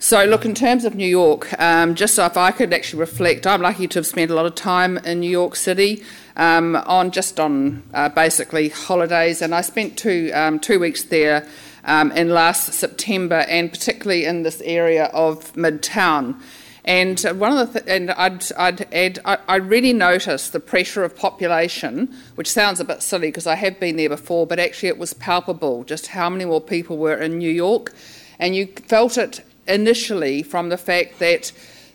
So, 0.01 0.25
look, 0.25 0.45
in 0.45 0.55
terms 0.55 0.85
of 0.85 0.95
New 0.95 1.09
York, 1.09 1.61
um, 1.61 1.97
just 1.97 2.15
so 2.15 2.25
if 2.25 2.37
I 2.37 2.53
could 2.53 2.73
actually 2.73 3.01
reflect, 3.01 3.49
I'm 3.49 3.61
lucky 3.61 3.89
to 3.89 3.99
have 3.99 4.07
spent 4.07 4.31
a 4.31 4.35
lot 4.35 4.47
of 4.47 4.55
time 4.55 4.97
in 4.99 5.19
New 5.19 5.31
York 5.31 5.57
City 5.57 6.05
um, 6.37 6.77
on 6.77 7.11
just 7.11 7.41
on 7.41 7.83
uh, 7.93 8.09
basically 8.09 8.69
holidays, 8.69 9.43
and 9.43 9.53
I 9.53 9.61
spent 9.61 9.99
two 9.99 10.31
um, 10.35 10.61
two 10.61 10.79
weeks 10.79 11.03
there 11.03 11.49
um, 11.83 12.13
in 12.13 12.29
last 12.29 12.75
September, 12.75 13.45
and 13.49 13.73
particularly 13.73 14.25
in 14.25 14.45
this 14.45 14.61
area 14.61 15.07
of 15.07 15.53
Midtown. 15.55 16.41
And 16.85 17.19
one 17.35 17.59
of 17.59 17.73
the 17.73 17.81
th- 17.81 17.93
and 17.93 18.13
I'd, 18.13 18.53
I'd 18.53 18.95
add, 18.95 19.19
I, 19.25 19.39
I 19.49 19.57
really 19.57 19.93
noticed 19.93 20.53
the 20.53 20.61
pressure 20.61 21.03
of 21.03 21.17
population, 21.17 22.15
which 22.37 22.49
sounds 22.49 22.79
a 22.79 22.85
bit 22.85 23.03
silly 23.03 23.29
because 23.29 23.49
I 23.49 23.57
have 23.57 23.81
been 23.81 23.97
there 23.97 24.09
before, 24.09 24.47
but 24.47 24.61
actually 24.61 24.91
it 24.91 24.99
was 24.99 25.13
palpable 25.13 25.83
just 25.83 26.07
how 26.07 26.31
many 26.31 26.45
more 26.45 26.61
people 26.61 26.99
were 26.99 27.17
in 27.17 27.39
New 27.39 27.51
York, 27.51 27.93
and 28.39 28.55
you 28.55 28.69
felt 28.87 29.19
it 29.19 29.41
initially 29.69 30.43
from 30.43 30.71
the 30.71 30.79
fact 30.79 31.19
that 31.19 31.53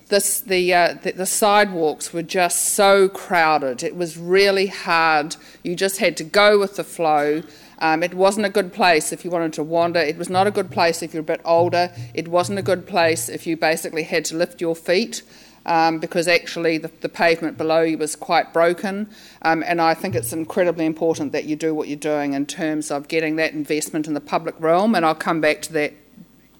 this, 0.07 0.41
the, 0.41 0.73
uh, 0.73 0.93
the, 1.01 1.13
the, 1.13 1.25
sidewalks 1.25 2.13
were 2.13 2.21
just 2.21 2.73
so 2.73 3.09
crowded. 3.09 3.83
It 3.83 3.95
was 3.95 4.17
really 4.17 4.67
hard. 4.67 5.35
You 5.63 5.75
just 5.75 5.97
had 5.97 6.17
to 6.17 6.23
go 6.23 6.59
with 6.59 6.75
the 6.75 6.83
flow. 6.83 7.41
Um, 7.79 8.03
it 8.03 8.13
wasn't 8.13 8.45
a 8.45 8.49
good 8.49 8.73
place 8.73 9.11
if 9.11 9.25
you 9.25 9.31
wanted 9.31 9.53
to 9.53 9.63
wander. 9.63 9.99
It 9.99 10.17
was 10.17 10.29
not 10.29 10.47
a 10.47 10.51
good 10.51 10.71
place 10.71 11.01
if 11.01 11.13
you're 11.13 11.21
a 11.21 11.25
bit 11.25 11.41
older. 11.43 11.91
It 12.13 12.27
wasn't 12.27 12.59
a 12.59 12.61
good 12.61 12.85
place 12.85 13.27
if 13.27 13.47
you 13.47 13.57
basically 13.57 14.03
had 14.03 14.25
to 14.25 14.35
lift 14.35 14.61
your 14.61 14.75
feet. 14.75 15.23
Um, 15.65 15.99
because 15.99 16.27
actually 16.27 16.77
the, 16.77 16.91
the, 16.99 17.07
pavement 17.07 17.57
below 17.57 17.83
you 17.83 17.97
was 17.97 18.17
quite 18.17 18.51
broken. 18.51 19.09
Um, 19.43 19.63
and 19.65 19.79
I 19.81 19.93
think 19.93 20.13
it's 20.13 20.33
incredibly 20.33 20.85
important 20.85 21.31
that 21.31 21.45
you 21.45 21.55
do 21.55 21.73
what 21.73 21.87
you're 21.87 21.95
doing 21.95 22.33
in 22.33 22.45
terms 22.45 22.91
of 22.91 23.07
getting 23.07 23.37
that 23.37 23.53
investment 23.53 24.05
in 24.05 24.13
the 24.13 24.19
public 24.19 24.55
realm. 24.59 24.93
And 24.93 25.05
I'll 25.05 25.15
come 25.15 25.39
back 25.39 25.61
to 25.61 25.73
that 25.73 25.93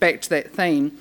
back 0.03 0.19
to 0.19 0.30
that 0.30 0.51
theme. 0.51 0.91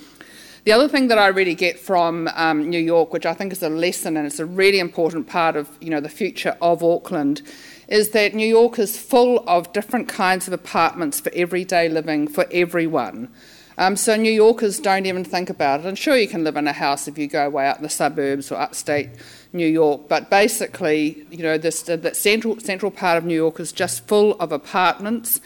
The 0.63 0.71
other 0.71 0.87
thing 0.87 1.09
that 1.09 1.19
I 1.19 1.27
really 1.27 1.57
get 1.57 1.77
from 1.77 2.29
um, 2.37 2.71
New 2.71 2.79
York, 2.79 3.13
which 3.13 3.27
I 3.27 3.35
think 3.35 3.53
is 3.53 3.61
a 3.65 3.69
lesson 3.69 4.17
and 4.17 4.29
it's 4.29 4.39
a 4.39 4.47
really 4.47 4.79
important 4.79 5.27
part 5.27 5.57
of 5.57 5.69
you 5.81 5.91
know 5.91 5.99
the 5.99 6.09
future 6.09 6.57
of 6.63 6.85
Auckland, 6.85 7.43
is 7.89 8.11
that 8.11 8.33
New 8.33 8.47
York 8.47 8.79
is 8.79 8.97
full 8.97 9.43
of 9.49 9.73
different 9.73 10.07
kinds 10.07 10.47
of 10.47 10.53
apartments 10.53 11.19
for 11.19 11.33
everyday 11.35 11.89
living 11.89 12.29
for 12.29 12.47
everyone. 12.53 13.29
Um, 13.77 13.97
so 13.97 14.15
New 14.15 14.31
Yorkers 14.31 14.79
don't 14.79 15.07
even 15.07 15.25
think 15.25 15.51
about 15.51 15.81
it. 15.81 15.87
And 15.87 15.99
sure, 15.99 16.17
you 16.17 16.29
can 16.29 16.45
live 16.45 16.57
in 16.57 16.69
a 16.69 16.73
house 16.73 17.09
if 17.09 17.19
you 17.19 17.27
go 17.27 17.51
way 17.51 17.67
out 17.67 17.79
in 17.79 17.83
the 17.83 17.89
suburbs 17.89 18.53
or 18.53 18.61
upstate 18.61 19.09
New 19.53 19.67
York, 19.67 20.03
but 20.09 20.31
basically, 20.31 21.27
you 21.29 21.43
know, 21.43 21.59
this 21.59 21.83
the 21.83 22.15
central 22.15 22.61
central 22.61 22.93
part 22.93 23.19
of 23.19 23.25
New 23.25 23.35
York 23.35 23.59
is 23.59 23.73
just 23.73 24.07
full 24.07 24.35
of 24.35 24.53
apartments. 24.53 25.41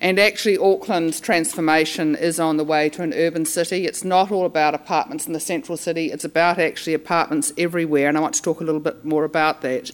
And 0.00 0.18
actually, 0.18 0.58
Auckland's 0.58 1.20
transformation 1.20 2.14
is 2.14 2.38
on 2.38 2.56
the 2.56 2.64
way 2.64 2.88
to 2.90 3.02
an 3.02 3.14
urban 3.14 3.46
city. 3.46 3.86
It's 3.86 4.04
not 4.04 4.30
all 4.30 4.44
about 4.44 4.74
apartments 4.74 5.26
in 5.26 5.32
the 5.32 5.40
central 5.40 5.76
city, 5.76 6.12
it's 6.12 6.24
about 6.24 6.58
actually 6.58 6.94
apartments 6.94 7.52
everywhere. 7.56 8.08
And 8.08 8.16
I 8.16 8.20
want 8.20 8.34
to 8.34 8.42
talk 8.42 8.60
a 8.60 8.64
little 8.64 8.80
bit 8.80 9.04
more 9.04 9.24
about 9.24 9.62
that. 9.62 9.90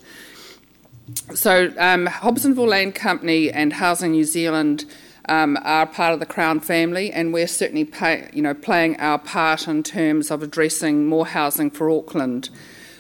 So, 1.35 1.73
um, 1.79 2.07
Hobsonville 2.07 2.69
Land 2.69 2.95
Company 2.95 3.51
and 3.51 3.73
Housing 3.75 4.13
New 4.13 4.25
Zealand 4.25 4.85
um, 5.29 5.59
are 5.63 5.87
part 5.87 6.15
of 6.15 6.21
the 6.21 6.27
Crown 6.27 6.61
family, 6.61 7.13
and 7.13 7.33
we're 7.33 7.47
certainly 7.47 7.85
pay, 7.85 8.29
you 8.33 8.43
know, 8.43 8.55
playing 8.55 8.99
our 8.99 9.19
part 9.19 9.69
in 9.69 9.83
terms 9.83 10.31
of 10.31 10.43
addressing 10.43 11.07
more 11.07 11.27
housing 11.27 11.71
for 11.71 11.91
Auckland. 11.91 12.51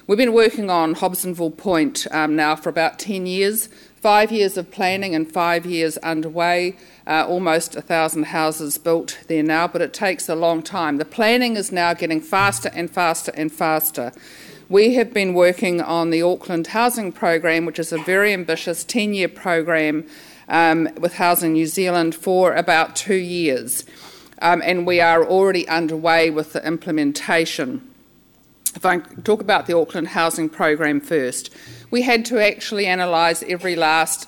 We've 0.06 0.18
been 0.18 0.32
working 0.32 0.68
on 0.68 0.96
Hobsonville 0.96 1.56
Point 1.56 2.06
um, 2.10 2.36
now 2.36 2.56
for 2.56 2.68
about 2.68 2.98
10 2.98 3.26
years, 3.26 3.68
five 3.96 4.32
years 4.32 4.56
of 4.56 4.70
planning 4.70 5.14
and 5.14 5.30
five 5.30 5.64
years 5.64 5.96
underway. 5.98 6.76
Uh, 7.06 7.26
almost 7.26 7.74
a 7.74 7.82
thousand 7.82 8.26
houses 8.26 8.78
built 8.78 9.18
there 9.26 9.42
now, 9.42 9.66
but 9.66 9.82
it 9.82 9.92
takes 9.92 10.28
a 10.28 10.34
long 10.34 10.62
time. 10.62 10.98
The 10.98 11.04
planning 11.04 11.56
is 11.56 11.72
now 11.72 11.94
getting 11.94 12.20
faster 12.20 12.70
and 12.72 12.88
faster 12.88 13.32
and 13.34 13.50
faster. 13.50 14.12
We 14.68 14.94
have 14.94 15.12
been 15.12 15.34
working 15.34 15.80
on 15.80 16.10
the 16.10 16.22
Auckland 16.22 16.68
Housing 16.68 17.12
Program, 17.12 17.66
which 17.66 17.78
is 17.78 17.92
a 17.92 17.98
very 17.98 18.32
ambitious 18.32 18.84
10 18.84 19.14
year 19.14 19.28
program 19.28 20.06
um, 20.48 20.88
with 20.96 21.14
Housing 21.14 21.54
New 21.54 21.66
Zealand 21.66 22.14
for 22.14 22.54
about 22.54 22.94
two 22.94 23.16
years. 23.16 23.84
Um, 24.40 24.62
and 24.64 24.86
we 24.86 25.00
are 25.00 25.24
already 25.24 25.68
underway 25.68 26.30
with 26.30 26.52
the 26.52 26.66
implementation. 26.66 27.88
If 28.74 28.86
I 28.86 28.98
talk 28.98 29.40
about 29.40 29.66
the 29.66 29.76
Auckland 29.76 30.08
Housing 30.08 30.48
Program 30.48 31.00
first, 31.00 31.54
we 31.90 32.02
had 32.02 32.24
to 32.26 32.38
actually 32.38 32.86
analyse 32.86 33.42
every 33.42 33.76
last 33.76 34.26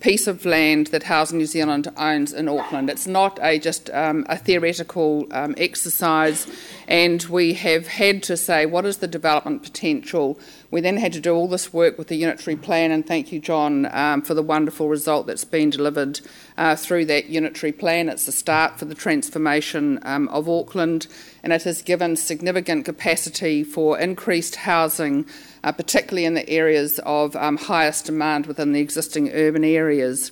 piece 0.00 0.26
of 0.26 0.44
land 0.44 0.88
that 0.88 1.04
Housing 1.04 1.38
New 1.38 1.46
Zealand 1.46 1.90
owns 1.96 2.32
in 2.32 2.48
Auckland. 2.48 2.90
It's 2.90 3.06
not 3.06 3.38
a 3.42 3.58
just 3.58 3.88
um, 3.90 4.26
a 4.28 4.36
theoretical 4.36 5.26
um, 5.30 5.54
exercise, 5.56 6.46
and 6.86 7.22
we 7.24 7.54
have 7.54 7.86
had 7.86 8.22
to 8.24 8.36
say 8.36 8.66
what 8.66 8.84
is 8.84 8.98
the 8.98 9.08
development 9.08 9.62
potential. 9.62 10.38
We 10.70 10.80
then 10.80 10.98
had 10.98 11.12
to 11.14 11.20
do 11.20 11.34
all 11.34 11.48
this 11.48 11.72
work 11.72 11.96
with 11.96 12.08
the 12.08 12.16
unitary 12.16 12.56
plan, 12.56 12.90
and 12.90 13.06
thank 13.06 13.32
you, 13.32 13.40
John, 13.40 13.86
um, 13.86 14.20
for 14.20 14.34
the 14.34 14.42
wonderful 14.42 14.88
result 14.88 15.26
that's 15.26 15.44
been 15.44 15.70
delivered 15.70 16.20
uh, 16.58 16.76
through 16.76 17.06
that 17.06 17.26
unitary 17.26 17.72
plan. 17.72 18.08
It's 18.08 18.28
a 18.28 18.32
start 18.32 18.78
for 18.78 18.84
the 18.84 18.94
transformation 18.94 19.98
um, 20.02 20.28
of 20.28 20.48
Auckland, 20.48 21.06
and 21.42 21.52
it 21.52 21.62
has 21.62 21.80
given 21.80 22.16
significant 22.16 22.84
capacity 22.84 23.64
for 23.64 23.98
increased 23.98 24.56
housing 24.56 25.24
uh, 25.66 25.72
particularly 25.72 26.24
in 26.24 26.34
the 26.34 26.48
areas 26.48 27.00
of 27.00 27.34
um, 27.34 27.56
highest 27.56 28.06
demand 28.06 28.46
within 28.46 28.72
the 28.72 28.80
existing 28.80 29.30
urban 29.32 29.64
areas. 29.64 30.30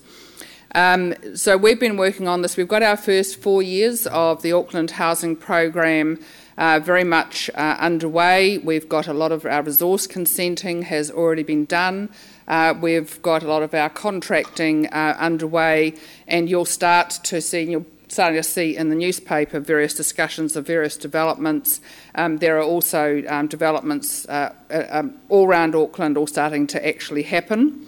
Um, 0.76 1.14
so 1.34 1.56
we've 1.56 1.80
been 1.80 1.96
working 1.96 2.28
on 2.28 2.42
this. 2.42 2.56
We've 2.56 2.68
got 2.68 2.84
our 2.84 2.96
first 2.96 3.42
four 3.42 3.60
years 3.60 4.06
of 4.06 4.42
the 4.42 4.52
Auckland 4.52 4.92
Housing 4.92 5.34
Program 5.34 6.20
uh, 6.56 6.80
very 6.82 7.02
much 7.02 7.50
uh, 7.56 7.76
underway. 7.80 8.58
We've 8.58 8.88
got 8.88 9.08
a 9.08 9.12
lot 9.12 9.32
of 9.32 9.44
our 9.44 9.62
resource 9.62 10.06
consenting 10.06 10.82
has 10.82 11.10
already 11.10 11.42
been 11.42 11.64
done. 11.64 12.10
Uh, 12.46 12.74
we've 12.80 13.20
got 13.22 13.42
a 13.42 13.48
lot 13.48 13.62
of 13.64 13.74
our 13.74 13.90
contracting 13.90 14.86
uh, 14.88 15.16
underway, 15.18 15.94
and 16.28 16.48
you'll 16.48 16.64
start 16.64 17.10
to 17.24 17.40
see, 17.40 17.62
you'll 17.62 17.86
starting 18.14 18.36
to 18.36 18.48
see 18.48 18.76
in 18.76 18.90
the 18.90 18.94
newspaper 18.94 19.58
various 19.58 19.92
discussions 19.92 20.54
of 20.54 20.64
various 20.64 20.96
developments. 20.96 21.80
Um, 22.14 22.38
there 22.38 22.56
are 22.56 22.62
also 22.62 23.24
um, 23.26 23.48
developments 23.48 24.26
uh, 24.28 24.54
uh, 24.70 24.84
um, 24.88 25.16
all 25.28 25.48
around 25.48 25.74
Auckland 25.74 26.16
all 26.16 26.28
starting 26.28 26.68
to 26.68 26.86
actually 26.86 27.24
happen. 27.24 27.86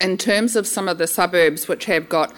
In 0.00 0.18
terms 0.18 0.54
of 0.54 0.68
some 0.68 0.88
of 0.88 0.98
the 0.98 1.08
suburbs 1.08 1.66
which 1.66 1.86
have 1.86 2.08
got 2.08 2.32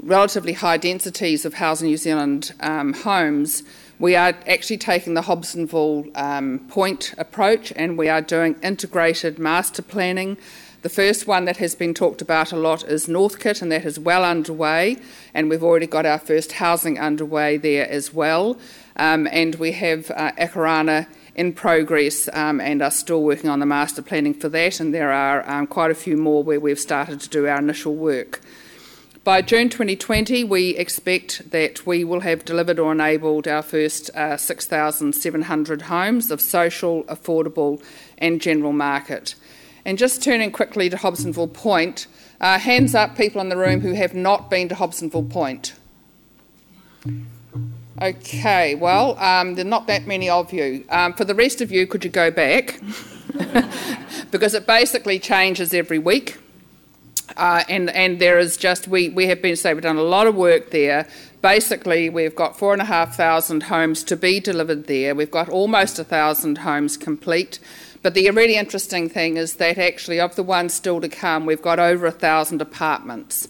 relatively 0.00 0.52
high 0.52 0.76
densities 0.76 1.46
of 1.46 1.54
Housing 1.54 1.88
New 1.88 1.96
Zealand 1.96 2.52
um, 2.60 2.92
homes, 2.92 3.62
we 3.98 4.14
are 4.14 4.34
actually 4.46 4.78
taking 4.78 5.14
the 5.14 5.22
Hobsonville 5.22 6.14
um, 6.14 6.58
Point 6.68 7.14
approach 7.16 7.72
and 7.74 7.96
we 7.96 8.10
are 8.10 8.20
doing 8.20 8.54
integrated 8.62 9.38
master 9.38 9.80
planning 9.80 10.36
the 10.82 10.88
first 10.88 11.26
one 11.26 11.44
that 11.46 11.56
has 11.56 11.74
been 11.74 11.92
talked 11.92 12.22
about 12.22 12.52
a 12.52 12.56
lot 12.56 12.84
is 12.84 13.08
Northcote, 13.08 13.62
and 13.62 13.72
that 13.72 13.84
is 13.84 13.98
well 13.98 14.24
underway, 14.24 14.96
and 15.34 15.50
we've 15.50 15.64
already 15.64 15.88
got 15.88 16.06
our 16.06 16.20
first 16.20 16.52
housing 16.52 17.00
underway 17.00 17.56
there 17.56 17.88
as 17.88 18.14
well. 18.14 18.56
Um, 18.96 19.26
and 19.30 19.56
we 19.56 19.72
have 19.72 20.10
uh, 20.12 20.32
Akarana 20.32 21.06
in 21.34 21.52
progress 21.52 22.28
um, 22.32 22.60
and 22.60 22.80
are 22.80 22.90
still 22.90 23.22
working 23.22 23.50
on 23.50 23.58
the 23.60 23.66
master 23.66 24.02
planning 24.02 24.34
for 24.34 24.48
that, 24.50 24.78
and 24.78 24.94
there 24.94 25.12
are 25.12 25.48
um, 25.50 25.66
quite 25.66 25.90
a 25.90 25.96
few 25.96 26.16
more 26.16 26.44
where 26.44 26.60
we've 26.60 26.78
started 26.78 27.20
to 27.20 27.28
do 27.28 27.46
our 27.48 27.58
initial 27.58 27.94
work. 27.94 28.40
By 29.24 29.42
June 29.42 29.68
2020, 29.68 30.44
we 30.44 30.70
expect 30.70 31.50
that 31.50 31.84
we 31.84 32.02
will 32.02 32.20
have 32.20 32.44
delivered 32.44 32.78
or 32.78 32.92
enabled 32.92 33.46
our 33.46 33.62
first 33.62 34.10
uh, 34.14 34.36
6,700 34.36 35.82
homes 35.82 36.30
of 36.30 36.40
social, 36.40 37.02
affordable, 37.04 37.82
and 38.16 38.40
general 38.40 38.72
market. 38.72 39.34
And 39.88 39.96
just 39.96 40.22
turning 40.22 40.50
quickly 40.50 40.90
to 40.90 40.98
Hobsonville 40.98 41.50
Point, 41.50 42.08
uh, 42.42 42.58
hands 42.58 42.94
up 42.94 43.16
people 43.16 43.40
in 43.40 43.48
the 43.48 43.56
room 43.56 43.80
who 43.80 43.94
have 43.94 44.12
not 44.12 44.50
been 44.50 44.68
to 44.68 44.74
Hobsonville 44.74 45.30
Point. 45.30 45.72
Okay, 48.02 48.74
well, 48.74 49.18
um, 49.18 49.54
there 49.54 49.64
are 49.64 49.68
not 49.68 49.86
that 49.86 50.06
many 50.06 50.28
of 50.28 50.52
you. 50.52 50.84
Um, 50.90 51.14
for 51.14 51.24
the 51.24 51.34
rest 51.34 51.62
of 51.62 51.72
you, 51.72 51.86
could 51.86 52.04
you 52.04 52.10
go 52.10 52.30
back? 52.30 52.78
because 54.30 54.52
it 54.52 54.66
basically 54.66 55.18
changes 55.18 55.72
every 55.72 55.98
week. 55.98 56.36
Uh, 57.38 57.64
and, 57.70 57.88
and 57.88 58.18
there 58.18 58.38
is 58.38 58.58
just, 58.58 58.88
we, 58.88 59.08
we 59.08 59.26
have 59.28 59.40
been, 59.40 59.56
say, 59.56 59.72
we've 59.72 59.82
done 59.82 59.96
a 59.96 60.02
lot 60.02 60.26
of 60.26 60.34
work 60.34 60.70
there. 60.70 61.08
Basically, 61.40 62.10
we've 62.10 62.36
got 62.36 62.58
four 62.58 62.74
and 62.74 62.82
a 62.82 62.84
half 62.84 63.16
thousand 63.16 63.62
homes 63.62 64.04
to 64.04 64.16
be 64.16 64.38
delivered 64.38 64.86
there. 64.86 65.14
We've 65.14 65.30
got 65.30 65.48
almost 65.48 65.98
a 65.98 66.04
thousand 66.04 66.58
homes 66.58 66.98
complete. 66.98 67.58
But 68.02 68.14
the 68.14 68.30
really 68.30 68.56
interesting 68.56 69.08
thing 69.08 69.36
is 69.36 69.56
that 69.56 69.78
actually, 69.78 70.20
of 70.20 70.36
the 70.36 70.42
ones 70.42 70.74
still 70.74 71.00
to 71.00 71.08
come, 71.08 71.46
we've 71.46 71.62
got 71.62 71.78
over 71.78 72.06
a 72.06 72.12
thousand 72.12 72.62
apartments. 72.62 73.48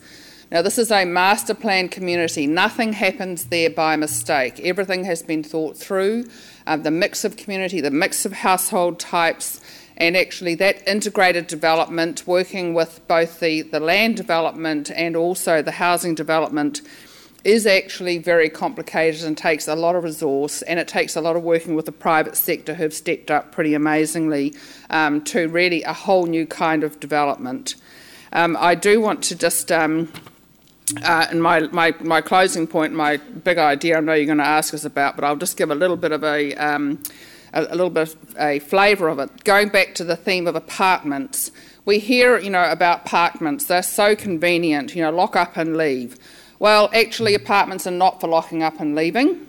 Now, 0.51 0.63
this 0.63 0.79
is 0.79 0.91
a 0.91 1.05
master 1.05 1.53
plan 1.53 1.91
community. 1.91 2.47
Nothing 2.47 2.95
happens 2.95 3.47
there 3.47 3.69
by 3.69 3.97
mistake. 3.97 4.59
Everything 4.61 5.05
has 5.05 5.23
been 5.23 5.43
thought 5.43 5.77
through. 5.77 6.25
Uh, 6.67 6.79
the 6.79 6.91
mix 6.91 7.25
of 7.25 7.37
community, 7.37 7.83
the 7.83 7.91
mix 7.91 8.25
of 8.25 8.33
household 8.33 8.99
types, 8.99 9.61
and 9.99 10.17
actually 10.17 10.55
that 10.55 10.87
integrated 10.89 11.49
development, 11.49 12.27
working 12.27 12.73
with 12.73 13.07
both 13.09 13.41
the, 13.41 13.61
the 13.63 13.81
land 13.81 14.17
development 14.17 14.91
and 14.91 15.17
also 15.17 15.61
the 15.61 15.73
housing 15.73 16.15
development, 16.15 16.81
is 17.45 17.67
actually 17.67 18.19
very 18.19 18.49
complicated 18.49 19.25
and 19.25 19.39
takes 19.39 19.69
a 19.69 19.75
lot 19.75 19.95
of 19.95 20.03
resource 20.03 20.63
and 20.63 20.79
it 20.79 20.89
takes 20.89 21.17
a 21.17 21.21
lot 21.21 21.37
of 21.37 21.43
working 21.43 21.75
with 21.75 21.87
the 21.87 21.93
private 21.93 22.37
sector 22.37 22.75
who've 22.75 22.93
stepped 22.93 23.31
up 23.31 23.53
pretty 23.53 23.75
amazingly 23.75 24.55
um, 24.91 25.23
to 25.23 25.49
really 25.49 25.83
a 25.85 25.93
whole 25.93 26.27
new 26.27 26.47
kind 26.47 26.83
of 26.83 26.99
development. 26.99 27.77
Um, 28.33 28.57
I 28.59 28.75
do 28.75 29.01
want 29.01 29.23
to 29.25 29.37
just, 29.37 29.71
um, 29.71 30.13
uh, 31.03 31.27
in 31.31 31.41
my, 31.41 31.61
my, 31.69 31.95
my 32.01 32.21
closing 32.21 32.67
point, 32.67 32.93
my 32.93 33.19
big 33.19 33.59
idea 33.59 33.99
I 33.99 34.01
know 34.01 34.15
you're 34.15 34.27
going 34.27 34.39
to 34.39 34.45
ask 34.45 34.75
us 34.75 34.85
about, 34.85 35.15
but 35.15 35.25
I'll 35.25 35.37
just 35.37 35.57
give 35.57 35.71
a 35.71 35.75
little 35.75 35.97
bit 35.97 36.13
of 36.13 36.25
a, 36.25 36.55
um, 36.55 37.03
a, 37.55 37.63
a 37.63 37.75
little 37.75 37.91
bit 37.91 38.15
of 38.15 38.37
a 38.39 38.59
flavour 38.59 39.09
of 39.09 39.19
it. 39.21 39.45
Going 39.45 39.69
back 39.69 39.95
to 39.95 40.05
the 40.05 40.17
theme 40.17 40.47
of 40.47 40.57
apartments, 40.57 41.53
we 41.85 42.01
hear, 42.01 42.39
you 42.39 42.51
know, 42.51 42.71
about 42.71 43.07
apartments. 43.07 43.65
They're 43.65 43.83
so 43.83 44.15
convenient, 44.15 44.95
you 44.95 45.03
know, 45.03 45.11
lock 45.11 45.37
up 45.37 45.57
and 45.57 45.77
leave. 45.77 46.19
Well, 46.59 46.91
actually, 46.93 47.35
apartments 47.35 47.87
are 47.87 47.93
not 47.93 48.21
for 48.21 48.27
locking 48.27 48.63
up 48.63 48.81
and 48.81 48.95
leaving. 48.95 49.47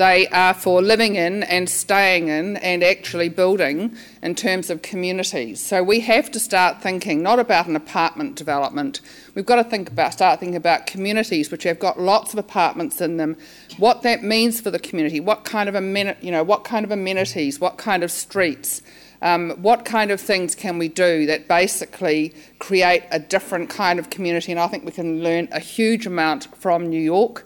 They 0.00 0.26
are 0.28 0.54
for 0.54 0.80
living 0.80 1.16
in 1.16 1.42
and 1.42 1.68
staying 1.68 2.28
in 2.28 2.56
and 2.56 2.82
actually 2.82 3.28
building 3.28 3.94
in 4.22 4.34
terms 4.34 4.70
of 4.70 4.80
communities. 4.80 5.60
So 5.60 5.82
we 5.82 6.00
have 6.00 6.30
to 6.30 6.40
start 6.40 6.80
thinking 6.80 7.22
not 7.22 7.38
about 7.38 7.66
an 7.66 7.76
apartment 7.76 8.34
development. 8.36 9.02
We've 9.34 9.44
got 9.44 9.56
to 9.56 9.64
think 9.64 9.90
about 9.90 10.14
start 10.14 10.40
thinking 10.40 10.56
about 10.56 10.86
communities 10.86 11.50
which 11.50 11.64
have 11.64 11.78
got 11.78 12.00
lots 12.00 12.32
of 12.32 12.38
apartments 12.38 13.02
in 13.02 13.18
them. 13.18 13.36
What 13.76 14.00
that 14.00 14.22
means 14.22 14.58
for 14.58 14.70
the 14.70 14.78
community. 14.78 15.20
What 15.20 15.44
kind 15.44 15.68
of 15.68 15.76
amen- 15.76 16.16
you 16.22 16.30
know 16.30 16.44
what 16.44 16.64
kind 16.64 16.86
of 16.86 16.90
amenities. 16.90 17.60
What 17.60 17.76
kind 17.76 18.02
of 18.02 18.10
streets. 18.10 18.80
Um, 19.22 19.50
what 19.62 19.84
kind 19.84 20.10
of 20.10 20.20
things 20.20 20.54
can 20.54 20.78
we 20.78 20.88
do 20.88 21.26
that 21.26 21.46
basically 21.46 22.34
create 22.58 23.04
a 23.10 23.18
different 23.18 23.68
kind 23.68 23.98
of 23.98 24.08
community? 24.08 24.50
And 24.52 24.60
I 24.60 24.66
think 24.66 24.84
we 24.84 24.92
can 24.92 25.22
learn 25.22 25.48
a 25.52 25.60
huge 25.60 26.06
amount 26.06 26.54
from 26.56 26.88
New 26.88 27.00
York 27.00 27.44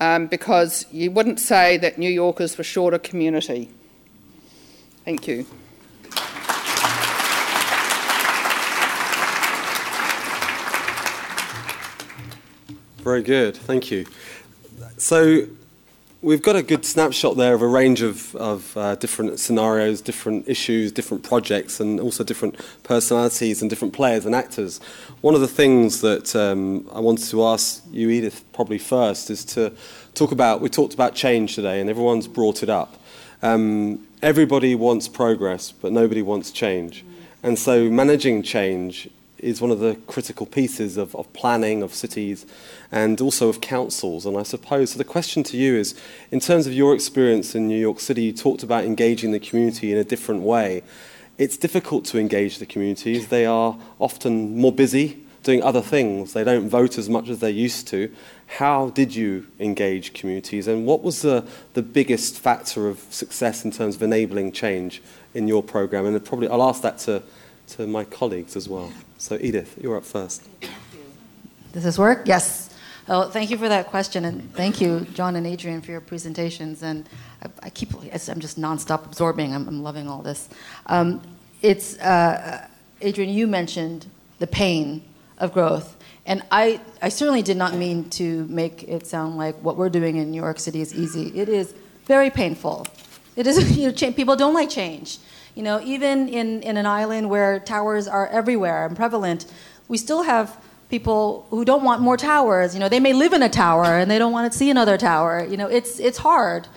um, 0.00 0.26
because 0.26 0.86
you 0.92 1.10
wouldn't 1.10 1.40
say 1.40 1.78
that 1.78 1.98
New 1.98 2.10
Yorkers 2.10 2.56
were 2.56 2.64
short 2.64 2.94
of 2.94 3.02
community. 3.02 3.70
Thank 5.04 5.26
you. 5.26 5.46
Very 12.98 13.22
good, 13.22 13.56
thank 13.56 13.90
you. 13.90 14.04
So, 14.96 15.46
we've 16.26 16.42
got 16.42 16.56
a 16.56 16.62
good 16.62 16.84
snapshot 16.84 17.36
there 17.36 17.54
of 17.54 17.62
a 17.62 17.66
range 17.68 18.02
of, 18.02 18.34
of 18.34 18.76
uh, 18.76 18.96
different 18.96 19.38
scenarios, 19.38 20.00
different 20.00 20.48
issues, 20.48 20.90
different 20.90 21.22
projects, 21.22 21.78
and 21.78 22.00
also 22.00 22.24
different 22.24 22.56
personalities 22.82 23.60
and 23.62 23.70
different 23.70 23.94
players 23.94 24.26
and 24.26 24.34
actors. 24.34 24.80
One 25.20 25.36
of 25.36 25.40
the 25.40 25.46
things 25.46 26.00
that 26.00 26.34
um, 26.34 26.90
I 26.92 26.98
wanted 26.98 27.28
to 27.28 27.44
ask 27.44 27.80
you, 27.92 28.10
Edith, 28.10 28.44
probably 28.52 28.78
first, 28.78 29.30
is 29.30 29.44
to 29.44 29.72
talk 30.14 30.32
about. 30.32 30.60
We 30.60 30.68
talked 30.68 30.94
about 30.94 31.14
change 31.14 31.54
today, 31.54 31.80
and 31.80 31.88
everyone's 31.88 32.26
brought 32.26 32.64
it 32.64 32.68
up. 32.68 33.00
Um, 33.40 34.04
everybody 34.20 34.74
wants 34.74 35.06
progress, 35.06 35.70
but 35.70 35.92
nobody 35.92 36.22
wants 36.22 36.50
change. 36.50 37.04
And 37.44 37.56
so 37.56 37.88
managing 37.88 38.42
change 38.42 39.08
is 39.38 39.60
one 39.60 39.70
of 39.70 39.80
the 39.80 39.96
critical 40.06 40.46
pieces 40.46 40.96
of, 40.96 41.14
of 41.14 41.30
planning 41.32 41.82
of 41.82 41.92
cities 41.94 42.46
and 42.90 43.20
also 43.20 43.48
of 43.48 43.60
councils. 43.60 44.26
And 44.26 44.36
I 44.36 44.42
suppose 44.42 44.90
so 44.90 44.98
the 44.98 45.04
question 45.04 45.42
to 45.44 45.56
you 45.56 45.74
is, 45.74 45.94
in 46.30 46.40
terms 46.40 46.66
of 46.66 46.72
your 46.72 46.94
experience 46.94 47.54
in 47.54 47.68
New 47.68 47.78
York 47.78 48.00
City, 48.00 48.24
you 48.24 48.32
talked 48.32 48.62
about 48.62 48.84
engaging 48.84 49.32
the 49.32 49.40
community 49.40 49.92
in 49.92 49.98
a 49.98 50.04
different 50.04 50.42
way. 50.42 50.82
It's 51.38 51.56
difficult 51.56 52.04
to 52.06 52.18
engage 52.18 52.58
the 52.58 52.66
communities. 52.66 53.28
They 53.28 53.44
are 53.44 53.76
often 53.98 54.56
more 54.56 54.72
busy 54.72 55.22
doing 55.42 55.62
other 55.62 55.82
things. 55.82 56.32
They 56.32 56.42
don't 56.42 56.68
vote 56.68 56.98
as 56.98 57.08
much 57.08 57.28
as 57.28 57.38
they 57.38 57.52
used 57.52 57.86
to. 57.88 58.12
How 58.46 58.90
did 58.90 59.14
you 59.14 59.46
engage 59.60 60.12
communities 60.12 60.66
and 60.66 60.86
what 60.86 61.02
was 61.02 61.22
the, 61.22 61.46
the 61.74 61.82
biggest 61.82 62.40
factor 62.40 62.88
of 62.88 62.98
success 63.10 63.64
in 63.64 63.70
terms 63.70 63.94
of 63.94 64.02
enabling 64.02 64.52
change 64.52 65.02
in 65.34 65.46
your 65.46 65.62
program? 65.62 66.04
And 66.06 66.24
probably 66.24 66.48
I'll 66.48 66.62
ask 66.62 66.82
that 66.82 66.98
to 67.00 67.22
to 67.68 67.86
my 67.86 68.04
colleagues 68.04 68.56
as 68.56 68.68
well. 68.68 68.92
So, 69.18 69.38
Edith, 69.40 69.78
you're 69.80 69.96
up 69.96 70.04
first. 70.04 70.48
Does 71.72 71.84
this 71.84 71.98
work? 71.98 72.26
Yes. 72.26 72.70
Well, 73.08 73.30
thank 73.30 73.50
you 73.50 73.58
for 73.58 73.68
that 73.68 73.86
question, 73.86 74.24
and 74.24 74.52
thank 74.54 74.80
you, 74.80 75.06
John 75.14 75.36
and 75.36 75.46
Adrienne, 75.46 75.80
for 75.80 75.92
your 75.92 76.00
presentations. 76.00 76.82
And 76.82 77.08
I, 77.42 77.48
I 77.64 77.70
keep, 77.70 77.92
I'm 77.94 78.40
just 78.40 78.58
nonstop 78.58 79.04
absorbing. 79.04 79.54
I'm, 79.54 79.68
I'm 79.68 79.82
loving 79.82 80.08
all 80.08 80.22
this. 80.22 80.48
Um, 80.86 81.22
it's 81.62 81.96
uh, 81.98 82.66
Adrienne. 83.02 83.28
You 83.28 83.46
mentioned 83.46 84.06
the 84.38 84.46
pain 84.46 85.02
of 85.38 85.52
growth, 85.52 85.96
and 86.26 86.42
I, 86.50 86.80
I 87.00 87.08
certainly 87.08 87.42
did 87.42 87.56
not 87.56 87.74
mean 87.74 88.10
to 88.10 88.44
make 88.46 88.82
it 88.82 89.06
sound 89.06 89.36
like 89.36 89.54
what 89.62 89.76
we're 89.76 89.88
doing 89.88 90.16
in 90.16 90.32
New 90.32 90.40
York 90.40 90.58
City 90.58 90.80
is 90.80 90.92
easy. 90.92 91.28
It 91.38 91.48
is 91.48 91.74
very 92.06 92.30
painful. 92.30 92.86
It 93.36 93.46
is. 93.46 93.76
You 93.78 93.92
know, 93.92 94.12
people 94.12 94.34
don't 94.34 94.54
like 94.54 94.70
change. 94.70 95.18
You 95.56 95.62
know, 95.62 95.80
even 95.80 96.28
in, 96.28 96.62
in 96.62 96.76
an 96.76 96.86
island 96.86 97.30
where 97.30 97.58
towers 97.58 98.06
are 98.06 98.28
everywhere 98.28 98.86
and 98.86 98.94
prevalent, 98.94 99.46
we 99.88 99.98
still 99.98 100.22
have 100.22 100.56
people 100.90 101.46
who 101.50 101.64
don't 101.64 101.82
want 101.82 102.02
more 102.02 102.16
towers. 102.16 102.74
You 102.74 102.80
know, 102.80 102.88
they 102.88 103.00
may 103.00 103.14
live 103.14 103.32
in 103.32 103.42
a 103.42 103.48
tower 103.48 103.86
and 103.86 104.08
they 104.10 104.18
don't 104.18 104.32
want 104.32 104.52
to 104.52 104.56
see 104.56 104.70
another 104.70 104.96
tower. 104.98 105.44
You 105.44 105.56
know, 105.56 105.66
it's 105.66 105.98
it's 105.98 106.18
hard. 106.18 106.68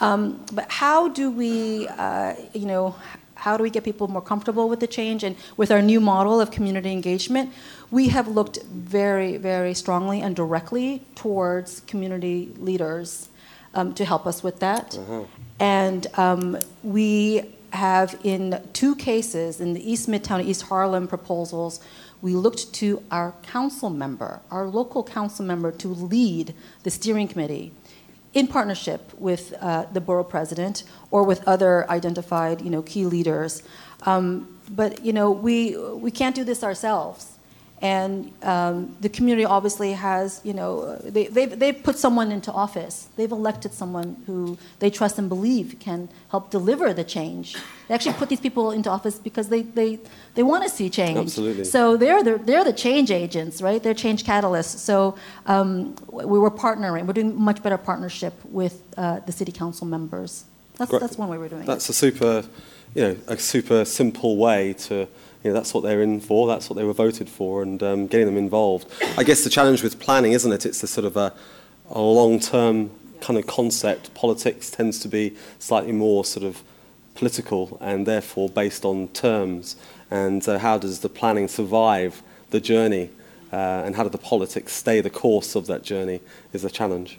Um, 0.00 0.44
but 0.52 0.70
how 0.70 1.08
do 1.08 1.30
we, 1.30 1.86
uh, 1.86 2.34
you 2.52 2.66
know, 2.66 2.96
how 3.36 3.56
do 3.56 3.62
we 3.62 3.70
get 3.70 3.84
people 3.84 4.08
more 4.08 4.22
comfortable 4.22 4.68
with 4.68 4.80
the 4.80 4.88
change? 4.88 5.22
And 5.22 5.36
with 5.56 5.70
our 5.70 5.80
new 5.80 6.00
model 6.00 6.40
of 6.40 6.50
community 6.50 6.90
engagement, 6.90 7.52
we 7.90 8.08
have 8.08 8.26
looked 8.26 8.62
very, 8.64 9.36
very 9.36 9.74
strongly 9.74 10.20
and 10.20 10.34
directly 10.34 11.02
towards 11.14 11.80
community 11.82 12.52
leaders 12.58 13.28
um, 13.74 13.94
to 13.94 14.04
help 14.04 14.26
us 14.26 14.42
with 14.42 14.58
that. 14.58 14.98
Uh-huh. 14.98 15.24
And 15.60 16.06
um, 16.14 16.58
we 16.82 17.54
have 17.74 18.18
in 18.24 18.66
two 18.72 18.94
cases, 18.96 19.60
in 19.60 19.74
the 19.74 19.90
East 19.90 20.08
Midtown, 20.08 20.44
East 20.44 20.62
Harlem 20.62 21.06
proposals, 21.06 21.80
we 22.22 22.34
looked 22.34 22.72
to 22.74 23.02
our 23.10 23.34
council 23.42 23.90
member, 23.90 24.40
our 24.50 24.66
local 24.66 25.04
council 25.04 25.44
member, 25.44 25.70
to 25.72 25.88
lead 25.88 26.54
the 26.82 26.90
steering 26.90 27.28
committee 27.28 27.72
in 28.32 28.46
partnership 28.46 29.12
with 29.18 29.54
uh, 29.60 29.84
the 29.92 30.00
borough 30.00 30.24
president 30.24 30.84
or 31.10 31.22
with 31.22 31.46
other 31.46 31.88
identified, 31.90 32.62
you 32.62 32.70
know, 32.70 32.82
key 32.82 33.04
leaders. 33.04 33.62
Um, 34.02 34.58
but 34.70 35.04
you 35.04 35.12
know, 35.12 35.30
we 35.30 35.76
we 35.76 36.10
can't 36.10 36.34
do 36.34 36.44
this 36.44 36.64
ourselves. 36.64 37.33
And 37.84 38.32
um, 38.42 38.96
the 39.02 39.10
community 39.10 39.44
obviously 39.44 39.92
has, 39.92 40.40
you 40.42 40.54
know, 40.54 40.96
they, 40.96 41.26
they've, 41.26 41.58
they've 41.58 41.82
put 41.82 41.98
someone 41.98 42.32
into 42.32 42.50
office. 42.50 43.08
They've 43.16 43.30
elected 43.30 43.74
someone 43.74 44.16
who 44.26 44.56
they 44.78 44.88
trust 44.88 45.18
and 45.18 45.28
believe 45.28 45.76
can 45.80 46.08
help 46.30 46.50
deliver 46.50 46.94
the 46.94 47.04
change. 47.04 47.56
They 47.86 47.94
actually 47.94 48.14
put 48.14 48.30
these 48.30 48.40
people 48.40 48.70
into 48.70 48.88
office 48.88 49.18
because 49.18 49.50
they, 49.50 49.60
they, 49.60 49.98
they 50.34 50.42
want 50.42 50.62
to 50.64 50.70
see 50.70 50.88
change. 50.88 51.18
Absolutely. 51.18 51.64
So 51.64 51.98
they're 51.98 52.24
the, 52.24 52.38
they're 52.38 52.64
the 52.64 52.72
change 52.72 53.10
agents, 53.10 53.60
right? 53.60 53.82
They're 53.82 53.92
change 53.92 54.24
catalysts. 54.24 54.78
So 54.78 55.16
um, 55.44 55.94
we 56.10 56.38
were 56.38 56.50
partnering. 56.50 57.06
We're 57.06 57.12
doing 57.12 57.38
much 57.38 57.62
better 57.62 57.76
partnership 57.76 58.32
with 58.46 58.80
uh, 58.96 59.20
the 59.26 59.32
city 59.32 59.52
council 59.52 59.86
members. 59.86 60.44
That's, 60.78 60.90
that's 60.90 61.18
one 61.18 61.28
way 61.28 61.36
we're 61.36 61.50
doing 61.50 61.66
that's 61.66 61.84
it. 61.84 61.88
That's 61.88 61.90
a 61.90 61.92
super, 61.92 62.44
you 62.94 63.02
know, 63.02 63.16
a 63.26 63.36
super 63.36 63.84
simple 63.84 64.38
way 64.38 64.72
to 64.88 65.06
you 65.44 65.50
know, 65.50 65.54
that's 65.54 65.74
what 65.74 65.82
they're 65.82 66.02
in 66.02 66.20
for, 66.20 66.48
that's 66.48 66.70
what 66.70 66.76
they 66.76 66.84
were 66.84 66.94
voted 66.94 67.28
for, 67.28 67.62
and 67.62 67.82
um, 67.82 68.06
getting 68.06 68.26
them 68.26 68.38
involved. 68.38 68.90
I 69.18 69.24
guess 69.24 69.44
the 69.44 69.50
challenge 69.50 69.82
with 69.82 70.00
planning, 70.00 70.32
isn't 70.32 70.50
it? 70.50 70.64
It's 70.64 70.82
a 70.82 70.86
sort 70.86 71.04
of 71.04 71.16
a, 71.16 71.34
a 71.90 72.00
long 72.00 72.40
term 72.40 72.90
kind 73.20 73.38
of 73.38 73.46
concept. 73.46 74.14
Politics 74.14 74.70
tends 74.70 74.98
to 75.00 75.08
be 75.08 75.36
slightly 75.58 75.92
more 75.92 76.24
sort 76.24 76.46
of 76.46 76.62
political 77.14 77.78
and 77.80 78.06
therefore 78.06 78.48
based 78.48 78.84
on 78.84 79.08
terms. 79.08 79.76
And 80.10 80.46
uh, 80.48 80.58
how 80.58 80.78
does 80.78 81.00
the 81.00 81.08
planning 81.08 81.46
survive 81.48 82.22
the 82.50 82.60
journey? 82.60 83.10
Uh, 83.52 83.82
and 83.84 83.96
how 83.96 84.02
do 84.02 84.08
the 84.08 84.18
politics 84.18 84.72
stay 84.72 85.00
the 85.00 85.10
course 85.10 85.54
of 85.54 85.66
that 85.66 85.82
journey 85.84 86.20
is 86.52 86.64
a 86.64 86.70
challenge. 86.70 87.18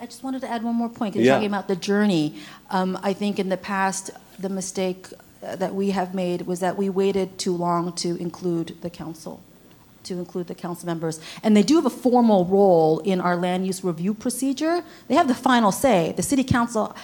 I 0.00 0.06
just 0.06 0.22
wanted 0.22 0.40
to 0.42 0.50
add 0.50 0.62
one 0.62 0.76
more 0.76 0.88
point. 0.88 1.14
You're 1.14 1.24
yeah. 1.24 1.34
talking 1.34 1.48
about 1.48 1.68
the 1.68 1.76
journey. 1.76 2.36
Um, 2.70 2.98
I 3.02 3.12
think 3.12 3.38
in 3.38 3.48
the 3.48 3.56
past, 3.56 4.10
the 4.38 4.48
mistake 4.48 5.08
that 5.56 5.74
we 5.74 5.90
have 5.90 6.14
made 6.14 6.42
was 6.42 6.60
that 6.60 6.76
we 6.76 6.88
waited 6.88 7.38
too 7.38 7.56
long 7.56 7.92
to 7.94 8.16
include 8.16 8.76
the 8.82 8.90
council, 8.90 9.42
to 10.04 10.14
include 10.18 10.46
the 10.46 10.54
council 10.54 10.86
members. 10.86 11.20
And 11.42 11.56
they 11.56 11.62
do 11.62 11.76
have 11.76 11.86
a 11.86 11.90
formal 11.90 12.44
role 12.44 13.00
in 13.00 13.20
our 13.20 13.36
land 13.36 13.66
use 13.66 13.84
review 13.84 14.14
procedure. 14.14 14.82
They 15.08 15.14
have 15.14 15.28
the 15.28 15.34
final 15.34 15.72
say. 15.72 16.12
The 16.16 16.22
city 16.22 16.44
council 16.44 16.96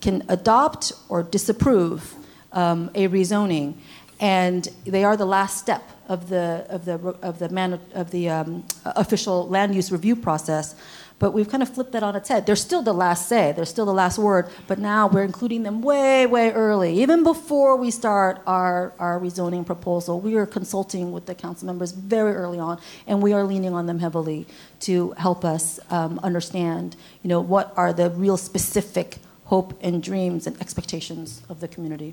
can 0.00 0.22
adopt 0.28 0.92
or 1.08 1.22
disapprove 1.22 2.14
um, 2.52 2.90
a 2.94 3.08
rezoning, 3.08 3.74
and 4.20 4.68
they 4.84 5.02
are 5.02 5.16
the 5.16 5.26
last 5.26 5.58
step 5.58 5.82
of 6.08 6.28
the 6.28 6.66
of 6.68 6.84
the 6.84 6.94
of 7.22 7.38
the 7.38 7.48
man, 7.48 7.80
of 7.94 8.10
the 8.10 8.28
um, 8.28 8.64
official 8.84 9.48
land 9.48 9.74
use 9.74 9.90
review 9.90 10.14
process. 10.14 10.74
But 11.24 11.32
we've 11.32 11.48
kind 11.48 11.62
of 11.62 11.70
flipped 11.70 11.92
that 11.92 12.02
on 12.02 12.14
its 12.16 12.28
head. 12.28 12.44
They're 12.44 12.54
still 12.54 12.82
the 12.82 12.92
last 12.92 13.30
say, 13.30 13.52
they're 13.52 13.64
still 13.64 13.86
the 13.86 13.94
last 13.94 14.18
word, 14.18 14.50
but 14.66 14.78
now 14.78 15.06
we're 15.06 15.22
including 15.22 15.62
them 15.62 15.80
way, 15.80 16.26
way 16.26 16.52
early. 16.52 17.00
Even 17.00 17.22
before 17.22 17.76
we 17.76 17.90
start 17.90 18.42
our, 18.46 18.92
our 18.98 19.18
rezoning 19.18 19.64
proposal, 19.64 20.20
we 20.20 20.34
are 20.34 20.44
consulting 20.44 21.12
with 21.12 21.24
the 21.24 21.34
council 21.34 21.64
members 21.64 21.92
very 21.92 22.34
early 22.34 22.58
on, 22.58 22.78
and 23.06 23.22
we 23.22 23.32
are 23.32 23.42
leaning 23.42 23.72
on 23.72 23.86
them 23.86 24.00
heavily 24.00 24.46
to 24.80 25.12
help 25.12 25.46
us 25.46 25.80
um, 25.88 26.20
understand, 26.22 26.94
you 27.22 27.28
know, 27.28 27.40
what 27.40 27.72
are 27.74 27.94
the 27.94 28.10
real 28.10 28.36
specific 28.36 29.16
hope 29.46 29.72
and 29.80 30.02
dreams 30.02 30.46
and 30.46 30.60
expectations 30.60 31.40
of 31.48 31.60
the 31.60 31.68
community. 31.68 32.12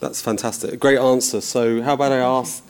That's 0.00 0.20
fantastic. 0.20 0.80
Great 0.80 0.98
answer. 0.98 1.40
So, 1.40 1.82
how 1.82 1.94
about 1.94 2.10
I 2.10 2.18
ask 2.18 2.64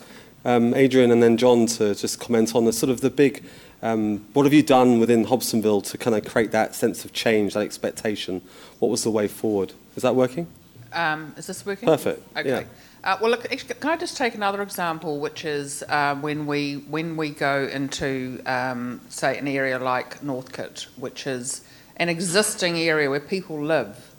um, 0.45 0.75
Adrienne 0.75 1.09
and 1.09 1.23
then 1.23 1.37
John 1.37 1.65
to 1.65 1.95
just 1.95 2.19
comment 2.19 2.55
on 2.55 2.65
the 2.65 2.73
sort 2.73 2.91
of 2.91 3.01
the 3.01 3.09
big 3.09 3.43
um, 3.81 4.25
what 4.33 4.43
have 4.43 4.53
you 4.53 4.63
done 4.63 4.99
within 4.99 5.25
Hobsonville 5.25 5.83
to 5.91 5.97
kind 5.97 6.15
of 6.15 6.25
create 6.25 6.51
that 6.51 6.75
sense 6.75 7.05
of 7.05 7.13
change, 7.13 7.53
that 7.53 7.61
expectation? 7.61 8.41
What 8.79 8.89
was 8.89 9.03
the 9.03 9.11
way 9.11 9.27
forward? 9.27 9.73
Is 9.95 10.03
that 10.03 10.15
working? 10.15 10.47
Um, 10.91 11.33
is 11.37 11.47
this 11.47 11.65
working? 11.65 11.87
Perfect. 11.87 12.37
Okay. 12.37 12.49
Yeah. 12.49 12.63
Uh, 13.03 13.17
well, 13.21 13.31
look, 13.31 13.49
can 13.49 13.89
I 13.89 13.95
just 13.95 14.17
take 14.17 14.35
another 14.35 14.61
example, 14.61 15.19
which 15.19 15.45
is 15.45 15.83
uh, 15.87 16.15
when 16.15 16.45
we 16.45 16.75
when 16.89 17.15
we 17.15 17.29
go 17.29 17.63
into, 17.63 18.41
um, 18.45 18.99
say, 19.07 19.37
an 19.37 19.47
area 19.47 19.79
like 19.79 20.21
Northcote, 20.21 20.87
which 20.97 21.25
is 21.25 21.63
an 21.95 22.09
existing 22.09 22.77
area 22.77 23.09
where 23.09 23.19
people 23.19 23.61
live. 23.61 24.13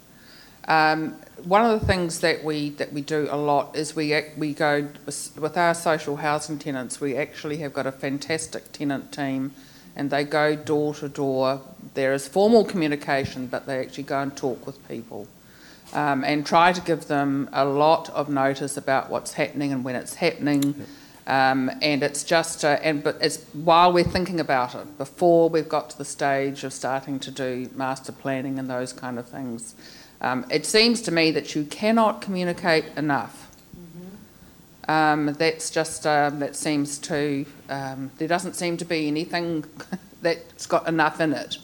Um, 0.69 1.17
one 1.45 1.65
of 1.65 1.81
the 1.81 1.87
things 1.87 2.21
that 2.21 2.45
we 2.45 2.71
that 2.71 2.93
we 2.93 3.01
do 3.01 3.29
a 3.31 3.37
lot 3.37 3.77
is 3.77 3.97
we 3.97 4.19
we 4.37 4.55
go 4.55 4.89
with 5.07 5.57
our 5.57 5.75
social 5.75 6.17
housing 6.17 6.59
tenants. 6.59 7.01
We 7.01 7.17
actually 7.17 7.59
have 7.59 7.73
got 7.73 7.87
a 7.87 7.93
fantastic 7.93 8.73
tenant 8.73 9.13
team, 9.13 9.53
and 9.97 10.11
they 10.11 10.25
go 10.25 10.57
door 10.57 10.95
to 10.97 11.09
door. 11.09 11.63
There 11.95 12.13
is 12.13 12.29
formal 12.29 12.65
communication, 12.65 13.47
but 13.47 13.67
they 13.67 13.81
actually 13.81 14.05
go 14.05 14.21
and 14.21 14.37
talk 14.37 14.67
with 14.67 14.87
people, 14.89 15.27
um, 15.93 16.25
and 16.25 16.47
try 16.47 16.73
to 16.73 16.81
give 16.81 17.07
them 17.09 17.49
a 17.53 17.65
lot 17.65 18.11
of 18.11 18.29
notice 18.29 18.77
about 18.77 19.11
what's 19.11 19.35
happening 19.35 19.73
and 19.73 19.85
when 19.85 19.97
it's 19.97 20.15
happening. 20.15 20.87
Um, 21.27 21.71
and 21.81 22.03
it's 22.03 22.25
just, 22.25 22.65
uh, 22.65 22.79
and 22.83 23.05
but 23.05 23.19
it's 23.21 23.45
while 23.53 23.93
we're 23.93 24.03
thinking 24.03 24.41
about 24.41 24.75
it, 24.75 24.99
before 24.99 25.49
we've 25.49 25.69
got 25.69 25.91
to 25.91 25.99
the 25.99 26.05
stage 26.05 26.65
of 26.65 26.73
starting 26.73 27.21
to 27.21 27.31
do 27.31 27.71
master 27.75 28.11
planning 28.11 28.59
and 28.59 28.69
those 28.69 28.93
kind 28.93 29.17
of 29.17 29.29
things. 29.29 29.75
Um, 30.21 30.45
it 30.51 30.67
seems 30.67 31.01
to 31.03 31.11
me 31.11 31.31
that 31.31 31.55
you 31.55 31.65
cannot 31.65 32.21
communicate 32.21 32.85
enough. 32.97 33.51
Mm-hmm. 33.77 34.91
Um, 34.91 35.35
that's 35.35 35.71
just 35.71 36.07
um, 36.07 36.41
that 36.41 36.57
seems 36.57 36.99
to 36.99 37.47
um, 37.69 38.11
there 38.19 38.29
doesn't 38.29 38.55
seem 38.55 38.77
to 38.79 38.85
be 38.85 39.09
anything 39.09 39.65
that's 40.23 40.67
got 40.67 40.87
enough 40.87 41.21
in 41.21 41.33
it. 41.33 41.59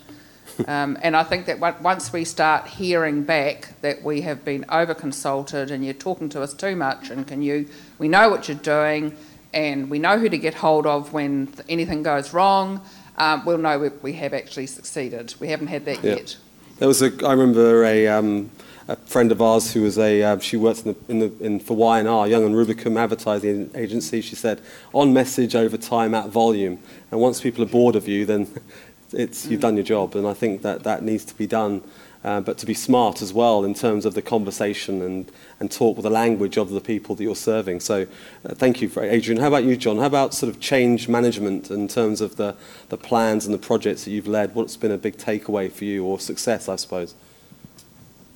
Um, 0.66 0.97
and 1.03 1.15
I 1.15 1.23
think 1.23 1.47
that 1.47 1.61
once 1.83 2.12
we 2.12 2.24
start 2.24 2.66
hearing 2.66 3.24
back 3.24 3.78
that 3.83 4.03
we 4.03 4.23
have 4.23 4.45
been 4.45 4.65
over 4.70 4.95
consulted 4.95 5.70
and 5.70 5.85
you're 5.85 5.95
talking 5.95 6.28
to 6.31 6.43
us 6.43 6.55
too 6.55 6.74
much, 6.77 7.11
and 7.11 7.27
can 7.27 7.43
you, 7.43 7.69
we 7.99 8.09
know 8.09 8.31
what 8.31 8.49
you're 8.49 8.57
doing, 8.57 9.15
and 9.53 9.91
we 9.91 9.99
know 9.99 10.19
who 10.19 10.28
to 10.28 10.39
get 10.39 10.55
hold 10.55 10.87
of 10.87 11.12
when 11.12 11.53
anything 11.69 12.03
goes 12.03 12.33
wrong, 12.33 12.81
um, 13.19 13.45
we'll 13.45 13.59
know 13.59 13.78
we, 13.78 13.89
we, 14.03 14.12
have 14.15 14.35
actually 14.35 14.66
succeeded. 14.66 15.35
We 15.41 15.49
haven't 15.49 15.69
had 15.69 15.85
that 15.87 16.03
yeah. 16.03 16.15
yet. 16.16 16.37
There 16.78 16.89
was 16.89 17.01
a, 17.01 17.07
I 17.27 17.32
remember 17.32 17.85
a, 17.85 18.07
um, 18.09 18.51
a 18.86 18.97
friend 18.97 19.32
of 19.32 19.40
ours 19.40 19.73
who 19.73 19.81
was 19.81 19.98
a, 19.98 20.23
uh, 20.23 20.39
she 20.40 20.59
worked 20.59 20.85
in, 20.85 20.93
the, 20.93 21.11
in, 21.11 21.19
the, 21.20 21.44
in 21.44 21.59
for 21.59 21.74
Y&R, 21.74 22.28
Young 22.28 22.44
and 22.44 22.55
Rubicam 22.55 22.98
Advertising 22.98 23.70
Agency. 23.74 24.20
She 24.20 24.36
said, 24.36 24.61
on 24.93 25.15
message 25.15 25.55
over 25.55 25.78
time 25.78 26.15
at 26.15 26.28
volume. 26.28 26.78
And 27.11 27.19
once 27.19 27.40
people 27.40 27.65
are 27.65 27.69
bored 27.69 27.97
of 27.97 28.07
you, 28.07 28.27
then 28.27 28.47
it's, 29.12 29.47
you've 29.47 29.62
done 29.62 29.77
your 29.77 29.85
job. 29.85 30.16
And 30.16 30.27
I 30.27 30.35
think 30.35 30.61
that 30.62 30.82
that 30.82 31.03
needs 31.03 31.24
to 31.24 31.35
be 31.35 31.47
done. 31.47 31.82
Uh, 32.27 32.40
but 32.40 32.59
to 32.59 32.66
be 32.66 32.74
smart 32.74 33.23
as 33.23 33.32
well 33.32 33.65
in 33.65 33.73
terms 33.73 34.05
of 34.05 34.15
the 34.15 34.20
conversation 34.20 35.01
and, 35.01 35.31
and 35.61 35.70
talk 35.70 35.97
with 35.97 36.03
the 36.03 36.11
language 36.11 36.57
of 36.57 36.70
the 36.70 36.81
people 36.81 37.15
that 37.15 37.23
you're 37.23 37.36
serving. 37.36 37.78
So 37.78 38.05
uh, 38.44 38.55
thank 38.55 38.82
you 38.82 38.89
for 38.89 39.05
Adrienne. 39.05 39.40
How 39.40 39.47
about 39.47 39.62
you, 39.62 39.77
John? 39.77 39.98
How 39.98 40.07
about 40.07 40.35
sort 40.35 40.53
of 40.53 40.59
change 40.59 41.09
management 41.09 41.70
in 41.70 41.86
terms 41.86 42.20
of 42.20 42.35
the, 42.35 42.57
the 42.89 42.97
plans 42.97 43.47
and 43.47 43.55
the 43.55 43.59
projects 43.59 44.05
that 44.05 44.11
you've 44.11 44.27
led? 44.27 44.57
What's 44.57 44.77
been 44.77 44.90
a 44.90 44.98
big 44.98 45.19
takeaway 45.19 45.70
for 45.70 45.85
you 45.85 46.05
or 46.05 46.19
success, 46.19 46.69
I 46.69 46.74
suppose? 46.74 47.15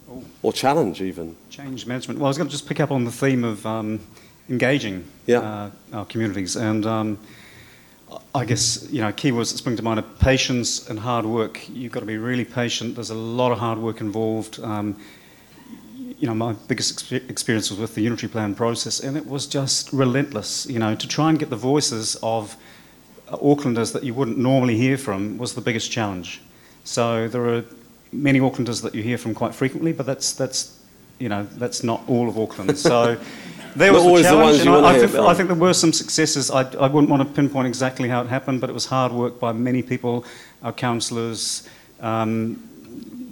Oh. 0.09 0.23
Or 0.43 0.53
challenge 0.53 1.03
even? 1.03 1.35
Change 1.51 1.85
management. 1.85 2.21
Well, 2.21 2.27
I 2.27 2.31
was 2.31 2.39
going 2.39 2.49
to 2.49 2.53
just 2.53 2.69
pick 2.69 2.79
up 2.79 2.93
on 2.93 3.05
the 3.05 3.11
theme 3.11 3.43
of 3.43 3.67
um, 3.67 3.99
engaging 4.49 5.05
yeah. 5.27 5.41
uh, 5.41 5.71
our 5.93 6.05
communities. 6.05 6.55
And 6.55 6.87
um, 6.87 7.19
I 8.35 8.45
guess 8.45 8.89
you 8.91 9.01
know 9.01 9.13
keywords 9.13 9.53
that 9.53 9.59
spring 9.59 9.77
to 9.77 9.83
mind 9.83 9.99
are 9.99 10.11
patience 10.21 10.89
and 10.89 10.99
hard 10.99 11.27
work. 11.27 11.69
You've 11.69 11.93
got 11.93 12.01
to 12.01 12.07
be 12.07 12.19
really 12.19 12.45
patient. 12.45 12.95
There's 12.95 13.11
a 13.11 13.15
lot 13.15 13.53
of 13.53 13.59
hard 13.59 13.79
work 13.79 14.01
involved. 14.01 14.61
Um, 14.61 14.97
you 16.19 16.27
know, 16.27 16.35
my 16.35 16.53
biggest 16.53 17.13
experience 17.13 17.71
was 17.71 17.79
with 17.79 17.95
the 17.95 18.03
unitary 18.03 18.31
plan 18.31 18.55
process, 18.55 19.01
and 19.01 19.17
it 19.17 19.27
was 19.27 19.47
just 19.47 19.93
relentless. 19.93 20.67
You 20.67 20.79
know, 20.79 20.95
to 20.95 21.09
try 21.09 21.31
and 21.31 21.39
get 21.39 21.51
the 21.51 21.57
voices 21.57 22.17
of 22.23 22.57
Aucklanders 23.29 23.93
that 23.93 24.05
you 24.05 24.15
wouldn't 24.15 24.39
normally 24.39 24.77
hear 24.77 24.99
from 24.99 25.39
was 25.39 25.55
the 25.55 25.61
biggest 25.61 25.91
challenge. 25.91 26.41
So 26.85 27.29
there 27.29 27.49
are 27.49 27.65
many 28.13 28.41
Aucklanders 28.41 28.83
that 28.83 28.95
you 28.95 29.03
hear 29.03 29.19
from 29.19 29.35
quite 29.35 29.55
frequently, 29.55 29.93
but 29.93 30.07
that's 30.07 30.33
that's 30.33 30.79
you 31.19 31.29
know 31.29 31.47
that's 31.53 31.83
not 31.83 32.03
all 32.09 32.29
of 32.29 32.39
Auckland. 32.39 32.79
So 32.79 33.19
there 33.77 33.93
was 33.93 34.03
always 34.03 34.29
the 34.29 34.37
ones 34.37 34.65
you 34.65 34.75
I, 34.75 34.95
I, 34.95 34.99
think, 34.99 35.15
I 35.15 35.35
think 35.35 35.49
there 35.49 35.59
were 35.59 35.75
some 35.75 35.93
successes. 35.93 36.51
I, 36.51 36.63
I 36.75 36.89
wouldn't 36.89 37.11
want 37.11 37.27
to 37.27 37.35
pinpoint 37.35 37.67
exactly 37.67 38.09
how 38.09 38.21
it 38.23 38.29
happened, 38.29 38.61
but 38.61 38.71
it 38.71 38.73
was 38.73 38.87
hard 38.87 39.13
work 39.13 39.41
by 39.41 39.53
many 39.53 39.83
people, 39.83 40.25
our 40.63 40.73
councillors, 40.73 41.69
um, 42.01 42.69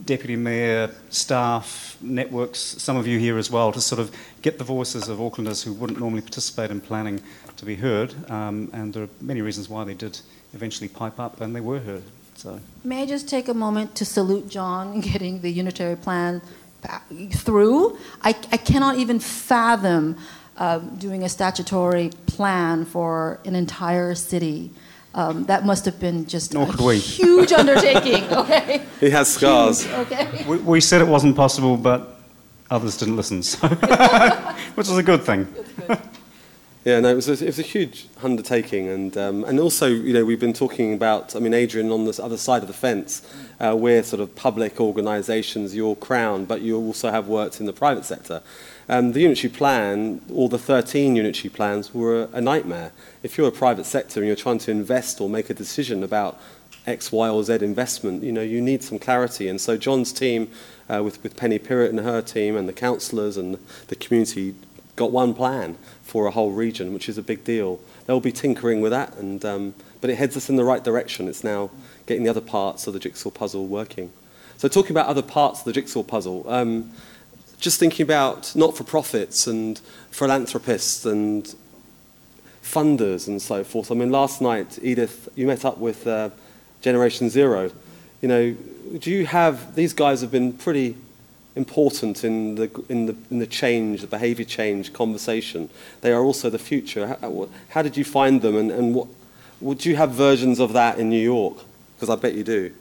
deputy 0.05 0.37
mayor, 0.37 0.91
staff, 1.11 1.97
networks, 2.01 2.59
some 2.59 2.97
of 2.97 3.07
you 3.07 3.19
here 3.19 3.39
as 3.39 3.51
well, 3.51 3.73
to 3.73 3.81
sort 3.81 4.01
of 4.01 4.15
get 4.43 4.59
the 4.59 4.65
voices 4.65 5.09
of 5.09 5.19
Aucklanders 5.19 5.63
who 5.63 5.73
wouldn't 5.73 5.99
normally 5.99 6.23
participate 6.23 6.71
in 6.71 6.81
planning 6.81 7.21
to 7.57 7.65
be 7.65 7.75
heard. 7.75 8.15
Um, 8.31 8.71
and 8.73 8.95
there 8.95 9.03
are 9.03 9.09
many 9.21 9.43
reasons 9.43 9.69
why 9.69 9.85
they 9.85 9.95
did 9.95 10.19
eventually 10.55 10.89
pipe 10.89 11.21
up, 11.21 11.41
and 11.41 11.55
they 11.55 11.61
were 11.61 11.81
heard. 11.81 12.05
So. 12.37 12.61
May 12.85 13.03
I 13.03 13.07
just 13.07 13.29
take 13.29 13.49
a 13.49 13.55
moment 13.55 13.97
to 13.97 14.05
salute 14.05 14.49
John 14.49 14.95
in 14.95 15.01
getting 15.13 15.41
the 15.41 15.51
unitary 15.51 15.97
plan 15.97 16.41
through. 17.33 17.99
I, 18.23 18.31
I 18.53 18.57
cannot 18.57 18.99
even 18.99 19.19
fathom 19.19 20.17
uh, 20.57 20.79
doing 20.79 21.23
a 21.23 21.29
statutory 21.29 22.11
plan 22.27 22.85
for 22.85 23.41
an 23.45 23.55
entire 23.55 24.15
city. 24.15 24.71
Um, 25.15 25.45
that 25.45 25.65
must 25.65 25.85
have 25.85 25.99
been 25.99 26.27
just 26.27 26.55
Nor 26.55 26.69
a 26.69 26.95
huge 26.95 27.53
undertaking. 27.53 28.25
Okay. 28.33 28.85
He 29.01 29.11
has 29.11 29.33
scars. 29.33 29.85
Huge, 29.85 29.95
okay. 29.99 30.45
We, 30.47 30.59
we, 30.59 30.81
said 30.81 31.01
it 31.01 31.09
wasn't 31.09 31.35
possible, 31.35 31.77
but 31.77 32.21
others 32.71 32.97
didn't 32.97 33.17
listen, 33.17 33.43
so 33.43 33.67
which 34.75 34.89
is 34.89 34.97
a 34.97 35.03
good 35.03 35.23
thing. 35.23 35.47
Yeah, 36.89 37.01
no, 37.01 37.11
it 37.11 37.17
was 37.17 37.29
a, 37.29 37.33
it 37.33 37.45
was 37.45 37.59
a 37.59 37.63
huge 37.77 38.07
undertaking, 38.23 38.89
and 38.89 39.15
um, 39.19 39.45
and 39.45 39.61
also, 39.61 39.89
you 39.89 40.15
know, 40.15 40.25
we've 40.25 40.41
been 40.41 40.55
talking 40.55 40.95
about. 40.95 41.37
I 41.37 41.39
mean, 41.39 41.53
Adrienne, 41.53 41.93
on 41.93 42.07
the 42.07 42.19
other 42.23 42.39
side 42.39 42.63
of 42.63 42.67
the 42.67 42.73
fence, 42.73 43.21
uh, 43.61 43.77
we're 43.77 44.03
sort 44.03 44.23
of 44.23 44.35
public 44.35 44.81
organisations, 44.81 45.77
your 45.77 45.97
crown, 45.97 46.47
but 46.47 46.63
you 46.63 46.79
also 46.79 47.11
have 47.11 47.29
worked 47.29 47.61
in 47.61 47.67
the 47.67 47.75
private 47.75 48.07
sector. 48.07 48.41
Um, 48.89 49.13
the 49.13 49.21
unitary 49.21 49.53
plan, 49.53 50.23
all 50.33 50.49
the 50.49 50.59
13 50.59 51.15
unitary 51.15 51.51
plans, 51.51 51.93
were 51.93 52.23
a, 52.23 52.29
a 52.39 52.41
nightmare. 52.41 52.93
If 53.23 53.37
you're 53.37 53.49
a 53.49 53.53
private 53.53 53.85
sector 53.85 54.21
and 54.21 54.27
you're 54.27 54.35
trying 54.35 54.61
to 54.61 54.71
invest 54.71 55.21
or 55.21 55.29
make 55.29 55.51
a 55.51 55.55
decision 55.55 56.03
about 56.03 56.41
X, 56.87 57.13
Y, 57.13 57.29
or 57.29 57.45
Z 57.45 57.57
investment, 57.57 58.23
you 58.23 58.33
know, 58.33 58.41
you 58.41 58.63
need 58.63 58.83
some 58.83 58.99
clarity. 58.99 59.47
And 59.51 59.61
so 59.61 59.77
John's 59.77 60.11
team, 60.11 60.51
uh, 60.89 61.03
with, 61.05 61.23
with 61.23 61.37
Penny 61.37 61.59
Pirrit 61.59 61.91
and 61.91 62.01
her 62.01 62.23
team, 62.23 62.57
and 62.57 62.67
the 62.67 62.73
councillors 62.73 63.37
and 63.37 63.59
the 63.89 63.95
community, 63.95 64.55
got 64.97 65.13
one 65.13 65.35
plan 65.35 65.77
for 66.09 66.27
a 66.27 66.31
whole 66.31 66.53
region, 66.53 66.95
which 66.95 67.07
is 67.09 67.19
a 67.19 67.23
big 67.23 67.45
deal. 67.45 67.79
They'll 68.07 68.19
be 68.19 68.33
tinkering 68.33 68.81
with 68.81 68.93
that, 68.93 69.15
and, 69.17 69.45
um, 69.45 69.75
but 70.01 70.09
it 70.09 70.17
heads 70.17 70.37
us 70.39 70.49
in 70.49 70.57
the 70.57 70.65
right 70.65 70.83
direction. 70.83 71.29
It's 71.29 71.45
now 71.45 71.71
getting 72.07 72.25
the 72.25 72.31
other 72.31 72.41
parts 72.41 72.87
of 72.87 72.95
the 72.95 72.99
jigsaw 72.99 73.31
puzzle 73.31 73.67
working. 73.67 74.11
So 74.57 74.69
talking 74.69 74.93
about 74.93 75.07
other 75.07 75.23
parts 75.23 75.61
of 75.61 75.67
the 75.67 75.73
jigsaw 75.75 76.03
puzzle, 76.03 76.49
um, 76.49 76.91
just 77.61 77.79
thinking 77.79 78.05
about 78.05 78.57
not-for-profits 78.57 79.47
and 79.47 79.79
philanthropists 80.11 81.05
and 81.05 81.55
funders 82.63 83.29
and 83.29 83.43
so 83.43 83.63
forth. 83.63 83.93
I 83.93 83.95
mean, 83.95 84.11
last 84.11 84.41
night, 84.41 84.79
Edith, 84.81 85.29
you 85.35 85.47
met 85.47 85.65
up 85.65 85.77
with 85.77 86.07
uh, 86.07 86.31
Generation 86.81 87.29
Zero. 87.29 87.71
You 88.23 88.29
know, 88.29 88.57
do 88.99 89.11
you 89.11 89.27
have, 89.27 89.75
these 89.75 89.93
guys 89.93 90.23
have 90.23 90.31
been 90.31 90.55
pretty 90.55 90.97
important 91.57 92.25
in 92.25 92.55
the, 92.55 92.85
in 92.89 93.07
the, 93.07 93.17
in 93.31 93.39
the 93.39 93.47
change, 93.47 94.01
the 94.01 94.07
behaviour 94.07 94.45
change 94.45 94.93
conversation. 94.93 95.69
They 96.01 96.13
are 96.13 96.23
also 96.23 96.51
the 96.51 96.59
future. 96.59 97.19
How, 97.21 97.49
how 97.71 97.83
did 97.83 97.97
you 97.97 98.05
find 98.05 98.43
them 98.43 98.57
and, 98.57 98.71
and 98.71 98.95
what, 98.95 99.09
would 99.61 99.85
you 99.85 99.97
have 99.97 100.13
versions 100.13 100.61
of 100.61 100.73
that 100.75 100.99
in 100.99 101.11
New 101.11 101.21
York? 101.21 101.59
Because 101.97 102.11
I 102.11 102.17
bet 102.17 102.35
you 102.35 102.45
do. 102.45 102.73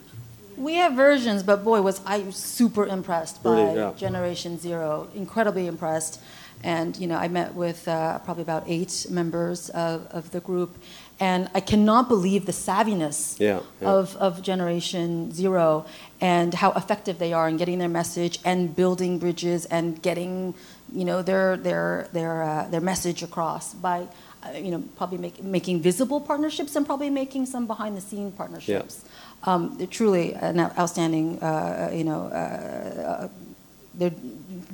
We 0.57 0.73
have 0.75 0.93
versions, 0.93 1.43
but 1.43 1.63
boy, 1.63 1.81
was 1.81 2.01
I 2.05 2.31
super 2.31 2.85
impressed 2.85 3.43
by 3.43 3.51
really, 3.51 3.75
yeah. 3.75 3.93
Generation 3.95 4.57
Zero. 4.59 5.07
Incredibly 5.13 5.67
impressed. 5.67 6.19
And, 6.63 6.97
you 6.97 7.05
know, 7.05 7.15
I 7.15 7.27
met 7.27 7.53
with 7.53 7.87
uh, 7.87 8.17
probably 8.19 8.41
about 8.41 8.63
eight 8.65 9.05
members 9.11 9.69
of, 9.69 10.07
of 10.07 10.31
the 10.31 10.39
group. 10.39 10.75
And 11.19 11.49
I 11.53 11.59
cannot 11.59 12.09
believe 12.09 12.45
the 12.47 12.51
savviness 12.51 13.39
yeah, 13.39 13.61
yeah. 13.81 13.89
Of, 13.89 14.15
of 14.17 14.41
Generation 14.41 15.31
Zero 15.31 15.85
and 16.19 16.53
how 16.53 16.71
effective 16.71 17.19
they 17.19 17.33
are 17.33 17.47
in 17.47 17.57
getting 17.57 17.77
their 17.77 17.89
message 17.89 18.39
and 18.43 18.75
building 18.75 19.19
bridges 19.19 19.65
and 19.65 20.01
getting, 20.01 20.55
you 20.91 21.05
know, 21.05 21.21
their, 21.21 21.57
their, 21.57 22.07
their, 22.13 22.43
uh, 22.43 22.67
their 22.69 22.81
message 22.81 23.21
across 23.21 23.73
by, 23.75 24.07
uh, 24.43 24.57
you 24.57 24.71
know, 24.71 24.83
probably 24.95 25.17
make, 25.17 25.43
making 25.43 25.81
visible 25.81 26.19
partnerships 26.19 26.75
and 26.75 26.85
probably 26.85 27.09
making 27.09 27.45
some 27.45 27.67
behind 27.67 27.95
the 27.97 28.01
scene 28.01 28.31
partnerships. 28.31 29.03
Um, 29.47 29.77
they're 29.77 29.87
truly 29.87 30.33
an 30.33 30.59
outstanding, 30.59 31.41
uh, 31.41 31.89
you 31.93 32.03
know, 32.03 32.23
uh, 32.27 33.23
uh, 33.23 33.27
they're 33.93 34.13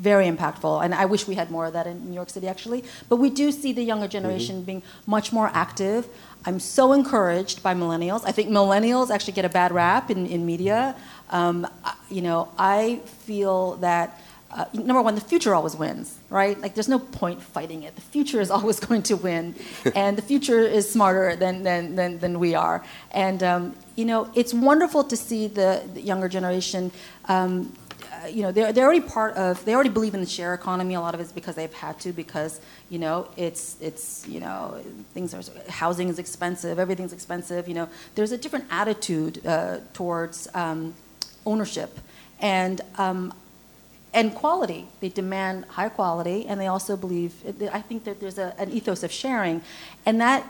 very 0.09 0.25
impactful. 0.25 0.83
And 0.83 0.95
I 0.95 1.05
wish 1.05 1.27
we 1.27 1.35
had 1.35 1.51
more 1.51 1.67
of 1.67 1.73
that 1.73 1.85
in 1.85 2.09
New 2.09 2.15
York 2.15 2.31
City, 2.31 2.47
actually. 2.47 2.83
But 3.07 3.17
we 3.17 3.29
do 3.29 3.51
see 3.51 3.71
the 3.71 3.83
younger 3.83 4.07
generation 4.07 4.57
mm-hmm. 4.57 4.65
being 4.65 4.83
much 5.05 5.31
more 5.31 5.51
active. 5.53 6.07
I'm 6.45 6.59
so 6.59 6.91
encouraged 6.91 7.61
by 7.61 7.75
millennials. 7.75 8.23
I 8.25 8.31
think 8.31 8.49
millennials 8.49 9.11
actually 9.11 9.33
get 9.33 9.45
a 9.45 9.49
bad 9.49 9.71
rap 9.71 10.09
in, 10.09 10.25
in 10.25 10.43
media. 10.45 10.95
Um, 11.29 11.67
you 12.09 12.21
know, 12.21 12.49
I 12.57 12.99
feel 13.25 13.75
that 13.77 14.19
uh, 14.55 14.65
number 14.73 15.01
one, 15.01 15.15
the 15.15 15.21
future 15.21 15.55
always 15.55 15.75
wins, 15.75 16.19
right? 16.29 16.59
Like, 16.59 16.75
there's 16.75 16.87
no 16.87 16.99
point 16.99 17.41
fighting 17.41 17.83
it. 17.83 17.95
The 17.95 18.01
future 18.01 18.39
is 18.39 18.51
always 18.57 18.79
going 18.79 19.03
to 19.03 19.15
win, 19.17 19.55
and 19.95 20.17
the 20.17 20.21
future 20.21 20.59
is 20.61 20.89
smarter 20.89 21.35
than, 21.35 21.63
than, 21.63 21.95
than, 21.95 22.19
than 22.19 22.39
we 22.39 22.53
are. 22.55 22.83
And, 23.11 23.41
um, 23.41 23.75
you 23.95 24.05
know, 24.05 24.29
it's 24.35 24.53
wonderful 24.53 25.03
to 25.05 25.17
see 25.17 25.47
the, 25.47 25.83
the 25.93 26.01
younger 26.01 26.29
generation. 26.29 26.91
Um, 27.25 27.73
uh, 28.23 28.27
you 28.27 28.43
know, 28.43 28.51
they're, 28.51 28.71
they're 28.71 28.85
already 28.85 29.01
part 29.01 29.35
of, 29.35 29.63
they 29.65 29.73
already 29.73 29.89
believe 29.89 30.13
in 30.13 30.19
the 30.19 30.25
share 30.27 30.53
economy. 30.53 30.93
A 30.93 31.01
lot 31.01 31.13
of 31.13 31.19
it's 31.19 31.31
because 31.31 31.55
they've 31.55 31.73
had 31.73 31.99
to, 32.01 32.13
because, 32.13 32.61
you 32.89 32.99
know, 32.99 33.27
it's, 33.37 33.75
it's 33.81 34.27
you 34.27 34.39
know, 34.39 34.81
things 35.13 35.33
are, 35.33 35.41
housing 35.69 36.09
is 36.09 36.19
expensive, 36.19 36.79
everything's 36.79 37.13
expensive. 37.13 37.67
You 37.67 37.73
know, 37.73 37.89
there's 38.15 38.31
a 38.31 38.37
different 38.37 38.65
attitude 38.69 39.45
uh, 39.45 39.79
towards 39.93 40.47
um, 40.53 40.93
ownership. 41.45 41.99
And 42.39 42.81
um, 42.97 43.33
and 44.13 44.33
quality. 44.35 44.87
They 44.99 45.09
demand 45.09 45.65
high 45.65 45.89
quality, 45.89 46.45
and 46.47 46.59
they 46.59 46.67
also 46.67 46.95
believe. 46.95 47.33
I 47.71 47.81
think 47.81 48.03
that 48.05 48.19
there's 48.19 48.37
a, 48.37 48.53
an 48.57 48.71
ethos 48.71 49.03
of 49.03 49.11
sharing, 49.11 49.61
and 50.05 50.21
that 50.21 50.45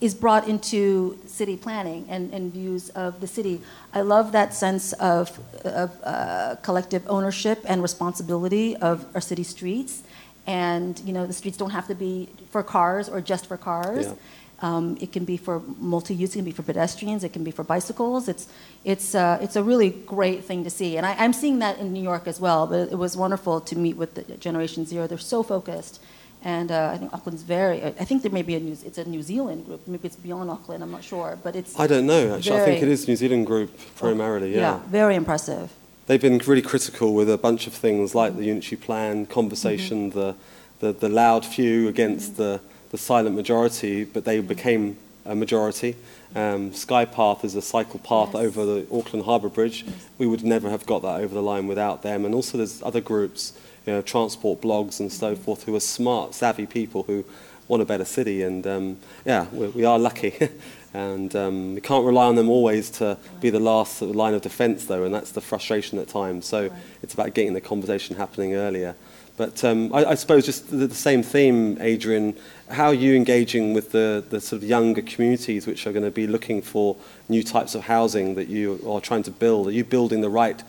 is 0.00 0.14
brought 0.14 0.48
into 0.48 1.18
city 1.26 1.56
planning 1.56 2.04
and, 2.08 2.32
and 2.32 2.52
views 2.52 2.90
of 2.90 3.20
the 3.20 3.26
city. 3.26 3.60
I 3.92 4.00
love 4.02 4.32
that 4.32 4.52
sense 4.52 4.92
of, 4.94 5.38
of 5.64 5.90
uh, 6.04 6.56
collective 6.62 7.02
ownership 7.08 7.60
and 7.64 7.80
responsibility 7.80 8.76
of 8.76 9.06
our 9.14 9.20
city 9.20 9.44
streets. 9.44 10.02
And 10.46 11.00
you 11.06 11.12
know, 11.12 11.26
the 11.26 11.32
streets 11.32 11.56
don't 11.56 11.70
have 11.70 11.86
to 11.88 11.94
be 11.94 12.28
for 12.50 12.62
cars 12.62 13.08
or 13.08 13.20
just 13.20 13.46
for 13.46 13.56
cars. 13.56 14.06
Yeah. 14.06 14.14
Um, 14.60 14.96
it 15.00 15.12
can 15.12 15.24
be 15.24 15.36
for 15.36 15.60
multi-use. 15.78 16.30
It 16.34 16.38
can 16.38 16.44
be 16.44 16.52
for 16.52 16.62
pedestrians. 16.62 17.24
It 17.24 17.32
can 17.32 17.44
be 17.44 17.50
for 17.50 17.64
bicycles. 17.64 18.28
It's 18.28 18.48
it's 18.84 19.14
uh, 19.14 19.38
it's 19.42 19.56
a 19.56 19.62
really 19.62 19.90
great 19.90 20.44
thing 20.44 20.64
to 20.64 20.70
see, 20.70 20.96
and 20.96 21.04
I, 21.04 21.24
am 21.24 21.32
seeing 21.32 21.58
that 21.58 21.78
in 21.78 21.92
New 21.92 22.02
York 22.02 22.26
as 22.26 22.40
well. 22.40 22.66
But 22.66 22.92
it 22.92 22.98
was 22.98 23.16
wonderful 23.16 23.60
to 23.60 23.76
meet 23.76 23.96
with 23.96 24.14
the 24.14 24.22
Generation 24.36 24.86
Zero. 24.86 25.06
They're 25.06 25.18
so 25.18 25.42
focused, 25.42 26.00
and 26.42 26.70
uh, 26.70 26.92
I 26.94 26.98
think 26.98 27.12
Auckland's 27.12 27.42
very. 27.42 27.82
I 27.82 28.04
think 28.04 28.22
there 28.22 28.30
may 28.30 28.42
be 28.42 28.54
a 28.54 28.60
New, 28.60 28.76
it's 28.84 28.96
a 28.96 29.04
New 29.04 29.22
Zealand 29.22 29.66
group. 29.66 29.86
Maybe 29.88 30.06
it's 30.06 30.16
beyond 30.16 30.48
Auckland. 30.50 30.82
I'm 30.84 30.92
not 30.92 31.02
sure, 31.02 31.36
but 31.42 31.56
it's. 31.56 31.78
I 31.78 31.86
don't 31.88 32.06
know. 32.06 32.36
Actually, 32.36 32.60
I 32.60 32.64
think 32.64 32.82
it 32.82 32.88
is 32.88 33.08
New 33.08 33.16
Zealand 33.16 33.46
group 33.46 33.76
primarily. 33.96 34.54
Yeah. 34.54 34.60
Yeah, 34.60 34.80
very 34.86 35.16
impressive. 35.16 35.72
They've 36.06 36.20
been 36.20 36.38
really 36.38 36.62
critical 36.62 37.14
with 37.14 37.28
a 37.28 37.38
bunch 37.38 37.66
of 37.66 37.72
things 37.72 38.14
like 38.14 38.36
the 38.36 38.44
unitary 38.44 38.76
plan, 38.76 39.26
conversation, 39.26 40.10
mm-hmm. 40.10 40.18
the, 40.18 40.36
the 40.80 40.92
the 40.92 41.08
loud 41.08 41.44
few 41.44 41.88
against 41.88 42.34
mm-hmm. 42.34 42.42
the 42.42 42.60
the 42.94 42.98
silent 42.98 43.34
majority, 43.34 44.04
but 44.04 44.24
they 44.24 44.38
became 44.38 44.96
a 45.24 45.34
majority. 45.34 45.96
Um, 46.36 46.70
Skypath 46.70 47.44
is 47.44 47.56
a 47.56 47.60
cycle 47.60 47.98
path 47.98 48.30
yes. 48.34 48.44
over 48.44 48.64
the 48.64 48.86
Auckland 48.96 49.24
Harbour 49.24 49.48
Bridge. 49.48 49.82
Yes. 49.82 50.06
We 50.18 50.28
would 50.28 50.44
never 50.44 50.70
have 50.70 50.86
got 50.86 51.02
that 51.02 51.20
over 51.20 51.34
the 51.34 51.42
line 51.42 51.66
without 51.66 52.02
them. 52.04 52.24
And 52.24 52.36
also, 52.36 52.56
there's 52.56 52.84
other 52.84 53.00
groups, 53.00 53.52
you 53.84 53.94
know, 53.94 54.00
transport 54.00 54.60
blogs 54.60 55.00
and 55.00 55.12
so 55.12 55.34
forth, 55.34 55.64
who 55.64 55.74
are 55.74 55.80
smart, 55.80 56.34
savvy 56.36 56.66
people 56.66 57.02
who 57.02 57.24
want 57.66 57.82
a 57.82 57.84
better 57.84 58.04
city. 58.04 58.44
And 58.44 58.64
um, 58.64 58.98
yeah, 59.24 59.48
we, 59.50 59.66
we, 59.70 59.84
are 59.84 59.98
lucky. 59.98 60.50
and 60.94 61.34
um, 61.34 61.74
we 61.74 61.80
can't 61.80 62.06
rely 62.06 62.26
on 62.26 62.36
them 62.36 62.48
always 62.48 62.90
to 62.90 63.18
be 63.40 63.50
the 63.50 63.58
last 63.58 64.02
line 64.02 64.34
of 64.34 64.42
defence, 64.42 64.84
though, 64.84 65.02
and 65.02 65.12
that's 65.12 65.32
the 65.32 65.40
frustration 65.40 65.98
at 65.98 66.06
times. 66.06 66.46
So 66.46 66.68
right. 66.68 66.72
it's 67.02 67.14
about 67.14 67.34
getting 67.34 67.54
the 67.54 67.60
conversation 67.60 68.14
happening 68.14 68.54
earlier. 68.54 68.94
But 69.36 69.64
um, 69.64 69.92
I, 69.92 70.04
I, 70.04 70.14
suppose 70.14 70.46
just 70.46 70.70
the, 70.70 70.86
the, 70.86 70.94
same 70.94 71.22
theme, 71.24 71.76
Adrienne. 71.80 72.36
How 72.70 72.86
are 72.86 72.94
you 72.94 73.14
engaging 73.14 73.74
with 73.74 73.90
the, 73.90 74.24
the 74.30 74.40
sort 74.40 74.62
of 74.62 74.68
younger 74.68 75.02
communities 75.02 75.66
which 75.66 75.86
are 75.86 75.92
going 75.92 76.04
to 76.04 76.10
be 76.10 76.28
looking 76.28 76.62
for 76.62 76.96
new 77.28 77.42
types 77.42 77.74
of 77.74 77.82
housing 77.82 78.36
that 78.36 78.48
you 78.48 78.80
are 78.88 79.00
trying 79.00 79.24
to 79.24 79.32
build? 79.32 79.66
Are 79.66 79.72
you 79.72 79.84
building 79.84 80.20
the 80.20 80.30
right 80.30 80.62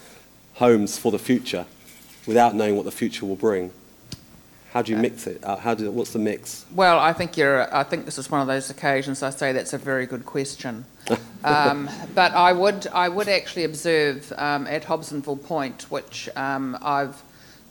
homes 0.56 0.98
for 0.98 1.12
the 1.12 1.20
future 1.20 1.66
without 2.26 2.56
knowing 2.56 2.76
what 2.76 2.86
the 2.86 2.92
future 2.92 3.26
will 3.26 3.36
bring? 3.36 3.72
How 4.72 4.82
do 4.82 4.92
you 4.92 4.98
mix 4.98 5.26
it? 5.26 5.42
Uh, 5.42 5.56
how 5.56 5.74
do, 5.74 5.90
what's 5.92 6.12
the 6.12 6.20
mix? 6.20 6.66
Well, 6.74 7.00
I 7.00 7.14
think 7.14 7.38
you're. 7.38 7.74
I 7.74 7.84
think 7.84 8.04
this 8.04 8.18
is 8.18 8.30
one 8.30 8.42
of 8.42 8.48
those 8.48 8.70
occasions. 8.70 9.24
I 9.24 9.30
say 9.30 9.54
that's 9.54 9.72
a 9.72 9.78
very 9.78 10.06
good 10.06 10.26
question. 10.26 10.84
um, 11.46 11.90
but 12.14 12.34
I 12.34 12.52
would, 12.52 12.86
I 12.88 13.08
would 13.08 13.30
actually 13.30 13.64
observe 13.64 14.34
um, 14.36 14.68
at 14.68 14.84
Hobsonville 14.84 15.42
Point, 15.42 15.84
which 15.90 16.28
um, 16.36 16.78
I've 16.82 17.24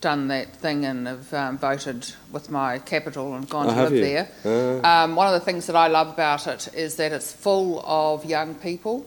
done 0.04 0.28
that 0.28 0.54
thing 0.56 0.84
and 0.84 1.06
have 1.06 1.32
um, 1.32 1.56
voted 1.56 2.12
with 2.30 2.50
my 2.50 2.78
capital 2.78 3.34
and 3.34 3.48
gone 3.48 3.66
oh, 3.70 3.74
to 3.74 3.82
live 3.84 3.92
you? 3.92 4.00
there. 4.02 4.28
Uh. 4.44 4.86
Um, 4.86 5.16
one 5.16 5.26
of 5.26 5.32
the 5.32 5.40
things 5.40 5.66
that 5.66 5.76
I 5.76 5.88
love 5.88 6.08
about 6.08 6.46
it 6.46 6.68
is 6.74 6.96
that 6.96 7.10
it's 7.10 7.32
full 7.32 7.82
of 7.86 8.24
young 8.26 8.54
people. 8.54 9.06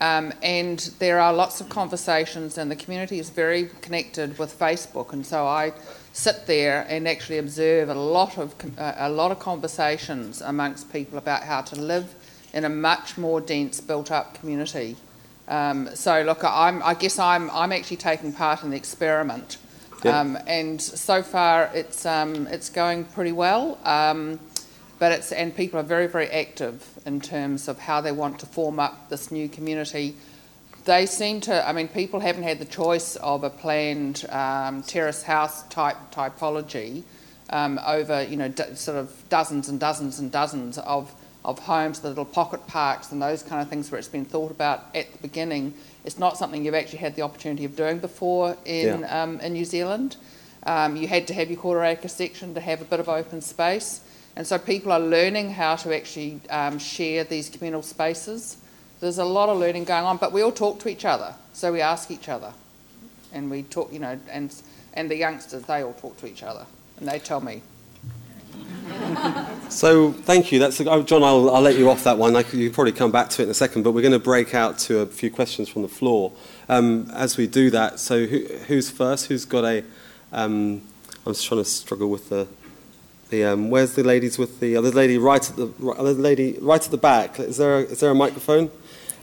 Um, 0.00 0.32
and 0.42 0.78
there 0.98 1.20
are 1.20 1.32
lots 1.32 1.60
of 1.60 1.68
conversations, 1.68 2.58
and 2.58 2.70
the 2.70 2.76
community 2.76 3.18
is 3.18 3.30
very 3.30 3.70
connected 3.80 4.36
with 4.36 4.58
Facebook. 4.58 5.12
And 5.12 5.24
so 5.24 5.46
I 5.46 5.72
sit 6.12 6.46
there 6.46 6.84
and 6.88 7.06
actually 7.06 7.38
observe 7.38 7.88
a 7.88 7.94
lot 7.94 8.36
of 8.36 8.54
uh, 8.76 8.94
a 8.96 9.08
lot 9.08 9.30
of 9.30 9.38
conversations 9.38 10.42
amongst 10.42 10.92
people 10.92 11.16
about 11.18 11.44
how 11.44 11.62
to 11.62 11.76
live 11.76 12.14
in 12.52 12.64
a 12.64 12.68
much 12.68 13.16
more 13.16 13.40
dense, 13.40 13.80
built-up 13.80 14.34
community. 14.34 14.96
Um, 15.48 15.88
so 15.94 16.22
look, 16.22 16.42
I'm, 16.42 16.82
I 16.82 16.94
guess 16.94 17.18
I'm 17.18 17.48
I'm 17.50 17.72
actually 17.72 17.98
taking 17.98 18.32
part 18.32 18.64
in 18.64 18.70
the 18.70 18.76
experiment 18.76 19.56
um, 20.04 20.38
and 20.46 20.80
so 20.80 21.22
far, 21.22 21.70
it's 21.74 22.04
um, 22.06 22.46
it's 22.48 22.70
going 22.70 23.04
pretty 23.04 23.32
well. 23.32 23.78
Um, 23.84 24.38
but 24.98 25.12
it's 25.12 25.32
and 25.32 25.54
people 25.54 25.78
are 25.78 25.84
very 25.84 26.06
very 26.06 26.28
active 26.28 26.86
in 27.04 27.20
terms 27.20 27.68
of 27.68 27.78
how 27.78 28.00
they 28.00 28.12
want 28.12 28.38
to 28.40 28.46
form 28.46 28.78
up 28.78 29.08
this 29.08 29.30
new 29.30 29.48
community. 29.48 30.16
They 30.84 31.06
seem 31.06 31.40
to. 31.42 31.68
I 31.68 31.72
mean, 31.72 31.88
people 31.88 32.20
haven't 32.20 32.44
had 32.44 32.58
the 32.58 32.64
choice 32.64 33.16
of 33.16 33.44
a 33.44 33.50
planned 33.50 34.24
um, 34.28 34.82
terrace 34.82 35.22
house 35.22 35.66
type 35.68 35.96
typology 36.12 37.02
um, 37.50 37.80
over 37.84 38.22
you 38.22 38.36
know 38.36 38.48
d- 38.48 38.74
sort 38.74 38.96
of 38.96 39.12
dozens 39.28 39.68
and 39.68 39.80
dozens 39.80 40.18
and 40.18 40.30
dozens 40.30 40.78
of 40.78 41.12
of 41.44 41.60
homes, 41.60 42.00
the 42.00 42.08
little 42.08 42.24
pocket 42.24 42.66
parks 42.66 43.12
and 43.12 43.22
those 43.22 43.42
kind 43.42 43.62
of 43.62 43.68
things 43.68 43.90
where 43.90 44.00
it's 44.00 44.08
been 44.08 44.24
thought 44.24 44.50
about 44.50 44.84
at 44.96 45.10
the 45.12 45.18
beginning 45.18 45.72
it's 46.06 46.18
not 46.18 46.38
something 46.38 46.64
you've 46.64 46.74
actually 46.74 47.00
had 47.00 47.16
the 47.16 47.22
opportunity 47.22 47.64
of 47.64 47.76
doing 47.76 47.98
before 47.98 48.56
in, 48.64 49.00
yeah. 49.00 49.22
um, 49.22 49.40
in 49.40 49.52
New 49.52 49.64
Zealand. 49.64 50.16
Um, 50.62 50.96
you 50.96 51.08
had 51.08 51.26
to 51.26 51.34
have 51.34 51.50
your 51.50 51.60
quarter 51.60 51.82
acre 51.82 52.08
section 52.08 52.54
to 52.54 52.60
have 52.60 52.80
a 52.80 52.84
bit 52.84 53.00
of 53.00 53.08
open 53.08 53.40
space. 53.40 54.00
And 54.36 54.46
so 54.46 54.58
people 54.58 54.92
are 54.92 55.00
learning 55.00 55.50
how 55.50 55.76
to 55.76 55.94
actually 55.94 56.40
um, 56.48 56.78
share 56.78 57.24
these 57.24 57.50
communal 57.50 57.82
spaces. 57.82 58.56
There's 59.00 59.18
a 59.18 59.24
lot 59.24 59.48
of 59.48 59.58
learning 59.58 59.84
going 59.84 60.04
on, 60.04 60.16
but 60.16 60.32
we 60.32 60.42
all 60.42 60.52
talk 60.52 60.78
to 60.80 60.88
each 60.88 61.04
other. 61.04 61.34
So 61.52 61.72
we 61.72 61.80
ask 61.80 62.10
each 62.10 62.28
other. 62.28 62.52
And 63.32 63.50
we 63.50 63.64
talk, 63.64 63.92
you 63.92 63.98
know, 63.98 64.18
and, 64.30 64.54
and 64.94 65.10
the 65.10 65.16
youngsters, 65.16 65.64
they 65.64 65.82
all 65.82 65.92
talk 65.94 66.16
to 66.18 66.26
each 66.26 66.42
other. 66.42 66.66
And 66.98 67.08
they 67.08 67.18
tell 67.18 67.40
me, 67.40 67.62
so 69.68 70.12
thank 70.12 70.52
you. 70.52 70.58
That's 70.58 70.80
oh, 70.80 71.02
John. 71.02 71.22
I'll, 71.22 71.50
I'll, 71.50 71.62
let 71.62 71.76
you 71.76 71.90
off 71.90 72.04
that 72.04 72.18
one. 72.18 72.36
I, 72.36 72.44
you 72.52 72.70
probably 72.70 72.92
come 72.92 73.10
back 73.10 73.28
to 73.30 73.42
it 73.42 73.46
in 73.46 73.50
a 73.50 73.54
second, 73.54 73.82
but 73.82 73.92
we're 73.92 74.02
going 74.02 74.12
to 74.12 74.18
break 74.18 74.54
out 74.54 74.78
to 74.80 75.00
a 75.00 75.06
few 75.06 75.30
questions 75.30 75.68
from 75.68 75.82
the 75.82 75.88
floor 75.88 76.32
um, 76.68 77.10
as 77.12 77.36
we 77.36 77.46
do 77.46 77.70
that. 77.70 77.98
So 78.00 78.26
who, 78.26 78.38
who's 78.66 78.90
first? 78.90 79.26
Who's 79.26 79.44
got 79.44 79.64
a? 79.64 79.84
am 80.32 80.82
um, 81.24 81.32
just 81.32 81.46
trying 81.46 81.62
to 81.62 81.68
struggle 81.68 82.08
with 82.08 82.28
the. 82.28 82.46
The, 83.28 83.42
um, 83.42 83.70
where's 83.70 83.94
the 83.94 84.04
ladies 84.04 84.38
with 84.38 84.60
the 84.60 84.76
other 84.76 84.92
lady 84.92 85.18
right 85.18 85.50
at 85.50 85.56
the 85.56 85.94
other 85.98 86.12
lady 86.12 86.56
right 86.60 86.84
at 86.84 86.90
the 86.92 86.96
back? 86.96 87.40
Is 87.40 87.56
there 87.56 87.78
a, 87.78 87.80
is 87.80 87.98
there 87.98 88.12
a 88.12 88.14
microphone? 88.14 88.70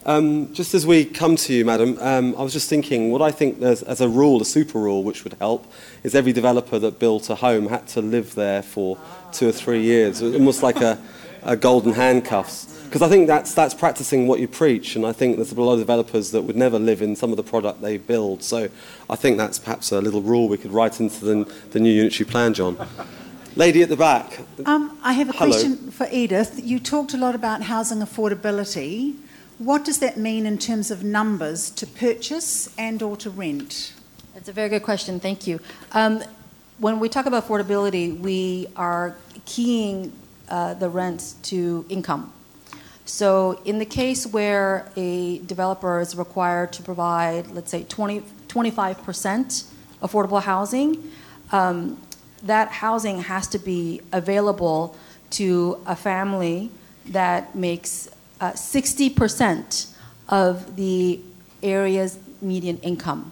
Um, 0.05 0.53
just 0.53 0.73
as 0.73 0.85
we 0.85 1.05
come 1.05 1.37
to 1.37 1.53
you, 1.53 1.63
madam, 1.63 1.97
um, 2.01 2.35
I 2.37 2.43
was 2.43 2.51
just 2.51 2.69
thinking 2.69 3.11
what 3.11 3.21
I 3.21 3.31
think 3.31 3.61
as 3.61 4.01
a 4.01 4.09
rule, 4.09 4.41
a 4.41 4.45
super 4.45 4.77
rule, 4.77 5.01
which 5.01 5.23
would 5.23 5.33
help, 5.39 5.71
is 6.03 6.13
every 6.13 6.33
developer 6.33 6.77
that 6.77 6.99
built 6.99 7.29
a 7.29 7.35
home 7.35 7.67
had 7.67 7.87
to 7.89 8.01
live 8.01 8.35
there 8.35 8.61
for 8.61 8.97
two 9.33 9.49
or 9.49 9.51
three 9.51 9.81
years, 9.81 10.21
almost 10.21 10.63
like 10.63 10.77
a, 10.77 10.97
a 11.43 11.55
golden 11.55 11.93
handcuffs. 11.93 12.69
Because 12.85 13.01
I 13.01 13.09
think 13.09 13.25
that's, 13.25 13.55
that's 13.55 13.73
practicing 13.73 14.27
what 14.27 14.39
you 14.39 14.47
preach, 14.47 14.95
and 14.95 15.03
I 15.03 15.13
think 15.13 15.37
there's 15.37 15.51
a 15.51 15.59
lot 15.59 15.73
of 15.73 15.79
developers 15.79 16.29
that 16.31 16.43
would 16.43 16.55
never 16.55 16.77
live 16.77 17.01
in 17.01 17.15
some 17.15 17.31
of 17.31 17.37
the 17.37 17.43
product 17.43 17.81
they 17.81 17.97
build. 17.97 18.43
So 18.43 18.69
I 19.09 19.15
think 19.15 19.37
that's 19.37 19.57
perhaps 19.57 19.91
a 19.91 19.99
little 19.99 20.21
rule 20.21 20.47
we 20.47 20.57
could 20.57 20.71
write 20.71 20.99
into 20.99 21.25
the, 21.25 21.53
the 21.71 21.79
new 21.79 21.91
unitary 21.91 22.29
plan, 22.29 22.53
John. 22.53 22.77
Lady 23.55 23.81
at 23.83 23.89
the 23.89 23.95
back. 23.95 24.39
Um, 24.65 24.97
I 25.03 25.13
have 25.13 25.29
a 25.29 25.31
Hello. 25.33 25.51
question 25.51 25.91
for 25.91 26.07
Edith. 26.11 26.61
You 26.63 26.79
talked 26.79 27.13
a 27.13 27.17
lot 27.17 27.35
about 27.35 27.63
housing 27.63 27.99
affordability. 27.99 29.15
What 29.59 29.85
does 29.85 29.99
that 29.99 30.17
mean 30.17 30.45
in 30.45 30.57
terms 30.57 30.89
of 30.89 31.03
numbers 31.03 31.69
to 31.71 31.85
purchase 31.87 32.73
and 32.77 33.01
or 33.01 33.15
to 33.17 33.29
rent? 33.29 33.93
That's 34.33 34.49
a 34.49 34.53
very 34.53 34.69
good 34.69 34.83
question. 34.83 35.19
Thank 35.19 35.45
you. 35.45 35.59
Um, 35.91 36.23
when 36.79 36.99
we 36.99 37.09
talk 37.09 37.25
about 37.25 37.45
affordability, 37.47 38.17
we 38.17 38.67
are 38.75 39.15
keying 39.45 40.11
uh, 40.49 40.73
the 40.73 40.89
rents 40.89 41.33
to 41.43 41.85
income. 41.89 42.31
So, 43.05 43.61
in 43.65 43.79
the 43.79 43.85
case 43.85 44.25
where 44.25 44.89
a 44.95 45.39
developer 45.39 45.99
is 45.99 46.15
required 46.15 46.71
to 46.73 46.83
provide, 46.83 47.47
let's 47.51 47.69
say, 47.69 47.83
20, 47.83 48.21
25% 48.47 49.65
affordable 50.01 50.41
housing, 50.41 51.11
um, 51.51 52.01
that 52.43 52.69
housing 52.69 53.21
has 53.21 53.47
to 53.49 53.59
be 53.59 54.01
available 54.11 54.95
to 55.31 55.79
a 55.85 55.95
family 55.95 56.71
that 57.07 57.55
makes 57.55 58.09
uh, 58.39 58.51
60% 58.51 59.93
of 60.29 60.75
the 60.75 61.19
area's 61.61 62.19
median 62.41 62.77
income. 62.79 63.31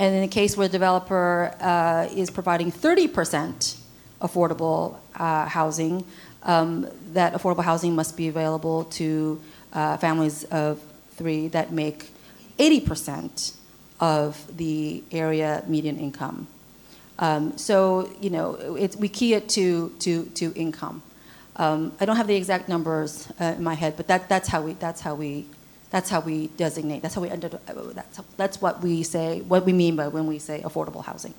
And 0.00 0.14
in 0.14 0.22
the 0.22 0.28
case 0.28 0.56
where 0.56 0.66
a 0.66 0.70
developer 0.70 1.54
uh, 1.60 2.08
is 2.10 2.30
providing 2.30 2.72
30% 2.72 3.76
affordable 4.22 4.96
uh, 5.14 5.44
housing, 5.44 6.06
um, 6.42 6.88
that 7.12 7.34
affordable 7.34 7.62
housing 7.62 7.94
must 7.94 8.16
be 8.16 8.26
available 8.26 8.84
to 8.84 9.38
uh, 9.74 9.98
families 9.98 10.44
of 10.44 10.80
three 11.16 11.48
that 11.48 11.70
make 11.70 12.08
80% 12.58 13.56
of 14.00 14.56
the 14.56 15.04
area 15.12 15.62
median 15.66 15.98
income. 15.98 16.48
Um, 17.18 17.58
so, 17.58 18.10
you 18.22 18.30
know, 18.30 18.78
we 18.98 19.08
key 19.10 19.34
it 19.34 19.50
to, 19.50 19.90
to, 19.98 20.24
to 20.24 20.54
income. 20.54 21.02
Um, 21.56 21.92
I 22.00 22.06
don't 22.06 22.16
have 22.16 22.26
the 22.26 22.36
exact 22.36 22.70
numbers 22.70 23.30
uh, 23.38 23.52
in 23.58 23.62
my 23.62 23.74
head, 23.74 23.98
but 23.98 24.08
that, 24.08 24.30
that's 24.30 24.48
how 24.48 24.62
we 24.62 24.72
that's 24.72 25.02
how 25.02 25.14
we 25.14 25.44
that's 25.90 26.08
how 26.08 26.20
we 26.20 26.48
designate. 26.56 27.02
That's 27.02 27.14
how 27.14 27.20
we 27.20 27.30
under, 27.30 27.48
that's 27.48 28.16
how, 28.16 28.24
that's 28.36 28.62
what 28.62 28.80
we 28.80 29.02
say. 29.02 29.40
What 29.40 29.66
we 29.66 29.72
mean 29.72 29.96
by 29.96 30.08
when 30.08 30.26
we 30.26 30.38
say 30.38 30.62
affordable 30.62 31.04
housing. 31.04 31.34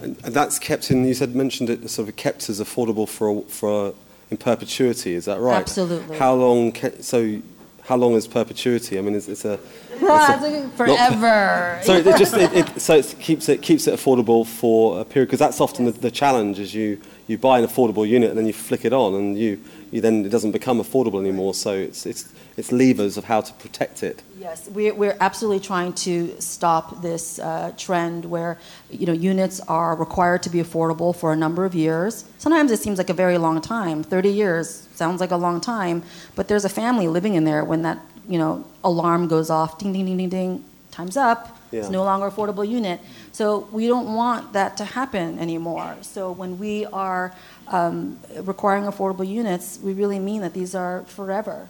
And, 0.00 0.16
and 0.24 0.34
that's 0.34 0.58
kept 0.58 0.90
in. 0.90 1.04
You 1.04 1.14
said 1.14 1.34
mentioned 1.34 1.68
it 1.68 1.88
sort 1.90 2.08
of 2.08 2.16
kept 2.16 2.48
as 2.48 2.60
affordable 2.60 3.06
for 3.06 3.42
for 3.42 3.94
in 4.30 4.38
perpetuity. 4.38 5.14
Is 5.14 5.26
that 5.26 5.40
right? 5.40 5.60
Absolutely. 5.60 6.16
How 6.16 6.34
long? 6.34 6.72
Can, 6.72 7.02
so 7.02 7.42
how 7.82 7.96
long 7.96 8.14
is 8.14 8.26
perpetuity? 8.26 8.98
I 8.98 9.02
mean, 9.02 9.14
it's, 9.14 9.28
it's 9.34 9.44
a, 9.44 9.58
it's 9.90 10.76
forever. 10.76 11.76
Not, 11.76 11.84
so 11.84 11.94
it 11.96 12.04
just 12.18 12.34
it, 12.34 12.52
it, 12.54 12.80
so 12.80 12.94
it 12.96 13.14
keeps 13.20 13.48
it 13.48 13.60
keeps 13.60 13.86
it 13.86 13.94
affordable 13.94 14.46
for 14.46 15.00
a 15.00 15.04
period 15.04 15.26
because 15.26 15.38
that's 15.38 15.60
often 15.60 15.84
yes. 15.84 15.96
the, 15.96 16.00
the, 16.00 16.10
challenge. 16.10 16.58
Is 16.58 16.74
you 16.74 16.98
you 17.30 17.38
buy 17.38 17.60
an 17.60 17.64
affordable 17.64 18.06
unit 18.06 18.28
and 18.28 18.36
then 18.36 18.44
you 18.44 18.52
flick 18.52 18.84
it 18.84 18.92
on 18.92 19.14
and 19.14 19.38
you, 19.38 19.62
you 19.92 20.00
then 20.00 20.26
it 20.26 20.30
doesn't 20.30 20.50
become 20.50 20.80
affordable 20.80 21.20
anymore. 21.20 21.54
So 21.54 21.72
it's, 21.74 22.04
it's, 22.04 22.32
it's 22.56 22.72
levers 22.72 23.16
of 23.16 23.22
how 23.22 23.40
to 23.40 23.52
protect 23.54 24.02
it. 24.02 24.24
Yes, 24.36 24.68
we're, 24.68 24.92
we're 24.92 25.16
absolutely 25.20 25.60
trying 25.60 25.92
to 25.92 26.34
stop 26.40 27.02
this 27.02 27.38
uh, 27.38 27.72
trend 27.76 28.24
where 28.24 28.58
you 28.90 29.06
know 29.06 29.12
units 29.12 29.60
are 29.68 29.94
required 29.94 30.42
to 30.42 30.50
be 30.50 30.58
affordable 30.58 31.14
for 31.14 31.32
a 31.32 31.36
number 31.36 31.64
of 31.64 31.72
years. 31.72 32.24
Sometimes 32.38 32.72
it 32.72 32.80
seems 32.80 32.98
like 32.98 33.10
a 33.10 33.14
very 33.14 33.38
long 33.38 33.60
time. 33.60 34.02
30 34.02 34.28
years 34.28 34.88
sounds 34.96 35.20
like 35.20 35.30
a 35.30 35.36
long 35.36 35.60
time, 35.60 36.02
but 36.34 36.48
there's 36.48 36.64
a 36.64 36.68
family 36.68 37.06
living 37.06 37.34
in 37.34 37.44
there 37.44 37.64
when 37.64 37.82
that 37.82 38.00
you 38.28 38.38
know 38.38 38.66
alarm 38.82 39.28
goes 39.28 39.50
off, 39.50 39.78
ding 39.78 39.92
ding 39.92 40.06
ding 40.06 40.16
ding 40.16 40.28
ding, 40.30 40.64
time's 41.00 41.16
up. 41.16 41.56
Yeah. 41.72 41.80
It's 41.80 41.90
no 41.90 42.04
longer 42.04 42.30
affordable 42.30 42.68
unit. 42.68 43.00
So 43.32 43.68
we 43.72 43.86
don't 43.86 44.14
want 44.14 44.52
that 44.52 44.76
to 44.78 44.84
happen 44.84 45.38
anymore. 45.38 45.96
So 46.02 46.32
when 46.32 46.58
we 46.58 46.84
are 46.86 47.34
um, 47.68 48.18
requiring 48.42 48.84
affordable 48.84 49.26
units, 49.26 49.78
we 49.82 49.92
really 49.92 50.18
mean 50.18 50.42
that 50.42 50.52
these 50.52 50.74
are 50.74 51.04
forever. 51.04 51.68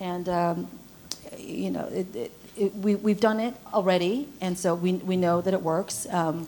And 0.00 0.28
um, 0.28 0.68
you 1.38 1.70
know, 1.70 1.84
it, 1.92 2.14
it, 2.16 2.32
it, 2.56 2.74
we, 2.74 2.94
we've 2.94 3.20
done 3.20 3.38
it 3.40 3.54
already, 3.72 4.28
and 4.40 4.58
so 4.58 4.74
we, 4.74 4.94
we 4.94 5.16
know 5.16 5.40
that 5.40 5.54
it 5.54 5.62
works. 5.62 6.06
Um, 6.10 6.46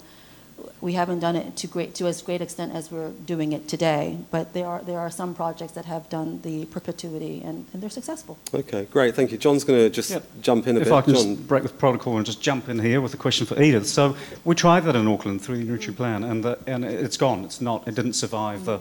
we 0.80 0.92
haven't 0.94 1.20
done 1.20 1.36
it 1.36 1.56
to 1.56 1.66
great 1.66 1.94
to 1.96 2.06
as 2.06 2.22
great 2.22 2.40
extent 2.40 2.74
as 2.74 2.90
we're 2.90 3.10
doing 3.26 3.52
it 3.52 3.68
today, 3.68 4.18
but 4.30 4.52
there 4.52 4.66
are 4.66 4.82
there 4.82 4.98
are 4.98 5.10
some 5.10 5.34
projects 5.34 5.72
that 5.72 5.84
have 5.84 6.08
done 6.08 6.40
the 6.42 6.64
perpetuity 6.66 7.42
and, 7.44 7.66
and 7.72 7.82
they're 7.82 7.90
successful. 7.90 8.38
Okay, 8.54 8.86
great, 8.90 9.14
thank 9.14 9.32
you. 9.32 9.38
John's 9.38 9.64
going 9.64 9.78
to 9.78 9.90
just 9.90 10.10
Yeah. 10.10 10.20
jump 10.40 10.66
in 10.66 10.76
a 10.76 10.80
If 10.80 10.86
bit. 10.86 10.92
I 10.92 11.00
can 11.02 11.14
John, 11.14 11.36
just 11.36 11.48
break 11.48 11.62
with 11.62 11.78
protocol 11.78 12.16
and 12.16 12.26
just 12.26 12.40
jump 12.40 12.68
in 12.68 12.78
here 12.78 13.00
with 13.00 13.14
a 13.14 13.16
question 13.16 13.46
for 13.46 13.60
Edith. 13.62 13.86
So 13.86 14.16
we 14.44 14.54
tried 14.54 14.84
that 14.84 14.96
in 14.96 15.06
Auckland 15.06 15.42
through 15.42 15.58
the 15.58 15.64
unitary 15.64 15.94
plan, 15.94 16.24
and 16.24 16.42
the, 16.44 16.58
and 16.66 16.84
it's 16.84 17.16
gone. 17.16 17.44
It's 17.44 17.60
not. 17.60 17.86
It 17.88 17.94
didn't 17.94 18.14
survive 18.14 18.64
the, 18.64 18.80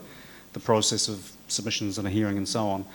the 0.54 0.60
process 0.60 1.08
of 1.08 1.32
submissions 1.48 1.98
and 1.98 2.08
a 2.08 2.12
hearing 2.12 2.38
and 2.38 2.48
so 2.48 2.68
on. 2.68 2.86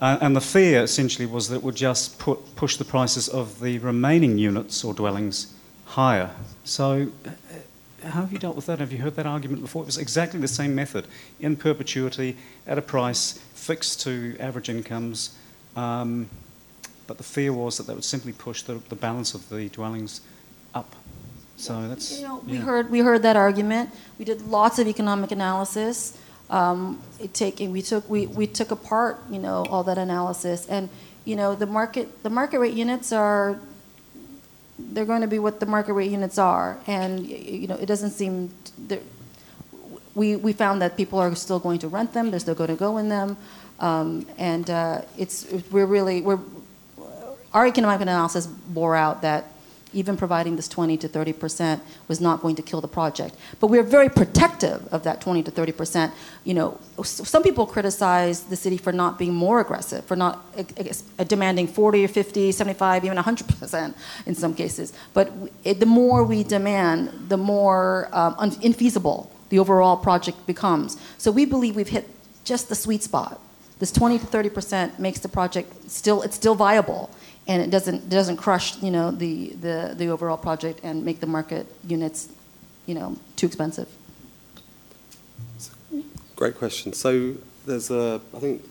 Uh, 0.00 0.18
and 0.20 0.36
the 0.36 0.40
fear 0.40 0.82
essentially 0.82 1.26
was 1.26 1.48
that 1.48 1.56
it 1.56 1.62
would 1.62 1.74
just 1.76 2.18
put, 2.18 2.38
push 2.54 2.76
the 2.76 2.84
prices 2.84 3.28
of 3.28 3.60
the 3.60 3.78
remaining 3.78 4.36
units 4.38 4.84
or 4.84 4.92
dwellings 4.94 5.54
higher. 5.86 6.30
So. 6.64 7.08
How 8.06 8.20
have 8.20 8.32
you 8.32 8.38
dealt 8.38 8.56
with 8.56 8.66
that? 8.66 8.78
Have 8.78 8.92
you 8.92 8.98
heard 8.98 9.16
that 9.16 9.26
argument 9.26 9.62
before? 9.62 9.82
It 9.82 9.86
was 9.86 9.98
exactly 9.98 10.38
the 10.38 10.48
same 10.48 10.74
method, 10.74 11.06
in 11.40 11.56
perpetuity, 11.56 12.36
at 12.66 12.78
a 12.78 12.82
price 12.82 13.32
fixed 13.54 14.00
to 14.02 14.36
average 14.38 14.68
incomes, 14.68 15.36
um, 15.74 16.30
but 17.06 17.18
the 17.18 17.24
fear 17.24 17.52
was 17.52 17.78
that 17.78 17.86
that 17.88 17.94
would 17.94 18.04
simply 18.04 18.32
push 18.32 18.62
the, 18.62 18.74
the 18.88 18.94
balance 18.94 19.34
of 19.34 19.48
the 19.48 19.68
dwellings 19.70 20.20
up. 20.74 20.94
So 21.56 21.88
that's. 21.88 22.18
You 22.18 22.26
know, 22.26 22.42
we 22.46 22.54
yeah. 22.54 22.60
heard 22.60 22.90
we 22.90 23.00
heard 23.00 23.22
that 23.22 23.36
argument. 23.36 23.90
We 24.18 24.24
did 24.24 24.42
lots 24.42 24.78
of 24.78 24.86
economic 24.86 25.32
analysis. 25.32 26.18
Um, 26.48 27.02
it 27.18 27.34
take, 27.34 27.58
we 27.58 27.82
took 27.82 28.08
we, 28.08 28.26
we 28.26 28.46
took 28.46 28.70
apart 28.70 29.18
you 29.30 29.38
know 29.38 29.66
all 29.68 29.82
that 29.84 29.98
analysis, 29.98 30.66
and 30.68 30.88
you 31.24 31.34
know 31.34 31.54
the 31.54 31.66
market 31.66 32.22
the 32.22 32.30
market 32.30 32.60
rate 32.60 32.74
units 32.74 33.10
are 33.10 33.58
they're 34.78 35.04
going 35.04 35.22
to 35.22 35.26
be 35.26 35.38
what 35.38 35.60
the 35.60 35.66
market 35.66 35.94
rate 35.94 36.10
units 36.10 36.38
are, 36.38 36.78
and 36.86 37.26
you 37.26 37.66
know 37.66 37.76
it 37.76 37.86
doesn't 37.86 38.10
seem 38.10 38.52
we 40.14 40.36
we 40.36 40.52
found 40.52 40.82
that 40.82 40.96
people 40.96 41.18
are 41.18 41.34
still 41.34 41.58
going 41.58 41.78
to 41.80 41.88
rent 41.88 42.12
them. 42.12 42.30
They're 42.30 42.40
still 42.40 42.54
going 42.54 42.70
to 42.70 42.76
go 42.76 42.98
in 42.98 43.08
them, 43.08 43.36
um, 43.80 44.26
and 44.38 44.68
uh, 44.68 45.02
it's 45.16 45.46
we're 45.70 45.86
really 45.86 46.22
we're 46.22 46.40
our 47.52 47.66
economic 47.66 48.00
analysis 48.00 48.46
bore 48.46 48.96
out 48.96 49.22
that 49.22 49.44
even 49.92 50.16
providing 50.16 50.56
this 50.56 50.68
20 50.68 50.96
to 50.98 51.08
30 51.08 51.32
percent 51.32 51.82
was 52.08 52.20
not 52.20 52.42
going 52.42 52.56
to 52.56 52.62
kill 52.62 52.80
the 52.80 52.88
project. 52.88 53.34
But 53.60 53.68
we're 53.68 53.82
very 53.82 54.08
protective 54.08 54.86
of 54.92 55.04
that 55.04 55.20
20 55.20 55.42
to 55.44 55.50
30 55.50 55.72
percent. 55.72 56.14
You 56.44 56.54
know, 56.54 56.80
some 57.02 57.42
people 57.42 57.66
criticize 57.66 58.44
the 58.44 58.56
city 58.56 58.76
for 58.76 58.92
not 58.92 59.18
being 59.18 59.34
more 59.34 59.60
aggressive, 59.60 60.04
for 60.04 60.16
not 60.16 60.44
uh, 60.58 61.24
demanding 61.24 61.66
40 61.66 62.04
or 62.04 62.08
50, 62.08 62.52
75, 62.52 63.04
even 63.04 63.16
100 63.16 63.48
percent 63.58 63.96
in 64.26 64.34
some 64.34 64.54
cases. 64.54 64.92
But 65.14 65.32
it, 65.64 65.80
the 65.80 65.86
more 65.86 66.24
we 66.24 66.42
demand, 66.42 67.28
the 67.28 67.36
more 67.36 68.08
um, 68.12 68.34
infeasible 68.36 69.30
the 69.48 69.58
overall 69.58 69.96
project 69.96 70.46
becomes. 70.46 70.96
So 71.18 71.30
we 71.30 71.44
believe 71.44 71.76
we've 71.76 71.88
hit 71.88 72.08
just 72.44 72.68
the 72.68 72.74
sweet 72.74 73.02
spot. 73.02 73.40
This 73.78 73.92
20 73.92 74.18
to 74.18 74.26
30 74.26 74.50
percent 74.50 74.98
makes 74.98 75.20
the 75.20 75.28
project 75.28 75.90
still 75.90 76.22
it's 76.22 76.36
still 76.36 76.54
viable, 76.54 77.10
and 77.48 77.62
it 77.62 77.70
doesn't 77.70 78.08
doesn't 78.08 78.36
crush 78.36 78.82
you 78.82 78.90
know 78.90 79.10
the, 79.10 79.50
the, 79.60 79.94
the 79.96 80.08
overall 80.08 80.36
project 80.36 80.80
and 80.82 81.04
make 81.04 81.20
the 81.20 81.26
market 81.26 81.66
units 81.86 82.28
you 82.86 82.94
know 82.94 83.16
too 83.36 83.46
expensive. 83.46 83.88
great 86.36 86.56
question. 86.56 86.92
So 86.92 87.34
there's 87.66 87.90
a, 87.90 88.20
I 88.34 88.38
think, 88.38 88.62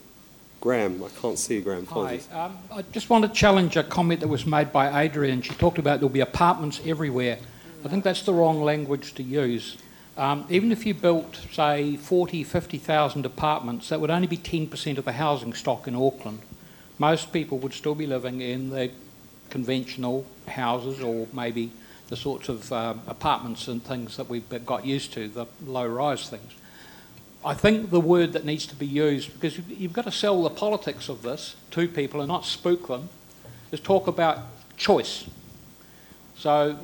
Graham. 0.61 1.03
I 1.03 1.10
can't 1.22 1.38
see 1.38 1.56
you, 1.56 1.61
Graham. 1.61 1.85
Hi. 1.88 2.19
Um, 2.31 2.57
I 2.72 2.81
just 2.91 3.10
want 3.10 3.26
to 3.26 3.31
challenge 3.31 3.76
a 3.76 3.84
comment 3.84 4.22
that 4.22 4.27
was 4.27 4.45
made 4.45 4.72
by 4.72 4.88
Adrienne. 4.88 5.41
She 5.41 5.53
talked 5.56 5.77
about 5.77 5.99
there'll 5.99 6.10
be 6.10 6.22
apartments 6.22 6.80
everywhere. 6.85 7.38
I 7.84 7.88
think 7.88 8.03
that's 8.03 8.23
the 8.23 8.34
wrong 8.34 8.64
language 8.64 9.14
to 9.15 9.23
use. 9.23 9.77
Um, 10.18 10.45
even 10.49 10.72
if 10.72 10.85
you 10.85 10.93
built, 10.93 11.39
say, 11.52 11.97
40, 11.97 12.43
50,000 12.43 13.26
apartments, 13.26 13.89
that 13.89 13.99
would 13.99 14.10
only 14.10 14.27
be 14.27 14.38
10% 14.38 14.97
of 14.97 15.06
the 15.06 15.11
housing 15.11 15.53
stock 15.53 15.88
in 15.88 15.95
Auckland. 15.95 16.39
Most 16.98 17.34
people 17.34 17.58
would 17.60 17.74
still 17.74 17.96
be 17.96 18.08
living 18.08 18.42
in 18.42 18.70
the 18.70 18.92
conventional 19.50 20.26
houses 20.48 21.02
or 21.02 21.28
maybe 21.34 21.72
the 22.08 22.16
sorts 22.16 22.50
of 22.50 22.72
um, 22.72 23.02
apartments 23.08 23.68
and 23.68 23.84
things 23.84 24.18
that 24.18 24.30
we've 24.30 24.48
got 24.66 24.86
used 24.86 25.14
to, 25.14 25.28
the 25.28 25.46
low-rise 25.66 26.30
things. 26.30 26.54
I 27.44 27.54
think 27.54 27.92
the 27.92 28.00
word 28.00 28.34
that 28.34 28.46
needs 28.46 28.66
to 28.68 28.76
be 28.76 28.88
used, 28.88 29.34
because 29.34 29.60
you've, 29.70 29.94
got 29.94 30.06
to 30.06 30.12
sell 30.12 30.42
the 30.42 30.50
politics 30.50 31.10
of 31.10 31.22
this 31.22 31.56
to 31.72 31.88
people 31.88 32.22
and 32.22 32.28
not 32.28 32.46
spook 32.46 32.88
them, 32.88 33.10
is 33.72 33.80
talk 33.80 34.08
about 34.08 34.40
choice. 34.78 35.30
So 36.38 36.78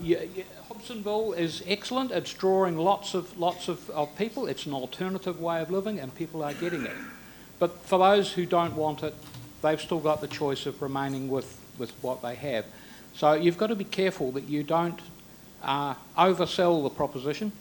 Hobsonville 0.70 1.38
is 1.38 1.64
excellent. 1.68 2.12
It's 2.12 2.34
drawing 2.34 2.78
lots 2.78 3.14
of 3.14 3.38
lots 3.38 3.68
of, 3.68 3.90
of 3.90 4.16
people. 4.18 4.48
It's 4.48 4.66
an 4.66 4.74
alternative 4.74 5.42
way 5.42 5.62
of 5.62 5.72
living, 5.72 6.00
and 6.00 6.14
people 6.14 6.44
are 6.44 6.54
getting 6.54 6.86
it. 6.86 6.96
But 7.60 7.80
for 7.82 8.00
those 8.00 8.34
who 8.34 8.46
don't 8.46 8.76
want 8.76 9.04
it, 9.04 9.16
they've 9.62 9.82
still 9.82 10.00
got 10.00 10.22
the 10.22 10.28
choice 10.28 10.66
of 10.66 10.82
remaining 10.82 11.30
with, 11.30 11.60
with 11.78 11.92
what 12.02 12.22
they 12.22 12.36
have. 12.36 12.66
So 13.14 13.34
you've 13.34 13.58
got 13.58 13.68
to 13.68 13.76
be 13.76 13.84
careful 13.84 14.32
that 14.34 14.46
you 14.46 14.64
don't 14.64 15.00
uh, 15.64 15.96
oversell 16.18 16.84
the 16.84 16.90
proposition. 16.90 17.52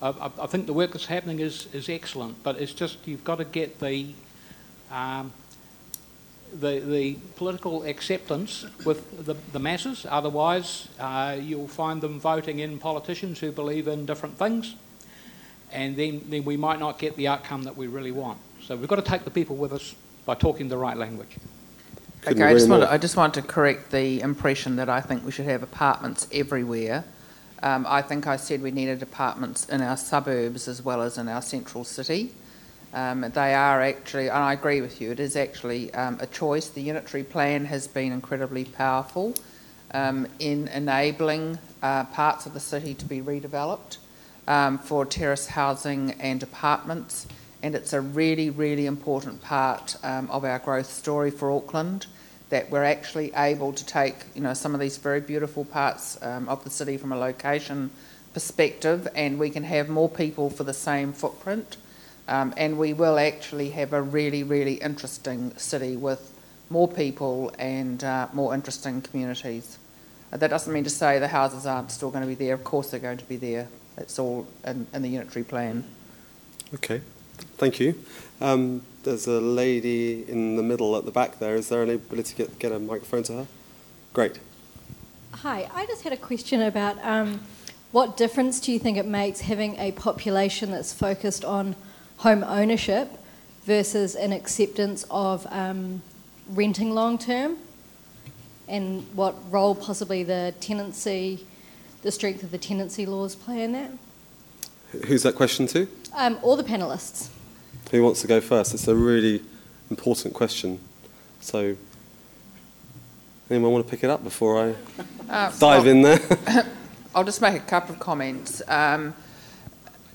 I, 0.00 0.30
I, 0.40 0.46
think 0.46 0.66
the 0.66 0.72
work 0.72 0.92
that's 0.92 1.06
happening 1.06 1.40
is, 1.40 1.68
is 1.72 1.88
excellent, 1.88 2.42
but 2.42 2.60
it's 2.60 2.72
just 2.72 2.98
you've 3.06 3.24
got 3.24 3.36
to 3.36 3.44
get 3.44 3.80
the, 3.80 4.10
um, 4.92 5.32
the, 6.52 6.78
the 6.78 7.14
political 7.34 7.82
acceptance 7.82 8.64
with 8.84 9.26
the, 9.26 9.34
the 9.52 9.58
masses. 9.58 10.06
Otherwise, 10.08 10.88
uh, 11.00 11.36
you'll 11.40 11.66
find 11.66 12.00
them 12.00 12.20
voting 12.20 12.60
in 12.60 12.78
politicians 12.78 13.40
who 13.40 13.50
believe 13.50 13.88
in 13.88 14.06
different 14.06 14.38
things, 14.38 14.76
and 15.72 15.96
then, 15.96 16.24
then 16.28 16.44
we 16.44 16.56
might 16.56 16.78
not 16.78 16.98
get 17.00 17.16
the 17.16 17.26
outcome 17.26 17.64
that 17.64 17.76
we 17.76 17.88
really 17.88 18.12
want. 18.12 18.38
So 18.62 18.76
we've 18.76 18.88
got 18.88 18.96
to 18.96 19.02
take 19.02 19.24
the 19.24 19.30
people 19.30 19.56
with 19.56 19.72
us 19.72 19.96
by 20.28 20.34
talking 20.34 20.68
the 20.68 20.76
right 20.76 20.98
language. 20.98 21.38
Couldn't 22.20 22.42
Okay, 22.42 22.50
I 22.50 22.52
just, 22.52 22.68
want 22.68 22.82
to, 22.82 22.92
I 22.92 22.98
just 22.98 23.16
want 23.16 23.32
to 23.34 23.42
correct 23.42 23.90
the 23.90 24.20
impression 24.20 24.76
that 24.76 24.90
I 24.90 25.00
think 25.00 25.24
we 25.24 25.32
should 25.32 25.46
have 25.46 25.62
apartments 25.62 26.28
everywhere. 26.30 27.02
Um, 27.62 27.86
I 27.88 28.02
think 28.02 28.26
I 28.26 28.36
said 28.36 28.60
we 28.60 28.70
needed 28.70 29.02
apartments 29.02 29.66
in 29.70 29.80
our 29.80 29.96
suburbs 29.96 30.68
as 30.68 30.82
well 30.82 31.00
as 31.00 31.16
in 31.16 31.28
our 31.28 31.40
central 31.40 31.82
city. 31.82 32.34
Um, 32.92 33.22
they 33.22 33.54
are 33.54 33.80
actually, 33.80 34.28
and 34.28 34.36
I 34.36 34.52
agree 34.52 34.82
with 34.82 35.00
you, 35.00 35.12
it 35.12 35.18
is 35.18 35.34
actually 35.34 35.94
um, 35.94 36.18
a 36.20 36.26
choice. 36.26 36.68
The 36.68 36.82
unitary 36.82 37.24
plan 37.24 37.64
has 37.64 37.88
been 37.88 38.12
incredibly 38.12 38.66
powerful 38.66 39.34
um, 39.92 40.26
in 40.38 40.68
enabling 40.68 41.58
uh, 41.82 42.04
parts 42.04 42.44
of 42.44 42.52
the 42.52 42.60
city 42.60 42.92
to 42.92 43.06
be 43.06 43.22
redeveloped 43.22 43.96
um, 44.46 44.76
for 44.76 45.06
terrace 45.06 45.46
housing 45.46 46.10
and 46.20 46.42
apartments. 46.42 47.26
And 47.62 47.74
it's 47.74 47.92
a 47.92 48.00
really, 48.00 48.50
really 48.50 48.86
important 48.86 49.42
part 49.42 49.96
um, 50.02 50.30
of 50.30 50.44
our 50.44 50.58
growth 50.58 50.90
story 50.90 51.30
for 51.30 51.50
Auckland 51.50 52.06
that 52.50 52.70
we're 52.70 52.84
actually 52.84 53.32
able 53.34 53.72
to 53.72 53.84
take, 53.84 54.14
you 54.34 54.40
know, 54.40 54.54
some 54.54 54.74
of 54.74 54.80
these 54.80 54.96
very 54.96 55.20
beautiful 55.20 55.64
parts 55.64 56.16
um, 56.22 56.48
of 56.48 56.64
the 56.64 56.70
city 56.70 56.96
from 56.96 57.12
a 57.12 57.16
location 57.16 57.90
perspective, 58.32 59.08
and 59.14 59.38
we 59.38 59.50
can 59.50 59.64
have 59.64 59.88
more 59.88 60.08
people 60.08 60.48
for 60.48 60.64
the 60.64 60.72
same 60.72 61.12
footprint. 61.12 61.76
Um, 62.26 62.52
and 62.56 62.78
we 62.78 62.92
will 62.92 63.18
actually 63.18 63.70
have 63.70 63.92
a 63.92 64.02
really, 64.02 64.42
really 64.42 64.74
interesting 64.74 65.56
city 65.56 65.96
with 65.96 66.32
more 66.70 66.86
people 66.86 67.52
and 67.58 68.04
uh, 68.04 68.28
more 68.32 68.54
interesting 68.54 69.00
communities. 69.00 69.78
Uh, 70.30 70.36
that 70.36 70.50
doesn't 70.50 70.72
mean 70.72 70.84
to 70.84 70.90
say 70.90 71.18
the 71.18 71.28
houses 71.28 71.66
aren't 71.66 71.90
still 71.90 72.10
going 72.10 72.22
to 72.22 72.28
be 72.28 72.34
there. 72.34 72.54
Of 72.54 72.64
course, 72.64 72.90
they're 72.90 73.00
going 73.00 73.18
to 73.18 73.24
be 73.24 73.36
there. 73.36 73.68
It's 73.96 74.18
all 74.18 74.46
in, 74.66 74.86
in 74.92 75.02
the 75.02 75.08
unitary 75.08 75.44
plan. 75.44 75.84
Okay, 76.74 77.00
thank 77.56 77.80
you. 77.80 77.94
Um, 78.40 78.82
there's 79.02 79.26
a 79.26 79.40
lady 79.40 80.24
in 80.28 80.56
the 80.56 80.62
middle 80.62 80.96
at 80.96 81.04
the 81.04 81.10
back 81.10 81.38
there. 81.38 81.56
Is 81.56 81.68
there 81.68 81.82
any 81.82 81.94
ability 81.94 82.34
to 82.34 82.36
get, 82.36 82.58
get 82.58 82.72
a 82.72 82.78
microphone 82.78 83.22
to 83.24 83.32
her? 83.32 83.46
Great. 84.12 84.38
Hi, 85.32 85.68
I 85.74 85.86
just 85.86 86.02
had 86.02 86.12
a 86.12 86.16
question 86.16 86.62
about 86.62 87.02
um, 87.04 87.40
what 87.92 88.16
difference 88.16 88.60
do 88.60 88.72
you 88.72 88.78
think 88.78 88.96
it 88.96 89.06
makes 89.06 89.40
having 89.40 89.76
a 89.76 89.92
population 89.92 90.70
that's 90.70 90.92
focused 90.92 91.44
on 91.44 91.76
home 92.18 92.42
ownership 92.44 93.10
versus 93.64 94.14
an 94.14 94.32
acceptance 94.32 95.04
of 95.10 95.46
um, 95.50 96.02
renting 96.48 96.94
long 96.94 97.18
term, 97.18 97.56
and 98.66 99.06
what 99.14 99.34
role 99.50 99.74
possibly 99.74 100.22
the 100.22 100.54
tenancy, 100.60 101.46
the 102.02 102.10
strength 102.10 102.42
of 102.42 102.50
the 102.50 102.58
tenancy 102.58 103.06
laws 103.06 103.34
play 103.34 103.62
in 103.62 103.72
that. 103.72 103.90
Who's 105.06 105.22
that 105.22 105.34
question 105.34 105.66
to? 105.68 105.86
Um, 106.14 106.38
all 106.42 106.56
the 106.56 106.64
panelists. 106.64 107.28
Who 107.90 108.02
wants 108.02 108.20
to 108.22 108.26
go 108.26 108.40
first? 108.40 108.74
It's 108.74 108.88
a 108.88 108.94
really 108.94 109.42
important 109.90 110.34
question. 110.34 110.78
So, 111.40 111.76
anyone 113.50 113.72
want 113.72 113.86
to 113.86 113.90
pick 113.90 114.04
it 114.04 114.10
up 114.10 114.22
before 114.24 114.58
I 114.58 114.74
Uh, 115.28 115.50
dive 115.58 115.84
well, 115.84 115.86
in 115.86 116.02
there? 116.02 116.20
I'll 117.14 117.24
just 117.24 117.40
make 117.40 117.54
a 117.56 117.60
couple 117.60 117.94
of 117.94 118.00
comments. 118.00 118.62
Um, 118.68 119.14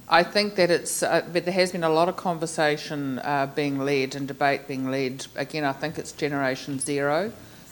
I 0.10 0.22
think 0.24 0.56
that 0.56 0.70
it's, 0.70 1.02
uh, 1.02 1.24
but 1.32 1.46
there 1.46 1.54
has 1.54 1.72
been 1.72 1.84
a 1.84 1.90
lot 1.90 2.10
of 2.10 2.18
conversation 2.18 3.20
uh, 3.20 3.48
being 3.56 3.80
led 3.80 4.16
and 4.16 4.28
debate 4.28 4.68
being 4.68 4.92
led. 4.92 5.26
Again, 5.36 5.64
I 5.64 5.72
think 5.72 5.98
it's 5.98 6.12
Generation 6.12 6.80
Zero 6.80 7.32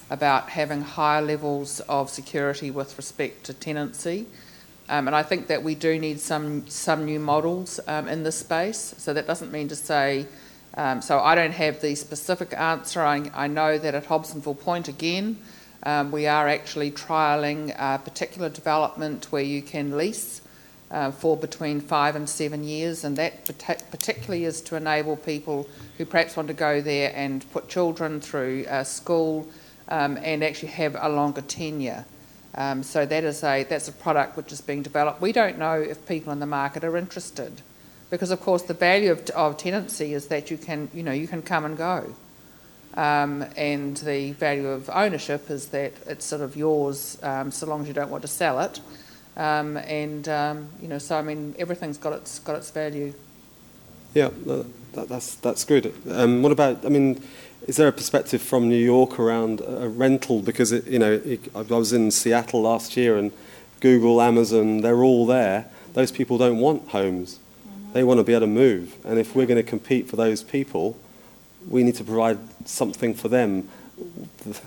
about 0.09 0.49
having 0.49 0.81
higher 0.81 1.21
levels 1.21 1.79
of 1.81 2.09
security 2.09 2.71
with 2.71 2.97
respect 2.97 3.43
to 3.45 3.53
tenancy. 3.53 4.25
Um, 4.91 5.07
and 5.07 5.15
I 5.15 5.23
think 5.23 5.47
that 5.47 5.63
we 5.63 5.73
do 5.73 5.97
need 5.97 6.19
some 6.19 6.67
some 6.67 7.05
new 7.05 7.19
models 7.19 7.79
um, 7.87 8.09
in 8.09 8.23
this 8.23 8.37
space. 8.37 8.93
So 8.97 9.13
that 9.13 9.25
doesn't 9.25 9.49
mean 9.49 9.69
to 9.69 9.75
say. 9.75 10.27
Um, 10.75 11.01
so 11.01 11.19
I 11.19 11.33
don't 11.33 11.53
have 11.53 11.79
the 11.79 11.95
specific 11.95 12.53
answer. 12.53 13.01
I, 13.01 13.31
I 13.33 13.47
know 13.47 13.77
that 13.77 13.95
at 13.95 14.05
Hobsonville 14.05 14.59
Point 14.59 14.89
again, 14.89 15.37
um, 15.83 16.11
we 16.11 16.27
are 16.27 16.47
actually 16.47 16.91
trialling 16.91 17.73
a 17.79 17.99
particular 17.99 18.49
development 18.49 19.31
where 19.31 19.41
you 19.41 19.61
can 19.61 19.97
lease 19.97 20.41
uh, 20.91 21.11
for 21.11 21.37
between 21.37 21.79
five 21.79 22.17
and 22.17 22.29
seven 22.29 22.65
years, 22.65 23.05
and 23.05 23.17
that 23.17 23.45
particularly 23.45 24.43
is 24.43 24.61
to 24.61 24.75
enable 24.75 25.15
people 25.15 25.69
who 25.97 26.05
perhaps 26.05 26.35
want 26.35 26.49
to 26.49 26.53
go 26.53 26.81
there 26.81 27.13
and 27.15 27.49
put 27.51 27.69
children 27.69 28.19
through 28.19 28.65
uh, 28.69 28.83
school 28.83 29.47
um, 29.87 30.17
and 30.21 30.43
actually 30.43 30.69
have 30.69 30.97
a 30.99 31.07
longer 31.07 31.41
tenure. 31.41 32.05
Um, 32.55 32.83
so 32.83 33.05
that 33.05 33.23
is 33.23 33.43
a 33.43 33.63
that's 33.63 33.87
a 33.87 33.93
product 33.93 34.35
which 34.35 34.51
is 34.51 34.61
being 34.61 34.81
developed. 34.81 35.21
We 35.21 35.31
don't 35.31 35.57
know 35.57 35.79
if 35.79 36.05
people 36.05 36.33
in 36.33 36.39
the 36.39 36.45
market 36.45 36.83
are 36.83 36.97
interested, 36.97 37.61
because 38.09 38.31
of 38.31 38.41
course 38.41 38.63
the 38.63 38.73
value 38.73 39.11
of, 39.11 39.29
of 39.29 39.57
tenancy 39.57 40.13
is 40.13 40.27
that 40.27 40.51
you 40.51 40.57
can 40.57 40.89
you 40.93 41.03
know 41.03 41.13
you 41.13 41.27
can 41.27 41.41
come 41.41 41.65
and 41.65 41.77
go. 41.77 42.13
Um, 42.95 43.45
and 43.55 43.95
the 43.97 44.33
value 44.33 44.67
of 44.67 44.89
ownership 44.89 45.49
is 45.49 45.67
that 45.69 45.93
it's 46.07 46.25
sort 46.25 46.41
of 46.41 46.57
yours 46.57 47.17
um, 47.23 47.49
so 47.51 47.65
long 47.65 47.83
as 47.83 47.87
you 47.87 47.93
don't 47.93 48.11
want 48.11 48.23
to 48.23 48.27
sell 48.27 48.59
it. 48.59 48.81
Um, 49.37 49.77
and 49.77 50.27
um, 50.27 50.67
you 50.81 50.89
know, 50.89 50.97
so 50.97 51.17
I 51.17 51.21
mean, 51.21 51.55
everything's 51.57 51.97
got 51.97 52.13
its 52.13 52.39
got 52.39 52.57
its 52.57 52.69
value. 52.69 53.13
Yeah, 54.13 54.29
that, 54.45 55.07
that's 55.07 55.35
that's 55.35 55.63
good. 55.63 55.93
Um, 56.09 56.41
what 56.41 56.51
about? 56.51 56.85
I 56.85 56.89
mean, 56.89 57.23
is 57.67 57.77
there 57.77 57.87
a 57.87 57.91
perspective 57.91 58.41
from 58.41 58.69
New 58.69 58.83
York 58.83 59.19
around 59.19 59.61
a 59.61 59.87
rental? 59.87 60.41
Because 60.41 60.71
it, 60.71 60.87
you 60.87 60.99
know, 60.99 61.13
it, 61.23 61.41
I 61.55 61.61
was 61.61 61.93
in 61.93 62.11
Seattle 62.11 62.61
last 62.61 62.97
year, 62.97 63.17
and 63.17 63.31
Google, 63.79 64.21
Amazon, 64.21 64.81
they're 64.81 65.03
all 65.03 65.25
there. 65.25 65.67
Those 65.93 66.11
people 66.11 66.37
don't 66.37 66.57
want 66.57 66.89
homes; 66.89 67.39
mm-hmm. 67.67 67.93
they 67.93 68.03
want 68.03 68.19
to 68.19 68.23
be 68.23 68.33
able 68.33 68.41
to 68.41 68.47
move. 68.47 68.95
And 69.05 69.19
if 69.19 69.35
we're 69.35 69.45
going 69.45 69.63
to 69.63 69.69
compete 69.69 70.09
for 70.09 70.15
those 70.15 70.43
people, 70.43 70.97
we 71.67 71.83
need 71.83 71.95
to 71.95 72.03
provide 72.03 72.39
something 72.65 73.13
for 73.13 73.27
them. 73.27 73.69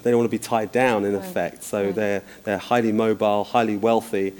They 0.02 0.10
don't 0.10 0.18
want 0.18 0.30
to 0.30 0.36
be 0.36 0.42
tied 0.42 0.70
down, 0.70 1.04
in 1.04 1.14
effect. 1.14 1.64
So 1.64 1.90
they're 1.90 2.22
they're 2.44 2.58
highly 2.58 2.92
mobile, 2.92 3.44
highly 3.44 3.76
wealthy, 3.76 4.34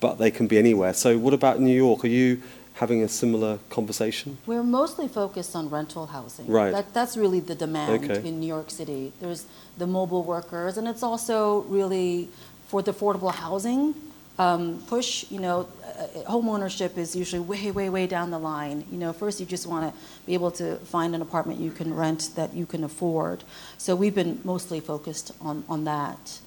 but 0.00 0.16
they 0.16 0.30
can 0.30 0.46
be 0.46 0.56
anywhere. 0.56 0.94
So 0.94 1.18
what 1.18 1.34
about 1.34 1.60
New 1.60 1.76
York? 1.76 2.04
Are 2.04 2.08
you 2.08 2.42
having 2.76 3.02
a 3.02 3.08
similar 3.08 3.58
conversation? 3.70 4.36
We're 4.46 4.62
mostly 4.62 5.08
focused 5.08 5.56
on 5.56 5.70
rental 5.70 6.06
housing. 6.06 6.46
Right. 6.46 6.72
That, 6.72 6.92
that's 6.92 7.16
really 7.16 7.40
the 7.40 7.54
demand 7.54 8.04
okay. 8.04 8.26
in 8.26 8.38
New 8.38 8.46
York 8.46 8.70
City. 8.70 9.12
There's 9.20 9.46
the 9.78 9.86
mobile 9.86 10.22
workers, 10.22 10.76
and 10.76 10.86
it's 10.86 11.02
also 11.02 11.62
really 11.62 12.28
for 12.68 12.82
the 12.82 12.92
affordable 12.92 13.32
housing 13.32 13.94
um, 14.38 14.82
push. 14.88 15.30
You 15.30 15.40
know, 15.40 15.68
uh, 15.84 16.30
home 16.30 16.48
ownership 16.48 16.98
is 16.98 17.16
usually 17.16 17.40
way, 17.40 17.70
way, 17.70 17.88
way 17.88 18.06
down 18.06 18.30
the 18.30 18.38
line. 18.38 18.84
You 18.90 18.98
know, 18.98 19.12
first 19.12 19.40
you 19.40 19.46
just 19.46 19.66
want 19.66 19.92
to 19.92 20.00
be 20.26 20.34
able 20.34 20.50
to 20.52 20.76
find 20.76 21.14
an 21.14 21.22
apartment 21.22 21.60
you 21.60 21.70
can 21.70 21.94
rent 21.94 22.30
that 22.36 22.52
you 22.54 22.66
can 22.66 22.84
afford. 22.84 23.42
So 23.78 23.96
we've 23.96 24.14
been 24.14 24.40
mostly 24.44 24.80
focused 24.80 25.32
on 25.40 25.64
on 25.68 25.84
that. 25.84 26.40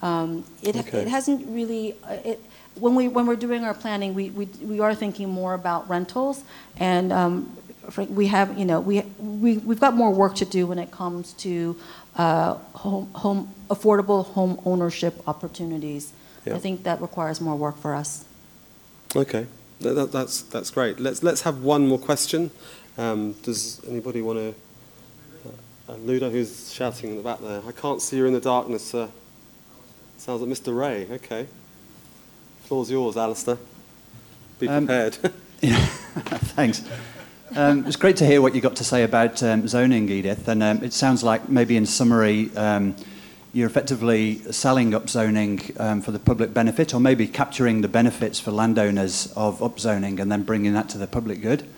Um, 0.00 0.44
it, 0.62 0.76
okay. 0.76 0.98
it 0.98 1.08
hasn't 1.08 1.48
really. 1.48 1.96
Uh, 2.04 2.18
it, 2.24 2.40
when 2.74 2.94
we 2.94 3.08
when 3.08 3.26
we're 3.26 3.36
doing 3.36 3.64
our 3.64 3.74
planning, 3.74 4.14
we 4.14 4.30
we, 4.30 4.46
we 4.62 4.80
are 4.80 4.94
thinking 4.94 5.28
more 5.28 5.54
about 5.54 5.88
rentals, 5.88 6.42
and 6.76 7.12
um, 7.12 7.56
we 8.08 8.28
have 8.28 8.58
you 8.58 8.64
know 8.64 8.80
we 8.80 9.02
we 9.18 9.58
we've 9.58 9.80
got 9.80 9.94
more 9.94 10.12
work 10.12 10.34
to 10.36 10.44
do 10.44 10.66
when 10.66 10.78
it 10.78 10.90
comes 10.90 11.32
to 11.34 11.76
uh, 12.16 12.54
home 12.74 13.10
home 13.14 13.54
affordable 13.68 14.24
home 14.26 14.60
ownership 14.64 15.22
opportunities. 15.26 16.12
I 16.44 16.58
think 16.58 16.82
that 16.82 17.00
requires 17.00 17.40
more 17.40 17.54
work 17.54 17.78
for 17.78 17.94
us. 17.94 18.24
Okay, 19.14 19.46
that, 19.80 20.10
that's 20.10 20.42
that's 20.42 20.70
great. 20.70 20.98
Let's 20.98 21.22
let's 21.22 21.42
have 21.42 21.62
one 21.62 21.86
more 21.86 21.98
question. 21.98 22.50
Um, 22.98 23.34
does 23.42 23.80
anybody 23.86 24.22
want 24.22 24.38
to? 24.38 24.54
Uh, 25.88 25.96
Ludo, 25.96 26.30
who's 26.30 26.72
shouting 26.72 27.10
in 27.10 27.16
the 27.16 27.22
back 27.22 27.40
there. 27.40 27.60
I 27.66 27.72
can't 27.72 28.00
see 28.00 28.16
you 28.16 28.26
in 28.26 28.32
the 28.32 28.40
darkness, 28.40 28.90
sir. 28.90 29.08
Sounds 30.16 30.40
like 30.40 30.50
Mr. 30.50 30.76
Ray. 30.76 31.06
Okay 31.10 31.46
floor's 32.62 32.90
yours, 32.90 33.16
Alistair. 33.16 33.58
Be 34.58 34.68
um, 34.68 34.86
prepared. 34.86 35.18
Um, 35.22 35.32
yeah, 35.60 35.76
thanks. 35.76 36.82
Um, 37.54 37.84
it's 37.86 37.96
great 37.96 38.16
to 38.16 38.26
hear 38.26 38.40
what 38.40 38.54
you 38.54 38.60
got 38.60 38.76
to 38.76 38.84
say 38.84 39.02
about 39.02 39.42
um, 39.42 39.68
zoning, 39.68 40.08
Edith. 40.08 40.48
And 40.48 40.62
um, 40.62 40.82
it 40.82 40.92
sounds 40.92 41.22
like 41.22 41.48
maybe 41.48 41.76
in 41.76 41.84
summary, 41.84 42.54
um, 42.56 42.96
you're 43.52 43.66
effectively 43.66 44.38
selling 44.52 44.94
up 44.94 45.10
zoning 45.10 45.60
um, 45.78 46.00
for 46.00 46.12
the 46.12 46.18
public 46.18 46.54
benefit, 46.54 46.94
or 46.94 47.00
maybe 47.00 47.26
capturing 47.26 47.82
the 47.82 47.88
benefits 47.88 48.40
for 48.40 48.52
landowners 48.52 49.30
of 49.36 49.58
upzoning 49.58 50.18
and 50.18 50.32
then 50.32 50.42
bringing 50.42 50.72
that 50.72 50.88
to 50.90 50.98
the 50.98 51.06
public 51.06 51.42
good. 51.42 51.68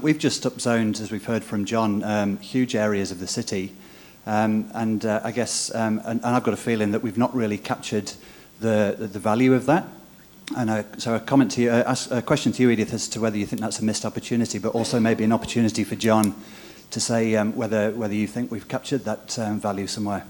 we've 0.00 0.18
just 0.18 0.44
upzoned, 0.44 1.00
as 1.00 1.10
we've 1.10 1.24
heard 1.24 1.42
from 1.42 1.64
John, 1.64 2.36
huge 2.36 2.76
areas 2.76 3.10
of 3.10 3.18
the 3.18 3.26
city. 3.26 3.74
and 4.24 5.04
uh, 5.04 5.20
I 5.24 5.32
guess, 5.32 5.70
and, 5.70 6.00
and 6.04 6.24
I've 6.24 6.44
got 6.44 6.54
a 6.54 6.58
feeling 6.58 6.92
that 6.92 7.02
we've 7.02 7.18
not 7.18 7.34
really 7.34 7.58
captured 7.58 8.12
the, 8.60 8.96
the 8.98 9.18
value 9.18 9.54
of 9.54 9.66
that. 9.66 9.86
And 10.56 10.70
uh, 10.70 10.82
so 10.98 11.14
a 11.14 11.20
comment 11.20 11.50
to 11.52 11.62
you, 11.62 11.70
uh, 11.70 11.82
ask, 11.86 12.10
a 12.10 12.22
question 12.22 12.52
to 12.52 12.62
you, 12.62 12.70
Edith, 12.70 12.94
as 12.94 13.08
to 13.08 13.20
whether 13.20 13.36
you 13.36 13.46
think 13.46 13.60
that's 13.60 13.80
a 13.80 13.84
missed 13.84 14.04
opportunity, 14.04 14.58
but 14.58 14.74
also 14.74 15.00
maybe 15.00 15.24
an 15.24 15.32
opportunity 15.32 15.82
for 15.82 15.96
John 15.96 16.34
to 16.90 17.00
say 17.00 17.34
um, 17.34 17.54
whether 17.56 17.90
whether 17.90 18.14
you 18.14 18.28
think 18.28 18.52
we've 18.52 18.68
captured 18.68 19.04
that 19.04 19.38
um, 19.40 19.60
value 19.60 19.88
somewhere. 19.88 20.24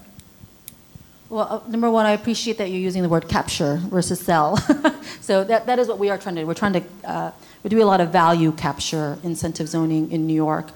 Well, 1.29 1.63
uh, 1.65 1.69
number 1.69 1.91
one, 1.91 2.05
I 2.05 2.11
appreciate 2.11 2.57
that 2.57 2.69
you're 2.71 2.79
using 2.79 3.03
the 3.03 3.09
word 3.09 3.27
capture 3.27 3.75
versus 3.83 4.19
sell. 4.19 4.57
so 5.21 5.43
that, 5.43 5.65
that 5.65 5.77
is 5.77 5.87
what 5.87 5.99
we 5.99 6.09
are 6.09 6.17
trying 6.17 6.35
to 6.35 6.41
do. 6.41 6.47
We're 6.47 6.53
trying 6.55 6.73
to 6.73 6.83
uh, 7.03 7.31
we 7.63 7.69
do 7.69 7.83
a 7.83 7.85
lot 7.85 8.01
of 8.01 8.11
value 8.11 8.51
capture 8.53 9.19
incentive 9.23 9.67
zoning 9.67 10.11
in 10.11 10.25
New 10.25 10.33
York, 10.33 10.67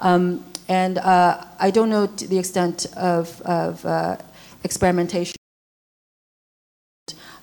um, 0.00 0.44
and 0.68 0.98
uh, 0.98 1.44
I 1.60 1.70
don't 1.70 1.88
know 1.88 2.06
to 2.06 2.26
the 2.26 2.38
extent 2.38 2.86
of, 2.96 3.40
of 3.42 3.84
uh, 3.86 4.16
experimentation 4.64 5.37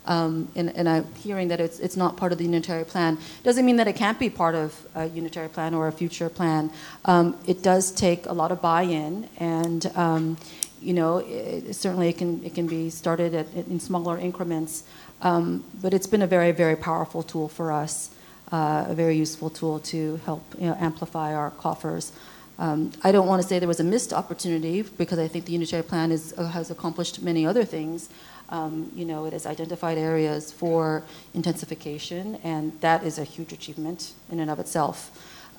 um, 0.06 0.48
and, 0.56 0.76
and, 0.76 0.88
I'm 0.88 1.12
hearing 1.16 1.48
that 1.50 1.60
it's, 1.60 1.80
it's 1.80 1.98
not 1.98 2.18
part 2.18 2.32
of 2.32 2.38
the 2.38 2.44
unitary 2.44 2.86
plan. 2.86 3.18
Doesn't 3.44 3.66
mean 3.66 3.78
that 3.78 3.88
it 3.88 3.96
can't 3.96 4.20
be 4.20 4.30
part 4.30 4.56
of 4.56 4.86
a 4.96 5.08
unitary 5.08 5.50
plan 5.50 5.74
or 5.74 5.88
a 5.88 5.92
future 5.92 6.30
plan. 6.30 6.72
Um, 7.06 7.38
it 7.48 7.64
does 7.64 7.92
take 7.92 8.26
a 8.26 8.34
lot 8.34 8.52
of 8.52 8.62
buy-in, 8.62 9.30
and 9.38 9.86
um, 9.96 10.38
you 10.82 10.94
know, 10.94 11.18
it, 11.18 11.74
certainly 11.76 12.10
it 12.10 12.18
can 12.18 12.44
it 12.44 12.54
can 12.54 12.68
be 12.68 12.90
started 12.90 13.34
at, 13.34 13.54
in 13.54 13.80
smaller 13.80 14.18
increments. 14.18 14.84
Um, 15.22 15.64
but 15.82 15.94
it's 15.94 16.08
been 16.08 16.22
a 16.22 16.28
very 16.28 16.52
very 16.52 16.76
powerful 16.76 17.24
tool 17.24 17.48
for 17.48 17.72
us, 17.72 18.12
uh, 18.52 18.86
a 18.88 18.94
very 18.94 19.16
useful 19.16 19.50
tool 19.50 19.80
to 19.80 20.18
help 20.26 20.44
you 20.60 20.68
know, 20.68 20.78
amplify 20.80 21.34
our 21.34 21.52
coffers. 21.52 22.12
Um, 22.58 22.92
I 23.04 23.12
don't 23.12 23.28
want 23.28 23.42
to 23.42 23.48
say 23.48 23.60
there 23.60 23.68
was 23.68 23.80
a 23.80 23.84
missed 23.84 24.14
opportunity 24.14 24.82
because 24.82 25.20
I 25.20 25.28
think 25.28 25.46
the 25.46 25.52
unitary 25.52 25.84
plan 25.84 26.12
is, 26.12 26.34
uh, 26.38 26.48
has 26.48 26.72
accomplished 26.72 27.22
many 27.22 27.46
other 27.46 27.66
things. 27.66 28.10
Um, 28.50 28.92
you 28.96 29.06
know, 29.06 29.26
it 29.26 29.34
has 29.34 29.46
identified 29.46 29.98
areas 29.98 30.52
for 30.52 31.04
intensification, 31.34 32.36
and 32.44 32.80
that 32.82 33.04
is 33.04 33.18
a 33.18 33.24
huge 33.24 33.54
achievement 33.54 34.14
in 34.32 34.40
and 34.40 34.52
of 34.52 34.60
itself. 34.60 35.12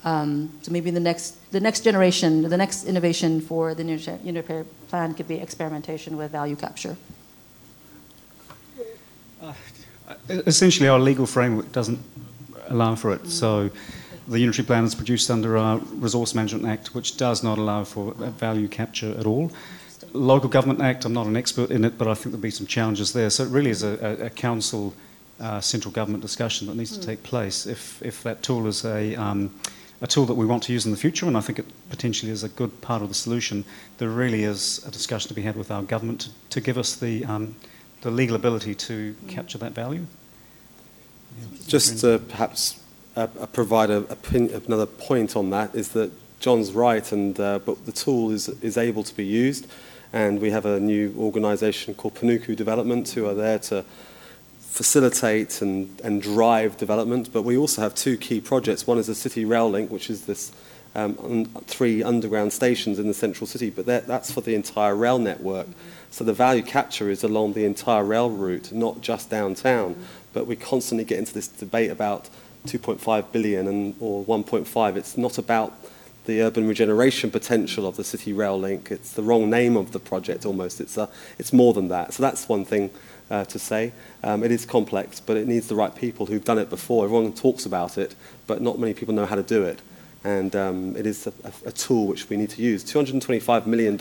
Um, 0.03 0.53
so 0.61 0.71
maybe 0.71 0.91
the 0.91 0.99
next, 0.99 1.51
the 1.51 1.59
next 1.59 1.81
generation, 1.81 2.43
the 2.43 2.57
next 2.57 2.85
innovation 2.85 3.41
for 3.41 3.73
the 3.73 3.83
unitary 4.23 4.65
plan 4.87 5.13
could 5.13 5.27
be 5.27 5.35
experimentation 5.35 6.15
with 6.17 6.31
value 6.31 6.55
capture. 6.55 6.95
Uh, 9.41 9.53
essentially, 10.29 10.87
our 10.87 10.99
legal 10.99 11.25
framework 11.25 11.71
doesn't 11.71 11.99
allow 12.69 12.95
for 12.95 13.13
it. 13.13 13.27
So 13.27 13.69
the 14.27 14.39
unitary 14.39 14.65
plan 14.65 14.83
is 14.85 14.95
produced 14.95 15.29
under 15.29 15.57
our 15.57 15.77
Resource 15.77 16.33
Management 16.35 16.65
Act, 16.65 16.95
which 16.95 17.17
does 17.17 17.43
not 17.43 17.57
allow 17.57 17.83
for 17.83 18.13
value 18.13 18.67
capture 18.67 19.17
at 19.19 19.25
all 19.25 19.51
local 20.17 20.49
government 20.49 20.81
act, 20.81 21.05
I'm 21.05 21.13
not 21.13 21.27
an 21.27 21.37
expert 21.37 21.71
in 21.71 21.85
it, 21.85 21.97
but 21.97 22.07
I 22.07 22.13
think 22.13 22.27
there'll 22.27 22.41
be 22.41 22.51
some 22.51 22.67
challenges 22.67 23.13
there. 23.13 23.29
So 23.29 23.43
it 23.43 23.49
really 23.49 23.69
is 23.69 23.83
a, 23.83 24.17
a, 24.21 24.25
a 24.25 24.29
council 24.29 24.93
uh, 25.39 25.61
central 25.61 25.91
government 25.91 26.21
discussion 26.21 26.67
that 26.67 26.75
needs 26.75 26.91
mm. 26.91 26.95
to 26.95 27.01
hmm. 27.01 27.07
take 27.07 27.23
place. 27.23 27.65
If, 27.65 28.01
if 28.01 28.23
that 28.23 28.41
tool 28.41 28.67
is 28.67 28.83
a, 28.83 29.15
um, 29.15 29.53
a 30.01 30.07
tool 30.07 30.25
that 30.25 30.33
we 30.33 30.45
want 30.45 30.63
to 30.63 30.73
use 30.73 30.85
in 30.85 30.91
the 30.91 30.97
future, 30.97 31.27
and 31.27 31.37
I 31.37 31.41
think 31.41 31.59
it 31.59 31.65
potentially 31.89 32.31
is 32.31 32.43
a 32.43 32.49
good 32.49 32.81
part 32.81 33.01
of 33.01 33.09
the 33.09 33.15
solution. 33.15 33.63
There 33.97 34.09
really 34.09 34.43
is 34.43 34.83
a 34.85 34.91
discussion 34.91 35.27
to 35.29 35.33
be 35.33 35.43
had 35.43 35.55
with 35.55 35.69
our 35.69 35.83
government 35.83 36.21
to, 36.21 36.29
to 36.49 36.61
give 36.61 36.77
us 36.77 36.95
the, 36.95 37.23
um, 37.25 37.55
the 38.01 38.11
legal 38.11 38.35
ability 38.35 38.75
to 38.75 39.15
capture 39.27 39.57
that 39.59 39.73
value. 39.73 40.05
Yeah. 41.39 41.57
Just 41.67 41.99
to 42.01 42.19
perhaps 42.19 42.79
uh, 43.15 43.27
uh 43.39 43.45
provide 43.47 43.89
a, 43.89 43.97
a 44.09 44.15
pin, 44.15 44.49
another 44.65 44.85
point 44.85 45.35
on 45.35 45.49
that 45.51 45.75
is 45.75 45.89
that 45.89 46.11
John's 46.39 46.71
right, 46.71 47.11
and 47.11 47.39
uh, 47.39 47.59
but 47.59 47.85
the 47.85 47.91
tool 47.91 48.31
is 48.31 48.49
is 48.61 48.77
able 48.77 49.03
to 49.03 49.15
be 49.15 49.25
used, 49.25 49.67
And 50.13 50.39
we 50.41 50.51
have 50.51 50.65
a 50.65 50.79
new 50.79 51.13
organisation 51.17 51.93
called 51.93 52.15
Panuku 52.15 52.55
Development 52.55 53.07
who 53.09 53.25
are 53.27 53.33
there 53.33 53.59
to 53.59 53.83
facilitate 54.59 55.61
and, 55.61 55.99
and 56.03 56.21
drive 56.21 56.77
development. 56.77 57.33
But 57.33 57.43
we 57.43 57.57
also 57.57 57.81
have 57.81 57.95
two 57.95 58.17
key 58.17 58.39
projects. 58.41 58.87
One 58.87 58.97
is 58.97 59.07
the 59.07 59.15
City 59.15 59.43
Rail 59.45 59.69
Link, 59.69 59.91
which 59.91 60.09
is 60.09 60.25
this 60.25 60.51
um, 60.95 61.17
un 61.23 61.45
three 61.67 62.01
underground 62.03 62.51
stations 62.51 62.97
in 62.99 63.07
the 63.07 63.13
central 63.13 63.45
city, 63.45 63.69
but 63.69 63.85
that, 63.85 64.07
that's 64.07 64.31
for 64.31 64.41
the 64.41 64.55
entire 64.55 64.95
rail 64.95 65.19
network. 65.19 65.67
Mm 65.67 65.73
-hmm. 65.73 66.13
So 66.15 66.23
the 66.23 66.33
value 66.33 66.63
capture 66.63 67.11
is 67.11 67.23
along 67.23 67.53
the 67.53 67.65
entire 67.65 68.03
rail 68.03 68.29
route, 68.29 68.75
not 68.75 68.95
just 69.01 69.29
downtown. 69.29 69.89
Mm 69.89 69.95
-hmm. 69.95 70.33
But 70.33 70.47
we 70.47 70.55
constantly 70.55 71.05
get 71.05 71.17
into 71.19 71.33
this 71.33 71.49
debate 71.59 71.91
about 71.91 72.29
2.5 72.65 73.23
billion 73.31 73.67
and 73.67 73.95
or 73.99 74.25
1.5. 74.25 74.97
It's 74.97 75.15
not 75.15 75.37
about 75.37 75.71
the 76.27 76.41
urban 76.41 76.67
regeneration 76.67 77.31
potential 77.31 77.87
of 77.87 77.95
the 77.95 78.03
city 78.03 78.33
rail 78.33 78.59
link. 78.59 78.91
It's 78.91 79.13
the 79.13 79.23
wrong 79.23 79.49
name 79.49 79.75
of 79.75 79.93
the 79.93 79.99
project 79.99 80.45
almost. 80.45 80.79
It's, 80.79 80.97
a, 80.97 81.09
it's 81.39 81.51
more 81.51 81.73
than 81.73 81.87
that. 81.87 82.13
So 82.13 82.21
that's 82.21 82.47
one 82.47 82.65
thing 82.65 82.91
uh, 83.31 83.45
to 83.45 83.57
say. 83.57 83.93
Um, 84.23 84.43
it 84.43 84.51
is 84.51 84.65
complex, 84.65 85.19
but 85.19 85.37
it 85.37 85.47
needs 85.47 85.67
the 85.67 85.75
right 85.75 85.95
people 85.95 86.27
who've 86.27 86.43
done 86.43 86.59
it 86.59 86.69
before. 86.69 87.05
Everyone 87.05 87.33
talks 87.33 87.65
about 87.65 87.97
it, 87.97 88.13
but 88.45 88.61
not 88.61 88.77
many 88.77 88.93
people 88.93 89.15
know 89.15 89.25
how 89.25 89.35
to 89.35 89.43
do 89.43 89.63
it. 89.63 89.79
And 90.23 90.55
um, 90.55 90.95
it 90.97 91.05
is 91.05 91.27
a, 91.27 91.33
a, 91.65 91.71
tool 91.71 92.07
which 92.07 92.27
we 92.29 92.35
need 92.35 92.49
to 92.49 92.61
use. 92.61 92.83
$225 92.83 93.65
million 93.65 93.97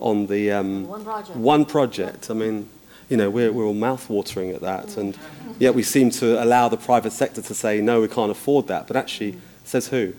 on 0.00 0.26
the 0.26 0.52
um, 0.52 0.88
one, 0.88 1.04
project. 1.04 1.36
one 1.36 1.64
project. 1.66 2.30
I 2.30 2.34
mean, 2.34 2.68
you 3.10 3.18
know, 3.18 3.28
we're, 3.28 3.52
we're 3.52 3.66
all 3.66 3.74
mouth-watering 3.74 4.52
at 4.52 4.62
that. 4.62 4.96
And 4.96 5.18
yet 5.58 5.74
we 5.74 5.82
seem 5.82 6.08
to 6.12 6.42
allow 6.42 6.70
the 6.70 6.78
private 6.78 7.12
sector 7.12 7.42
to 7.42 7.54
say, 7.54 7.82
no, 7.82 8.00
we 8.00 8.08
can't 8.08 8.30
afford 8.30 8.68
that. 8.68 8.86
But 8.86 8.96
actually, 8.96 9.36
says 9.64 9.88
who? 9.88 10.14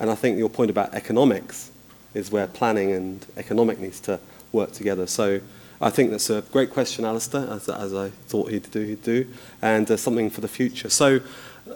And 0.00 0.10
I 0.10 0.14
think 0.14 0.38
your 0.38 0.48
point 0.48 0.70
about 0.70 0.94
economics 0.94 1.70
is 2.14 2.30
where 2.30 2.46
planning 2.46 2.92
and 2.92 3.24
economic 3.36 3.78
needs 3.78 4.00
to 4.00 4.20
work 4.52 4.72
together. 4.72 5.06
So 5.06 5.40
I 5.80 5.90
think 5.90 6.10
that's 6.10 6.30
a 6.30 6.42
great 6.52 6.70
question, 6.70 7.04
Alistair, 7.04 7.48
as, 7.50 7.68
as 7.68 7.94
I 7.94 8.10
thought 8.26 8.50
he'd 8.50 8.70
do, 8.70 8.80
he'd 8.80 9.02
do, 9.02 9.26
and 9.62 9.90
uh, 9.90 9.96
something 9.96 10.30
for 10.30 10.40
the 10.40 10.48
future. 10.48 10.90
So 10.90 11.20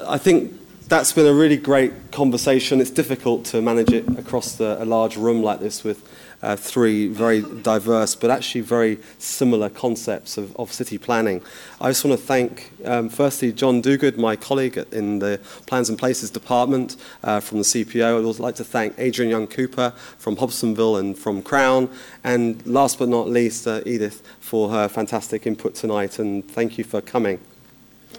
I 0.07 0.19
think 0.19 0.53
that's 0.89 1.13
been 1.13 1.27
a 1.27 1.33
really 1.33 1.57
great 1.57 2.11
conversation. 2.11 2.81
It's 2.81 2.91
difficult 2.91 3.45
to 3.47 3.63
manage 3.63 3.93
it 3.93 4.07
across 4.19 4.57
the, 4.57 4.83
a 4.83 4.85
large 4.85 5.17
room 5.17 5.43
like 5.43 5.61
this 5.61 5.85
with 5.85 6.07
uh, 6.43 6.57
three 6.57 7.09
very 7.09 7.43
diverse 7.43 8.15
but 8.15 8.31
actually 8.31 8.61
very 8.61 8.99
similar 9.19 9.69
concepts 9.69 10.37
of, 10.37 10.55
of 10.57 10.73
city 10.73 10.99
planning. 10.99 11.41
I 11.81 11.91
just 11.91 12.05
want 12.05 12.19
to 12.19 12.27
thank, 12.27 12.73
um, 12.85 13.09
firstly, 13.09 13.53
John 13.53 13.83
Duguid, 13.83 14.17
my 14.17 14.37
colleague 14.37 14.79
in 14.93 15.19
the 15.19 15.41
Plans 15.67 15.89
and 15.89 15.99
Places 15.99 16.31
Department 16.31 16.97
uh, 17.23 17.41
from 17.41 17.59
the 17.59 17.65
CPO. 17.65 18.19
I'd 18.19 18.25
also 18.25 18.43
like 18.43 18.57
to 18.57 18.65
thank 18.65 18.99
Adrienne 18.99 19.31
Young-Cooper 19.31 19.91
from 20.19 20.37
Hobsonville 20.37 20.99
and 20.99 21.17
from 21.17 21.43
Crown. 21.43 21.89
And 22.25 22.65
last 22.67 22.99
but 22.99 23.09
not 23.09 23.29
least, 23.29 23.67
uh, 23.67 23.81
Edith, 23.87 24.23
for 24.41 24.71
her 24.71 24.89
fantastic 24.89 25.47
input 25.47 25.75
tonight. 25.75 26.19
And 26.19 26.49
thank 26.49 26.79
you 26.79 26.85
for 26.85 27.01
coming. 27.01 27.41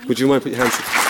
Would 0.07 0.19
you 0.19 0.27
mind 0.27 0.43
put 0.43 0.51
your 0.51 0.61
hands 0.61 1.02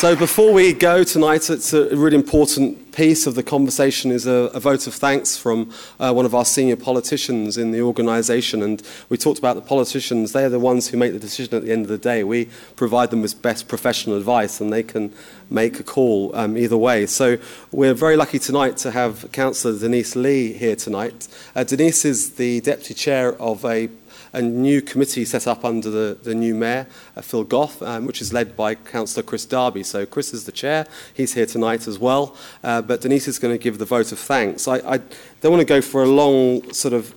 So 0.00 0.16
before 0.16 0.50
we 0.54 0.72
go 0.72 1.04
tonight, 1.04 1.50
it's 1.50 1.74
a 1.74 1.94
really 1.94 2.16
important 2.16 2.92
piece 2.92 3.26
of 3.26 3.34
the 3.34 3.42
conversation 3.42 4.10
is 4.10 4.26
a, 4.26 4.50
a 4.54 4.58
vote 4.58 4.86
of 4.86 4.94
thanks 4.94 5.36
from 5.36 5.70
uh, 5.98 6.10
one 6.10 6.24
of 6.24 6.34
our 6.34 6.46
senior 6.46 6.76
politicians 6.76 7.58
in 7.58 7.70
the 7.70 7.82
organisation. 7.82 8.62
And 8.62 8.82
we 9.10 9.18
talked 9.18 9.38
about 9.38 9.56
the 9.56 9.60
politicians; 9.60 10.32
they 10.32 10.42
are 10.42 10.48
the 10.48 10.58
ones 10.58 10.88
who 10.88 10.96
make 10.96 11.12
the 11.12 11.18
decision 11.18 11.54
at 11.54 11.64
the 11.64 11.70
end 11.70 11.82
of 11.82 11.88
the 11.88 11.98
day. 11.98 12.24
We 12.24 12.48
provide 12.76 13.10
them 13.10 13.20
with 13.20 13.42
best 13.42 13.68
professional 13.68 14.16
advice, 14.16 14.58
and 14.58 14.72
they 14.72 14.82
can 14.82 15.12
make 15.50 15.78
a 15.78 15.84
call 15.84 16.34
um, 16.34 16.56
either 16.56 16.78
way. 16.78 17.04
So 17.04 17.36
we're 17.70 17.92
very 17.92 18.16
lucky 18.16 18.38
tonight 18.38 18.78
to 18.78 18.92
have 18.92 19.30
Councillor 19.32 19.78
Denise 19.78 20.16
Lee 20.16 20.54
here 20.54 20.76
tonight. 20.76 21.28
Uh, 21.54 21.62
Denise 21.64 22.06
is 22.06 22.36
the 22.36 22.62
deputy 22.62 22.94
chair 22.94 23.34
of 23.34 23.66
a 23.66 23.90
a 24.32 24.42
new 24.42 24.80
committee 24.80 25.24
set 25.24 25.46
up 25.46 25.64
under 25.64 25.90
the, 25.90 26.18
the 26.22 26.34
new 26.34 26.54
mayor, 26.54 26.86
uh, 27.16 27.20
Phil 27.20 27.44
Goff, 27.44 27.82
um, 27.82 28.06
which 28.06 28.20
is 28.20 28.32
led 28.32 28.56
by 28.56 28.74
Councillor 28.74 29.22
Chris 29.22 29.44
Darby. 29.44 29.82
So 29.82 30.06
Chris 30.06 30.32
is 30.32 30.44
the 30.44 30.52
chair. 30.52 30.86
He's 31.14 31.34
here 31.34 31.46
tonight 31.46 31.88
as 31.88 31.98
well. 31.98 32.36
Uh, 32.62 32.82
but 32.82 33.00
Denise 33.00 33.28
is 33.28 33.38
going 33.38 33.56
to 33.56 33.62
give 33.62 33.78
the 33.78 33.84
vote 33.84 34.12
of 34.12 34.18
thanks. 34.18 34.68
I, 34.68 34.76
I 34.76 34.98
don't 35.40 35.52
want 35.52 35.60
to 35.60 35.66
go 35.66 35.80
for 35.80 36.02
a 36.02 36.08
long 36.08 36.72
sort 36.72 36.94
of 36.94 37.14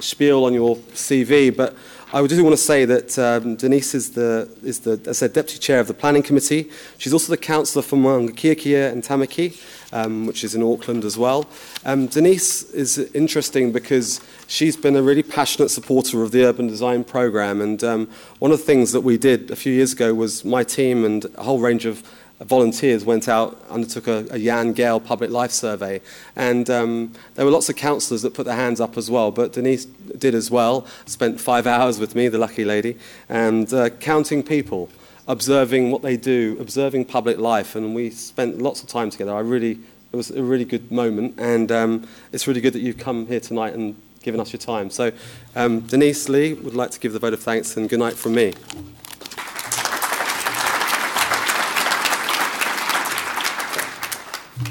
spiel 0.00 0.44
on 0.44 0.54
your 0.54 0.76
CV, 0.76 1.54
but 1.54 1.76
I 2.14 2.26
just 2.26 2.42
want 2.42 2.52
to 2.52 2.58
say 2.58 2.84
that 2.84 3.18
um, 3.18 3.56
Denise 3.56 3.94
is 3.94 4.10
the, 4.10 4.54
is 4.62 4.80
the, 4.80 5.00
as 5.06 5.08
I 5.08 5.12
said, 5.12 5.32
deputy 5.32 5.58
chair 5.58 5.80
of 5.80 5.86
the 5.86 5.94
planning 5.94 6.22
committee. 6.22 6.70
She's 6.98 7.14
also 7.14 7.32
the 7.32 7.38
councillor 7.38 7.82
for 7.82 7.96
Mangakirkia 7.96 8.92
and 8.92 9.02
Tamaki. 9.02 9.58
Um, 9.92 10.26
which 10.26 10.44
is 10.44 10.54
in 10.54 10.62
Auckland 10.62 11.04
as 11.04 11.16
well. 11.16 11.46
Um, 11.84 12.06
Denise 12.06 12.64
is 12.70 12.98
interesting 13.14 13.72
because 13.72 14.20
she's 14.46 14.76
been 14.76 14.96
a 14.96 15.02
really 15.02 15.22
passionate 15.22 15.70
supporter 15.70 16.22
of 16.22 16.32
the 16.32 16.44
urban 16.44 16.66
design 16.66 17.04
program. 17.04 17.60
And 17.60 17.82
um, 17.84 18.08
one 18.38 18.50
of 18.50 18.58
the 18.58 18.64
things 18.64 18.92
that 18.92 19.02
we 19.02 19.18
did 19.18 19.50
a 19.50 19.56
few 19.56 19.72
years 19.72 19.92
ago 19.92 20.14
was 20.14 20.44
my 20.44 20.64
team 20.64 21.04
and 21.04 21.24
a 21.36 21.42
whole 21.42 21.60
range 21.60 21.84
of 21.84 22.02
volunteers 22.44 23.04
went 23.04 23.28
out, 23.28 23.62
undertook 23.70 24.06
a, 24.08 24.26
a 24.30 24.38
Jan 24.38 24.74
Gehl 24.74 25.04
public 25.04 25.30
life 25.30 25.52
survey. 25.52 26.00
And 26.36 26.68
um, 26.70 27.12
there 27.34 27.44
were 27.44 27.50
lots 27.50 27.68
of 27.68 27.76
councillors 27.76 28.22
that 28.22 28.34
put 28.34 28.46
their 28.46 28.56
hands 28.56 28.80
up 28.80 28.96
as 28.96 29.10
well, 29.10 29.30
but 29.30 29.52
Denise 29.52 29.84
did 29.84 30.34
as 30.34 30.50
well, 30.50 30.86
spent 31.06 31.40
five 31.40 31.66
hours 31.66 31.98
with 31.98 32.14
me, 32.14 32.28
the 32.28 32.38
lucky 32.38 32.64
lady, 32.64 32.96
and 33.28 33.72
uh, 33.72 33.90
counting 33.90 34.42
people, 34.42 34.88
observing 35.26 35.90
what 35.90 36.02
they 36.02 36.16
do, 36.16 36.56
observing 36.60 37.06
public 37.06 37.38
life. 37.38 37.74
And 37.76 37.94
we 37.94 38.10
spent 38.10 38.60
lots 38.60 38.82
of 38.82 38.88
time 38.88 39.10
together. 39.10 39.34
I 39.34 39.40
really, 39.40 39.78
it 40.12 40.16
was 40.16 40.30
a 40.30 40.42
really 40.42 40.64
good 40.64 40.90
moment. 40.90 41.34
And 41.38 41.70
um, 41.70 42.08
it's 42.32 42.46
really 42.46 42.60
good 42.60 42.72
that 42.72 42.80
you've 42.80 42.98
come 42.98 43.26
here 43.26 43.40
tonight 43.40 43.74
and 43.74 44.00
given 44.22 44.40
us 44.40 44.52
your 44.52 44.60
time. 44.60 44.90
So 44.90 45.12
um, 45.56 45.80
Denise 45.80 46.28
Lee 46.28 46.54
would 46.54 46.74
like 46.74 46.90
to 46.92 47.00
give 47.00 47.12
the 47.12 47.18
vote 47.18 47.32
of 47.32 47.40
thanks 47.40 47.76
and 47.76 47.88
good 47.88 47.98
night 47.98 48.14
from 48.14 48.34
me. 48.34 48.54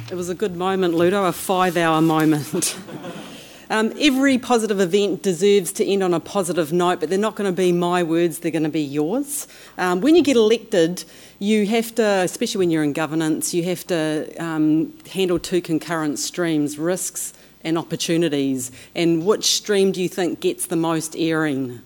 It 0.09 0.15
was 0.15 0.27
a 0.27 0.35
good 0.35 0.57
moment, 0.57 0.93
Ludo, 0.93 1.25
a 1.25 1.31
five 1.31 1.77
hour 1.77 2.01
moment. 2.01 2.77
um, 3.71 3.93
every 3.99 4.37
positive 4.37 4.79
event 4.79 5.23
deserves 5.23 5.71
to 5.73 5.85
end 5.85 6.03
on 6.03 6.13
a 6.13 6.19
positive 6.19 6.73
note, 6.73 6.99
but 6.99 7.09
they're 7.09 7.17
not 7.17 7.35
going 7.35 7.49
to 7.49 7.55
be 7.55 7.71
my 7.71 8.03
words, 8.03 8.39
they're 8.39 8.51
going 8.51 8.63
to 8.63 8.69
be 8.69 8.81
yours. 8.81 9.47
Um, 9.77 10.01
when 10.01 10.15
you 10.15 10.21
get 10.21 10.35
elected, 10.35 11.05
you 11.39 11.65
have 11.67 11.95
to, 11.95 12.03
especially 12.03 12.59
when 12.59 12.69
you're 12.69 12.83
in 12.83 12.93
governance, 12.93 13.53
you 13.53 13.63
have 13.63 13.87
to 13.87 14.35
um, 14.37 14.93
handle 15.09 15.39
two 15.39 15.61
concurrent 15.61 16.19
streams 16.19 16.77
risks 16.77 17.33
and 17.63 17.77
opportunities. 17.77 18.71
And 18.93 19.25
which 19.25 19.45
stream 19.45 19.93
do 19.93 20.01
you 20.01 20.09
think 20.09 20.41
gets 20.41 20.65
the 20.65 20.75
most 20.75 21.15
airing? 21.17 21.81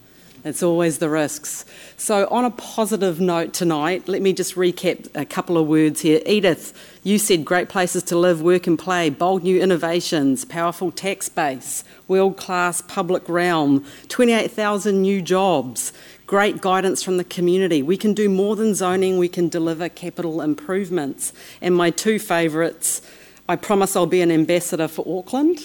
It's 0.46 0.62
always 0.62 1.00
the 1.00 1.10
risks. 1.10 1.66
So, 1.98 2.28
on 2.30 2.46
a 2.46 2.52
positive 2.52 3.20
note 3.20 3.52
tonight, 3.52 4.08
let 4.08 4.22
me 4.22 4.32
just 4.32 4.54
recap 4.54 5.10
a 5.16 5.26
couple 5.26 5.58
of 5.58 5.66
words 5.66 6.02
here. 6.02 6.22
Edith, 6.24 6.72
you 7.02 7.18
said 7.18 7.44
great 7.44 7.68
places 7.68 8.04
to 8.04 8.18
live, 8.18 8.44
work, 8.44 8.68
and 8.68 8.78
play, 8.78 9.10
bold 9.10 9.42
new 9.42 9.60
innovations, 9.60 10.46
powerful 10.46 10.92
tax 10.92 11.30
base, 11.30 11.84
world 12.08 12.38
class 12.38 12.82
public 12.82 13.28
realm, 13.28 13.84
28,000 14.10 15.02
new 15.02 15.20
jobs, 15.20 15.92
great 16.28 16.62
guidance 16.62 17.02
from 17.02 17.18
the 17.18 17.24
community. 17.24 17.82
We 17.82 17.98
can 17.98 18.14
do 18.14 18.30
more 18.30 18.56
than 18.56 18.76
zoning, 18.76 19.18
we 19.18 19.30
can 19.30 19.50
deliver 19.50 19.90
capital 19.90 20.42
improvements. 20.42 21.34
And 21.60 21.76
my 21.76 21.90
two 21.90 22.20
favourites 22.20 23.02
I 23.48 23.56
promise 23.56 23.96
I'll 23.96 24.08
be 24.08 24.22
an 24.22 24.32
ambassador 24.32 24.88
for 24.88 25.06
Auckland. 25.08 25.60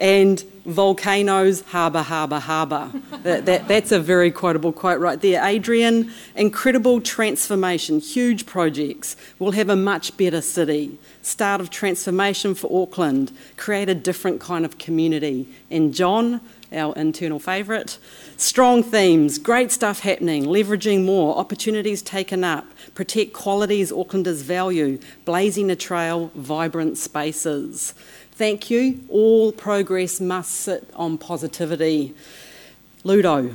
And 0.00 0.42
volcanoes, 0.64 1.60
harbour, 1.62 2.02
harbour, 2.02 2.38
harbour. 2.38 2.90
that, 3.22 3.44
that, 3.46 3.68
that's 3.68 3.92
a 3.92 4.00
very 4.00 4.30
quotable 4.30 4.72
quote 4.72 4.98
right 4.98 5.20
there. 5.20 5.42
Adrienne, 5.44 6.10
incredible 6.34 7.00
transformation, 7.00 8.00
huge 8.00 8.46
projects. 8.46 9.14
We'll 9.38 9.52
have 9.52 9.68
a 9.68 9.76
much 9.76 10.16
better 10.16 10.40
city. 10.40 10.98
Start 11.22 11.60
of 11.60 11.70
transformation 11.70 12.54
for 12.54 12.82
Auckland, 12.82 13.30
create 13.56 13.88
a 13.88 13.94
different 13.94 14.40
kind 14.40 14.64
of 14.64 14.78
community. 14.78 15.46
And 15.70 15.92
John, 15.92 16.40
our 16.72 16.94
internal 16.94 17.38
favourite, 17.38 17.98
strong 18.36 18.82
themes, 18.82 19.38
great 19.38 19.72
stuff 19.72 20.00
happening, 20.00 20.44
leveraging 20.44 21.04
more, 21.04 21.36
opportunities 21.36 22.00
taken 22.00 22.44
up, 22.44 22.64
protect 22.94 23.32
qualities 23.32 23.92
Aucklanders 23.92 24.42
value, 24.42 24.98
blazing 25.24 25.70
a 25.70 25.76
trail, 25.76 26.30
vibrant 26.34 26.96
spaces. 26.96 27.94
Thank 28.40 28.70
you. 28.70 29.00
All 29.10 29.52
progress 29.52 30.18
must 30.18 30.52
sit 30.52 30.88
on 30.96 31.18
positivity. 31.18 32.14
Ludo, 33.04 33.52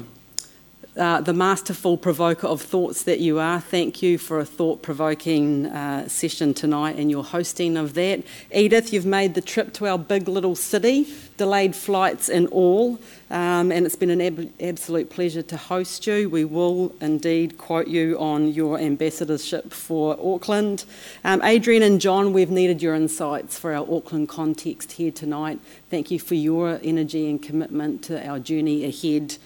uh, 0.96 1.22
the 1.22 1.34
masterful 1.34 1.98
provoker 1.98 2.46
of 2.46 2.62
thoughts 2.62 3.02
that 3.02 3.20
you 3.20 3.40
are, 3.40 3.60
thank 3.60 4.04
you 4.04 4.20
for 4.20 4.38
a 4.38 4.46
thought 4.46 4.84
provoking 4.84 5.66
uh, 5.66 6.08
session 6.08 6.54
tonight 6.54 6.98
and 6.98 7.10
your 7.10 7.24
hosting 7.24 7.78
of 7.78 7.96
that. 7.96 8.22
Edith, 8.54 8.94
you've 8.94 9.08
made 9.08 9.34
the 9.34 9.42
trip 9.42 9.74
to 9.74 9.88
our 9.88 9.98
big 9.98 10.28
little 10.28 10.56
city, 10.56 11.12
delayed 11.38 11.76
flights 11.76 12.30
and 12.30 12.48
all, 12.48 13.00
um, 13.30 13.72
and 13.72 13.86
it's 13.86 13.96
been 13.96 14.10
an 14.10 14.22
ab- 14.22 14.52
absolute 14.62 15.10
pleasure 15.10 15.42
to 15.42 15.58
host 15.58 16.08
you. 16.08 16.30
We 16.30 16.46
will 16.46 16.94
indeed 17.02 17.58
quote 17.58 17.88
you 17.88 18.18
on 18.20 18.54
your 18.54 18.80
ambassadorship 18.80 19.74
for 19.74 20.18
Auckland. 20.20 20.86
Um, 21.24 21.42
Adrienne 21.42 21.84
and 21.84 22.00
John, 22.00 22.34
we've 22.34 22.52
needed 22.52 22.82
your 22.82 22.96
insights 22.96 23.60
for 23.60 23.74
our 23.74 23.86
Auckland 23.90 24.30
context 24.30 24.94
here 24.94 25.12
tonight. 25.12 25.60
Thank 25.90 26.12
you 26.12 26.20
for 26.20 26.36
your 26.36 26.80
energy 26.84 27.30
and 27.30 27.42
commitment 27.42 28.04
to 28.04 28.26
our 28.26 28.40
journey 28.40 28.86
ahead. 28.86 29.38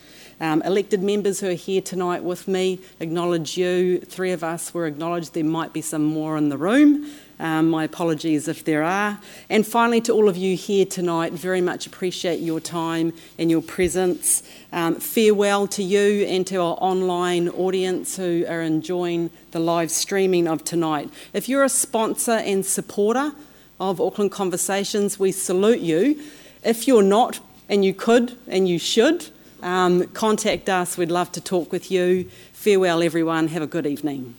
Um, 0.42 0.62
elected 0.62 1.04
members 1.04 1.42
who 1.42 1.50
are 1.50 1.54
here 1.54 1.82
tonight 1.82 2.24
with 2.24 2.48
me 2.48 2.80
acknowledge 3.02 3.58
you. 3.58 4.00
Three 4.00 4.32
of 4.32 4.42
us 4.42 4.74
were 4.74 4.86
acknowledged. 4.86 5.34
There 5.34 5.44
might 5.44 5.74
be 5.74 5.82
some 5.82 6.06
more 6.06 6.38
in 6.38 6.48
the 6.48 6.58
room. 6.58 7.12
Um, 7.40 7.70
my 7.70 7.86
apologies 7.86 8.50
if 8.50 8.66
there 8.66 8.84
are. 8.84 9.18
And 9.50 9.66
finally, 9.66 10.02
to 10.02 10.12
all 10.12 10.28
of 10.28 10.36
you 10.36 10.58
here 10.58 10.86
tonight, 10.86 11.32
very 11.32 11.62
much 11.62 11.88
appreciate 11.88 12.42
your 12.42 12.60
time 12.60 13.14
and 13.38 13.50
your 13.50 13.62
presence. 13.62 14.44
Um, 14.74 14.96
farewell 14.96 15.66
to 15.68 15.82
you 15.82 16.26
and 16.26 16.46
to 16.48 16.58
our 16.58 16.78
online 16.82 17.48
audience 17.50 18.18
who 18.18 18.46
are 18.48 18.62
enjoying 18.62 19.30
the 19.52 19.60
live 19.60 19.90
streaming 19.90 20.48
of 20.48 20.66
tonight. 20.66 21.10
If 21.32 21.48
you're 21.48 21.64
a 21.64 21.70
sponsor 21.70 22.34
and 22.34 22.66
supporter 22.66 23.32
of 23.80 24.02
Auckland 24.02 24.32
Conversations, 24.32 25.18
we 25.18 25.32
salute 25.32 25.80
you. 25.80 26.22
If 26.64 26.88
you're 26.88 27.04
not, 27.04 27.40
and 27.70 27.86
you 27.86 27.94
could 27.94 28.36
and 28.48 28.68
you 28.68 28.80
should, 28.80 29.28
um, 29.62 30.08
contact 30.08 30.68
us. 30.68 30.98
We'd 30.98 31.12
love 31.12 31.32
to 31.34 31.42
talk 31.42 31.72
with 31.72 31.90
you. 31.92 32.30
Farewell, 32.52 33.02
everyone. 33.02 33.48
Have 33.50 33.62
a 33.62 33.68
good 33.68 33.86
evening. 33.86 34.36